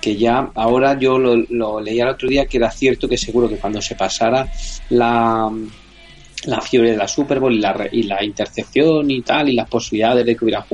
que 0.00 0.16
ya. 0.16 0.50
Ahora 0.54 0.98
yo 0.98 1.18
lo, 1.18 1.36
lo 1.48 1.80
leía 1.80 2.04
el 2.04 2.10
otro 2.10 2.28
día 2.28 2.44
que 2.46 2.58
era 2.58 2.70
cierto 2.70 3.08
que 3.08 3.16
seguro 3.16 3.48
que 3.48 3.56
cuando 3.56 3.80
se 3.80 3.94
pasara 3.94 4.46
la. 4.90 5.50
La 6.46 6.60
fiebre 6.60 6.92
de 6.92 6.96
la 6.96 7.06
Super 7.06 7.38
Bowl 7.38 7.52
y 7.52 7.58
la, 7.60 7.86
y 7.92 8.04
la 8.04 8.24
intercepción 8.24 9.10
y 9.10 9.20
tal, 9.20 9.48
y 9.50 9.54
las 9.54 9.68
posibilidades 9.68 10.24
de 10.24 10.34
que 10.34 10.44
hubiera 10.46 10.64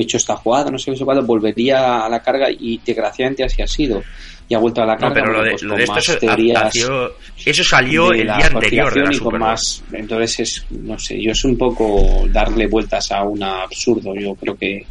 hecho 0.00 0.16
esta 0.16 0.36
jugada, 0.36 0.70
no 0.70 0.78
sé 0.78 0.92
qué 0.92 1.04
cuándo, 1.04 1.24
volvería 1.24 2.04
a 2.04 2.08
la 2.08 2.20
carga 2.22 2.48
y 2.50 2.80
desgraciadamente 2.84 3.42
así 3.44 3.60
ha 3.62 3.66
sido. 3.66 4.02
Y 4.48 4.54
ha 4.54 4.58
vuelto 4.58 4.80
a 4.80 4.86
la 4.86 4.94
No, 4.94 5.00
carga. 5.00 5.14
pero 5.14 5.32
lo 5.32 5.42
de, 5.42 5.50
pues 5.50 5.62
lo 5.62 5.74
de 5.74 5.82
esto 5.82 5.94
más 5.94 6.08
es- 6.08 6.18
teorías 6.20 6.62
nació- 6.64 7.12
eso 7.44 7.64
salió 7.64 8.12
el 8.12 8.22
día 8.22 8.46
anterior 8.46 8.94
de 8.94 9.00
la 9.00 9.12
Super 9.12 9.30
Bowl. 9.32 9.40
más 9.40 9.82
entonces 9.92 10.40
es 10.40 10.64
no 10.70 10.98
sé 10.98 11.20
yo 11.20 11.32
es 11.32 11.44
un 11.44 11.58
poco 11.58 12.26
darle 12.30 12.66
vueltas 12.66 13.10
a 13.12 13.24
un 13.24 13.42
absurdo 13.42 14.14
yo 14.14 14.34
creo 14.36 14.56
que 14.56 14.86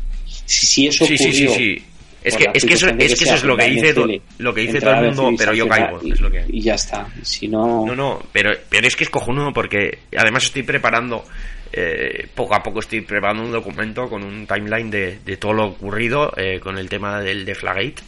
si, 0.45 0.65
si 0.67 0.87
eso 0.87 1.05
Sí, 1.05 1.17
sí, 1.17 1.31
sí, 1.31 1.45
ocurrió 1.47 1.57
sí. 1.57 1.83
Es 2.23 2.35
que, 2.35 2.45
es 2.53 2.65
que 2.65 2.73
eso, 2.73 2.87
es 2.89 3.15
que 3.17 3.23
eso 3.25 3.35
es 3.35 3.43
lo 3.43 3.55
que 3.55 3.65
dice, 3.69 3.93
to- 3.93 4.05
NFL, 4.05 4.21
lo 4.43 4.53
que 4.53 4.61
dice 4.61 4.79
todo 4.81 4.93
el 4.95 5.13
mundo, 5.13 5.29
pero 5.37 5.53
yo 5.53 5.67
caigo. 5.67 5.99
y, 6.03 6.11
Es 6.11 6.19
lo 6.21 6.29
que... 6.29 6.43
y 6.49 6.61
ya 6.61 6.73
está 6.75 7.07
si 7.21 7.47
no, 7.47 7.85
No, 7.85 7.95
no, 7.95 8.23
pero, 8.33 8.51
pero 8.69 8.87
es 8.87 8.95
que 8.95 9.03
es 9.05 9.09
cojonudo 9.09 9.53
porque 9.53 9.99
además 10.17 10.43
estoy 10.45 10.63
preparando, 10.63 11.23
eh, 11.71 12.27
poco 12.35 12.55
a 12.55 12.63
poco 12.63 12.79
estoy 12.79 13.01
preparando 13.01 13.43
un 13.43 13.51
documento 13.51 14.09
con 14.09 14.23
un 14.23 14.45
timeline 14.47 14.89
de, 14.89 15.19
de 15.23 15.37
todo 15.37 15.53
lo 15.53 15.65
ocurrido 15.67 16.33
eh, 16.35 16.59
con 16.59 16.77
el 16.77 16.89
tema 16.89 17.21
del 17.21 17.45
Deflagate 17.45 18.01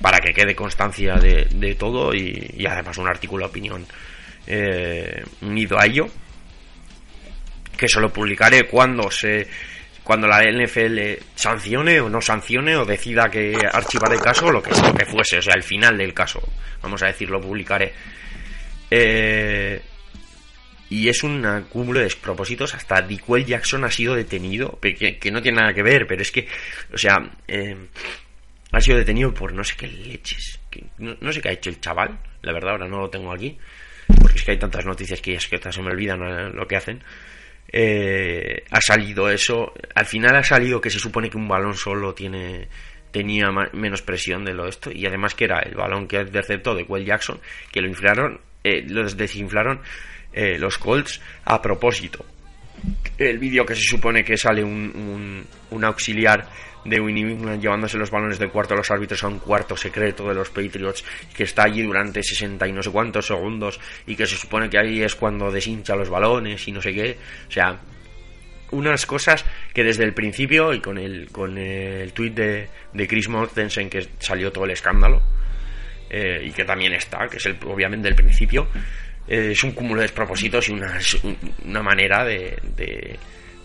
para 0.00 0.18
que 0.20 0.32
quede 0.32 0.54
constancia 0.54 1.14
de, 1.16 1.46
de 1.50 1.74
todo 1.74 2.14
y, 2.14 2.54
y 2.56 2.66
además 2.66 2.96
un 2.98 3.08
artículo 3.08 3.44
de 3.46 3.50
opinión 3.50 3.84
eh, 4.46 5.24
unido 5.42 5.78
a 5.78 5.84
ello 5.86 6.06
que 7.76 7.88
solo 7.88 8.10
publicaré 8.12 8.66
cuando 8.66 9.10
se 9.10 9.46
cuando 10.06 10.28
la 10.28 10.40
NFL 10.44 11.20
sancione 11.34 12.00
o 12.00 12.08
no 12.08 12.20
sancione 12.20 12.76
o 12.76 12.84
decida 12.84 13.28
que 13.28 13.56
archivar 13.72 14.12
el 14.12 14.20
caso 14.20 14.52
lo 14.52 14.62
que, 14.62 14.70
lo 14.70 14.94
que 14.94 15.04
fuese, 15.04 15.38
o 15.38 15.42
sea, 15.42 15.54
el 15.56 15.64
final 15.64 15.98
del 15.98 16.14
caso, 16.14 16.40
vamos 16.80 17.02
a 17.02 17.06
decir, 17.06 17.28
lo 17.28 17.40
publicaré. 17.40 17.92
Eh, 18.88 19.82
y 20.90 21.08
es 21.08 21.24
un 21.24 21.44
acúmulo 21.44 21.98
de 21.98 22.04
despropósitos. 22.04 22.72
Hasta 22.72 23.02
Dickwell 23.02 23.44
Jackson 23.44 23.82
ha 23.82 23.90
sido 23.90 24.14
detenido, 24.14 24.78
que, 24.80 25.18
no 25.32 25.42
tiene 25.42 25.60
nada 25.60 25.74
que 25.74 25.82
ver, 25.82 26.06
pero 26.06 26.22
es 26.22 26.30
que, 26.30 26.46
o 26.94 26.98
sea, 26.98 27.16
eh, 27.48 27.76
ha 28.70 28.80
sido 28.80 28.98
detenido 28.98 29.34
por 29.34 29.52
no 29.54 29.64
sé 29.64 29.74
qué 29.76 29.88
leches. 29.88 30.60
no, 30.98 31.16
no 31.20 31.32
sé 31.32 31.40
qué 31.40 31.48
ha 31.48 31.52
hecho 31.52 31.70
el 31.70 31.80
chaval, 31.80 32.16
la 32.42 32.52
verdad, 32.52 32.74
ahora 32.74 32.86
no 32.86 33.00
lo 33.00 33.10
tengo 33.10 33.32
aquí, 33.32 33.58
porque 34.20 34.38
es 34.38 34.44
que 34.44 34.52
hay 34.52 34.58
tantas 34.58 34.86
noticias 34.86 35.20
que 35.20 35.32
ya 35.32 35.38
es 35.38 35.48
que 35.48 35.60
se 35.60 35.82
me 35.82 35.90
olvidan 35.90 36.22
eh, 36.22 36.50
lo 36.54 36.68
que 36.68 36.76
hacen. 36.76 37.02
Eh, 37.72 38.64
ha 38.70 38.80
salido 38.80 39.28
eso, 39.28 39.72
al 39.94 40.06
final 40.06 40.36
ha 40.36 40.42
salido 40.42 40.80
que 40.80 40.90
se 40.90 40.98
supone 40.98 41.28
que 41.28 41.36
un 41.36 41.48
balón 41.48 41.74
solo 41.74 42.14
tiene 42.14 42.68
tenía 43.10 43.46
menos 43.72 44.02
presión 44.02 44.44
de 44.44 44.52
lo 44.52 44.68
esto 44.68 44.90
y 44.92 45.06
además 45.06 45.34
que 45.34 45.44
era 45.44 45.60
el 45.60 45.74
balón 45.74 46.06
que 46.06 46.20
interceptó 46.20 46.74
de 46.74 46.82
Will 46.82 47.06
Jackson 47.06 47.40
que 47.72 47.80
lo 47.80 47.88
inflaron 47.88 48.40
eh, 48.62 48.84
los 48.86 49.16
desinflaron 49.16 49.80
eh, 50.32 50.58
los 50.58 50.76
Colts 50.76 51.20
a 51.44 51.62
propósito. 51.62 52.24
El 53.16 53.38
vídeo 53.38 53.64
que 53.64 53.74
se 53.74 53.82
supone 53.82 54.22
que 54.22 54.36
sale 54.36 54.62
un, 54.62 54.92
un, 54.94 55.46
un 55.70 55.84
auxiliar 55.84 56.46
de 56.88 57.00
Winnie 57.00 57.58
llevándose 57.58 57.98
los 57.98 58.10
balones 58.10 58.38
del 58.38 58.50
cuarto 58.50 58.74
a 58.74 58.76
los 58.76 58.90
árbitros 58.90 59.22
a 59.24 59.28
un 59.28 59.38
cuarto 59.38 59.76
secreto 59.76 60.28
de 60.28 60.34
los 60.34 60.50
Patriots 60.50 61.04
que 61.34 61.44
está 61.44 61.64
allí 61.64 61.82
durante 61.82 62.22
60 62.22 62.66
y 62.68 62.72
no 62.72 62.82
sé 62.82 62.90
cuántos 62.90 63.26
segundos 63.26 63.80
y 64.06 64.16
que 64.16 64.26
se 64.26 64.36
supone 64.36 64.70
que 64.70 64.78
ahí 64.78 65.02
es 65.02 65.14
cuando 65.14 65.50
deshincha 65.50 65.94
los 65.96 66.08
balones 66.08 66.66
y 66.68 66.72
no 66.72 66.80
sé 66.80 66.92
qué. 66.92 67.16
O 67.48 67.50
sea, 67.50 67.78
unas 68.70 69.06
cosas 69.06 69.44
que 69.72 69.84
desde 69.84 70.04
el 70.04 70.14
principio 70.14 70.72
y 70.72 70.80
con 70.80 70.98
el, 70.98 71.30
con 71.30 71.56
el 71.58 72.12
tweet 72.12 72.30
de, 72.30 72.68
de 72.92 73.08
Chris 73.08 73.28
Mortensen 73.28 73.88
que 73.88 74.08
salió 74.18 74.50
todo 74.50 74.64
el 74.64 74.72
escándalo 74.72 75.22
eh, 76.10 76.42
y 76.44 76.50
que 76.50 76.64
también 76.64 76.92
está, 76.92 77.26
que 77.28 77.36
es 77.36 77.46
el, 77.46 77.56
obviamente 77.64 78.08
el 78.08 78.14
principio, 78.14 78.68
eh, 79.28 79.50
es 79.52 79.64
un 79.64 79.72
cúmulo 79.72 80.00
de 80.00 80.06
despropósitos 80.06 80.68
y 80.68 80.72
una, 80.72 80.98
una 81.64 81.82
manera 81.82 82.24
de, 82.24 83.18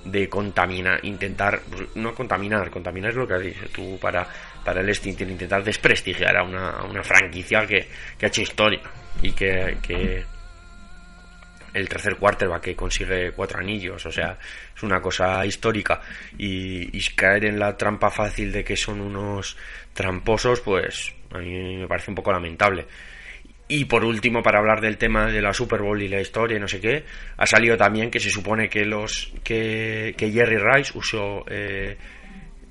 de 0.06 0.28
contaminar, 0.28 1.00
intentar, 1.04 1.62
pues, 1.70 1.96
no 1.96 2.14
contaminar, 2.14 2.70
contaminar 2.70 3.12
es 3.12 3.18
lo 3.18 3.28
que 3.28 3.34
has 3.34 3.42
dicho 3.42 3.66
tú 3.74 4.00
para, 4.00 4.28
para 4.64 4.82
el 4.82 4.90
este, 4.90 5.10
intentar 5.10 5.64
desprestigiar 5.64 6.38
a 6.38 6.44
una, 6.44 6.72
a 6.72 6.84
una 6.84 7.04
franquicia 7.04 7.66
que, 7.66 7.88
que 8.18 8.26
ha 8.26 8.30
hecho 8.30 8.42
historia 8.42 8.82
y 9.22 9.32
que, 9.32 9.78
que 9.82 10.24
el 11.74 11.88
tercer 11.88 12.16
quarterback 12.18 12.62
que 12.62 12.76
consigue 12.76 13.32
cuatro 13.32 13.60
anillos, 13.60 14.06
o 14.06 14.12
sea, 14.12 14.38
es 14.76 14.84
una 14.84 15.02
cosa 15.02 15.46
histórica 15.46 16.02
y, 16.38 16.98
y 16.98 17.02
caer 17.16 17.46
en 17.46 17.60
la 17.60 17.78
trampa 17.78 18.10
fácil 18.10 18.52
de 18.52 18.64
que 18.64 18.76
son 18.76 19.02
unos 19.02 19.56
tramposos, 19.94 20.62
pues 20.62 21.14
a 21.32 21.38
mí 21.38 21.78
me 21.78 21.88
parece 21.88 22.12
un 22.12 22.16
poco 22.16 22.32
lamentable. 22.32 22.86
Y 23.74 23.86
por 23.86 24.04
último, 24.04 24.44
para 24.44 24.60
hablar 24.60 24.82
del 24.82 24.98
tema 24.98 25.28
de 25.32 25.42
la 25.42 25.54
Super 25.54 25.82
Bowl 25.82 26.02
y 26.02 26.10
la 26.10 26.20
historia 26.20 26.58
y 26.58 26.60
no 26.60 26.68
sé 26.68 26.82
qué, 26.82 27.06
ha 27.38 27.46
salido 27.46 27.78
también 27.78 28.12
que 28.12 28.20
se 28.20 28.30
supone 28.30 28.68
que 28.68 28.84
los 28.84 29.32
que, 29.46 30.14
Jerry 30.18 30.58
Rice 30.58 30.92
usó 30.98 31.46
eh, 31.50 31.96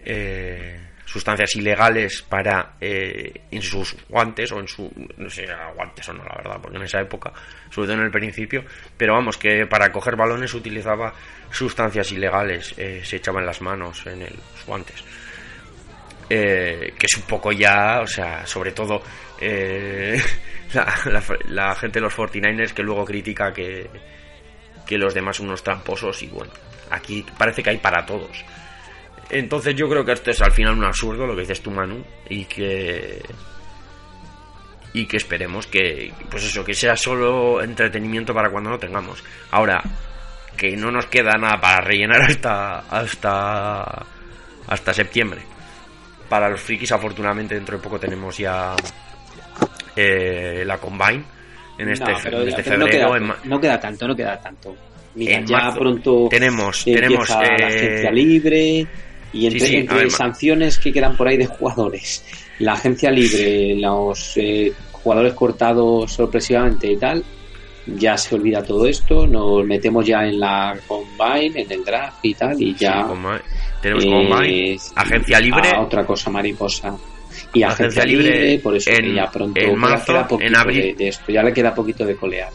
eh, 0.05 0.79
sustancias 1.07 1.57
ilegales 1.57 2.21
para 2.21 2.75
eh, 2.81 3.33
en 3.51 3.63
sus 3.63 3.97
guantes 4.11 4.53
o 4.53 4.61
en 4.61 4.69
su 4.69 4.93
no 5.17 5.31
sé 5.31 5.47
guantes 5.75 6.07
o 6.11 6.13
no 6.13 6.23
la 6.23 6.37
verdad 6.37 6.59
porque 6.63 6.77
en 6.77 6.85
esa 6.85 7.01
época 7.01 7.33
sobre 7.71 7.89
todo 7.89 7.99
en 7.99 8.05
el 8.05 8.11
principio 8.13 8.65
pero 8.97 9.15
vamos 9.15 9.37
que 9.37 9.67
para 9.67 9.91
coger 9.91 10.15
balones 10.17 10.53
utilizaba 10.55 11.13
sustancias 11.51 12.13
ilegales 12.13 12.75
eh, 12.77 13.01
se 13.05 13.17
echaban 13.17 13.45
las 13.47 13.61
manos 13.63 14.07
en 14.07 14.21
el- 14.23 14.35
los 14.37 14.67
guantes. 14.67 15.03
Eh, 16.33 16.95
que 16.97 17.07
es 17.11 17.17
un 17.17 17.25
poco 17.25 17.51
ya, 17.51 18.03
o 18.03 18.07
sea, 18.07 18.47
sobre 18.47 18.71
todo 18.71 19.03
eh, 19.41 20.21
la, 21.49 21.75
gente 21.75 21.99
de 21.99 22.03
los 22.03 22.17
49ers 22.17 22.73
que 22.73 22.83
luego 22.83 23.05
critica 23.05 23.53
que, 23.53 23.89
que 24.87 24.99
los 24.99 25.15
demás 25.15 25.37
son 25.37 25.49
unos 25.49 25.63
tramposos 25.63 26.23
y 26.23 26.29
bueno, 26.29 26.53
aquí 26.91 27.25
parece 27.39 27.63
que 27.63 27.71
hay 27.71 27.79
para 27.79 28.05
todos. 28.05 28.45
Entonces 29.31 29.75
yo 29.75 29.89
creo 29.89 30.05
que 30.05 30.13
esto 30.13 30.31
es 30.31 30.43
al 30.43 30.53
final 30.53 30.77
un 30.77 30.85
absurdo 30.85 31.27
lo 31.27 31.35
que 31.35 31.43
dices 31.43 31.63
tú 31.63 31.71
Manu 31.71 32.05
y 32.29 32.45
que 32.45 33.23
y 34.93 35.07
que 35.07 35.19
esperemos 35.19 35.69
que 35.69 36.13
pues 36.29 36.45
eso 36.45 36.65
que 36.65 36.75
sea 36.75 36.97
solo 36.97 37.63
entretenimiento 37.63 38.35
para 38.35 38.51
cuando 38.51 38.71
no 38.71 38.79
tengamos. 38.79 39.23
Ahora 39.53 39.83
que 40.57 40.77
no 40.77 40.91
nos 40.91 41.07
queda 41.07 41.39
nada 41.39 41.61
para 41.61 41.81
rellenar 41.81 42.23
hasta 42.23 42.81
hasta 42.81 44.05
hasta 44.67 44.93
septiembre 44.95 45.43
para 46.29 46.49
los 46.49 46.61
frikis 46.61 46.93
afortunadamente 46.93 47.55
dentro 47.55 47.77
de 47.77 47.83
poco 47.83 47.99
tenemos 47.99 48.37
ya 48.37 48.75
eh, 50.03 50.65
la 50.65 50.79
combine 50.79 51.23
en 51.79 51.89
este, 51.91 52.11
No, 52.13 52.19
pero- 52.23 52.43
en 52.43 52.49
este 52.49 52.63
pero 52.63 52.79
no 52.79 52.87
febrero 52.87 53.09
queda, 53.09 53.17
en 53.19 53.27
ma- 53.27 53.39
no 53.45 53.61
queda 53.61 53.81
tanto 53.81 54.09
no 54.09 54.17
queda 54.17 54.41
tanto. 54.41 54.77
Mira, 55.15 55.39
En 55.39 55.47
ya 55.47 55.57
marzo. 55.59 55.79
pronto 55.81 56.29
tenemos- 56.31 56.85
tenemos, 56.85 57.29
la 57.31 57.43
eh, 57.45 57.65
agencia 57.65 58.11
libre 58.13 58.87
y 59.33 59.47
entre, 59.47 59.61
sí, 59.67 59.77
entre 59.77 59.95
a 59.95 59.99
ver, 59.99 60.07
ma- 60.11 60.17
sanciones 60.17 60.79
que 60.79 60.93
quedan 60.93 61.17
por 61.17 61.27
ahí 61.29 61.37
de 61.37 61.47
jugadores. 61.47 62.25
La 62.61 62.75
agencia 62.75 63.11
libre 63.11 63.75
los 63.77 64.37
eh, 64.37 64.73
jugadores 64.93 65.33
cortados 65.35 66.13
sorpresivamente 66.13 66.87
y 66.93 66.97
tal 66.97 67.25
ya 67.87 68.17
se 68.17 68.35
olvida 68.35 68.63
todo 68.63 68.87
esto 68.87 69.27
nos 69.27 69.65
metemos 69.65 70.07
ya 70.07 70.23
en 70.25 70.39
la 70.39 70.77
combine 70.87 71.63
en 71.63 71.73
el 71.73 71.83
draft 71.85 72.19
y 72.23 72.35
tal 72.35 72.61
y 72.63 72.75
ya 72.75 73.01
sí, 73.03 73.09
Combine. 73.09 73.41
tenemos 73.81 74.05
eh, 74.05 74.11
combine 74.11 74.77
agencia 74.95 75.41
libre. 75.41 75.71
a 75.71 75.81
otra 75.81 76.05
cosa 76.07 76.31
mariposa 76.31 76.95
y 77.53 77.63
agencia, 77.63 78.03
Agencia 78.03 78.05
libre, 78.05 78.31
libre 78.41 78.59
por 78.63 78.77
eso 78.77 78.91
en- 78.91 79.15
ya 79.15 79.31
pronto 79.31 79.61
en 79.61 79.77
marzo, 79.79 80.27
en 80.41 80.57
abril. 80.57 80.83
de, 80.83 80.95
de 80.95 81.09
esto 81.09 81.31
ya 81.33 81.43
le 81.43 81.53
queda 81.53 81.75
poquito 81.75 82.05
de 82.05 82.17
colear 82.17 82.51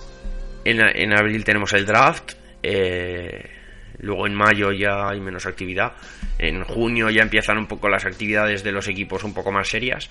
En, 0.64 0.80
en 0.82 1.14
abril 1.14 1.44
tenemos 1.44 1.74
el 1.74 1.86
draft. 1.86 2.34
eh, 2.64 3.50
luego 4.00 4.28
en 4.28 4.34
mayo 4.36 4.72
ya 4.72 5.10
hay 5.10 5.20
menos 5.22 5.46
actividad. 5.46 5.94
En 6.38 6.64
junio 6.64 7.10
ya 7.10 7.22
empiezan 7.24 7.58
un 7.58 7.66
poco 7.68 7.88
las 7.90 8.06
actividades 8.06 8.64
de 8.64 8.72
los 8.72 8.88
equipos 8.88 9.24
un 9.24 9.34
poco 9.34 9.52
más 9.52 9.68
serias. 9.70 10.10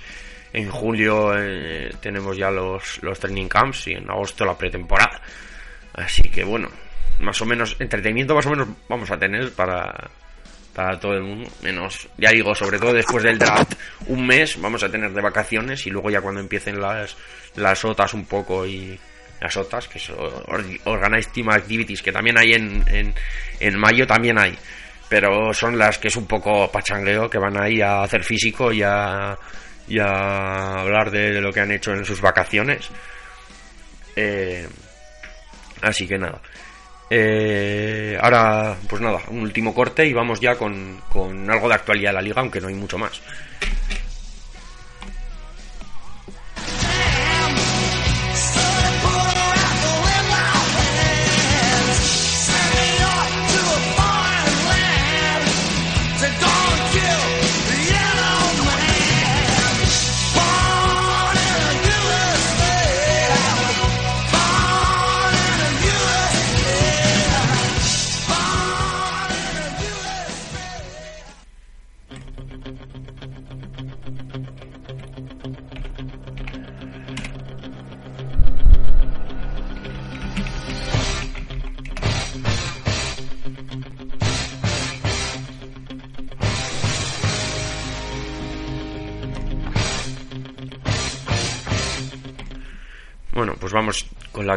En 0.52 0.70
julio 0.70 1.32
eh, 1.36 1.90
tenemos 2.00 2.36
ya 2.36 2.50
los, 2.50 3.02
los 3.02 3.18
training 3.20 3.48
camps 3.48 3.88
y 3.88 3.92
en 3.92 4.08
agosto 4.08 4.44
la 4.44 4.56
pretemporada. 4.56 5.20
Así 5.92 6.22
que 6.22 6.44
bueno, 6.44 6.68
más 7.20 7.40
o 7.42 7.44
menos 7.46 7.76
entretenimiento 7.78 8.34
más 8.34 8.46
o 8.46 8.50
menos 8.50 8.68
vamos 8.88 9.10
a 9.10 9.18
tener 9.18 9.52
para, 9.52 10.10
para 10.74 10.98
todo 10.98 11.14
el 11.14 11.22
mundo. 11.22 11.50
Menos, 11.62 12.08
ya 12.18 12.30
digo, 12.30 12.54
sobre 12.54 12.78
todo 12.78 12.92
después 12.92 13.22
del 13.22 13.38
draft, 13.38 13.74
un 14.08 14.26
mes 14.26 14.60
vamos 14.60 14.82
a 14.82 14.90
tener 14.90 15.12
de 15.12 15.20
vacaciones 15.20 15.86
y 15.86 15.90
luego 15.90 16.10
ya 16.10 16.20
cuando 16.20 16.40
empiecen 16.40 16.80
las, 16.80 17.16
las 17.56 17.84
OTAs 17.84 18.14
un 18.14 18.26
poco 18.26 18.66
y 18.66 18.98
las 19.40 19.56
OTAs, 19.56 19.88
que 19.88 19.98
son 19.98 20.16
Or- 20.18 20.64
Organized 20.84 21.32
Team 21.32 21.50
Activities, 21.50 22.02
que 22.02 22.12
también 22.12 22.38
hay 22.38 22.52
en, 22.54 23.14
en, 23.60 23.78
mayo, 23.78 24.06
también 24.06 24.38
hay. 24.38 24.56
Pero 25.08 25.52
son 25.52 25.78
las 25.78 25.98
que 25.98 26.08
es 26.08 26.16
un 26.16 26.26
poco 26.26 26.70
pachangueo, 26.72 27.28
que 27.28 27.38
van 27.38 27.56
ahí 27.60 27.80
a 27.80 28.02
hacer 28.02 28.24
físico 28.24 28.72
y 28.72 28.82
a, 28.82 29.36
y 29.86 29.98
a 29.98 30.80
hablar 30.80 31.10
de, 31.10 31.30
de 31.32 31.40
lo 31.40 31.52
que 31.52 31.60
han 31.60 31.70
hecho 31.72 31.92
en 31.92 32.04
sus 32.04 32.20
vacaciones. 32.20 32.88
Eh, 34.16 34.66
así 35.82 36.06
que 36.06 36.18
nada. 36.18 36.40
Eh, 37.10 38.18
ahora, 38.20 38.76
pues 38.88 39.00
nada, 39.02 39.20
un 39.28 39.40
último 39.40 39.74
corte 39.74 40.06
y 40.06 40.12
vamos 40.12 40.40
ya 40.40 40.56
con, 40.56 41.00
con 41.08 41.50
algo 41.50 41.68
de 41.68 41.74
actualidad 41.74 42.10
de 42.10 42.14
la 42.14 42.22
liga, 42.22 42.40
aunque 42.40 42.60
no 42.60 42.68
hay 42.68 42.74
mucho 42.74 42.98
más. 42.98 43.20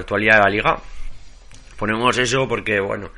Actualidad 0.07 0.37
de 0.37 0.43
la 0.43 0.49
liga. 0.49 0.79
Ponemos 1.77 2.17
eso 2.17 2.47
porque, 2.47 2.79
bueno, 2.79 3.11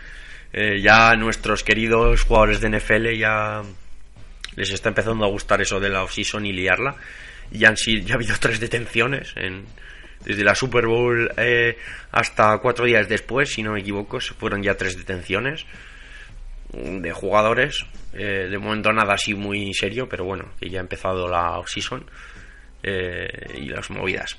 eh, 0.52 0.82
ya 0.82 1.16
nuestros 1.16 1.64
queridos 1.64 2.24
jugadores 2.24 2.60
de 2.62 2.70
NFL 2.70 3.14
ya 3.16 3.62
les 4.56 4.72
está 4.72 4.90
empezando 4.90 5.24
a 5.24 5.28
gustar 5.30 5.62
eso 5.62 5.80
de 5.80 5.90
la 5.90 6.04
off-season 6.04 6.48
y 6.48 6.52
liarla. 6.52 6.96
Ya, 7.52 7.70
han, 7.70 7.78
sido- 7.78 8.06
ya 8.08 8.14
ha 8.14 8.18
habido 8.18 8.36
tres 8.40 8.60
detenciones 8.60 9.34
en, 9.36 9.66
desde 10.26 10.44
la 10.44 10.56
Super 10.56 10.88
Bowl 10.88 11.32
eh, 11.38 11.78
hasta 12.12 12.58
cuatro 12.58 12.86
días 12.86 13.08
después, 13.08 13.54
si 13.54 13.62
no 13.62 13.74
me 13.74 13.82
equivoco, 13.82 14.20
fueron 14.20 14.64
ya 14.64 14.76
tres 14.76 14.98
detenciones 14.98 15.66
de 16.74 17.12
jugadores. 17.12 17.86
Eh, 18.14 18.48
de 18.50 18.58
momento 18.58 18.92
nada 18.92 19.14
así 19.14 19.36
muy 19.36 19.72
serio, 19.76 20.10
pero 20.10 20.26
bueno, 20.26 20.50
que 20.60 20.70
ya 20.72 20.80
ha 20.80 20.82
empezado 20.82 21.28
la 21.30 21.60
off-season 21.60 22.04
eh, 22.82 23.30
y 23.62 23.70
las 23.70 23.90
movidas. 23.92 24.36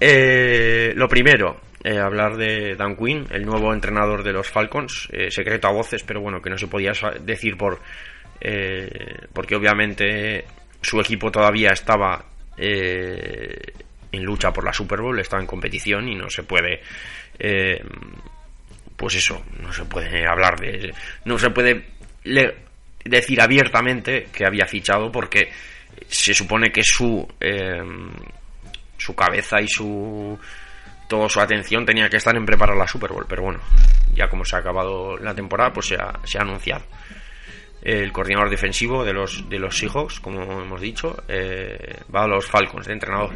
Eh, 0.00 0.92
lo 0.96 1.06
primero, 1.06 1.60
eh, 1.82 1.98
hablar 1.98 2.36
de 2.36 2.74
Dan 2.74 2.94
Quinn, 2.94 3.26
el 3.30 3.44
nuevo 3.44 3.72
entrenador 3.72 4.22
de 4.22 4.32
los 4.32 4.48
Falcons, 4.48 5.08
eh, 5.12 5.30
secreto 5.30 5.68
a 5.68 5.72
voces, 5.72 6.02
pero 6.02 6.20
bueno, 6.20 6.40
que 6.42 6.50
no 6.50 6.58
se 6.58 6.68
podía 6.68 6.92
decir 7.20 7.56
por 7.56 7.80
eh, 8.38 9.26
porque 9.32 9.56
obviamente 9.56 10.44
su 10.80 11.00
equipo 11.00 11.30
todavía 11.30 11.70
estaba 11.72 12.24
en 12.62 14.22
lucha 14.22 14.52
por 14.52 14.64
la 14.64 14.72
Super 14.72 15.00
Bowl, 15.00 15.18
estaba 15.18 15.40
en 15.40 15.46
competición 15.46 16.06
y 16.08 16.14
no 16.14 16.28
se 16.28 16.42
puede, 16.42 16.82
pues 18.96 19.14
eso, 19.14 19.42
no 19.62 19.72
se 19.72 19.86
puede 19.86 20.26
hablar 20.26 20.60
de, 20.60 20.92
no 21.24 21.38
se 21.38 21.48
puede 21.48 21.86
decir 23.02 23.40
abiertamente 23.40 24.26
que 24.30 24.44
había 24.44 24.66
fichado 24.66 25.10
porque 25.10 25.50
se 26.06 26.34
supone 26.34 26.70
que 26.70 26.82
su 26.82 27.26
su 29.00 29.14
cabeza 29.14 29.60
y 29.60 29.68
su 29.68 30.38
toda 31.08 31.28
su 31.28 31.40
atención 31.40 31.84
tenía 31.84 32.08
que 32.08 32.18
estar 32.18 32.36
en 32.36 32.46
preparar 32.46 32.76
la 32.76 32.86
Super 32.86 33.10
Bowl, 33.10 33.26
pero 33.28 33.42
bueno, 33.42 33.58
ya 34.14 34.28
como 34.28 34.44
se 34.44 34.54
ha 34.54 34.60
acabado 34.60 35.16
la 35.16 35.34
temporada, 35.34 35.72
pues 35.72 35.88
se 35.88 35.96
ha, 35.96 36.12
se 36.22 36.38
ha 36.38 36.42
anunciado. 36.42 36.84
El 37.82 38.12
coordinador 38.12 38.50
defensivo 38.50 39.04
de 39.04 39.12
los 39.12 39.48
de 39.48 39.58
los 39.58 39.76
Seahawks, 39.76 40.20
como 40.20 40.42
hemos 40.62 40.80
dicho, 40.80 41.24
eh, 41.26 41.96
va 42.14 42.24
a 42.24 42.28
los 42.28 42.46
Falcons 42.46 42.86
de 42.86 42.92
entrenador. 42.92 43.32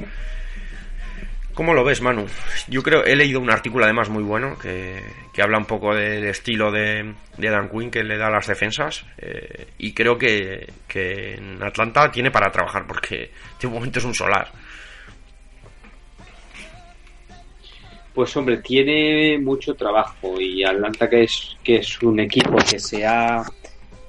¿Cómo 1.55 1.73
lo 1.73 1.85
ves, 1.85 2.03
Manu? 2.03 2.27
Yo 2.67 2.83
creo, 2.83 3.05
he 3.05 3.15
leído 3.15 3.39
un 3.39 3.49
artículo 3.49 3.85
además 3.85 4.09
muy 4.09 4.25
bueno 4.25 4.59
que, 4.59 5.01
que 5.33 5.41
habla 5.41 5.57
un 5.57 5.67
poco 5.67 5.95
del 5.95 6.25
estilo 6.25 6.73
de, 6.73 7.15
de 7.39 7.51
Dan 7.51 7.69
Quinn 7.69 7.93
que 7.93 8.03
le 8.03 8.19
da 8.19 8.27
a 8.27 8.31
las 8.31 8.49
defensas 8.49 9.07
eh, 9.19 9.69
y 9.79 9.95
creo 9.95 10.19
que, 10.19 10.73
que 10.89 11.35
en 11.35 11.63
Atlanta 11.63 12.11
tiene 12.11 12.33
para 12.33 12.51
trabajar 12.51 12.87
porque 12.89 13.31
de 13.61 13.69
momento 13.69 14.01
es 14.01 14.05
un 14.05 14.15
solar. 14.15 14.51
Pues 18.15 18.37
hombre, 18.37 18.59
tiene 18.59 19.39
mucho 19.39 19.75
trabajo 19.75 20.41
y 20.41 20.63
Atlanta 20.63 21.09
que 21.11 21.25
es 21.25 21.57
que 21.65 21.77
es 21.77 22.01
un 22.03 22.21
equipo 22.21 22.57
que 22.59 22.79
se 22.79 23.05
ha 23.05 23.43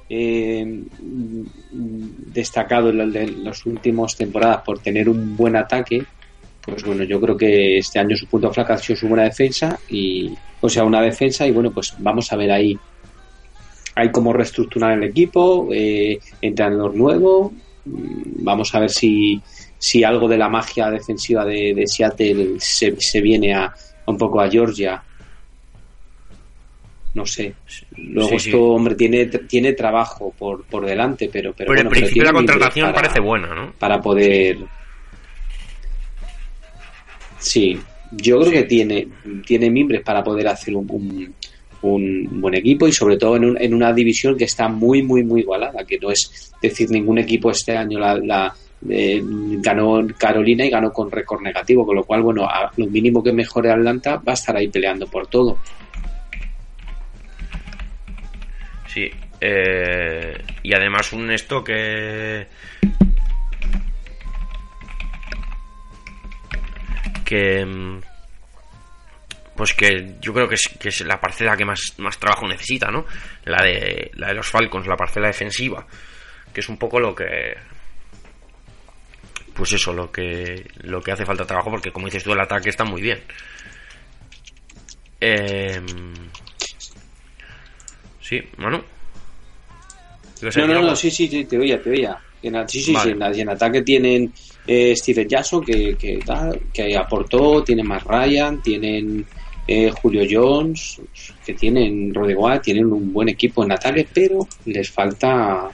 eh, 0.07 0.83
destacado 1.71 2.89
en 2.89 2.97
la- 3.11 3.21
en 3.23 3.43
las 3.43 3.65
últimas 3.65 4.15
temporadas 4.15 4.61
por 4.63 4.77
tener 4.79 5.09
un 5.09 5.35
buen 5.35 5.55
ataque, 5.55 6.03
pues 6.61 6.83
bueno, 6.83 7.03
yo 7.03 7.19
creo 7.19 7.35
que 7.35 7.79
este 7.79 7.97
año 7.99 8.15
su 8.15 8.27
punto 8.27 8.53
flaco 8.53 8.73
ha 8.73 8.77
sido 8.77 8.95
su 8.97 9.07
buena 9.07 9.23
defensa 9.23 9.79
y 9.89 10.31
o 10.61 10.69
sea 10.69 10.83
una 10.83 11.01
defensa 11.01 11.47
y 11.47 11.51
bueno 11.51 11.71
pues 11.71 11.93
vamos 11.97 12.31
a 12.31 12.35
ver 12.35 12.51
ahí 12.51 12.77
hay 13.95 14.11
cómo 14.11 14.33
reestructurar 14.33 14.97
el 14.97 15.05
equipo, 15.05 15.69
eh, 15.73 16.19
entrenador 16.41 16.95
nuevo, 16.95 17.53
mm, 17.85 18.43
vamos 18.43 18.75
a 18.75 18.79
ver 18.81 18.89
si 18.91 19.41
si 19.77 20.03
algo 20.03 20.27
de 20.27 20.37
la 20.37 20.49
magia 20.49 20.89
defensiva 20.89 21.45
de, 21.45 21.73
de 21.75 21.87
Seattle 21.87 22.55
se, 22.59 22.95
se 22.99 23.21
viene 23.21 23.53
a, 23.53 23.73
un 24.07 24.17
poco 24.17 24.41
a 24.41 24.49
Georgia. 24.49 25.01
No 27.13 27.25
sé. 27.25 27.53
Luego 27.97 28.29
Sí, 28.31 28.39
sí. 28.39 28.49
esto, 28.49 28.61
hombre, 28.63 28.95
tiene, 28.95 29.25
tiene 29.27 29.71
trabajo 29.73 30.33
por, 30.37 30.65
por 30.65 30.85
delante, 30.85 31.29
pero... 31.31 31.53
Pero, 31.53 31.69
bueno, 31.69 31.83
en 31.83 31.89
principio 31.89 32.23
la 32.23 32.33
contratación 32.33 32.91
para- 32.91 33.01
parece 33.03 33.19
buena, 33.21 33.55
¿no? 33.55 33.71
Para 33.79 34.01
poder... 34.01 34.57
Sí, 37.39 37.79
yo 38.11 38.39
creo 38.39 38.51
que 38.51 38.63
tiene, 38.63 39.07
tiene 39.45 39.69
mimbres 39.69 40.01
para 40.01 40.23
poder 40.23 40.47
hacer 40.47 40.75
un, 40.75 40.85
un, 40.89 41.33
un 41.81 42.41
buen 42.41 42.55
equipo 42.55 42.87
y 42.87 42.91
sobre 42.91 43.17
todo 43.17 43.35
en, 43.37 43.45
un- 43.45 43.61
en 43.61 43.73
una 43.73 43.93
división 43.93 44.35
que 44.37 44.45
está 44.45 44.67
muy, 44.67 45.01
muy, 45.03 45.23
muy 45.23 45.41
igualada, 45.41 45.85
que 45.85 45.97
no 45.99 46.11
es 46.11 46.53
decir 46.61 46.89
ningún 46.89 47.17
equipo 47.19 47.51
este 47.51 47.77
año 47.77 47.99
la, 47.99 48.15
la, 48.17 48.55
eh, 48.89 49.21
ganó 49.23 50.05
Carolina 50.17 50.65
y 50.65 50.69
ganó 50.69 50.91
con 50.91 51.11
récord 51.11 51.41
negativo, 51.41 51.85
con 51.85 51.95
lo 51.95 52.03
cual, 52.03 52.21
bueno, 52.21 52.47
lo 52.77 52.85
mínimo 52.87 53.23
que 53.23 53.31
mejore 53.31 53.71
Atlanta 53.71 54.17
va 54.17 54.31
a 54.31 54.33
estar 54.33 54.55
ahí 54.55 54.67
peleando 54.67 55.07
por 55.07 55.27
todo. 55.27 55.57
Sí. 58.87 59.09
eh, 59.41 60.37
y 60.63 60.73
además 60.73 61.11
un 61.13 61.29
esto 61.31 61.63
que... 61.63 62.47
Que... 67.25 67.65
mm, 67.65 67.99
Pues 69.55 69.73
que 69.73 70.15
yo 70.21 70.33
creo 70.33 70.47
que 70.47 70.55
es, 70.55 70.67
que 70.79 70.89
es 70.89 71.01
la 71.01 71.19
parcela 71.19 71.57
que 71.57 71.65
más, 71.65 71.93
más 71.97 72.17
trabajo 72.19 72.47
necesita, 72.47 72.91
¿no? 72.91 73.05
La 73.45 73.63
de, 73.63 74.11
la 74.15 74.27
de 74.27 74.33
los 74.35 74.47
Falcons, 74.47 74.87
la 74.87 74.95
parcela 74.95 75.27
defensiva. 75.27 75.85
Que 76.53 76.61
es 76.61 76.69
un 76.69 76.77
poco 76.77 76.99
lo 76.99 77.13
que... 77.13 77.55
Pues 79.55 79.71
eso, 79.71 79.93
lo 79.93 80.11
que, 80.11 80.69
lo 80.81 81.01
que 81.01 81.13
hace 81.13 81.25
falta 81.25 81.45
trabajo, 81.45 81.71
porque 81.71 81.91
como 81.91 82.07
dices 82.07 82.23
tú, 82.23 82.33
el 82.33 82.39
ataque 82.41 82.69
está 82.69 82.83
muy 82.83 83.01
bien. 83.01 83.19
Eh, 85.21 85.81
sí, 88.19 88.41
Manu. 88.57 88.81
¿Ibas 90.41 90.57
a 90.57 90.59
No, 90.59 90.67
no, 90.67 90.81
no, 90.81 90.95
sí, 90.95 91.09
sí, 91.09 91.29
sí, 91.29 91.45
te 91.45 91.57
oía, 91.57 91.81
te 91.81 91.89
oía. 91.89 92.17
En, 92.43 92.67
sí, 92.67 92.81
sí, 92.81 92.93
Vale. 92.93 93.33
sí, 93.33 93.41
en, 93.41 93.49
ataque 93.49 93.81
tienen 93.81 94.31
eh, 94.67 94.93
Steven 94.93 95.27
Jackson, 95.27 95.63
que, 95.63 95.95
que, 95.95 96.19
tal, 96.25 96.59
que 96.73 96.95
aportó, 96.97 97.63
tienen 97.63 97.87
más 97.87 98.03
Ryan, 98.03 98.61
tienen 98.61 99.25
eh, 99.67 99.89
Julio 99.89 100.27
Jones, 100.29 101.01
que 101.45 101.53
tienen 101.53 102.13
Watt, 102.15 102.63
tienen 102.63 102.85
un 102.85 103.13
buen 103.13 103.29
equipo 103.29 103.63
en 103.63 103.71
ataque, 103.71 104.05
pero 104.13 104.47
les 104.65 104.91
falta 104.91 105.71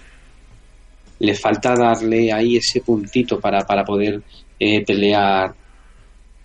les 1.21 1.39
falta 1.39 1.75
darle 1.75 2.31
ahí 2.31 2.57
ese 2.57 2.81
puntito 2.81 3.39
para, 3.39 3.61
para 3.65 3.83
poder 3.85 4.21
eh, 4.59 4.83
pelear 4.85 5.53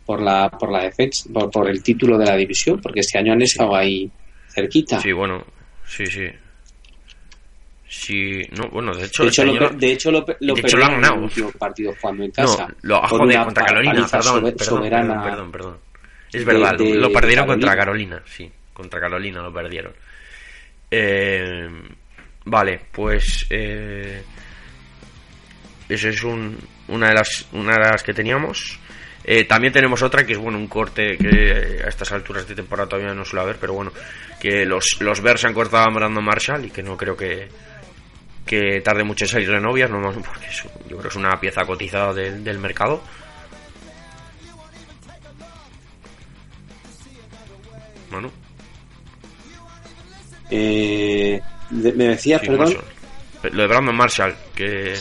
por 0.05 0.23
la 0.23 0.49
por 0.51 0.71
la 0.71 0.85
defensa, 0.85 1.29
por, 1.33 1.51
por 1.51 1.69
el 1.69 1.83
título 1.83 2.17
de 2.19 2.27
la 2.27 2.37
división, 2.37 2.81
porque 2.81 3.01
este 3.01 3.19
año 3.19 3.33
han 3.33 3.43
estado 3.43 3.75
ahí 3.75 4.11
cerquita. 4.49 5.01
Sí, 5.01 5.13
bueno, 5.13 5.45
sí, 5.87 6.07
sí. 6.07 6.27
Sí, 7.89 8.43
no, 8.57 8.69
bueno, 8.69 8.93
de 8.95 9.07
hecho, 9.07 9.23
De 9.23 9.29
hecho, 9.29 9.43
este 9.43 9.59
lo, 9.59 9.67
año 9.69 9.79
de 9.79 9.93
hecho, 9.93 10.11
lo, 10.11 10.25
lo 10.41 10.55
de 10.55 10.61
hecho, 10.61 10.77
lo 10.77 10.85
han 10.85 10.93
en 10.95 11.01
ganado. 11.01 11.15
el 11.19 11.23
último 11.25 11.51
partido 11.53 11.95
jugando 12.01 12.25
en 12.25 12.31
casa. 12.33 12.67
No, 12.69 12.75
lo, 12.83 12.97
ah, 12.97 13.09
joder, 13.09 13.45
contra 13.45 13.65
Carolina, 13.65 14.07
perdón, 14.11 14.43
perdón, 14.43 14.59
soberana 14.59 15.23
perdón, 15.23 15.23
perdón, 15.23 15.53
perdón. 15.53 15.77
Es 16.33 16.45
verdad, 16.45 16.77
de- 16.77 16.95
lo 16.97 17.13
perdieron 17.13 17.47
contra 17.47 17.77
Carolina. 17.77 18.17
Carolina, 18.17 18.23
sí, 18.37 18.51
contra 18.73 19.01
Carolina 19.01 19.41
lo 19.43 19.53
perdieron. 19.53 19.93
Eh, 20.91 21.69
vale, 22.45 22.81
pues 22.93 23.47
eh, 23.51 24.23
eso 25.89 26.09
es 26.09 26.23
un, 26.25 26.59
una 26.89 27.09
de 27.09 27.15
las 27.15 27.47
una 27.53 27.75
de 27.75 27.81
las 27.91 28.03
que 28.03 28.13
teníamos. 28.15 28.79
Eh, 29.25 29.45
también 29.45 29.73
tenemos 29.73 30.03
otra 30.03 30.25
que 30.25 30.35
es 30.35 30.39
bueno 30.39 30.57
un 30.57 30.69
corte 30.69 31.17
que 31.19 31.81
a 31.85 31.89
estas 31.89 32.13
alturas 32.13 32.47
de 32.47 32.55
temporada 32.55 32.89
todavía 32.89 33.13
no 33.13 33.25
suele 33.25 33.43
haber, 33.43 33.57
pero 33.57 33.73
bueno, 33.75 33.93
que 34.41 34.65
los, 34.65 34.99
los 35.01 35.21
Bears 35.21 35.45
han 35.45 35.53
cortado 35.55 35.85
a 35.85 35.93
Brandon 35.93 36.25
Marshall 36.25 36.65
y 36.65 36.71
que 36.71 36.83
no 36.83 36.97
creo 36.97 37.17
que, 37.17 37.49
que 38.47 38.81
tarde 38.83 39.03
mucho 39.03 39.25
en 39.25 39.29
salir 39.31 39.51
de 39.51 39.61
novias, 39.61 39.91
no, 39.91 40.01
porque 40.01 40.47
es, 40.47 40.63
yo 40.63 40.97
creo 40.97 41.01
que 41.03 41.09
es 41.09 41.17
una 41.17 41.41
pieza 41.41 41.65
cotizada 41.65 42.15
del, 42.15 42.45
del 42.45 42.59
mercado. 42.61 43.03
Manu. 48.11 48.31
Eh, 50.51 51.41
de- 51.71 51.93
me 51.93 52.05
decías, 52.09 52.41
Sí, 52.41 52.47
perdón. 52.49 52.65
Marshall. 52.75 52.85
Lo 53.53 53.63
de 53.63 53.69
Brandon 53.69 53.97
Marshall, 53.97 54.37
que 54.55 54.95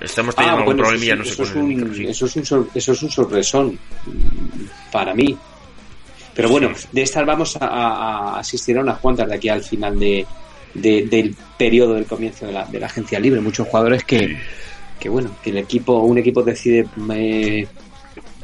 estamos 0.00 0.34
teniendo 0.34 0.58
Ah, 0.58 0.60
algún 0.62 0.74
bueno, 0.76 0.82
problemilla, 0.88 1.14
eso, 1.14 1.18
no 1.18 1.24
sé 1.24 1.30
eso 1.32 1.42
es 1.44 1.54
un, 1.56 1.94
sí. 1.94 2.04
eso, 2.06 2.26
es 2.26 2.36
un 2.52 2.68
eso 2.74 2.92
es 2.92 3.02
un 3.02 3.10
sorpresón 3.10 3.78
para 4.92 5.14
mí. 5.14 5.36
Pero 6.34 6.50
bueno, 6.50 6.70
de 6.92 7.02
estas 7.02 7.24
vamos 7.26 7.56
a, 7.56 7.64
a- 7.66 8.34
a 8.36 8.38
asistir 8.40 8.76
a 8.78 8.82
unas 8.82 8.98
cuantas 8.98 9.28
de 9.28 9.34
aquí 9.36 9.48
al 9.48 9.62
final 9.62 9.98
de, 9.98 10.26
de- 10.74 11.06
del 11.06 11.34
periodo 11.56 11.94
del 11.94 12.04
comienzo 12.06 12.46
de 12.46 12.52
la, 12.52 12.64
de 12.66 12.78
la 12.80 12.86
agencia 12.86 13.18
libre. 13.18 13.40
Muchos 13.40 13.66
jugadores 13.68 14.04
que, 14.04 14.36
que 15.00 15.08
bueno, 15.08 15.30
que 15.42 15.50
el 15.50 15.58
equipo, 15.58 15.98
un 16.00 16.18
equipo 16.18 16.42
decide 16.42 16.86
eh, 17.14 17.66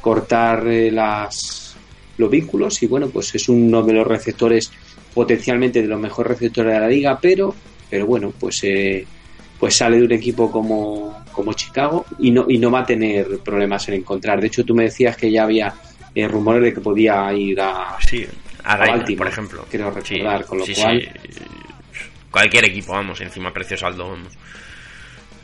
cortar 0.01 0.67
eh, 0.69 0.91
las, 0.91 1.77
los 2.17 2.31
vínculos 2.31 2.83
y 2.83 2.87
bueno, 2.87 3.09
pues 3.11 3.35
es 3.35 3.49
uno 3.49 3.83
de 3.83 3.93
los 3.93 4.07
receptores 4.07 4.71
potencialmente 5.15 5.83
de 5.83 5.89
los 5.89 6.01
mejores 6.01 6.33
receptores 6.39 6.73
de 6.73 6.81
la 6.81 6.89
liga, 6.89 7.19
pero, 7.21 7.55
pero 7.91 8.07
bueno, 8.07 8.33
pues 8.41 8.61
eh, 8.65 9.07
pues 9.63 9.77
sale 9.77 9.97
de 9.99 10.05
un 10.07 10.11
equipo 10.11 10.51
como, 10.51 11.23
como 11.31 11.53
Chicago 11.53 12.05
y 12.19 12.33
no, 12.33 12.47
y 12.49 12.59
no 12.59 12.69
va 12.69 12.81
a 12.81 12.85
tener 12.85 13.39
problemas 13.45 13.87
en 13.89 13.95
encontrar. 13.95 14.41
De 14.41 14.49
hecho, 14.49 14.65
tú 14.65 14.75
me 14.75 14.83
decías 14.83 15.17
que 15.17 15.31
ya 15.31 15.45
había 15.45 15.73
eh, 16.17 16.27
rumores 16.27 16.65
de 16.65 16.75
que 16.75 16.81
podía 16.81 17.33
ir 17.33 17.61
a, 17.61 17.97
Sí, 18.01 18.27
a 18.65 18.77
Baltimore, 18.77 19.17
por 19.19 19.29
ejemplo. 19.29 19.65
quiero 19.71 19.93
recordar, 19.93 20.41
Sí, 20.43 20.49
con 20.49 20.59
lo 20.59 20.67
sí, 20.67 20.75
cual-. 20.75 21.09
Cualquier 22.29 22.65
equipo, 22.65 22.93
vamos, 22.93 23.21
encima 23.21 23.53
precio 23.53 23.77
saldo, 23.77 24.09
vamos. 24.09 24.33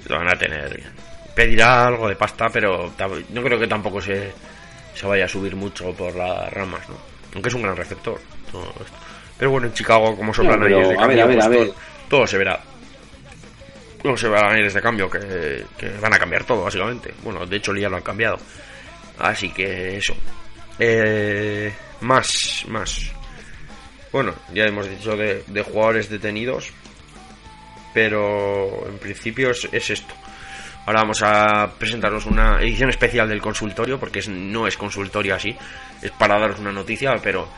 Lo 0.08 0.16
van 0.16 0.30
a 0.30 0.36
tener. 0.36 0.82
Pedirá 1.36 1.86
algo 1.86 2.08
de 2.08 2.16
pasta, 2.16 2.48
pero 2.52 2.90
no 3.32 3.42
creo 3.44 3.60
que 3.60 3.68
tampoco 3.68 4.00
se, 4.02 4.32
se 4.96 5.06
vaya 5.06 5.26
a 5.26 5.28
subir 5.28 5.54
mucho 5.54 5.92
por 5.92 6.16
las 6.16 6.52
ramas, 6.52 6.88
¿no? 6.88 6.96
Aunque 7.34 7.50
es 7.50 7.54
un 7.54 7.62
gran 7.62 7.76
receptor. 7.76 8.18
todo 8.50 8.64
esto. 8.80 8.96
Pero 9.38 9.52
bueno, 9.52 9.68
en 9.68 9.74
Chicago, 9.74 10.16
como 10.16 10.34
soplan 10.34 10.58
No, 10.58 10.66
pero, 10.66 10.78
de 10.78 10.84
a 10.84 10.88
ver, 10.88 10.96
cambio, 10.96 11.22
a 11.22 11.26
ver, 11.28 11.36
pues 11.36 11.46
a 11.46 11.48
ver. 11.50 11.70
todo 12.10 12.26
se 12.26 12.36
verá. 12.36 12.60
Todo 14.02 14.16
se 14.16 14.28
verá 14.28 14.52
aires 14.52 14.74
de 14.74 14.80
cambio 14.82 15.10
que, 15.10 15.64
que 15.76 15.88
van 16.00 16.14
a 16.14 16.18
cambiar 16.18 16.44
todo, 16.44 16.62
básicamente. 16.64 17.12
Bueno, 17.22 17.44
de 17.46 17.56
hecho 17.56 17.74
ya 17.74 17.88
lo 17.88 17.96
han 17.96 18.02
cambiado. 18.02 18.38
Así 19.18 19.50
que 19.50 19.96
eso. 19.96 20.14
Eh, 20.78 21.72
más, 22.02 22.64
más. 22.68 23.10
Bueno, 24.12 24.34
ya 24.54 24.64
hemos 24.64 24.88
dicho 24.88 25.16
de, 25.16 25.42
de 25.46 25.62
jugadores 25.62 26.08
detenidos. 26.08 26.70
Pero 27.94 28.86
en 28.86 28.98
principio 28.98 29.50
es, 29.50 29.68
es 29.72 29.90
esto. 29.90 30.14
Ahora 30.86 31.00
vamos 31.00 31.22
a 31.22 31.72
presentaros 31.78 32.26
una 32.26 32.60
edición 32.62 32.90
especial 32.90 33.28
del 33.28 33.40
consultorio, 33.40 33.98
porque 33.98 34.20
es- 34.20 34.28
no 34.28 34.66
es 34.66 34.76
consultorio 34.76 35.34
así, 35.34 35.56
es 36.00 36.10
para 36.12 36.38
daros 36.38 36.60
una 36.60 36.72
noticia, 36.72 37.16
pero 37.22 37.48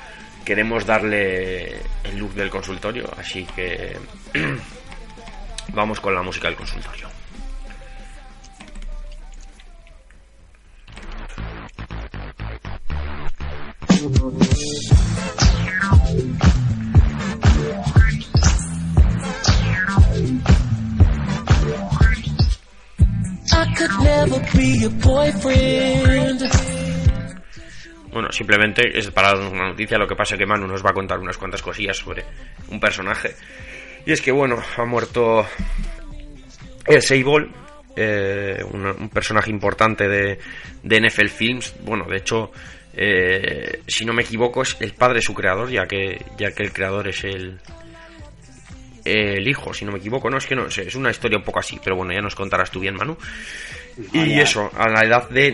queremos 0.44 0.86
darle 0.86 1.76
el 2.04 2.16
look 2.18 2.32
del 2.34 2.48
consultorio, 2.50 3.08
así 3.16 3.44
que 3.54 3.96
vamos 5.72 6.00
con 6.00 6.14
la 6.14 6.22
música 6.22 6.48
del 6.48 6.56
consultorio. 6.56 7.08
Bueno, 28.12 28.32
simplemente 28.32 28.98
es 28.98 29.10
para 29.10 29.28
darnos 29.28 29.52
una 29.52 29.68
noticia. 29.68 29.98
Lo 29.98 30.06
que 30.06 30.16
pasa 30.16 30.34
es 30.34 30.38
que 30.38 30.46
Manu 30.46 30.66
nos 30.66 30.84
va 30.84 30.90
a 30.90 30.94
contar 30.94 31.18
unas 31.18 31.38
cuantas 31.38 31.62
cosillas 31.62 31.96
sobre 31.96 32.24
un 32.68 32.80
personaje. 32.80 33.34
Y 34.06 34.12
es 34.12 34.20
que, 34.22 34.32
bueno, 34.32 34.62
ha 34.76 34.84
muerto 34.84 35.46
el 36.86 37.02
Sable, 37.02 37.48
eh, 37.96 38.62
un, 38.72 38.86
un 38.86 39.08
personaje 39.10 39.50
importante 39.50 40.08
de, 40.08 40.38
de 40.82 41.00
NFL 41.00 41.28
Films. 41.28 41.74
Bueno, 41.82 42.06
de 42.08 42.16
hecho, 42.16 42.50
eh, 42.94 43.82
si 43.86 44.04
no 44.04 44.12
me 44.12 44.22
equivoco, 44.22 44.62
es 44.62 44.76
el 44.80 44.92
padre 44.94 45.16
de 45.16 45.22
su 45.22 45.34
creador, 45.34 45.70
ya 45.70 45.86
que, 45.86 46.24
ya 46.38 46.52
que 46.52 46.62
el 46.62 46.72
creador 46.72 47.08
es 47.08 47.24
el, 47.24 47.60
el 49.04 49.46
hijo, 49.46 49.72
si 49.74 49.84
no 49.84 49.92
me 49.92 49.98
equivoco. 49.98 50.30
No, 50.30 50.38
es 50.38 50.46
que 50.46 50.56
no 50.56 50.66
es 50.66 50.94
una 50.94 51.10
historia 51.10 51.38
un 51.38 51.44
poco 51.44 51.60
así, 51.60 51.78
pero 51.82 51.96
bueno, 51.96 52.12
ya 52.12 52.20
nos 52.20 52.34
contarás 52.34 52.70
tú 52.70 52.80
bien, 52.80 52.96
Manu. 52.96 53.16
Y 54.12 54.18
Vaya. 54.18 54.42
eso, 54.42 54.70
a 54.76 54.88
la 54.88 55.04
edad 55.04 55.28
de 55.28 55.52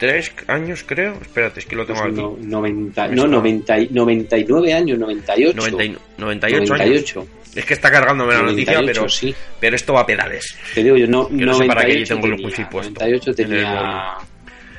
93 0.00 0.32
años, 0.48 0.84
creo. 0.86 1.14
Espérate, 1.20 1.60
es 1.60 1.66
que 1.66 1.76
lo 1.76 1.84
tengo 1.86 2.00
Pues 2.00 2.12
aquí. 2.12 2.20
no, 2.20 2.36
90, 2.40 3.08
Me 3.08 3.14
no, 3.16 3.22
suena. 3.22 3.36
90, 3.36 3.78
y- 3.80 3.88
99 3.90 4.72
años, 4.72 4.98
98. 4.98 5.56
90 5.56 5.84
y- 5.84 5.96
98, 6.18 6.72
98. 6.74 7.20
años. 7.20 7.32
Es 7.56 7.64
que 7.64 7.74
está 7.74 7.90
cargándome 7.90 8.34
la 8.34 8.42
noticia, 8.42 8.74
98, 8.74 9.00
pero, 9.00 9.08
sí. 9.08 9.34
pero 9.58 9.74
esto 9.76 9.92
va 9.94 10.00
a 10.02 10.06
pedales. 10.06 10.56
Te 10.74 10.82
digo 10.84 10.96
yo, 10.96 11.06
no, 11.08 11.28
Que 11.28 11.34
no 11.34 11.54
sé 11.54 11.66
para 11.66 11.80
qué 11.82 11.88
98 11.94 12.14
tengo 12.14 12.22
tenía, 12.22 12.42
puesto 12.42 12.62
98 12.62 13.30
en 13.30 13.30
el 13.30 13.36
tenía 13.36 14.14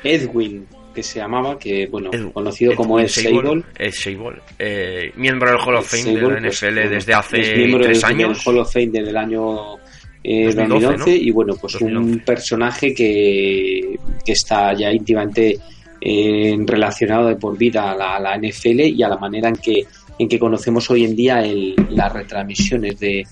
Edwin, 0.02 0.66
que 0.94 1.02
se 1.02 1.18
llamaba, 1.18 1.58
que 1.58 1.86
bueno, 1.88 2.10
Edu- 2.10 2.32
conocido 2.32 2.74
como 2.74 2.98
Edwin 2.98 3.06
Ed 3.06 3.32
Sable. 3.34 3.62
Ed 3.78 3.92
Sable, 3.92 4.40
eh, 4.58 5.12
miembro 5.16 5.50
del 5.50 5.58
Hall 5.60 5.76
of 5.76 5.88
Fame 5.90 6.04
de 6.04 6.08
Sable, 6.20 6.34
la 6.34 6.40
pues, 6.40 6.62
NFL 6.62 6.74
bueno, 6.74 6.90
desde 6.90 7.14
hace 7.14 7.40
es 7.40 7.56
miembro 7.56 7.84
tres 7.84 8.00
del- 8.02 8.16
del 8.16 8.24
años. 8.26 8.46
Hall 8.46 8.58
of 8.58 8.72
Fame 8.72 8.86
desde 8.86 9.10
el 9.10 9.16
año 9.16 9.76
eh, 10.22 10.44
2012, 10.46 10.66
2011, 10.86 11.10
¿no? 11.10 11.16
y 11.16 11.30
bueno, 11.30 11.54
pues 11.60 11.72
2011. 11.74 12.12
un 12.12 12.18
personaje 12.20 12.94
que, 12.94 13.98
que 14.24 14.32
está 14.32 14.72
ya 14.74 14.92
íntimamente 14.92 15.58
eh, 16.00 16.56
relacionado 16.64 17.28
de 17.28 17.36
por 17.36 17.56
vida 17.56 17.92
a 17.92 18.18
la, 18.18 18.38
NFL 18.38 18.80
y 18.80 19.02
a 19.02 19.08
la 19.08 19.18
manera 19.18 19.48
en 19.48 19.56
que 19.56 19.86
en 20.18 20.28
que 20.28 20.38
conocemos 20.38 20.90
hoy 20.90 21.04
en 21.04 21.16
día 21.16 21.42
las 21.88 22.12
retransmisiones 22.12 23.00
de, 23.00 23.24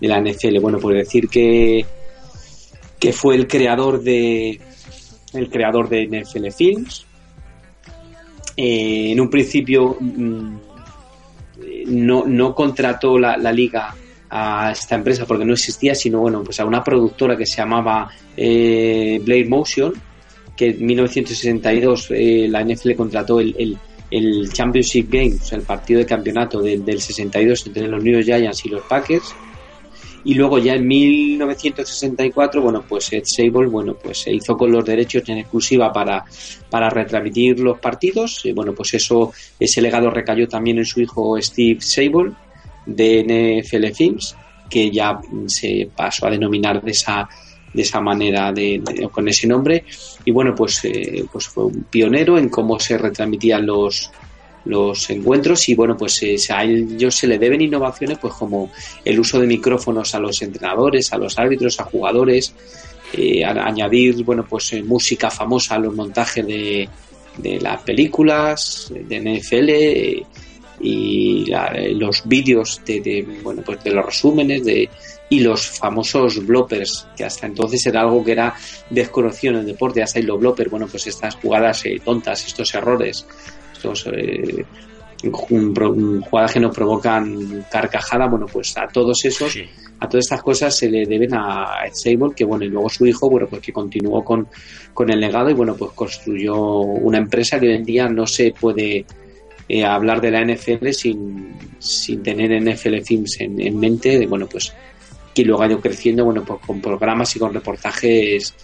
la 0.00 0.20
NFL. 0.20 0.58
Bueno, 0.60 0.78
pues 0.78 0.96
decir 0.96 1.28
que 1.28 1.86
que 2.98 3.12
fue 3.12 3.36
el 3.36 3.46
creador 3.46 4.02
de 4.02 4.60
el 5.34 5.50
creador 5.50 5.88
de 5.88 6.06
NFL 6.06 6.48
Films. 6.50 7.06
Eh, 8.56 9.12
en 9.12 9.20
un 9.20 9.30
principio 9.30 9.96
mm, 9.98 10.56
no, 11.86 12.24
no 12.26 12.54
contrató 12.54 13.18
la, 13.18 13.36
la 13.36 13.52
liga 13.52 13.94
a 14.34 14.70
esta 14.72 14.94
empresa 14.94 15.26
porque 15.26 15.44
no 15.44 15.52
existía, 15.52 15.94
sino 15.94 16.20
bueno, 16.20 16.42
pues 16.42 16.58
a 16.58 16.64
una 16.64 16.82
productora 16.82 17.36
que 17.36 17.44
se 17.44 17.58
llamaba 17.58 18.08
eh, 18.34 19.20
Blade 19.22 19.44
Motion, 19.44 19.92
que 20.56 20.70
en 20.70 20.86
1962 20.86 22.08
eh, 22.10 22.46
la 22.48 22.64
NFL 22.64 22.92
contrató 22.94 23.40
el, 23.40 23.54
el, 23.58 23.78
el 24.10 24.52
Championship 24.52 25.10
Game, 25.10 25.34
o 25.40 25.44
sea, 25.44 25.58
el 25.58 25.64
partido 25.64 26.00
de 26.00 26.06
campeonato 26.06 26.60
del, 26.60 26.84
del 26.84 27.00
62 27.00 27.66
entre 27.66 27.88
los 27.88 28.02
New 28.02 28.12
York 28.14 28.24
Giants 28.24 28.64
y 28.66 28.68
los 28.68 28.82
Packers. 28.82 29.34
Y 30.24 30.34
luego 30.34 30.58
ya 30.58 30.74
en 30.74 30.86
1964, 30.86 32.62
bueno, 32.62 32.84
pues 32.88 33.12
Ed 33.12 33.24
Sable, 33.24 33.66
bueno, 33.66 33.96
pues 34.00 34.18
se 34.18 34.32
hizo 34.32 34.56
con 34.56 34.70
los 34.70 34.84
derechos 34.84 35.28
en 35.28 35.38
exclusiva 35.38 35.92
para, 35.92 36.24
para 36.70 36.88
retransmitir 36.90 37.58
los 37.58 37.80
partidos. 37.80 38.42
Bueno, 38.54 38.72
pues 38.72 38.94
eso, 38.94 39.32
ese 39.58 39.82
legado 39.82 40.10
recayó 40.10 40.46
también 40.46 40.78
en 40.78 40.84
su 40.84 41.00
hijo 41.00 41.40
Steve 41.40 41.80
Sable 41.80 42.32
de 42.86 43.62
NFL 43.62 43.86
Films, 43.94 44.36
que 44.70 44.90
ya 44.92 45.20
se 45.46 45.90
pasó 45.94 46.26
a 46.26 46.30
denominar 46.30 46.80
de 46.82 46.92
esa 46.92 47.28
de 47.72 47.82
esa 47.82 48.00
manera 48.00 48.52
de, 48.52 48.82
con 49.10 49.28
ese 49.28 49.46
nombre. 49.46 49.84
Y 50.24 50.30
bueno 50.30 50.54
pues 50.54 50.84
eh, 50.84 51.24
pues 51.32 51.46
fue 51.48 51.66
un 51.66 51.84
pionero 51.84 52.38
en 52.38 52.48
cómo 52.48 52.78
se 52.78 52.98
retransmitían 52.98 53.66
los 53.66 54.10
los 54.64 55.10
encuentros. 55.10 55.68
Y 55.68 55.74
bueno 55.74 55.96
pues 55.96 56.22
eh, 56.22 56.36
a 56.50 56.62
ellos 56.64 57.16
se 57.16 57.26
le 57.26 57.38
deben 57.38 57.60
innovaciones 57.60 58.18
pues 58.18 58.34
como 58.34 58.70
el 59.04 59.18
uso 59.18 59.40
de 59.40 59.46
micrófonos 59.46 60.14
a 60.14 60.20
los 60.20 60.40
entrenadores 60.42 61.12
a 61.12 61.18
los 61.18 61.38
árbitros 61.38 61.80
a 61.80 61.84
jugadores 61.84 62.54
eh, 63.14 63.44
añadir 63.44 64.22
bueno 64.24 64.46
pues 64.48 64.72
eh, 64.72 64.82
música 64.82 65.30
famosa 65.30 65.74
a 65.74 65.78
los 65.80 65.94
montajes 65.94 66.46
de, 66.46 66.88
de 67.38 67.60
las 67.60 67.82
películas 67.82 68.92
de 69.08 69.20
NFL 69.40 69.68
eh, 69.70 70.22
y 70.80 71.44
la- 71.46 71.72
los 71.94 72.22
vídeos 72.26 72.80
de, 72.86 73.00
de, 73.00 73.26
bueno 73.42 73.62
pues 73.64 73.82
de 73.84 73.90
los 73.90 74.06
resúmenes 74.06 74.64
de 74.64 74.88
y 75.32 75.40
los 75.40 75.66
famosos 75.66 76.44
bloppers 76.44 77.06
que 77.16 77.24
hasta 77.24 77.46
entonces 77.46 77.86
era 77.86 78.02
algo 78.02 78.22
que 78.22 78.32
era 78.32 78.54
desconocido 78.90 79.54
en 79.54 79.60
el 79.60 79.66
deporte 79.66 80.02
hasta 80.02 80.18
ahí 80.18 80.26
los 80.26 80.38
bloppers 80.38 80.70
bueno 80.70 80.86
pues 80.86 81.06
estas 81.06 81.36
jugadas 81.36 81.86
eh, 81.86 81.98
tontas 82.04 82.46
estos 82.46 82.74
errores 82.74 83.26
estos 83.72 84.06
eh, 84.12 84.62
jugadas 85.30 86.52
que 86.52 86.60
nos 86.60 86.74
provocan 86.74 87.64
carcajada, 87.70 88.26
bueno, 88.26 88.46
pues 88.52 88.76
a 88.76 88.88
todos 88.88 89.24
esos, 89.24 89.52
Sí. 89.52 89.62
a 90.00 90.08
todas 90.08 90.24
estas 90.24 90.42
cosas 90.42 90.76
se 90.76 90.90
le 90.90 91.06
deben 91.06 91.32
a 91.34 91.86
Ed 91.86 91.92
Sable, 91.94 92.34
que 92.34 92.44
bueno, 92.44 92.64
y 92.64 92.68
luego 92.68 92.88
su 92.88 93.06
hijo, 93.06 93.30
bueno, 93.30 93.46
pues 93.48 93.62
que 93.62 93.72
continuó 93.72 94.24
con, 94.24 94.48
con 94.92 95.10
el 95.10 95.20
legado 95.20 95.50
y 95.50 95.54
bueno, 95.54 95.76
pues 95.76 95.92
construyó 95.92 96.56
una 96.80 97.18
empresa 97.18 97.60
que 97.60 97.68
hoy 97.68 97.74
en 97.76 97.84
día 97.84 98.08
no 98.08 98.26
se 98.26 98.52
puede 98.58 99.06
eh, 99.68 99.84
hablar 99.84 100.20
de 100.20 100.30
la 100.32 100.44
NFL 100.44 100.88
sin, 100.90 101.54
sin 101.78 102.22
tener 102.22 102.50
NFL 102.60 103.02
Films 103.04 103.40
en, 103.40 103.60
en 103.60 103.78
mente, 103.78 104.18
de, 104.18 104.26
bueno, 104.26 104.48
pues 104.50 104.72
que 105.34 105.44
luego 105.44 105.62
ha 105.62 105.66
ido 105.66 105.80
creciendo, 105.80 106.24
bueno, 106.24 106.44
pues 106.44 106.60
con 106.66 106.80
programas 106.80 107.34
y 107.36 107.38
con 107.38 107.54
reportajes 107.54 108.54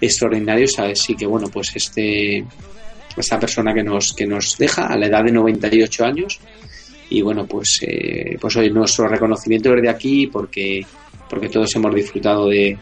extraordinarios, 0.00 0.78
así 0.78 1.14
que 1.14 1.26
bueno, 1.26 1.48
pues 1.48 1.72
este 1.74 2.44
esta 3.16 3.38
persona 3.38 3.74
que 3.74 3.82
nos 3.82 4.14
que 4.14 4.26
nos 4.26 4.56
deja 4.56 4.86
a 4.86 4.96
la 4.96 5.06
edad 5.06 5.24
de 5.24 5.32
98 5.32 6.04
años 6.04 6.40
y 7.10 7.20
bueno, 7.20 7.46
pues 7.46 7.80
eh, 7.82 8.36
pues 8.40 8.56
hoy 8.56 8.70
nuestro 8.70 9.06
reconocimiento 9.06 9.70
desde 9.70 9.90
aquí 9.90 10.26
porque 10.26 10.84
porque 11.28 11.48
todos 11.48 11.74
hemos 11.76 11.94
disfrutado 11.94 12.48
de, 12.48 12.78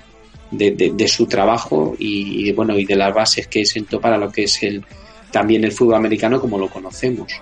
de, 0.50 1.08
su 1.08 1.26
trabajo 1.26 1.94
y, 1.98 2.48
y, 2.48 2.52
bueno 2.52 2.76
y 2.78 2.84
de 2.84 2.96
las 2.96 3.14
bases 3.14 3.46
que 3.46 3.64
sentó 3.64 4.00
para 4.00 4.16
lo 4.16 4.30
que 4.30 4.44
es 4.44 4.62
el 4.62 4.84
también 5.30 5.64
el 5.64 5.72
fútbol 5.72 5.94
americano 5.96 6.40
como 6.40 6.58
lo 6.58 6.68
conocemos. 6.68 7.32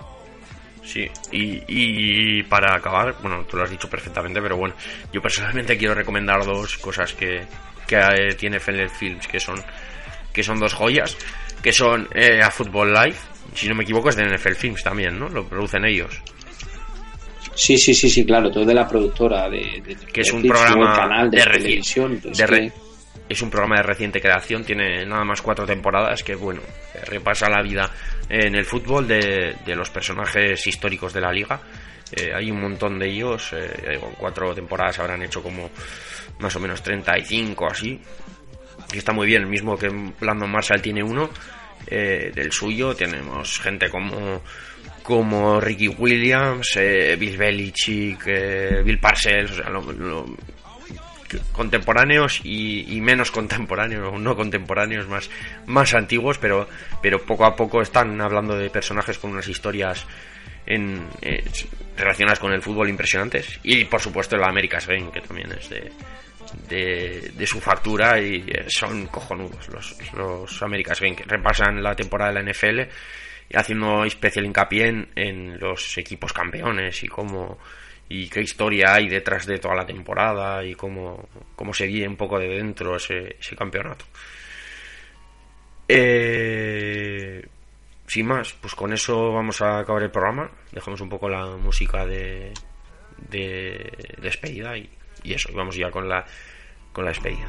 Sí, 0.91 1.07
y, 1.31 1.61
y 1.67 2.43
para 2.43 2.73
acabar, 2.75 3.15
bueno, 3.21 3.45
tú 3.47 3.57
lo 3.57 3.63
has 3.63 3.69
dicho 3.69 3.87
perfectamente, 3.87 4.41
pero 4.41 4.57
bueno, 4.57 4.73
yo 5.13 5.21
personalmente 5.21 5.77
quiero 5.77 5.93
recomendar 5.93 6.43
dos 6.43 6.77
cosas 6.79 7.13
que, 7.13 7.43
que 7.85 7.95
eh, 7.99 8.33
tiene 8.33 8.59
Fenler 8.59 8.89
Films, 8.89 9.27
que 9.27 9.39
son, 9.39 9.61
que 10.33 10.41
son 10.41 10.59
dos 10.59 10.73
joyas, 10.73 11.15
que 11.61 11.71
son 11.71 12.07
eh, 12.15 12.41
A 12.41 12.49
Football 12.49 12.91
Live, 12.91 13.15
si 13.53 13.67
no 13.69 13.75
me 13.75 13.83
equivoco 13.83 14.09
es 14.09 14.15
de 14.15 14.25
NFL 14.35 14.53
Films 14.53 14.83
también, 14.83 15.19
¿no? 15.19 15.29
Lo 15.29 15.47
producen 15.47 15.85
ellos. 15.85 16.19
Sí, 17.53 17.77
sí, 17.77 17.93
sí, 17.93 18.09
sí, 18.09 18.25
claro, 18.25 18.49
todo 18.49 18.65
de 18.65 18.73
la 18.73 18.87
productora 18.87 19.47
de, 19.49 19.83
de 19.85 19.95
Que 20.11 20.21
es 20.21 20.31
un 20.31 20.41
Netflix, 20.41 20.59
programa 20.65 20.95
canal 20.95 21.29
de, 21.29 21.37
televisión. 21.43 22.19
es 22.31 22.37
de 22.37 22.47
re- 22.47 22.59
que- 22.71 22.88
es 23.29 23.41
un 23.41 23.49
programa 23.51 23.77
de 23.77 23.83
reciente 23.83 24.19
creación, 24.19 24.63
tiene 24.65 25.05
nada 25.05 25.23
más 25.23 25.41
cuatro 25.41 25.65
temporadas 25.65 26.23
que, 26.23 26.35
bueno, 26.35 26.61
repasa 27.05 27.47
la 27.49 27.61
vida 27.61 27.89
en 28.27 28.55
el 28.55 28.65
fútbol 28.65 29.07
de, 29.07 29.55
de 29.65 29.75
los 29.75 29.89
personajes 29.91 30.65
históricos 30.65 31.13
de 31.13 31.21
la 31.21 31.31
liga. 31.31 31.61
Eh, 32.11 32.31
hay 32.35 32.49
un 32.49 32.59
montón 32.59 32.97
de 32.97 33.07
ellos, 33.07 33.53
eh, 33.53 33.99
cuatro 34.17 34.53
temporadas 34.55 34.97
habrán 34.99 35.21
hecho 35.21 35.43
como 35.43 35.69
más 36.39 36.55
o 36.55 36.59
menos 36.59 36.81
35 36.81 37.67
así. 37.71 38.01
Y 38.91 38.97
está 38.97 39.13
muy 39.13 39.27
bien, 39.27 39.43
el 39.43 39.47
mismo 39.47 39.77
que 39.77 39.87
Landon 40.21 40.49
Marshall 40.49 40.81
tiene 40.81 41.03
uno, 41.03 41.29
eh, 41.85 42.31
del 42.33 42.51
suyo 42.51 42.95
tenemos 42.95 43.59
gente 43.59 43.89
como 43.89 44.41
como 45.03 45.59
Ricky 45.59 45.87
Williams, 45.87 46.75
eh, 46.77 47.15
Bill 47.17 47.35
Belichick, 47.37 48.21
eh, 48.27 48.81
Bill 48.83 48.99
Parcells, 48.99 49.51
o 49.51 49.55
sea, 49.55 49.69
lo- 49.69 49.91
lo- 49.91 50.25
contemporáneos 51.51 52.41
y, 52.43 52.99
menos 53.01 53.31
contemporáneos, 53.31 54.19
no 54.19 54.35
contemporáneos, 54.35 55.07
más, 55.07 55.29
más 55.65 55.93
antiguos, 55.93 56.37
pero, 56.37 56.67
pero 57.01 57.19
poco 57.19 57.45
a 57.45 57.55
poco 57.55 57.81
están 57.81 58.19
hablando 58.21 58.57
de 58.57 58.69
personajes 58.69 59.17
con 59.17 59.31
unas 59.31 59.47
historias 59.47 60.05
en, 60.65 61.07
eh, 61.21 61.43
relacionadas 61.97 62.39
con 62.39 62.53
el 62.53 62.61
fútbol 62.61 62.89
impresionantes. 62.89 63.59
Y 63.63 63.85
por 63.85 64.01
supuesto 64.01 64.35
el 64.35 64.43
America's 64.43 64.87
Game, 64.87 65.11
que 65.11 65.21
también 65.21 65.51
es 65.51 65.69
de, 65.69 67.31
de, 67.35 67.47
su 67.47 67.59
factura 67.59 68.19
y 68.19 68.43
eh, 68.47 68.65
son 68.67 69.07
cojonudos 69.07 69.69
los, 69.69 70.13
los 70.13 70.61
America's 70.63 70.99
Game, 70.99 71.15
que 71.15 71.23
repasan 71.23 71.81
la 71.81 71.95
temporada 71.95 72.31
de 72.31 72.43
la 72.43 72.51
NFL 72.51 72.91
haciendo 73.53 74.05
especial 74.05 74.45
hincapié 74.45 74.87
en, 74.87 75.09
en 75.15 75.59
los 75.59 75.97
equipos 75.97 76.33
campeones 76.33 77.03
y 77.03 77.07
cómo 77.07 77.57
y 78.09 78.27
qué 78.27 78.41
historia 78.41 78.95
hay 78.95 79.07
detrás 79.07 79.45
de 79.45 79.59
toda 79.59 79.75
la 79.75 79.85
temporada 79.85 80.65
y 80.65 80.73
cómo, 80.73 81.29
cómo 81.55 81.73
se 81.73 81.85
guía 81.85 82.09
un 82.09 82.17
poco 82.17 82.39
de 82.39 82.47
dentro 82.49 82.95
ese, 82.95 83.37
campeonato. 83.55 84.05
Eh, 85.87 87.47
sin 88.07 88.25
más, 88.25 88.53
pues 88.53 88.73
con 88.73 88.91
eso 88.93 89.31
vamos 89.31 89.61
a 89.61 89.79
acabar 89.79 90.01
el 90.01 90.09
programa. 90.09 90.49
Dejamos 90.71 91.01
un 91.01 91.09
poco 91.09 91.29
la 91.29 91.45
música 91.57 92.03
de, 92.07 92.51
de 93.29 94.15
despedida 94.19 94.75
y, 94.75 94.89
y 95.21 95.33
eso, 95.33 95.51
y 95.51 95.55
vamos 95.55 95.75
ya 95.75 95.91
con 95.91 96.09
la, 96.09 96.25
con 96.91 97.05
la 97.05 97.11
despedida. 97.11 97.47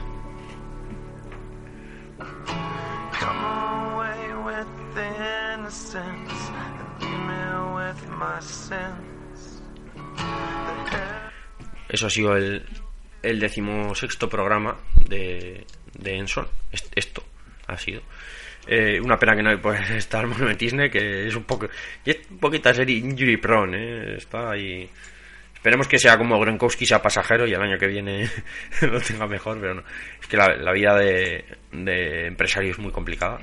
Come 3.18 3.44
away 3.44 4.34
with 4.44 4.94
the 4.94 5.54
innocence 5.54 6.50
and 6.52 7.00
leave 7.00 7.18
me 7.18 7.74
with 7.74 8.08
my 8.10 8.40
sins. 8.40 9.09
Eso 11.88 12.06
ha 12.06 12.10
sido 12.10 12.36
el, 12.36 12.64
decimosexto 13.22 14.28
programa 14.28 14.76
de, 15.08 15.66
de 15.98 16.16
Enson. 16.16 16.46
Est- 16.70 16.92
Esto 16.94 17.24
ha 17.66 17.76
sido. 17.76 18.02
Eh, 18.66 19.00
una 19.02 19.16
pena 19.18 19.34
que 19.34 19.42
no 19.42 19.60
puede 19.60 19.96
estar 19.98 20.26
Monument 20.26 20.58
Disney, 20.58 20.90
que 20.90 21.26
es 21.26 21.34
un 21.34 21.44
poco. 21.44 21.68
Y 22.04 22.10
es 22.10 22.18
un 22.30 22.38
poquito 22.38 22.72
ser 22.72 22.88
injury 22.88 23.36
prone, 23.38 23.76
¿eh? 23.78 24.14
Está 24.18 24.50
ahí. 24.52 24.88
Esperemos 25.54 25.88
que 25.88 25.98
sea 25.98 26.16
como 26.16 26.38
Gronkowski 26.40 26.86
sea 26.86 27.02
pasajero 27.02 27.46
y 27.46 27.52
el 27.52 27.60
año 27.60 27.76
que 27.76 27.86
viene 27.86 28.30
lo 28.82 29.00
tenga 29.00 29.26
mejor, 29.26 29.60
pero 29.60 29.74
no. 29.74 29.82
Es 30.20 30.26
que 30.26 30.36
la, 30.36 30.72
vida 30.72 30.94
de, 30.96 31.44
de 31.72 32.26
empresario 32.28 32.70
es 32.70 32.78
muy 32.78 32.92
complicada. 32.92 33.40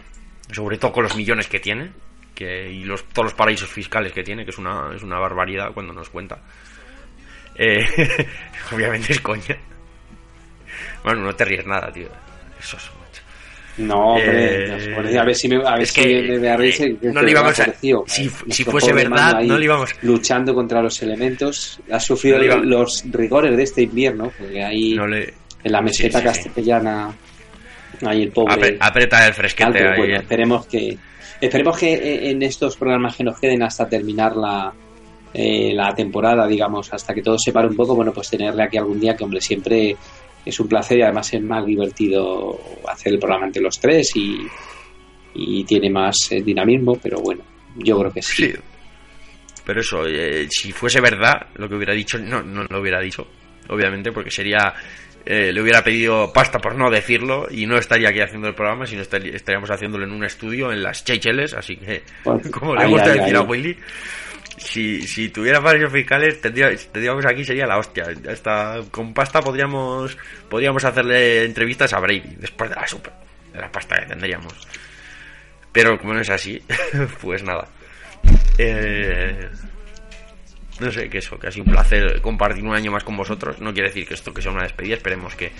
Sobre 0.51 0.77
todo 0.77 0.93
con 0.93 1.03
los 1.03 1.15
millones 1.15 1.47
que 1.47 1.59
tiene 1.59 1.91
que, 2.33 2.71
y 2.71 2.85
todos 3.13 3.25
los 3.25 3.33
paraísos 3.33 3.69
fiscales 3.69 4.13
que 4.13 4.23
tiene, 4.23 4.45
que 4.45 4.51
es 4.51 4.57
una, 4.57 4.91
es 4.95 5.03
una 5.03 5.19
barbaridad 5.19 5.73
cuando 5.73 5.93
nos 5.93 6.09
cuenta. 6.09 6.39
Eh, 7.57 7.85
obviamente 8.73 9.13
es 9.13 9.19
coña. 9.21 9.57
Bueno, 11.03 11.21
no 11.21 11.35
te 11.35 11.45
ríes 11.45 11.65
nada, 11.65 11.91
tío. 11.91 12.07
Eso 12.59 12.77
es, 12.77 12.83
macho. 12.83 13.21
No, 13.77 14.13
hombre, 14.15 14.65
Eh, 15.13 15.17
a 15.19 15.23
ver 15.23 15.35
si 15.35 15.47
me, 15.47 15.55
a 15.57 15.73
ver 15.73 15.81
es 15.83 15.91
si 15.91 16.01
que, 16.01 16.21
me, 16.23 16.39
me 16.39 16.49
arriesgo, 16.49 16.85
eh, 16.85 16.97
no 17.03 17.21
le 17.21 17.31
íbamos 17.31 17.59
a- 17.59 17.65
parecido. 17.65 18.03
si- 18.07 18.29
si 18.49 18.63
fuese 18.63 18.91
verdad, 18.93 19.41
no 19.43 19.57
le 19.57 19.65
íbamos- 19.65 19.91
luchando 20.01 20.53
contra 20.55 20.81
los 20.81 21.01
elementos, 21.03 21.79
ha 21.91 21.99
sufrido 21.99 22.37
No 22.37 22.41
le 22.41 22.47
iba- 22.47 22.55
los 22.57 23.03
rigores 23.11 23.55
de 23.55 23.63
este 23.63 23.83
invierno, 23.83 24.31
porque 24.37 24.63
ahí 24.63 24.95
No 24.95 25.07
le, 25.07 25.33
en 25.63 25.71
la 25.71 25.81
meseta 25.81 26.19
Sí, 26.19 26.25
sí, 26.27 26.33
sí. 26.33 26.49
castellana, 26.49 27.13
ahí 28.05 28.23
el 28.23 28.31
pobre. 28.31 28.53
apre- 28.55 28.77
aprieta 28.79 29.27
el 29.27 29.33
fresquete 29.33 29.63
Tal, 29.71 29.73
pero 29.73 29.91
ahí. 29.91 29.97
bueno, 29.97 30.15
esperemos 30.17 30.67
que 30.67 30.97
esperemos 31.39 31.77
que 31.77 32.29
en 32.31 32.41
estos 32.41 32.75
programas 32.77 33.15
que 33.15 33.23
nos 33.23 33.39
queden 33.39 33.61
hasta 33.61 33.87
terminar 33.87 34.35
la 34.35 34.73
eh, 35.33 35.71
la 35.73 35.93
temporada, 35.93 36.47
digamos, 36.47 36.91
hasta 36.93 37.13
que 37.13 37.21
todo 37.21 37.37
se 37.37 37.51
pare 37.51 37.67
un 37.67 37.75
poco, 37.75 37.95
bueno, 37.95 38.11
pues 38.13 38.29
tenerle 38.29 38.63
aquí 38.63 38.77
algún 38.77 38.99
día 38.99 39.15
que, 39.15 39.23
hombre, 39.23 39.41
siempre 39.41 39.95
es 40.45 40.59
un 40.59 40.67
placer 40.67 40.99
y 40.99 41.01
además 41.01 41.33
es 41.33 41.41
más 41.41 41.65
divertido 41.65 42.59
hacer 42.87 43.13
el 43.13 43.19
programa 43.19 43.47
entre 43.47 43.61
los 43.61 43.79
tres 43.79 44.15
y, 44.15 44.37
y 45.35 45.63
tiene 45.65 45.89
más 45.89 46.15
eh, 46.31 46.41
dinamismo, 46.41 46.97
pero 47.01 47.19
bueno, 47.19 47.43
yo 47.75 47.99
creo 47.99 48.13
que 48.13 48.21
sí. 48.21 48.47
Sí. 48.47 48.53
Pero 49.65 49.81
eso, 49.81 50.05
eh, 50.07 50.47
si 50.49 50.71
fuese 50.71 51.01
verdad 51.01 51.47
lo 51.55 51.67
que 51.67 51.75
hubiera 51.75 51.93
dicho, 51.93 52.17
no, 52.17 52.41
no 52.41 52.63
lo 52.63 52.79
hubiera 52.79 53.01
dicho, 53.01 53.27
obviamente, 53.69 54.11
porque 54.13 54.31
sería. 54.31 54.73
eh, 55.25 55.51
le 55.51 55.61
hubiera 55.61 55.83
pedido 55.83 56.31
pasta 56.31 56.57
por 56.59 56.75
no 56.75 56.89
decirlo 56.89 57.47
y 57.51 57.65
no 57.65 57.77
estaría 57.77 58.07
aquí 58.07 58.21
haciendo 58.21 58.47
el 58.47 58.55
programa, 58.55 58.85
sino 58.87 59.01
estaría- 59.01 59.35
estaríamos 59.35 59.69
haciéndolo 59.69 60.05
en 60.05 60.11
un 60.13 60.23
estudio 60.23 60.71
en 60.71 60.81
las 60.81 60.99
Seychelles, 60.99 61.53
así 61.53 61.75
que, 61.75 62.01
Pues, 62.23 62.47
como 62.51 62.73
le 62.75 62.85
gusta 62.87 63.09
decir 63.09 63.23
ahí. 63.23 63.33
a 63.35 63.41
Willy, 63.41 63.75
si, 64.57 65.03
si 65.03 65.29
tuviera 65.29 65.61
paraísos 65.61 65.91
fiscales, 65.91 66.41
tendría, 66.41 66.75
tendríamos 66.75 67.25
aquí, 67.25 67.43
sería 67.43 67.67
la 67.67 67.77
hostia. 67.77 68.05
Hasta 68.29 68.79
con 68.91 69.13
pasta 69.13 69.39
podríamos, 69.39 70.17
podríamos 70.49 70.83
hacerle 70.83 71.45
entrevistas 71.45 71.93
a 71.93 71.99
Brady 71.99 72.35
después 72.37 72.69
de 72.69 72.75
la 72.75 72.87
super, 72.87 73.13
de 73.53 73.59
la 73.59 73.71
pasta 73.71 73.95
que 73.99 74.07
tendríamos. 74.07 74.53
Pero 75.71 75.97
como 75.99 76.13
no 76.13 76.21
es 76.21 76.29
así, 76.29 76.61
pues 77.21 77.43
nada. 77.43 77.67
Eh, 78.57 79.47
no 80.79 80.91
sé, 80.91 81.09
que 81.09 81.19
eso, 81.19 81.37
que 81.37 81.47
ha 81.47 81.51
sido 81.51 81.65
un 81.65 81.71
placer 81.71 82.21
compartir 82.21 82.63
un 82.63 82.75
año 82.75 82.91
más 82.91 83.03
con 83.03 83.15
vosotros. 83.15 83.59
No 83.61 83.73
quiere 83.73 83.89
decir 83.89 84.07
que 84.07 84.15
esto 84.15 84.33
que 84.33 84.41
sea 84.41 84.51
una 84.51 84.63
despedida, 84.63 84.95
esperemos 84.95 85.35
que, 85.35 85.51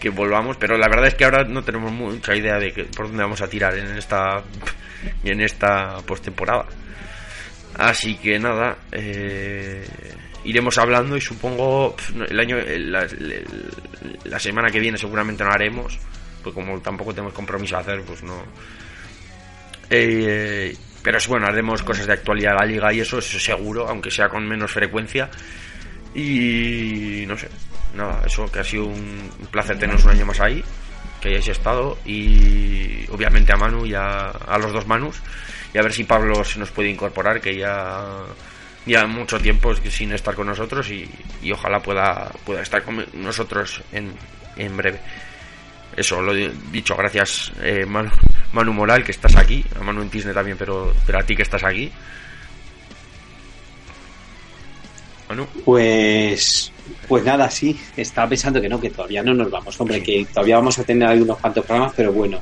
que 0.00 0.10
volvamos. 0.10 0.56
Pero 0.56 0.76
la 0.76 0.88
verdad 0.88 1.08
es 1.08 1.14
que 1.16 1.24
ahora 1.24 1.44
no 1.44 1.62
tenemos 1.62 1.90
mucha 1.90 2.34
idea 2.36 2.58
de 2.58 2.72
que, 2.72 2.84
por 2.84 3.08
dónde 3.08 3.22
vamos 3.22 3.40
a 3.42 3.48
tirar 3.48 3.76
en 3.76 3.96
esta, 3.96 4.42
en 5.24 5.40
esta 5.40 5.98
postemporada. 6.06 6.66
Así 7.78 8.16
que 8.16 8.38
nada, 8.38 8.78
eh, 8.90 9.86
iremos 10.44 10.78
hablando 10.78 11.16
y 11.16 11.20
supongo 11.20 11.94
el 12.28 12.40
año, 12.40 12.56
la, 12.56 14.38
semana 14.38 14.70
que 14.70 14.80
viene 14.80 14.96
seguramente 14.96 15.44
no 15.44 15.50
haremos, 15.50 15.98
pues 16.42 16.54
como 16.54 16.80
tampoco 16.80 17.12
tenemos 17.12 17.34
compromiso 17.34 17.76
a 17.76 17.80
hacer, 17.80 18.02
pues 18.02 18.22
no. 18.22 18.42
Eh, 19.90 20.74
pero 21.02 21.18
bueno, 21.28 21.46
haremos 21.46 21.82
cosas 21.82 22.06
de 22.06 22.14
actualidad 22.14 22.52
de 22.52 22.56
la 22.60 22.66
liga 22.66 22.92
y 22.94 23.00
eso, 23.00 23.18
eso 23.18 23.38
seguro, 23.38 23.86
aunque 23.86 24.10
sea 24.10 24.28
con 24.28 24.48
menos 24.48 24.72
frecuencia. 24.72 25.28
Y 26.14 27.24
no 27.28 27.36
sé, 27.36 27.50
nada, 27.94 28.22
eso 28.24 28.50
que 28.50 28.60
ha 28.60 28.64
sido 28.64 28.86
un 28.86 29.30
placer 29.50 29.78
teneros 29.78 30.02
un 30.06 30.12
año 30.12 30.24
más 30.24 30.40
ahí, 30.40 30.64
que 31.20 31.28
hayáis 31.28 31.48
estado 31.48 31.98
y 32.06 33.04
obviamente 33.10 33.52
a 33.52 33.56
Manu 33.56 33.84
y 33.84 33.92
a, 33.92 34.30
a 34.30 34.58
los 34.58 34.72
dos 34.72 34.86
Manus 34.86 35.20
y 35.76 35.78
a 35.78 35.82
ver 35.82 35.92
si 35.92 36.04
Pablo 36.04 36.42
se 36.42 36.58
nos 36.58 36.70
puede 36.70 36.88
incorporar, 36.88 37.38
que 37.38 37.54
ya 37.54 38.24
ya 38.86 39.06
mucho 39.06 39.38
tiempo 39.38 39.74
sin 39.74 40.10
estar 40.12 40.34
con 40.34 40.46
nosotros 40.46 40.90
y, 40.90 41.06
y 41.42 41.52
ojalá 41.52 41.80
pueda, 41.80 42.32
pueda 42.46 42.62
estar 42.62 42.82
con 42.82 43.04
nosotros 43.12 43.82
en, 43.92 44.10
en 44.56 44.74
breve. 44.74 44.98
Eso, 45.94 46.22
lo 46.22 46.34
he 46.34 46.50
dicho, 46.72 46.96
gracias 46.96 47.52
eh, 47.60 47.84
Manu, 47.84 48.08
Manu 48.54 48.72
Moral 48.72 49.04
que 49.04 49.10
estás 49.10 49.36
aquí, 49.36 49.62
a 49.78 49.82
Manu 49.82 50.00
en 50.00 50.08
Tisne 50.08 50.32
también, 50.32 50.56
pero, 50.56 50.94
pero 51.04 51.18
a 51.18 51.22
ti 51.22 51.36
que 51.36 51.42
estás 51.42 51.62
aquí. 51.62 51.92
Manu, 55.28 55.46
Pues, 55.62 56.72
pues 57.06 57.22
nada, 57.22 57.50
sí. 57.50 57.78
Estaba 57.94 58.30
pensando 58.30 58.62
que 58.62 58.68
no, 58.70 58.80
que 58.80 58.88
todavía 58.88 59.22
no 59.22 59.34
nos 59.34 59.50
vamos, 59.50 59.78
hombre, 59.78 60.02
que 60.02 60.24
todavía 60.32 60.56
vamos 60.56 60.78
a 60.78 60.84
tener 60.84 61.06
ahí 61.06 61.20
unos 61.20 61.36
cuantos 61.36 61.66
programas, 61.66 61.92
pero 61.94 62.14
bueno, 62.14 62.40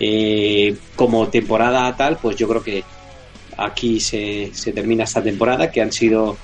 eh, 0.00 0.76
como 0.96 1.28
temporada 1.28 1.94
tal, 1.96 2.18
pues 2.20 2.36
yo 2.36 2.48
creo 2.48 2.62
que 2.62 2.84
aquí 3.56 4.00
se, 4.00 4.50
se 4.52 4.72
termina 4.72 5.04
esta 5.04 5.22
temporada, 5.22 5.70
que 5.70 5.80
han 5.80 5.92
sido 5.92 6.36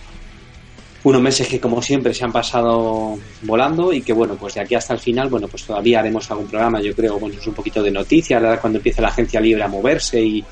unos 1.03 1.23
meses 1.23 1.49
que 1.49 1.59
como 1.59 1.81
siempre 1.81 2.13
se 2.13 2.25
han 2.25 2.33
pasado 2.33 3.19
volando 3.43 3.93
y 3.93 4.03
que 4.03 4.13
bueno, 4.13 4.35
pues 4.35 4.55
de 4.55 4.61
aquí 4.61 4.75
hasta 4.75 4.93
el 4.93 5.01
final, 5.01 5.29
bueno, 5.29 5.49
pues 5.49 5.65
todavía 5.65 6.01
haremos 6.01 6.31
algún 6.31 6.47
programa, 6.47 6.81
yo 6.81 6.95
creo, 6.95 7.19
bueno, 7.19 7.37
es 7.41 7.47
un 7.47 7.55
poquito 7.55 7.83
de 7.83 7.91
noticias, 7.91 8.61
cuando 8.61 8.79
empiece 8.79 9.01
la 9.01 9.09
agencia 9.09 9.41
libre 9.41 9.63
a 9.63 9.69
moverse 9.69 10.21
y 10.21 10.45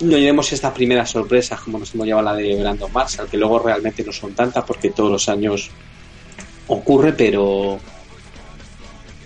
nos 0.00 0.18
llevemos 0.18 0.52
estas 0.52 0.72
primeras 0.72 1.10
sorpresas 1.10 1.60
como 1.60 1.78
nos 1.78 1.94
hemos 1.94 2.06
llevado 2.06 2.26
la 2.26 2.34
de 2.34 2.56
Brandon 2.56 2.92
Marshall, 2.92 3.28
que 3.28 3.36
luego 3.36 3.60
realmente 3.60 4.04
no 4.04 4.12
son 4.12 4.34
tantas 4.34 4.64
porque 4.64 4.90
todos 4.90 5.10
los 5.10 5.28
años 5.28 5.70
ocurre, 6.66 7.12
pero 7.12 7.78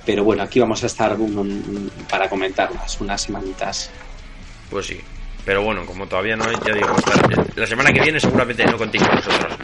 pero 0.06 0.24
bueno, 0.24 0.42
aquí 0.44 0.60
vamos 0.60 0.82
a 0.82 0.86
estar 0.86 1.14
un- 1.16 1.36
un- 1.36 1.90
para 2.08 2.28
comentarlas 2.28 2.98
unas 3.00 3.20
semanitas. 3.22 3.90
pues 4.70 4.86
sí. 4.86 5.00
Pero 5.44 5.62
bueno, 5.62 5.84
como 5.86 6.06
todavía 6.08 6.34
no 6.36 6.44
ya 6.64 6.74
digo, 6.74 6.88
la, 7.54 7.66
semana 7.68 7.92
que 7.92 8.00
viene 8.00 8.18
seguramente 8.18 8.64
no 8.66 8.76
contéis 8.78 9.04
con 9.04 9.14
nosotros. 9.16 9.56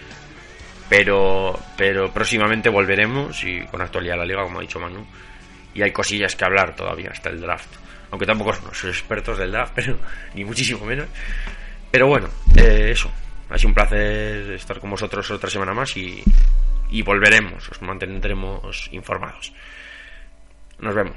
Pero, 0.89 1.59
pero 1.77 2.13
próximamente 2.13 2.69
volveremos 2.69 3.43
y 3.45 3.63
con 3.67 3.81
actualidad 3.81 4.17
la 4.19 4.25
liga, 4.27 4.43
como 4.43 4.59
ha 4.59 4.63
dicho 4.63 4.79
Manu. 4.79 5.05
Y 5.75 5.83
hay 5.83 5.91
cosillas 5.91 6.37
que 6.37 6.45
hablar 6.45 6.77
todavía 6.77 7.11
hasta 7.11 7.31
el 7.31 7.41
draft. 7.41 7.69
Aunque 8.11 8.27
tampoco 8.27 8.53
somos 8.55 8.85
expertos 8.85 9.39
del 9.39 9.53
draft, 9.53 9.73
pero 9.75 9.99
ni 10.35 10.45
muchísimo 10.45 10.85
menos. 10.85 11.07
Pero 11.91 12.07
bueno, 12.07 12.29
eh, 12.57 12.91
eso. 12.93 13.11
Ha 13.51 13.59
sido 13.59 13.69
un 13.69 13.75
placer 13.75 14.53
estar 14.53 14.79
con 14.81 14.91
vosotros 14.91 15.31
otra 15.31 15.51
semana 15.51 15.73
más 15.75 15.97
y, 15.97 16.23
y 16.91 17.03
volveremos. 17.03 17.69
Os 17.71 17.83
mantendremos 17.83 18.89
informados. 18.93 19.53
Nos 20.83 20.95
vemos. 20.95 21.17